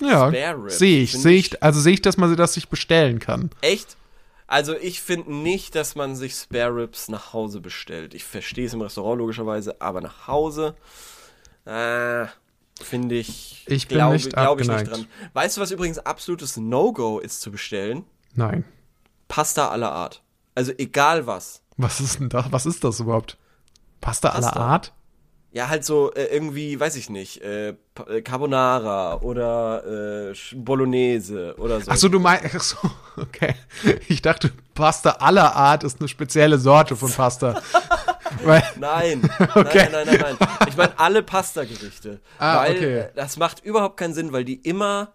Ja, 0.00 0.30
sehe 0.68 1.02
ich, 1.02 1.12
sehe 1.12 1.36
ich- 1.36 1.62
also 1.62 1.80
sehe 1.80 1.94
ich, 1.94 2.02
dass 2.02 2.16
man 2.16 2.34
das 2.36 2.54
sich 2.54 2.68
bestellen 2.68 3.18
kann. 3.18 3.50
Echt? 3.60 3.96
Also 4.46 4.74
ich 4.76 5.02
finde 5.02 5.32
nicht, 5.34 5.74
dass 5.74 5.94
man 5.94 6.16
sich 6.16 6.34
Spare 6.34 6.74
Ribs 6.74 7.08
nach 7.08 7.32
Hause 7.34 7.60
bestellt. 7.60 8.14
Ich 8.14 8.24
verstehe 8.24 8.66
es 8.66 8.72
im 8.72 8.80
Restaurant 8.80 9.18
logischerweise, 9.18 9.80
aber 9.80 10.00
nach 10.00 10.26
Hause 10.26 10.74
äh, 11.66 12.26
finde 12.80 13.16
ich, 13.16 13.64
Ich 13.66 13.88
bin 13.88 13.98
glaube 13.98 14.14
nicht 14.14 14.32
glaub 14.32 14.60
ich 14.60 14.68
nicht 14.68 14.90
dran. 14.90 15.06
Weißt 15.34 15.56
du, 15.56 15.60
was 15.60 15.70
übrigens 15.70 15.98
absolutes 15.98 16.56
No-Go 16.56 17.18
ist 17.18 17.40
zu 17.40 17.50
bestellen? 17.50 18.04
Nein. 18.34 18.64
Pasta 19.26 19.68
aller 19.68 19.92
Art. 19.92 20.22
Also 20.54 20.72
egal 20.78 21.26
was. 21.26 21.60
Was 21.76 22.00
ist 22.00 22.18
denn 22.20 22.28
das? 22.30 22.50
Was 22.50 22.66
ist 22.66 22.82
das 22.84 23.00
überhaupt? 23.00 23.36
Pasta, 24.00 24.30
aller 24.30 24.46
Pasta. 24.46 24.60
Art? 24.60 24.92
Ja, 25.58 25.68
halt 25.68 25.84
so 25.84 26.12
äh, 26.14 26.26
irgendwie, 26.26 26.78
weiß 26.78 26.94
ich 26.94 27.10
nicht, 27.10 27.42
äh, 27.42 27.70
äh, 27.70 28.22
Carbonara 28.22 29.16
oder 29.22 30.30
äh, 30.30 30.34
Bolognese 30.54 31.56
oder 31.58 31.80
so. 31.80 31.90
Ach 31.90 31.96
so, 31.96 32.08
du 32.08 32.20
meinst, 32.20 32.44
ach 32.54 32.62
so, 32.62 32.76
okay. 33.16 33.56
Ich 34.06 34.22
dachte, 34.22 34.52
Pasta 34.74 35.10
aller 35.18 35.56
Art 35.56 35.82
ist 35.82 35.98
eine 35.98 36.06
spezielle 36.06 36.58
Sorte 36.58 36.94
von 36.94 37.10
Pasta. 37.10 37.60
Weil, 38.44 38.62
Nein, 38.76 39.28
Okay. 39.52 39.88
nein, 39.90 40.06
nein, 40.06 40.20
nein, 40.20 40.36
nein. 40.38 40.48
Ich 40.68 40.76
meine 40.76 40.96
alle 40.96 41.24
Pasta-Gerichte. 41.24 42.20
Ah, 42.38 42.58
weil 42.60 42.76
okay. 42.76 42.98
äh, 42.98 43.08
das 43.16 43.36
macht 43.36 43.64
überhaupt 43.64 43.96
keinen 43.96 44.14
Sinn, 44.14 44.32
weil 44.32 44.44
die 44.44 44.54
immer. 44.60 45.12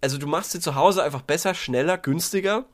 Also 0.00 0.16
du 0.16 0.28
machst 0.28 0.52
sie 0.52 0.60
zu 0.60 0.76
Hause 0.76 1.02
einfach 1.02 1.22
besser, 1.22 1.54
schneller, 1.54 1.98
günstiger. 1.98 2.66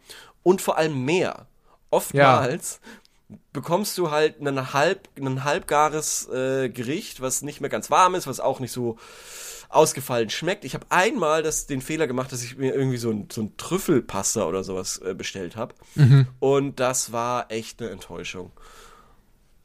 und 0.42 0.60
vor 0.60 0.76
allem 0.76 1.06
mehr. 1.06 1.46
Oftmals 1.88 2.80
bekommst 3.52 3.98
du 3.98 4.10
halt 4.10 4.40
ein 4.40 4.72
halb, 4.72 5.08
ein 5.18 5.44
halbgares 5.44 6.28
äh, 6.28 6.68
Gericht, 6.68 7.20
was 7.20 7.42
nicht 7.42 7.60
mehr 7.60 7.70
ganz 7.70 7.90
warm 7.90 8.14
ist, 8.14 8.26
was 8.26 8.40
auch 8.40 8.60
nicht 8.60 8.72
so 8.72 8.96
ausgefallen 9.68 10.30
schmeckt. 10.30 10.64
Ich 10.64 10.74
habe 10.74 10.86
einmal 10.90 11.42
das, 11.42 11.66
den 11.66 11.80
Fehler 11.80 12.06
gemacht, 12.06 12.30
dass 12.30 12.44
ich 12.44 12.56
mir 12.56 12.72
irgendwie 12.72 12.98
so 12.98 13.10
ein, 13.10 13.28
so 13.32 13.42
ein 13.42 13.56
Trüffelpasta 13.56 14.44
oder 14.44 14.62
sowas 14.62 14.98
äh, 14.98 15.14
bestellt 15.14 15.56
habe. 15.56 15.74
Mhm. 15.96 16.28
Und 16.38 16.78
das 16.78 17.12
war 17.12 17.50
echt 17.50 17.82
eine 17.82 17.90
Enttäuschung. 17.90 18.52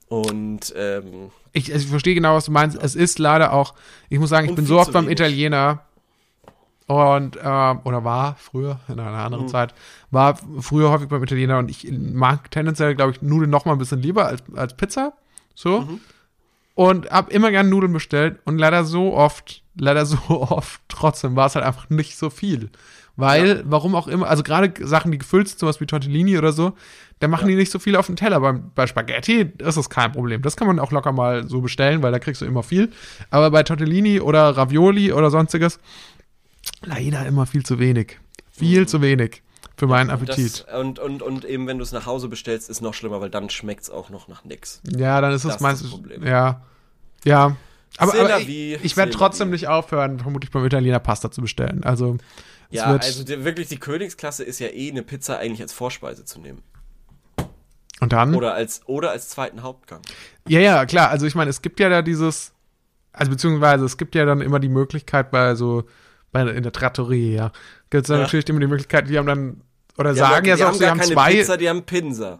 Und 0.07 0.73
ähm, 0.75 1.31
Ich, 1.53 1.71
also 1.71 1.85
ich 1.85 1.89
verstehe 1.89 2.15
genau, 2.15 2.35
was 2.35 2.45
du 2.45 2.51
meinst. 2.51 2.77
Es 2.81 2.95
ist 2.95 3.19
leider 3.19 3.53
auch, 3.53 3.75
ich 4.09 4.19
muss 4.19 4.29
sagen, 4.29 4.49
ich 4.49 4.55
bin 4.55 4.65
so 4.65 4.79
oft 4.79 4.91
beim 4.91 5.05
wenig. 5.05 5.19
Italiener 5.19 5.85
und, 6.87 7.37
ähm, 7.41 7.79
oder 7.83 8.03
war 8.03 8.35
früher, 8.35 8.79
in 8.87 8.99
einer 8.99 9.11
Mhm. 9.11 9.17
anderen 9.17 9.47
Zeit, 9.47 9.73
war 10.09 10.37
früher 10.59 10.89
häufig 10.91 11.07
beim 11.07 11.23
Italiener 11.23 11.57
und 11.59 11.69
ich 11.69 11.89
mag 11.91 12.51
tendenziell, 12.51 12.95
glaube 12.95 13.11
ich, 13.11 13.21
Nudeln 13.21 13.49
noch 13.49 13.65
mal 13.65 13.73
ein 13.73 13.77
bisschen 13.77 14.01
lieber 14.01 14.25
als, 14.25 14.43
als 14.55 14.75
Pizza. 14.75 15.13
So. 15.55 15.81
Mhm. 15.81 15.99
Und 16.73 17.09
hab 17.11 17.31
immer 17.31 17.51
gern 17.51 17.69
Nudeln 17.69 17.93
bestellt 17.93 18.39
und 18.45 18.57
leider 18.57 18.83
so 18.85 19.13
oft, 19.13 19.61
leider 19.75 20.05
so 20.05 20.17
oft, 20.27 20.81
trotzdem 20.87 21.35
war 21.35 21.47
es 21.47 21.55
halt 21.55 21.65
einfach 21.65 21.89
nicht 21.89 22.17
so 22.17 22.29
viel. 22.29 22.69
Weil, 23.17 23.63
warum 23.65 23.93
auch 23.93 24.07
immer, 24.07 24.27
also 24.27 24.41
gerade 24.41 24.73
Sachen, 24.87 25.11
die 25.11 25.17
gefüllt 25.17 25.47
sind, 25.49 25.59
sowas 25.59 25.79
wie 25.81 25.85
Tortellini 25.85 26.37
oder 26.37 26.53
so, 26.53 26.73
da 27.19 27.27
machen 27.27 27.49
die 27.49 27.55
nicht 27.55 27.71
so 27.71 27.77
viel 27.77 27.95
auf 27.97 28.07
den 28.07 28.15
Teller. 28.15 28.39
Beim, 28.39 28.71
bei 28.73 28.87
Spaghetti 28.87 29.51
ist 29.59 29.77
das 29.77 29.89
kein 29.89 30.13
Problem. 30.13 30.41
Das 30.41 30.55
kann 30.55 30.65
man 30.65 30.79
auch 30.79 30.91
locker 30.91 31.11
mal 31.11 31.47
so 31.47 31.61
bestellen, 31.61 32.01
weil 32.01 32.11
da 32.13 32.19
kriegst 32.19 32.41
du 32.41 32.45
immer 32.45 32.63
viel. 32.63 32.89
Aber 33.29 33.51
bei 33.51 33.63
Tortellini 33.63 34.21
oder 34.21 34.57
Ravioli 34.57 35.11
oder 35.11 35.29
sonstiges, 35.29 35.77
leider 36.83 37.25
immer 37.25 37.45
viel 37.45 37.65
zu 37.65 37.79
wenig. 37.79 38.19
Viel 38.51 38.87
zu 38.87 39.01
wenig 39.01 39.43
für 39.77 39.87
meinen 39.87 40.09
Appetit. 40.09 40.65
Das, 40.67 40.79
und, 40.79 40.99
und, 40.99 41.21
und 41.21 41.45
eben, 41.45 41.65
wenn 41.67 41.77
du 41.77 41.83
es 41.83 41.91
nach 41.91 42.05
Hause 42.05 42.27
bestellst, 42.27 42.69
ist 42.69 42.81
noch 42.81 42.93
schlimmer, 42.93 43.21
weil 43.21 43.29
dann 43.29 43.49
schmeckt 43.49 43.83
es 43.83 43.89
auch 43.89 44.09
noch 44.09 44.27
nach 44.27 44.43
nix. 44.43 44.81
Ja, 44.95 45.21
dann 45.21 45.31
ist 45.33 45.43
Das 45.45 45.51
es 45.51 45.55
ist 45.55 45.61
meistens. 45.61 45.89
Problem. 45.89 46.23
Ja. 46.25 46.61
Ja. 47.23 47.55
Aber, 47.97 48.13
aber 48.13 48.39
ich, 48.39 48.83
ich 48.83 48.97
werde 48.97 49.11
trotzdem 49.11 49.49
nicht 49.49 49.67
aufhören, 49.67 50.19
vermutlich 50.19 50.51
beim 50.51 50.65
Italiener 50.65 50.99
Pasta 50.99 51.29
zu 51.31 51.41
bestellen. 51.41 51.83
Also, 51.83 52.17
Ja, 52.69 52.85
also 52.85 53.23
die, 53.23 53.43
wirklich 53.43 53.67
die 53.67 53.79
Königsklasse 53.79 54.43
ist 54.43 54.59
ja 54.59 54.67
eh 54.67 54.89
eine 54.91 55.03
Pizza 55.03 55.37
eigentlich 55.37 55.61
als 55.61 55.73
Vorspeise 55.73 56.23
zu 56.25 56.39
nehmen. 56.39 56.61
und 57.99 58.13
dann? 58.13 58.33
Oder 58.35 58.53
als, 58.53 58.81
oder 58.85 59.11
als 59.11 59.29
zweiten 59.29 59.61
Hauptgang. 59.63 60.01
Ja, 60.47 60.59
ja, 60.59 60.85
klar. 60.85 61.09
Also 61.09 61.25
ich 61.25 61.35
meine, 61.35 61.49
es 61.49 61.61
gibt 61.61 61.79
ja 61.79 61.89
da 61.89 62.01
dieses, 62.01 62.53
also 63.13 63.31
beziehungsweise 63.31 63.83
es 63.85 63.97
gibt 63.97 64.15
ja 64.15 64.25
dann 64.25 64.41
immer 64.41 64.59
die 64.59 64.69
Möglichkeit 64.69 65.29
bei 65.31 65.55
so, 65.55 65.83
bei 66.31 66.41
in 66.49 66.63
der 66.63 66.71
Trattoria, 66.71 67.35
ja, 67.45 67.51
gibt 67.89 68.03
es 68.03 68.07
dann 68.07 68.17
Ja. 68.17 68.23
natürlich 68.23 68.47
immer 68.49 68.59
die 68.59 68.67
Möglichkeit, 68.67 69.09
die 69.09 69.17
haben 69.17 69.25
dann, 69.27 69.61
oder 69.97 70.13
Die 70.13 70.19
sagen 70.19 70.45
ja 70.45 70.55
die 70.55 70.61
so, 70.61 70.67
haben 70.67 70.77
sie 70.77 70.87
haben 70.89 71.01
zwei, 71.01 71.31
Pizza, 71.35 71.57
die 71.57 71.67
haben 71.69 71.83
Pinsa. 71.83 72.39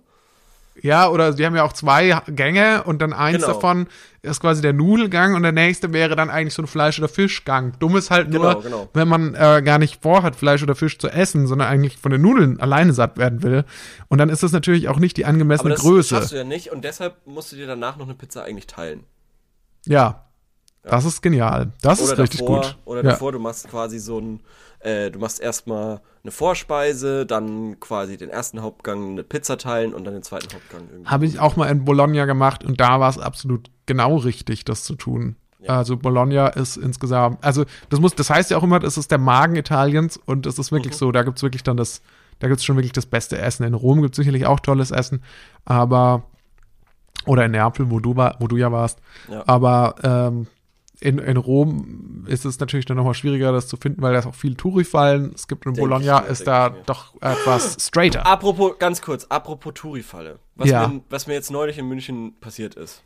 ja, 0.81 1.09
oder 1.09 1.33
sie 1.33 1.45
haben 1.45 1.55
ja 1.55 1.63
auch 1.63 1.73
zwei 1.73 2.17
Gänge 2.27 2.83
und 2.83 3.01
dann 3.01 3.11
eins 3.13 3.41
Genau. 3.43 3.47
davon 3.53 3.87
ist 4.23 4.39
quasi 4.39 4.61
der 4.61 4.71
Nudelgang 4.73 5.35
und 5.35 5.43
der 5.43 5.51
nächste 5.51 5.91
wäre 5.93 6.15
dann 6.15 6.29
eigentlich 6.29 6.53
so 6.53 6.61
ein 6.61 6.67
Fleisch- 6.67 6.97
oder 6.99 7.09
Fischgang. 7.09 7.73
Dumm 7.79 7.97
ist 7.97 8.09
halt 8.11 8.29
nur, 8.29 8.41
Genau, 8.49 8.61
genau. 8.61 8.89
wenn 8.93 9.07
man 9.07 9.33
äh, 9.35 9.61
gar 9.65 9.79
nicht 9.79 10.01
vorhat, 10.01 10.35
Fleisch 10.35 10.63
oder 10.63 10.75
Fisch 10.75 10.97
zu 10.97 11.09
essen, 11.09 11.47
sondern 11.47 11.67
eigentlich 11.67 11.97
von 11.97 12.11
den 12.11 12.21
Nudeln 12.21 12.59
alleine 12.61 12.93
satt 12.93 13.17
werden 13.17 13.43
will. 13.43 13.65
Und 14.07 14.19
dann 14.19 14.29
ist 14.29 14.43
das 14.43 14.51
natürlich 14.53 14.87
auch 14.87 14.99
nicht 14.99 15.17
die 15.17 15.25
Aber 15.25 15.33
angemessene 15.33 15.71
das 15.71 15.81
Größe. 15.81 16.15
schaffst 16.15 16.31
du 16.31 16.37
ja 16.37 16.43
nicht 16.45 16.71
und 16.71 16.83
deshalb 16.85 17.15
musst 17.27 17.51
du 17.51 17.55
dir 17.57 17.67
danach 17.67 17.97
noch 17.97 18.05
eine 18.05 18.15
Pizza 18.15 18.43
eigentlich 18.43 18.67
teilen. 18.67 19.03
Ja. 19.85 20.25
Das 20.83 21.05
ist 21.05 21.21
genial. 21.21 21.71
Das 21.81 21.99
ist 22.01 22.11
Oder 22.11 22.23
richtig 22.23 22.39
davor, 22.39 22.61
gut. 22.61 22.77
oder 22.85 23.03
ja. 23.03 23.11
davor, 23.11 23.31
du 23.31 23.39
machst 23.39 23.69
quasi 23.69 23.99
so 23.99 24.19
ein, 24.19 24.39
äh, 24.79 25.11
du 25.11 25.19
machst 25.19 25.39
erstmal 25.39 26.01
eine 26.23 26.31
Vorspeise, 26.31 27.25
dann 27.25 27.79
quasi 27.79 28.17
den 28.17 28.29
ersten 28.29 28.61
Hauptgang 28.61 29.11
eine 29.11 29.23
Pizza 29.23 29.57
teilen 29.57 29.93
und 29.93 30.03
dann 30.05 30.13
den 30.15 30.23
zweiten 30.23 30.53
Hauptgang 30.53 30.87
irgendwie. 30.91 31.09
Habe 31.09 31.25
ich 31.25 31.39
auch 31.39 31.55
mal 31.55 31.67
in 31.69 31.85
Bologna 31.85 32.25
gemacht 32.25 32.63
und 32.63 32.79
da 32.81 32.99
war 32.99 33.09
es 33.09 33.19
absolut 33.19 33.69
genau 33.85 34.17
richtig, 34.17 34.65
das 34.65 34.83
zu 34.83 34.95
tun. 34.95 35.35
Also 35.67 35.95
Bologna 35.95 36.47
ist 36.47 36.75
insgesamt, 36.77 37.43
also 37.45 37.65
das 37.91 37.99
muss, 37.99 38.15
das 38.15 38.31
heißt 38.31 38.49
ja 38.49 38.57
auch 38.57 38.63
immer, 38.63 38.79
das 38.79 38.97
ist 38.97 39.11
der 39.11 39.19
Magen 39.19 39.55
Italiens 39.55 40.17
und 40.17 40.47
es 40.47 40.57
ist 40.57 40.71
Mhm. 40.71 40.77
wirklich 40.77 40.95
so, 40.95 41.11
da 41.11 41.21
gibt's 41.21 41.43
wirklich 41.43 41.61
dann 41.61 41.77
das, 41.77 42.01
da 42.39 42.47
gibt's 42.47 42.63
schon 42.65 42.77
wirklich 42.77 42.93
das 42.93 43.05
beste 43.05 43.37
Essen. 43.37 43.63
In 43.65 43.75
Rom 43.75 44.01
gibt's 44.01 44.17
sicherlich 44.17 44.47
auch 44.47 44.59
tolles 44.59 44.89
Essen, 44.89 45.21
aber 45.63 46.23
oder 47.27 47.45
in 47.45 47.51
Neapel, 47.51 47.91
wo 47.91 47.99
du 47.99 48.15
war, 48.15 48.37
wo 48.39 48.47
du 48.47 48.57
ja 48.57 48.71
warst. 48.71 48.97
Ja. 49.29 49.43
Aber 49.45 49.93
ähm, 50.03 50.47
in, 51.01 51.17
in 51.17 51.35
Rom 51.35 52.25
ist 52.27 52.45
es 52.45 52.59
natürlich 52.59 52.85
dann 52.85 52.95
nochmal 52.95 53.15
schwieriger, 53.15 53.51
das 53.51 53.67
zu 53.67 53.75
finden, 53.75 54.01
weil 54.01 54.13
da 54.13 54.23
auch 54.25 54.35
viel 54.35 54.55
Touri 54.55 54.83
fallen. 54.83 55.31
Es 55.35 55.47
gibt 55.47 55.65
in 55.65 55.73
Denk 55.73 55.87
Bologna 55.89 56.21
mir, 56.21 56.27
ist 56.27 56.45
da 56.47 56.69
mir. 56.69 56.83
doch 56.85 57.15
etwas 57.21 57.75
straighter. 57.87 58.25
Apropos, 58.25 58.77
ganz 58.77 59.01
kurz, 59.01 59.25
apropos 59.25 59.73
Touri-Falle. 59.73 60.39
Was, 60.55 60.69
Ja. 60.69 60.87
mir, 60.87 61.01
was 61.09 61.25
mir 61.27 61.33
jetzt 61.33 61.49
neulich 61.51 61.77
in 61.79 61.87
München 61.87 62.35
passiert 62.39 62.75
ist. 62.75 63.01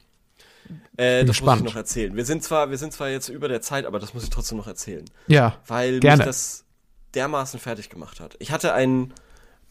Äh, 0.97 1.19
Bin 1.19 1.27
das 1.27 1.27
muss 1.27 1.27
gespannt. 1.37 1.61
ich 1.61 1.65
noch 1.67 1.75
erzählen. 1.75 2.15
Wir 2.15 2.25
sind 2.25 2.43
zwar, 2.43 2.69
wir 2.69 2.77
sind 2.77 2.91
zwar 2.91 3.09
jetzt 3.09 3.29
über 3.29 3.47
der 3.47 3.61
Zeit, 3.61 3.85
aber 3.85 3.99
das 3.99 4.13
muss 4.13 4.23
ich 4.23 4.29
trotzdem 4.29 4.57
noch 4.57 4.67
erzählen. 4.67 5.05
Ja, 5.27 5.55
Weil 5.67 5.99
Gerne. 6.01 6.17
mich 6.17 6.25
das 6.25 6.65
dermaßen 7.13 7.59
fertig 7.59 7.89
gemacht 7.89 8.19
hat. 8.19 8.35
Ich 8.39 8.51
hatte 8.51 8.73
einen 8.73 9.13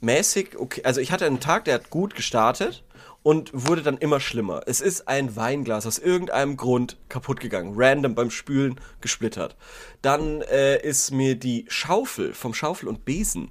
mäßig, 0.01 0.59
okay, 0.59 0.83
also 0.85 1.01
ich 1.01 1.12
hatte 1.12 1.27
einen 1.27 1.41
Tag, 1.41 1.64
der 1.66 1.75
hat 1.75 1.91
gut 1.91 2.14
gestartet 2.14 2.85
und 3.25 3.51
wurde 3.55 3.83
dann 3.83 3.97
immer 3.97 4.20
schlimmer. 4.20 4.61
Es 4.66 4.83
ist 4.83 5.09
ein 5.09 5.35
Weinglas 5.35 5.87
aus 5.87 5.99
irgendeinem 5.99 6.59
Grund 6.59 6.99
kaputt 7.09 7.41
gegangen, 7.41 7.72
random 7.75 8.14
beim 8.14 8.31
Spülen 8.31 8.79
gesplittert. 9.01 9.57
Dann 10.03 10.43
äh, 10.43 10.81
ist 10.87 11.11
mir 11.11 11.35
die 11.35 11.64
Schaufel 11.68 12.35
vom 12.35 12.53
Schaufel 12.53 12.87
und 12.87 13.07
Besen 13.07 13.51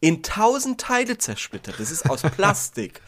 in 0.00 0.24
tausend 0.24 0.80
Teile 0.80 1.18
zersplittert. 1.18 1.78
Das 1.78 1.92
ist 1.92 2.10
aus 2.10 2.22
Plastik. 2.22 3.00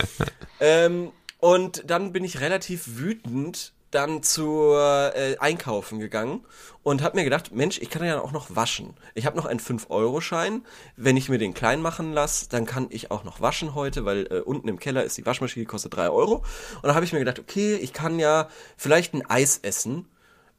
ähm, 0.60 1.12
und 1.38 1.82
dann 1.86 2.12
bin 2.12 2.24
ich 2.24 2.40
relativ 2.40 2.96
wütend 2.96 3.74
dann 3.90 4.22
zur 4.22 5.14
äh, 5.14 5.36
Einkaufen 5.38 5.98
gegangen 5.98 6.44
und 6.82 7.02
habe 7.02 7.16
mir 7.16 7.24
gedacht, 7.24 7.52
Mensch, 7.52 7.78
ich 7.78 7.90
kann 7.90 8.04
ja 8.04 8.20
auch 8.20 8.32
noch 8.32 8.54
waschen. 8.54 8.94
Ich 9.14 9.26
habe 9.26 9.36
noch 9.36 9.46
einen 9.46 9.60
5-Euro-Schein. 9.60 10.64
Wenn 10.96 11.16
ich 11.16 11.28
mir 11.28 11.38
den 11.38 11.54
klein 11.54 11.80
machen 11.80 12.12
lasse, 12.12 12.48
dann 12.48 12.66
kann 12.66 12.86
ich 12.90 13.10
auch 13.10 13.24
noch 13.24 13.40
waschen 13.40 13.74
heute, 13.74 14.04
weil 14.04 14.26
äh, 14.30 14.40
unten 14.40 14.68
im 14.68 14.78
Keller 14.78 15.04
ist 15.04 15.16
die 15.18 15.26
Waschmaschine, 15.26 15.64
die 15.64 15.68
kostet 15.68 15.96
3 15.96 16.10
Euro. 16.10 16.36
Und 16.36 16.84
dann 16.84 16.94
habe 16.94 17.04
ich 17.04 17.12
mir 17.12 17.18
gedacht, 17.18 17.38
okay, 17.38 17.76
ich 17.76 17.92
kann 17.92 18.18
ja 18.18 18.48
vielleicht 18.76 19.14
ein 19.14 19.28
Eis 19.28 19.58
essen. 19.58 20.06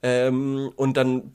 Ähm, 0.02 0.72
und 0.76 0.95
dann, 0.95 1.32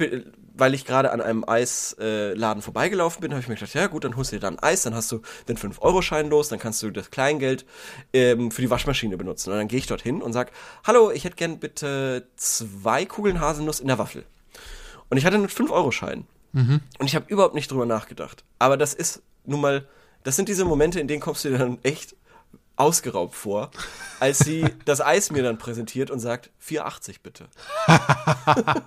weil 0.55 0.75
ich 0.75 0.85
gerade 0.85 1.11
an 1.11 1.21
einem 1.21 1.45
Eisladen 1.47 2.39
Laden 2.39 2.63
vorbeigelaufen 2.63 3.21
bin, 3.21 3.33
habe 3.33 3.43
ich 3.43 3.49
mir 3.49 3.55
gedacht, 3.57 3.75
ja 3.75 3.87
gut, 3.89 4.05
dann 4.05 4.17
holst 4.17 4.33
du 4.33 4.37
dir 4.37 4.41
dann 4.41 4.59
Eis, 4.59 4.83
dann 4.83 4.95
hast 4.95 5.13
du 5.13 5.21
den 5.49 5.59
5-Euro-Schein 5.59 6.31
los, 6.31 6.49
dann 6.49 6.59
kannst 6.59 6.83
du 6.83 6.91
das 6.91 7.11
Kleingeld 7.11 7.67
ähm, 8.13 8.51
für 8.51 8.63
die 8.63 8.71
Waschmaschine 8.71 9.17
benutzen. 9.17 9.51
Und 9.51 9.59
dann 9.59 9.69
gehe 9.69 9.79
ich 9.79 9.87
dorthin 9.87 10.23
und 10.23 10.33
sag, 10.33 10.53
hallo, 10.85 11.11
ich 11.11 11.25
hätte 11.25 11.37
gern 11.37 11.59
bitte 11.59 12.29
zwei 12.37 13.05
Kugeln 13.05 13.41
Haselnuss 13.41 13.81
in 13.81 13.89
der 13.89 13.99
Waffel. 13.99 14.25
Und 15.11 15.19
ich 15.19 15.27
hatte 15.27 15.37
einen 15.37 15.49
5-Euro-Schein. 15.49 16.27
Und 16.99 17.07
ich 17.07 17.15
habe 17.17 17.27
überhaupt 17.29 17.55
nicht 17.55 17.71
drüber 17.71 17.85
nachgedacht. 17.85 18.45
Aber 18.59 18.77
das 18.77 18.95
ist 18.95 19.23
nun 19.45 19.61
mal, 19.61 19.87
das 20.23 20.37
sind 20.37 20.49
diese 20.49 20.65
Momente, 20.65 21.01
in 21.01 21.09
denen 21.09 21.21
kommst 21.21 21.45
du 21.45 21.51
dir 21.51 21.59
dann 21.59 21.79
echt 21.83 22.17
ausgeraubt 22.77 23.35
vor, 23.35 23.71
als 24.21 24.39
sie 24.41 24.65
das 24.85 25.01
Eis 25.01 25.31
mir 25.31 25.43
dann 25.43 25.59
präsentiert 25.59 26.11
und 26.11 26.21
sagt, 26.21 26.51
4,80 26.67 27.17
bitte. 27.23 27.49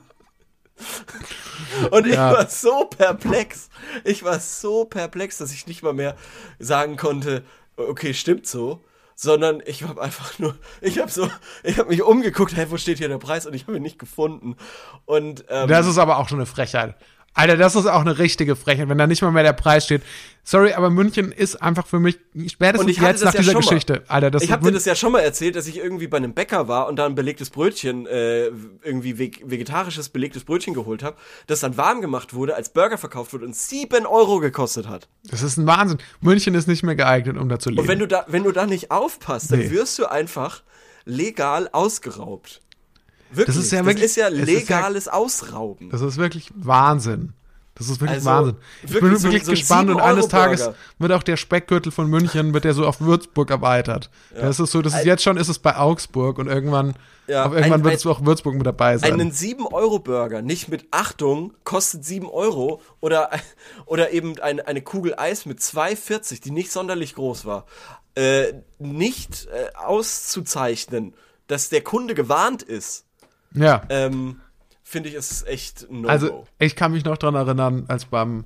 und 1.91 2.05
ich 2.07 2.13
Ja. 2.15 2.33
war 2.33 2.47
so 2.47 2.85
perplex. 2.85 3.69
Ich 4.03 4.23
war 4.23 4.39
so 4.39 4.85
perplex, 4.85 5.37
dass 5.37 5.51
ich 5.51 5.67
nicht 5.67 5.83
mal 5.83 5.93
mehr 5.93 6.15
sagen 6.59 6.97
konnte, 6.97 7.43
okay, 7.75 8.13
stimmt 8.13 8.47
so. 8.47 8.81
Sondern 9.19 9.63
ich 9.65 9.81
habe 9.81 9.99
einfach 9.99 10.37
nur, 10.37 10.55
ich 10.79 10.99
habe 10.99 11.09
so, 11.09 11.27
ich 11.63 11.79
habe 11.79 11.89
mich 11.89 12.03
umgeguckt, 12.03 12.55
hey, 12.55 12.69
wo 12.69 12.77
steht 12.77 12.99
hier 12.99 13.07
der 13.07 13.17
Preis? 13.17 13.47
Und 13.47 13.55
ich 13.55 13.63
habe 13.63 13.75
ihn 13.77 13.81
nicht 13.81 13.97
gefunden. 13.97 14.55
Und 15.05 15.43
ähm, 15.49 15.67
Das 15.67 15.87
ist 15.87 15.97
aber 15.97 16.19
auch 16.19 16.29
schon 16.29 16.37
eine 16.37 16.45
Frechheit. 16.45 16.93
Alter, 17.37 17.55
das 17.55 17.75
ist 17.75 17.85
auch 17.85 18.01
eine 18.01 18.17
richtige 18.17 18.55
Frechheit, 18.55 18.89
wenn 18.89 18.97
da 18.97 19.05
nicht 19.07 19.21
mal 19.21 19.31
mehr 19.31 19.43
der 19.43 19.53
Preis 19.53 19.85
steht. 19.85 20.01
Sorry, 20.43 20.73
aber 20.73 20.89
München 20.89 21.31
ist 21.31 21.61
einfach 21.61 21.85
für 21.85 21.99
mich 21.99 22.17
spätestens 22.47 22.81
Und 22.85 22.89
ich 22.89 22.99
hatte 22.99 23.11
jetzt 23.11 23.21
das 23.21 23.25
nach 23.27 23.33
ja 23.35 23.39
dieser. 23.41 23.53
Geschichte. 23.59 24.03
Alter, 24.07 24.31
das 24.31 24.43
ich 24.43 24.51
habe 24.51 24.65
dir 24.65 24.71
das 24.71 24.85
ja 24.85 24.95
schon 24.95 25.11
mal 25.11 25.19
erzählt, 25.19 25.55
dass 25.55 25.67
ich 25.67 25.77
irgendwie 25.77 26.07
bei 26.07 26.17
einem 26.17 26.33
Bäcker 26.33 26.67
war 26.67 26.87
und 26.87 26.95
da 26.95 27.05
ein 27.05 27.15
belegtes 27.15 27.49
Brötchen, 27.49 28.07
äh, 28.07 28.45
irgendwie 28.81 29.19
veg 29.19 29.43
vegetarisches 29.45 30.09
belegtes 30.09 30.45
Brötchen 30.45 30.73
geholt 30.73 31.03
habe, 31.03 31.17
das 31.47 31.59
dann 31.59 31.77
warm 31.77 32.01
gemacht 32.01 32.33
wurde, 32.33 32.55
als 32.55 32.69
Burger 32.69 32.97
verkauft 32.97 33.33
wurde 33.33 33.45
und 33.45 33.55
7 33.55 34.05
Euro 34.05 34.39
gekostet 34.39 34.87
hat. 34.87 35.07
das 35.29 35.43
ist 35.43 35.57
ein 35.57 35.67
Wahnsinn. 35.67 35.97
München 36.21 36.55
ist 36.55 36.67
nicht 36.67 36.83
mehr 36.83 36.95
geeignet, 36.95 37.37
um 37.37 37.49
da 37.49 37.59
zu 37.59 37.69
leben. 37.69 37.81
Und 37.81 37.87
wenn 37.87 37.99
du 37.99 38.07
da, 38.07 38.25
wenn 38.27 38.43
du 38.45 38.51
da 38.51 38.65
nicht 38.65 38.89
aufpasst, 38.89 39.51
dann 39.51 39.59
Nee. 39.59 39.69
wirst 39.71 39.99
du 39.99 40.05
einfach 40.09 40.63
legal 41.05 41.69
ausgeraubt. 41.71 42.61
Wirklich. 43.31 43.55
Das 43.55 43.65
ist 43.65 43.71
ja 43.71 43.85
wirklich- 43.85 44.01
das 44.03 44.11
ist 44.11 44.15
ja 44.17 44.27
es 44.29 44.33
ist 44.39 44.69
ja- 44.69 44.77
legales 44.77 45.07
Ausrauben. 45.07 45.89
das 45.89 46.01
ist 46.01 46.17
wirklich 46.17 46.51
Wahnsinn. 46.55 47.33
Das 47.75 47.89
ist 47.89 48.01
wirklich 48.01 48.15
Also, 48.17 48.29
Wahnsinn. 48.29 48.55
Ich 48.81 48.93
wirklich 48.93 49.11
bin 49.11 49.17
so- 49.19 49.23
wirklich 49.27 49.45
so 49.45 49.51
gespannt 49.51 49.89
und 49.91 49.99
eines 49.99 50.25
7-Euro-Burger. 50.25 50.55
Tages 50.65 50.69
wird 50.97 51.11
auch 51.11 51.21
der 51.21 51.37
Speckgürtel 51.37 51.91
von 51.91 52.09
München, 52.09 52.51
wird 52.55 52.63
der 52.63 52.73
so 52.73 52.87
auf 52.87 53.01
Würzburg 53.01 53.51
erweitert. 53.51 54.09
Das 54.33 54.59
ist 54.59 54.71
so, 54.71 54.81
das 54.81 54.93
ist 54.93 54.99
Ein- 55.01 55.05
jetzt 55.05 55.21
schon, 55.21 55.37
ist 55.37 55.47
es 55.47 55.59
bei 55.59 55.77
Augsburg 55.77 56.39
und 56.39 56.47
irgendwann, 56.47 56.95
Ja, 57.27 57.43
aber 57.43 57.57
irgendwann 57.57 57.81
ein- 57.81 57.83
wird 57.85 57.93
es 57.97 58.05
auch 58.07 58.25
Würzburg 58.25 58.55
mit 58.55 58.65
dabei 58.65 58.97
sein. 58.97 59.13
Einen 59.13 59.31
7-Euro-Burger, 59.31 60.41
nicht 60.41 60.69
mit 60.69 60.87
Achtung, 60.89 61.53
kostet 61.65 62.03
7 62.03 62.27
Euro 62.27 62.81
oder, 62.99 63.29
oder 63.85 64.09
eben 64.11 64.39
ein, 64.39 64.59
eine 64.59 64.81
Kugel 64.81 65.13
Eis 65.15 65.45
mit 65.45 65.59
2,40, 65.59 66.41
die 66.41 66.49
nicht 66.49 66.71
sonderlich 66.71 67.13
groß 67.13 67.45
war, 67.45 67.67
äh, 68.15 68.53
nicht 68.79 69.45
äh, 69.53 69.67
auszuzeichnen, 69.75 71.13
dass 71.45 71.69
der 71.69 71.81
Kunde 71.81 72.15
gewarnt 72.15 72.63
ist, 72.63 73.05
ja. 73.53 73.83
ähm, 73.89 74.41
finde 74.83 75.09
ich, 75.09 75.15
ist 75.15 75.47
echt 75.47 75.89
No-Go. 75.91 76.07
Also 76.07 76.47
ich 76.59 76.75
kann 76.75 76.91
mich 76.91 77.05
noch 77.05 77.17
dran 77.17 77.35
erinnern, 77.35 77.85
als 77.87 78.05
beim 78.05 78.45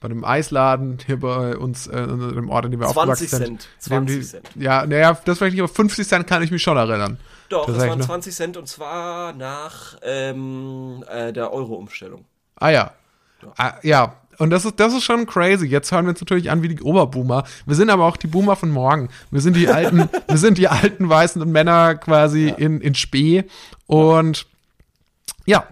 bei 0.00 0.08
dem 0.08 0.22
Eisladen 0.22 0.98
hier 1.06 1.18
bei 1.18 1.56
uns 1.56 1.86
äh, 1.86 1.98
in 1.98 2.34
dem 2.34 2.50
Ort, 2.50 2.66
in 2.66 2.72
dem 2.72 2.80
wir 2.80 2.88
20 2.88 2.98
aufgewachsen 2.98 3.26
sind. 3.26 3.62
Cent, 3.62 3.68
in 3.86 4.06
dem 4.06 4.06
20 4.06 4.16
die, 4.16 4.26
Cent. 4.26 4.50
Ja, 4.56 4.84
naja, 4.84 5.18
das 5.24 5.38
vielleicht 5.38 5.54
nicht, 5.54 5.62
aber 5.62 5.72
50 5.72 6.06
Cent 6.06 6.26
kann 6.26 6.42
ich 6.42 6.50
mich 6.50 6.62
schon 6.62 6.76
erinnern. 6.76 7.16
Doch, 7.48 7.64
das 7.64 7.76
das 7.76 7.88
waren 7.88 7.98
noch. 7.98 8.06
20 8.06 8.34
Cent 8.34 8.56
und 8.58 8.68
zwar 8.68 9.32
nach 9.32 9.96
ähm, 10.02 11.02
äh, 11.08 11.32
der 11.32 11.54
Euro-Umstellung. 11.54 12.26
Ah 12.56 12.68
ja. 12.68 12.92
Ah, 13.56 13.74
ja. 13.82 14.16
Und 14.38 14.50
das 14.50 14.64
ist, 14.64 14.78
das 14.80 14.92
ist 14.94 15.04
schon 15.04 15.26
crazy. 15.26 15.66
Jetzt 15.66 15.92
hören 15.92 16.04
wir 16.06 16.10
uns 16.10 16.20
natürlich 16.20 16.50
an 16.50 16.62
wie 16.62 16.68
die 16.68 16.80
Oberboomer. 16.82 17.44
Wir 17.66 17.76
sind 17.76 17.90
aber 17.90 18.04
auch 18.04 18.16
die 18.16 18.26
Boomer 18.26 18.56
von 18.56 18.70
morgen. 18.70 19.08
Wir 19.30 19.40
sind 19.40 19.56
die 19.56 19.68
alten, 19.68 20.08
wir 20.28 20.38
sind 20.38 20.58
die 20.58 20.68
alten 20.68 21.08
weißen 21.08 21.50
Männer 21.50 21.94
quasi 21.96 22.48
in, 22.56 22.80
in 22.80 22.94
Spee. 22.94 23.44
Und 23.86 24.46
ja, 25.46 25.66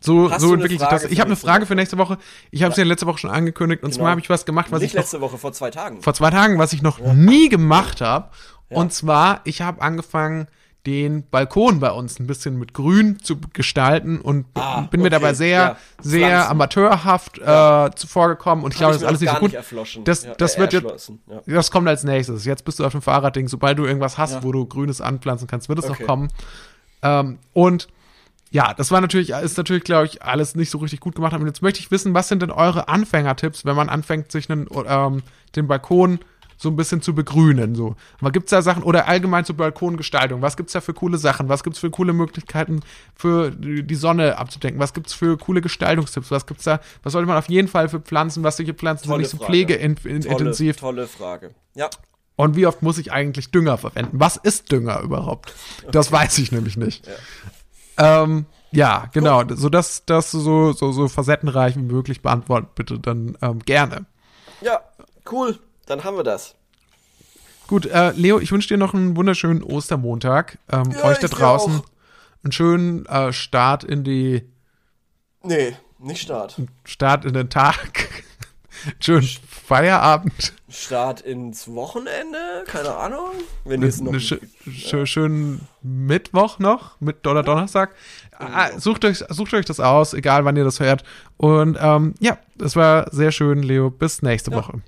so, 0.00 0.30
Hast 0.30 0.40
so 0.40 0.54
entwickelt 0.54 0.80
sich 0.80 0.88
das. 0.88 1.04
Ich 1.04 1.20
habe 1.20 1.28
eine 1.28 1.36
Frage 1.36 1.64
für 1.66 1.76
nächste 1.76 1.96
Woche. 1.98 2.18
Ich 2.50 2.62
habe 2.64 2.72
es 2.72 2.76
ja 2.76 2.84
letzte 2.84 3.06
Woche 3.06 3.18
schon 3.18 3.30
angekündigt. 3.30 3.82
Und 3.84 3.90
Genau. 3.90 4.02
zwar 4.02 4.10
habe 4.10 4.20
ich 4.20 4.28
was 4.28 4.44
gemacht, 4.44 4.66
was 4.70 4.80
Nicht 4.80 4.90
ich 4.90 4.94
noch 4.94 5.02
letzte 5.02 5.20
Woche, 5.20 5.38
vor 5.38 5.52
zwei 5.52 5.70
Tagen. 5.70 6.02
vor 6.02 6.12
zwei 6.14 6.30
Tagen, 6.30 6.58
was 6.58 6.72
ich 6.72 6.82
noch 6.82 6.98
nie 6.98 7.48
gemacht 7.48 8.00
habe. 8.00 8.28
Und 8.68 8.92
zwar, 8.92 9.42
ich 9.44 9.60
habe 9.62 9.80
angefangen, 9.82 10.48
den 10.86 11.28
Balkon 11.30 11.78
bei 11.78 11.90
uns 11.92 12.18
ein 12.18 12.26
bisschen 12.26 12.58
mit 12.58 12.74
Grün 12.74 13.20
zu 13.22 13.36
gestalten 13.52 14.20
und 14.20 14.46
Ah, 14.54 14.80
bin 14.90 15.00
mir 15.00 15.06
okay, 15.06 15.10
dabei 15.10 15.34
sehr, 15.34 15.48
ja. 15.48 15.76
sehr 16.00 16.28
Pflanzen. 16.28 16.50
amateurhaft 16.50 17.38
äh, 17.38 17.90
zuvorgekommen. 17.94 18.64
Und 18.64 18.72
ich 18.74 18.78
glaube, 18.78 18.94
das 18.94 19.02
ist 19.02 19.06
alles 19.08 19.20
nicht 19.20 19.32
so 19.32 19.38
gut. 19.38 19.52
nicht. 19.52 20.08
Das, 20.08 20.24
Ja, 20.24 20.34
das 20.34 20.56
äh, 20.56 20.58
wird 20.58 20.72
jetzt, 20.72 21.12
ja. 21.28 21.40
das 21.54 21.70
kommt 21.70 21.86
als 21.86 22.02
nächstes. 22.02 22.44
Jetzt 22.44 22.64
bist 22.64 22.80
du 22.80 22.84
auf 22.84 22.92
dem 22.92 23.00
Fahrradding. 23.02 23.46
Sobald 23.46 23.78
du 23.78 23.84
irgendwas 23.84 24.18
hast, 24.18 24.42
wo 24.42 24.50
du 24.50 24.66
Grünes 24.66 25.00
anpflanzen 25.00 25.46
kannst, 25.46 25.68
wird 25.68 25.78
es 25.78 25.84
Okay. 25.88 26.02
noch 26.02 26.06
kommen. 26.08 26.28
Ähm, 27.02 27.38
und 27.52 27.86
ja, 28.50 28.74
das 28.74 28.90
war 28.90 29.00
natürlich, 29.00 29.30
ist 29.30 29.56
natürlich, 29.56 29.84
glaube 29.84 30.06
ich, 30.06 30.22
alles 30.22 30.56
nicht 30.56 30.70
so 30.70 30.78
richtig 30.78 31.00
gut 31.00 31.14
gemacht. 31.14 31.32
Und 31.32 31.46
jetzt 31.46 31.62
möchte 31.62 31.80
ich 31.80 31.90
wissen, 31.92 32.12
was 32.12 32.28
sind 32.28 32.42
denn 32.42 32.50
eure 32.50 32.88
Anfängertipps, 32.88 33.64
wenn 33.64 33.76
man 33.76 33.88
anfängt, 33.88 34.30
sich 34.32 34.50
einen, 34.50 34.66
ähm, 34.86 35.22
den 35.56 35.68
Balkon 35.68 36.18
so 36.62 36.68
ein 36.68 36.76
bisschen 36.76 37.02
zu 37.02 37.12
begrünen, 37.14 37.74
so. 37.74 37.96
Aber 38.20 38.30
gibt's 38.30 38.50
da 38.50 38.62
Sachen, 38.62 38.84
oder 38.84 39.08
allgemein 39.08 39.44
zur 39.44 39.56
Balkongestaltung, 39.56 40.42
was 40.42 40.56
gibt's 40.56 40.72
da 40.72 40.80
für 40.80 40.94
coole 40.94 41.18
Sachen? 41.18 41.48
Was 41.48 41.64
gibt's 41.64 41.80
für 41.80 41.90
coole 41.90 42.12
Möglichkeiten 42.12 42.80
für 43.16 43.50
die 43.50 43.94
Sonne 43.96 44.38
abzudenken? 44.38 44.80
Was 44.80 44.94
gibt's 44.94 45.12
für 45.12 45.36
coole 45.36 45.60
Gestaltungstipps? 45.60 46.30
Was 46.30 46.46
gibt's 46.46 46.62
da, 46.64 46.80
was 47.02 47.12
sollte 47.12 47.26
man 47.26 47.36
auf 47.36 47.48
jeden 47.48 47.66
Fall 47.66 47.88
für 47.88 48.00
Pflanzen, 48.00 48.44
was 48.44 48.56
solche 48.56 48.74
Pflanzen 48.74 49.04
sind 49.04 49.10
Tolle 49.10 49.22
nicht 49.22 49.30
so 49.30 49.38
pflegeintensiv? 49.38 50.76
Tolle, 50.76 50.96
tolle 50.96 51.08
Frage. 51.08 51.50
Ja, 51.74 51.90
Und 52.36 52.54
wie 52.54 52.66
oft 52.66 52.80
muss 52.80 52.96
ich 52.98 53.10
eigentlich 53.10 53.50
Dünger 53.50 53.76
verwenden? 53.76 54.20
Was 54.20 54.36
ist 54.36 54.70
Dünger 54.70 55.00
überhaupt? 55.00 55.52
Das 55.90 56.12
weiß 56.12 56.38
ich 56.38 56.52
nämlich 56.52 56.76
nicht. 56.76 57.08
Ja, 57.98 58.22
ähm, 58.22 58.46
ja 58.70 59.10
genau. 59.12 59.42
So 59.48 59.68
dass 59.68 60.04
das 60.06 60.30
so, 60.30 60.72
so, 60.72 60.92
so 60.92 61.08
facettenreich 61.08 61.74
wie 61.76 61.82
möglich 61.82 62.22
beantwortet, 62.22 62.76
bitte 62.76 63.00
dann 63.00 63.36
ähm, 63.42 63.58
gerne. 63.60 64.06
ja, 64.60 64.80
cool. 65.30 65.58
Dann 65.86 66.04
haben 66.04 66.16
wir 66.16 66.24
das. 66.24 66.54
Gut, 67.68 67.86
äh, 67.86 68.10
Leo, 68.12 68.38
ich 68.38 68.52
wünsche 68.52 68.68
dir 68.68 68.76
noch 68.76 68.92
einen 68.94 69.16
wunderschönen 69.16 69.62
Ostermontag. 69.62 70.58
Ähm, 70.70 70.90
Ja, 70.92 71.04
euch 71.04 71.18
da 71.18 71.28
draußen 71.28 71.76
auch. 71.80 71.84
einen 72.44 72.52
schönen 72.52 73.06
äh, 73.06 73.32
Start 73.32 73.84
in 73.84 74.04
die 74.04 74.42
Nee, 75.42 75.76
nicht 75.98 76.22
Start. 76.22 76.56
Start 76.84 77.24
in 77.24 77.32
den 77.34 77.48
Tag. 77.50 78.08
schönen 79.00 79.28
Feierabend. 79.48 80.52
Start 80.68 81.20
ins 81.20 81.66
Wochenende? 81.68 82.38
Keine 82.66 82.94
Ahnung. 82.94 83.30
Wenn 83.64 83.82
jetzt 83.82 84.00
noch. 84.02 84.10
Eine 84.12 84.20
schö 84.20 84.38
schö 84.70 85.06
schönen 85.06 85.66
Mittwoch 85.82 86.58
noch, 86.58 87.00
mit 87.00 87.26
oder 87.26 87.42
Donnerstag. 87.42 87.94
Ah, 88.38 88.78
sucht, 88.78 89.04
euch, 89.04 89.24
sucht 89.28 89.54
euch 89.54 89.66
das 89.66 89.80
aus, 89.80 90.14
egal 90.14 90.44
wann 90.44 90.56
ihr 90.56 90.64
das 90.64 90.80
hört. 90.80 91.04
Und 91.36 91.76
ähm, 91.80 92.14
ja, 92.20 92.38
das 92.56 92.74
war 92.76 93.10
sehr 93.12 93.32
schön, 93.32 93.62
Leo. 93.62 93.90
Bis 93.90 94.22
nächste 94.22 94.52
Woche. 94.52 94.80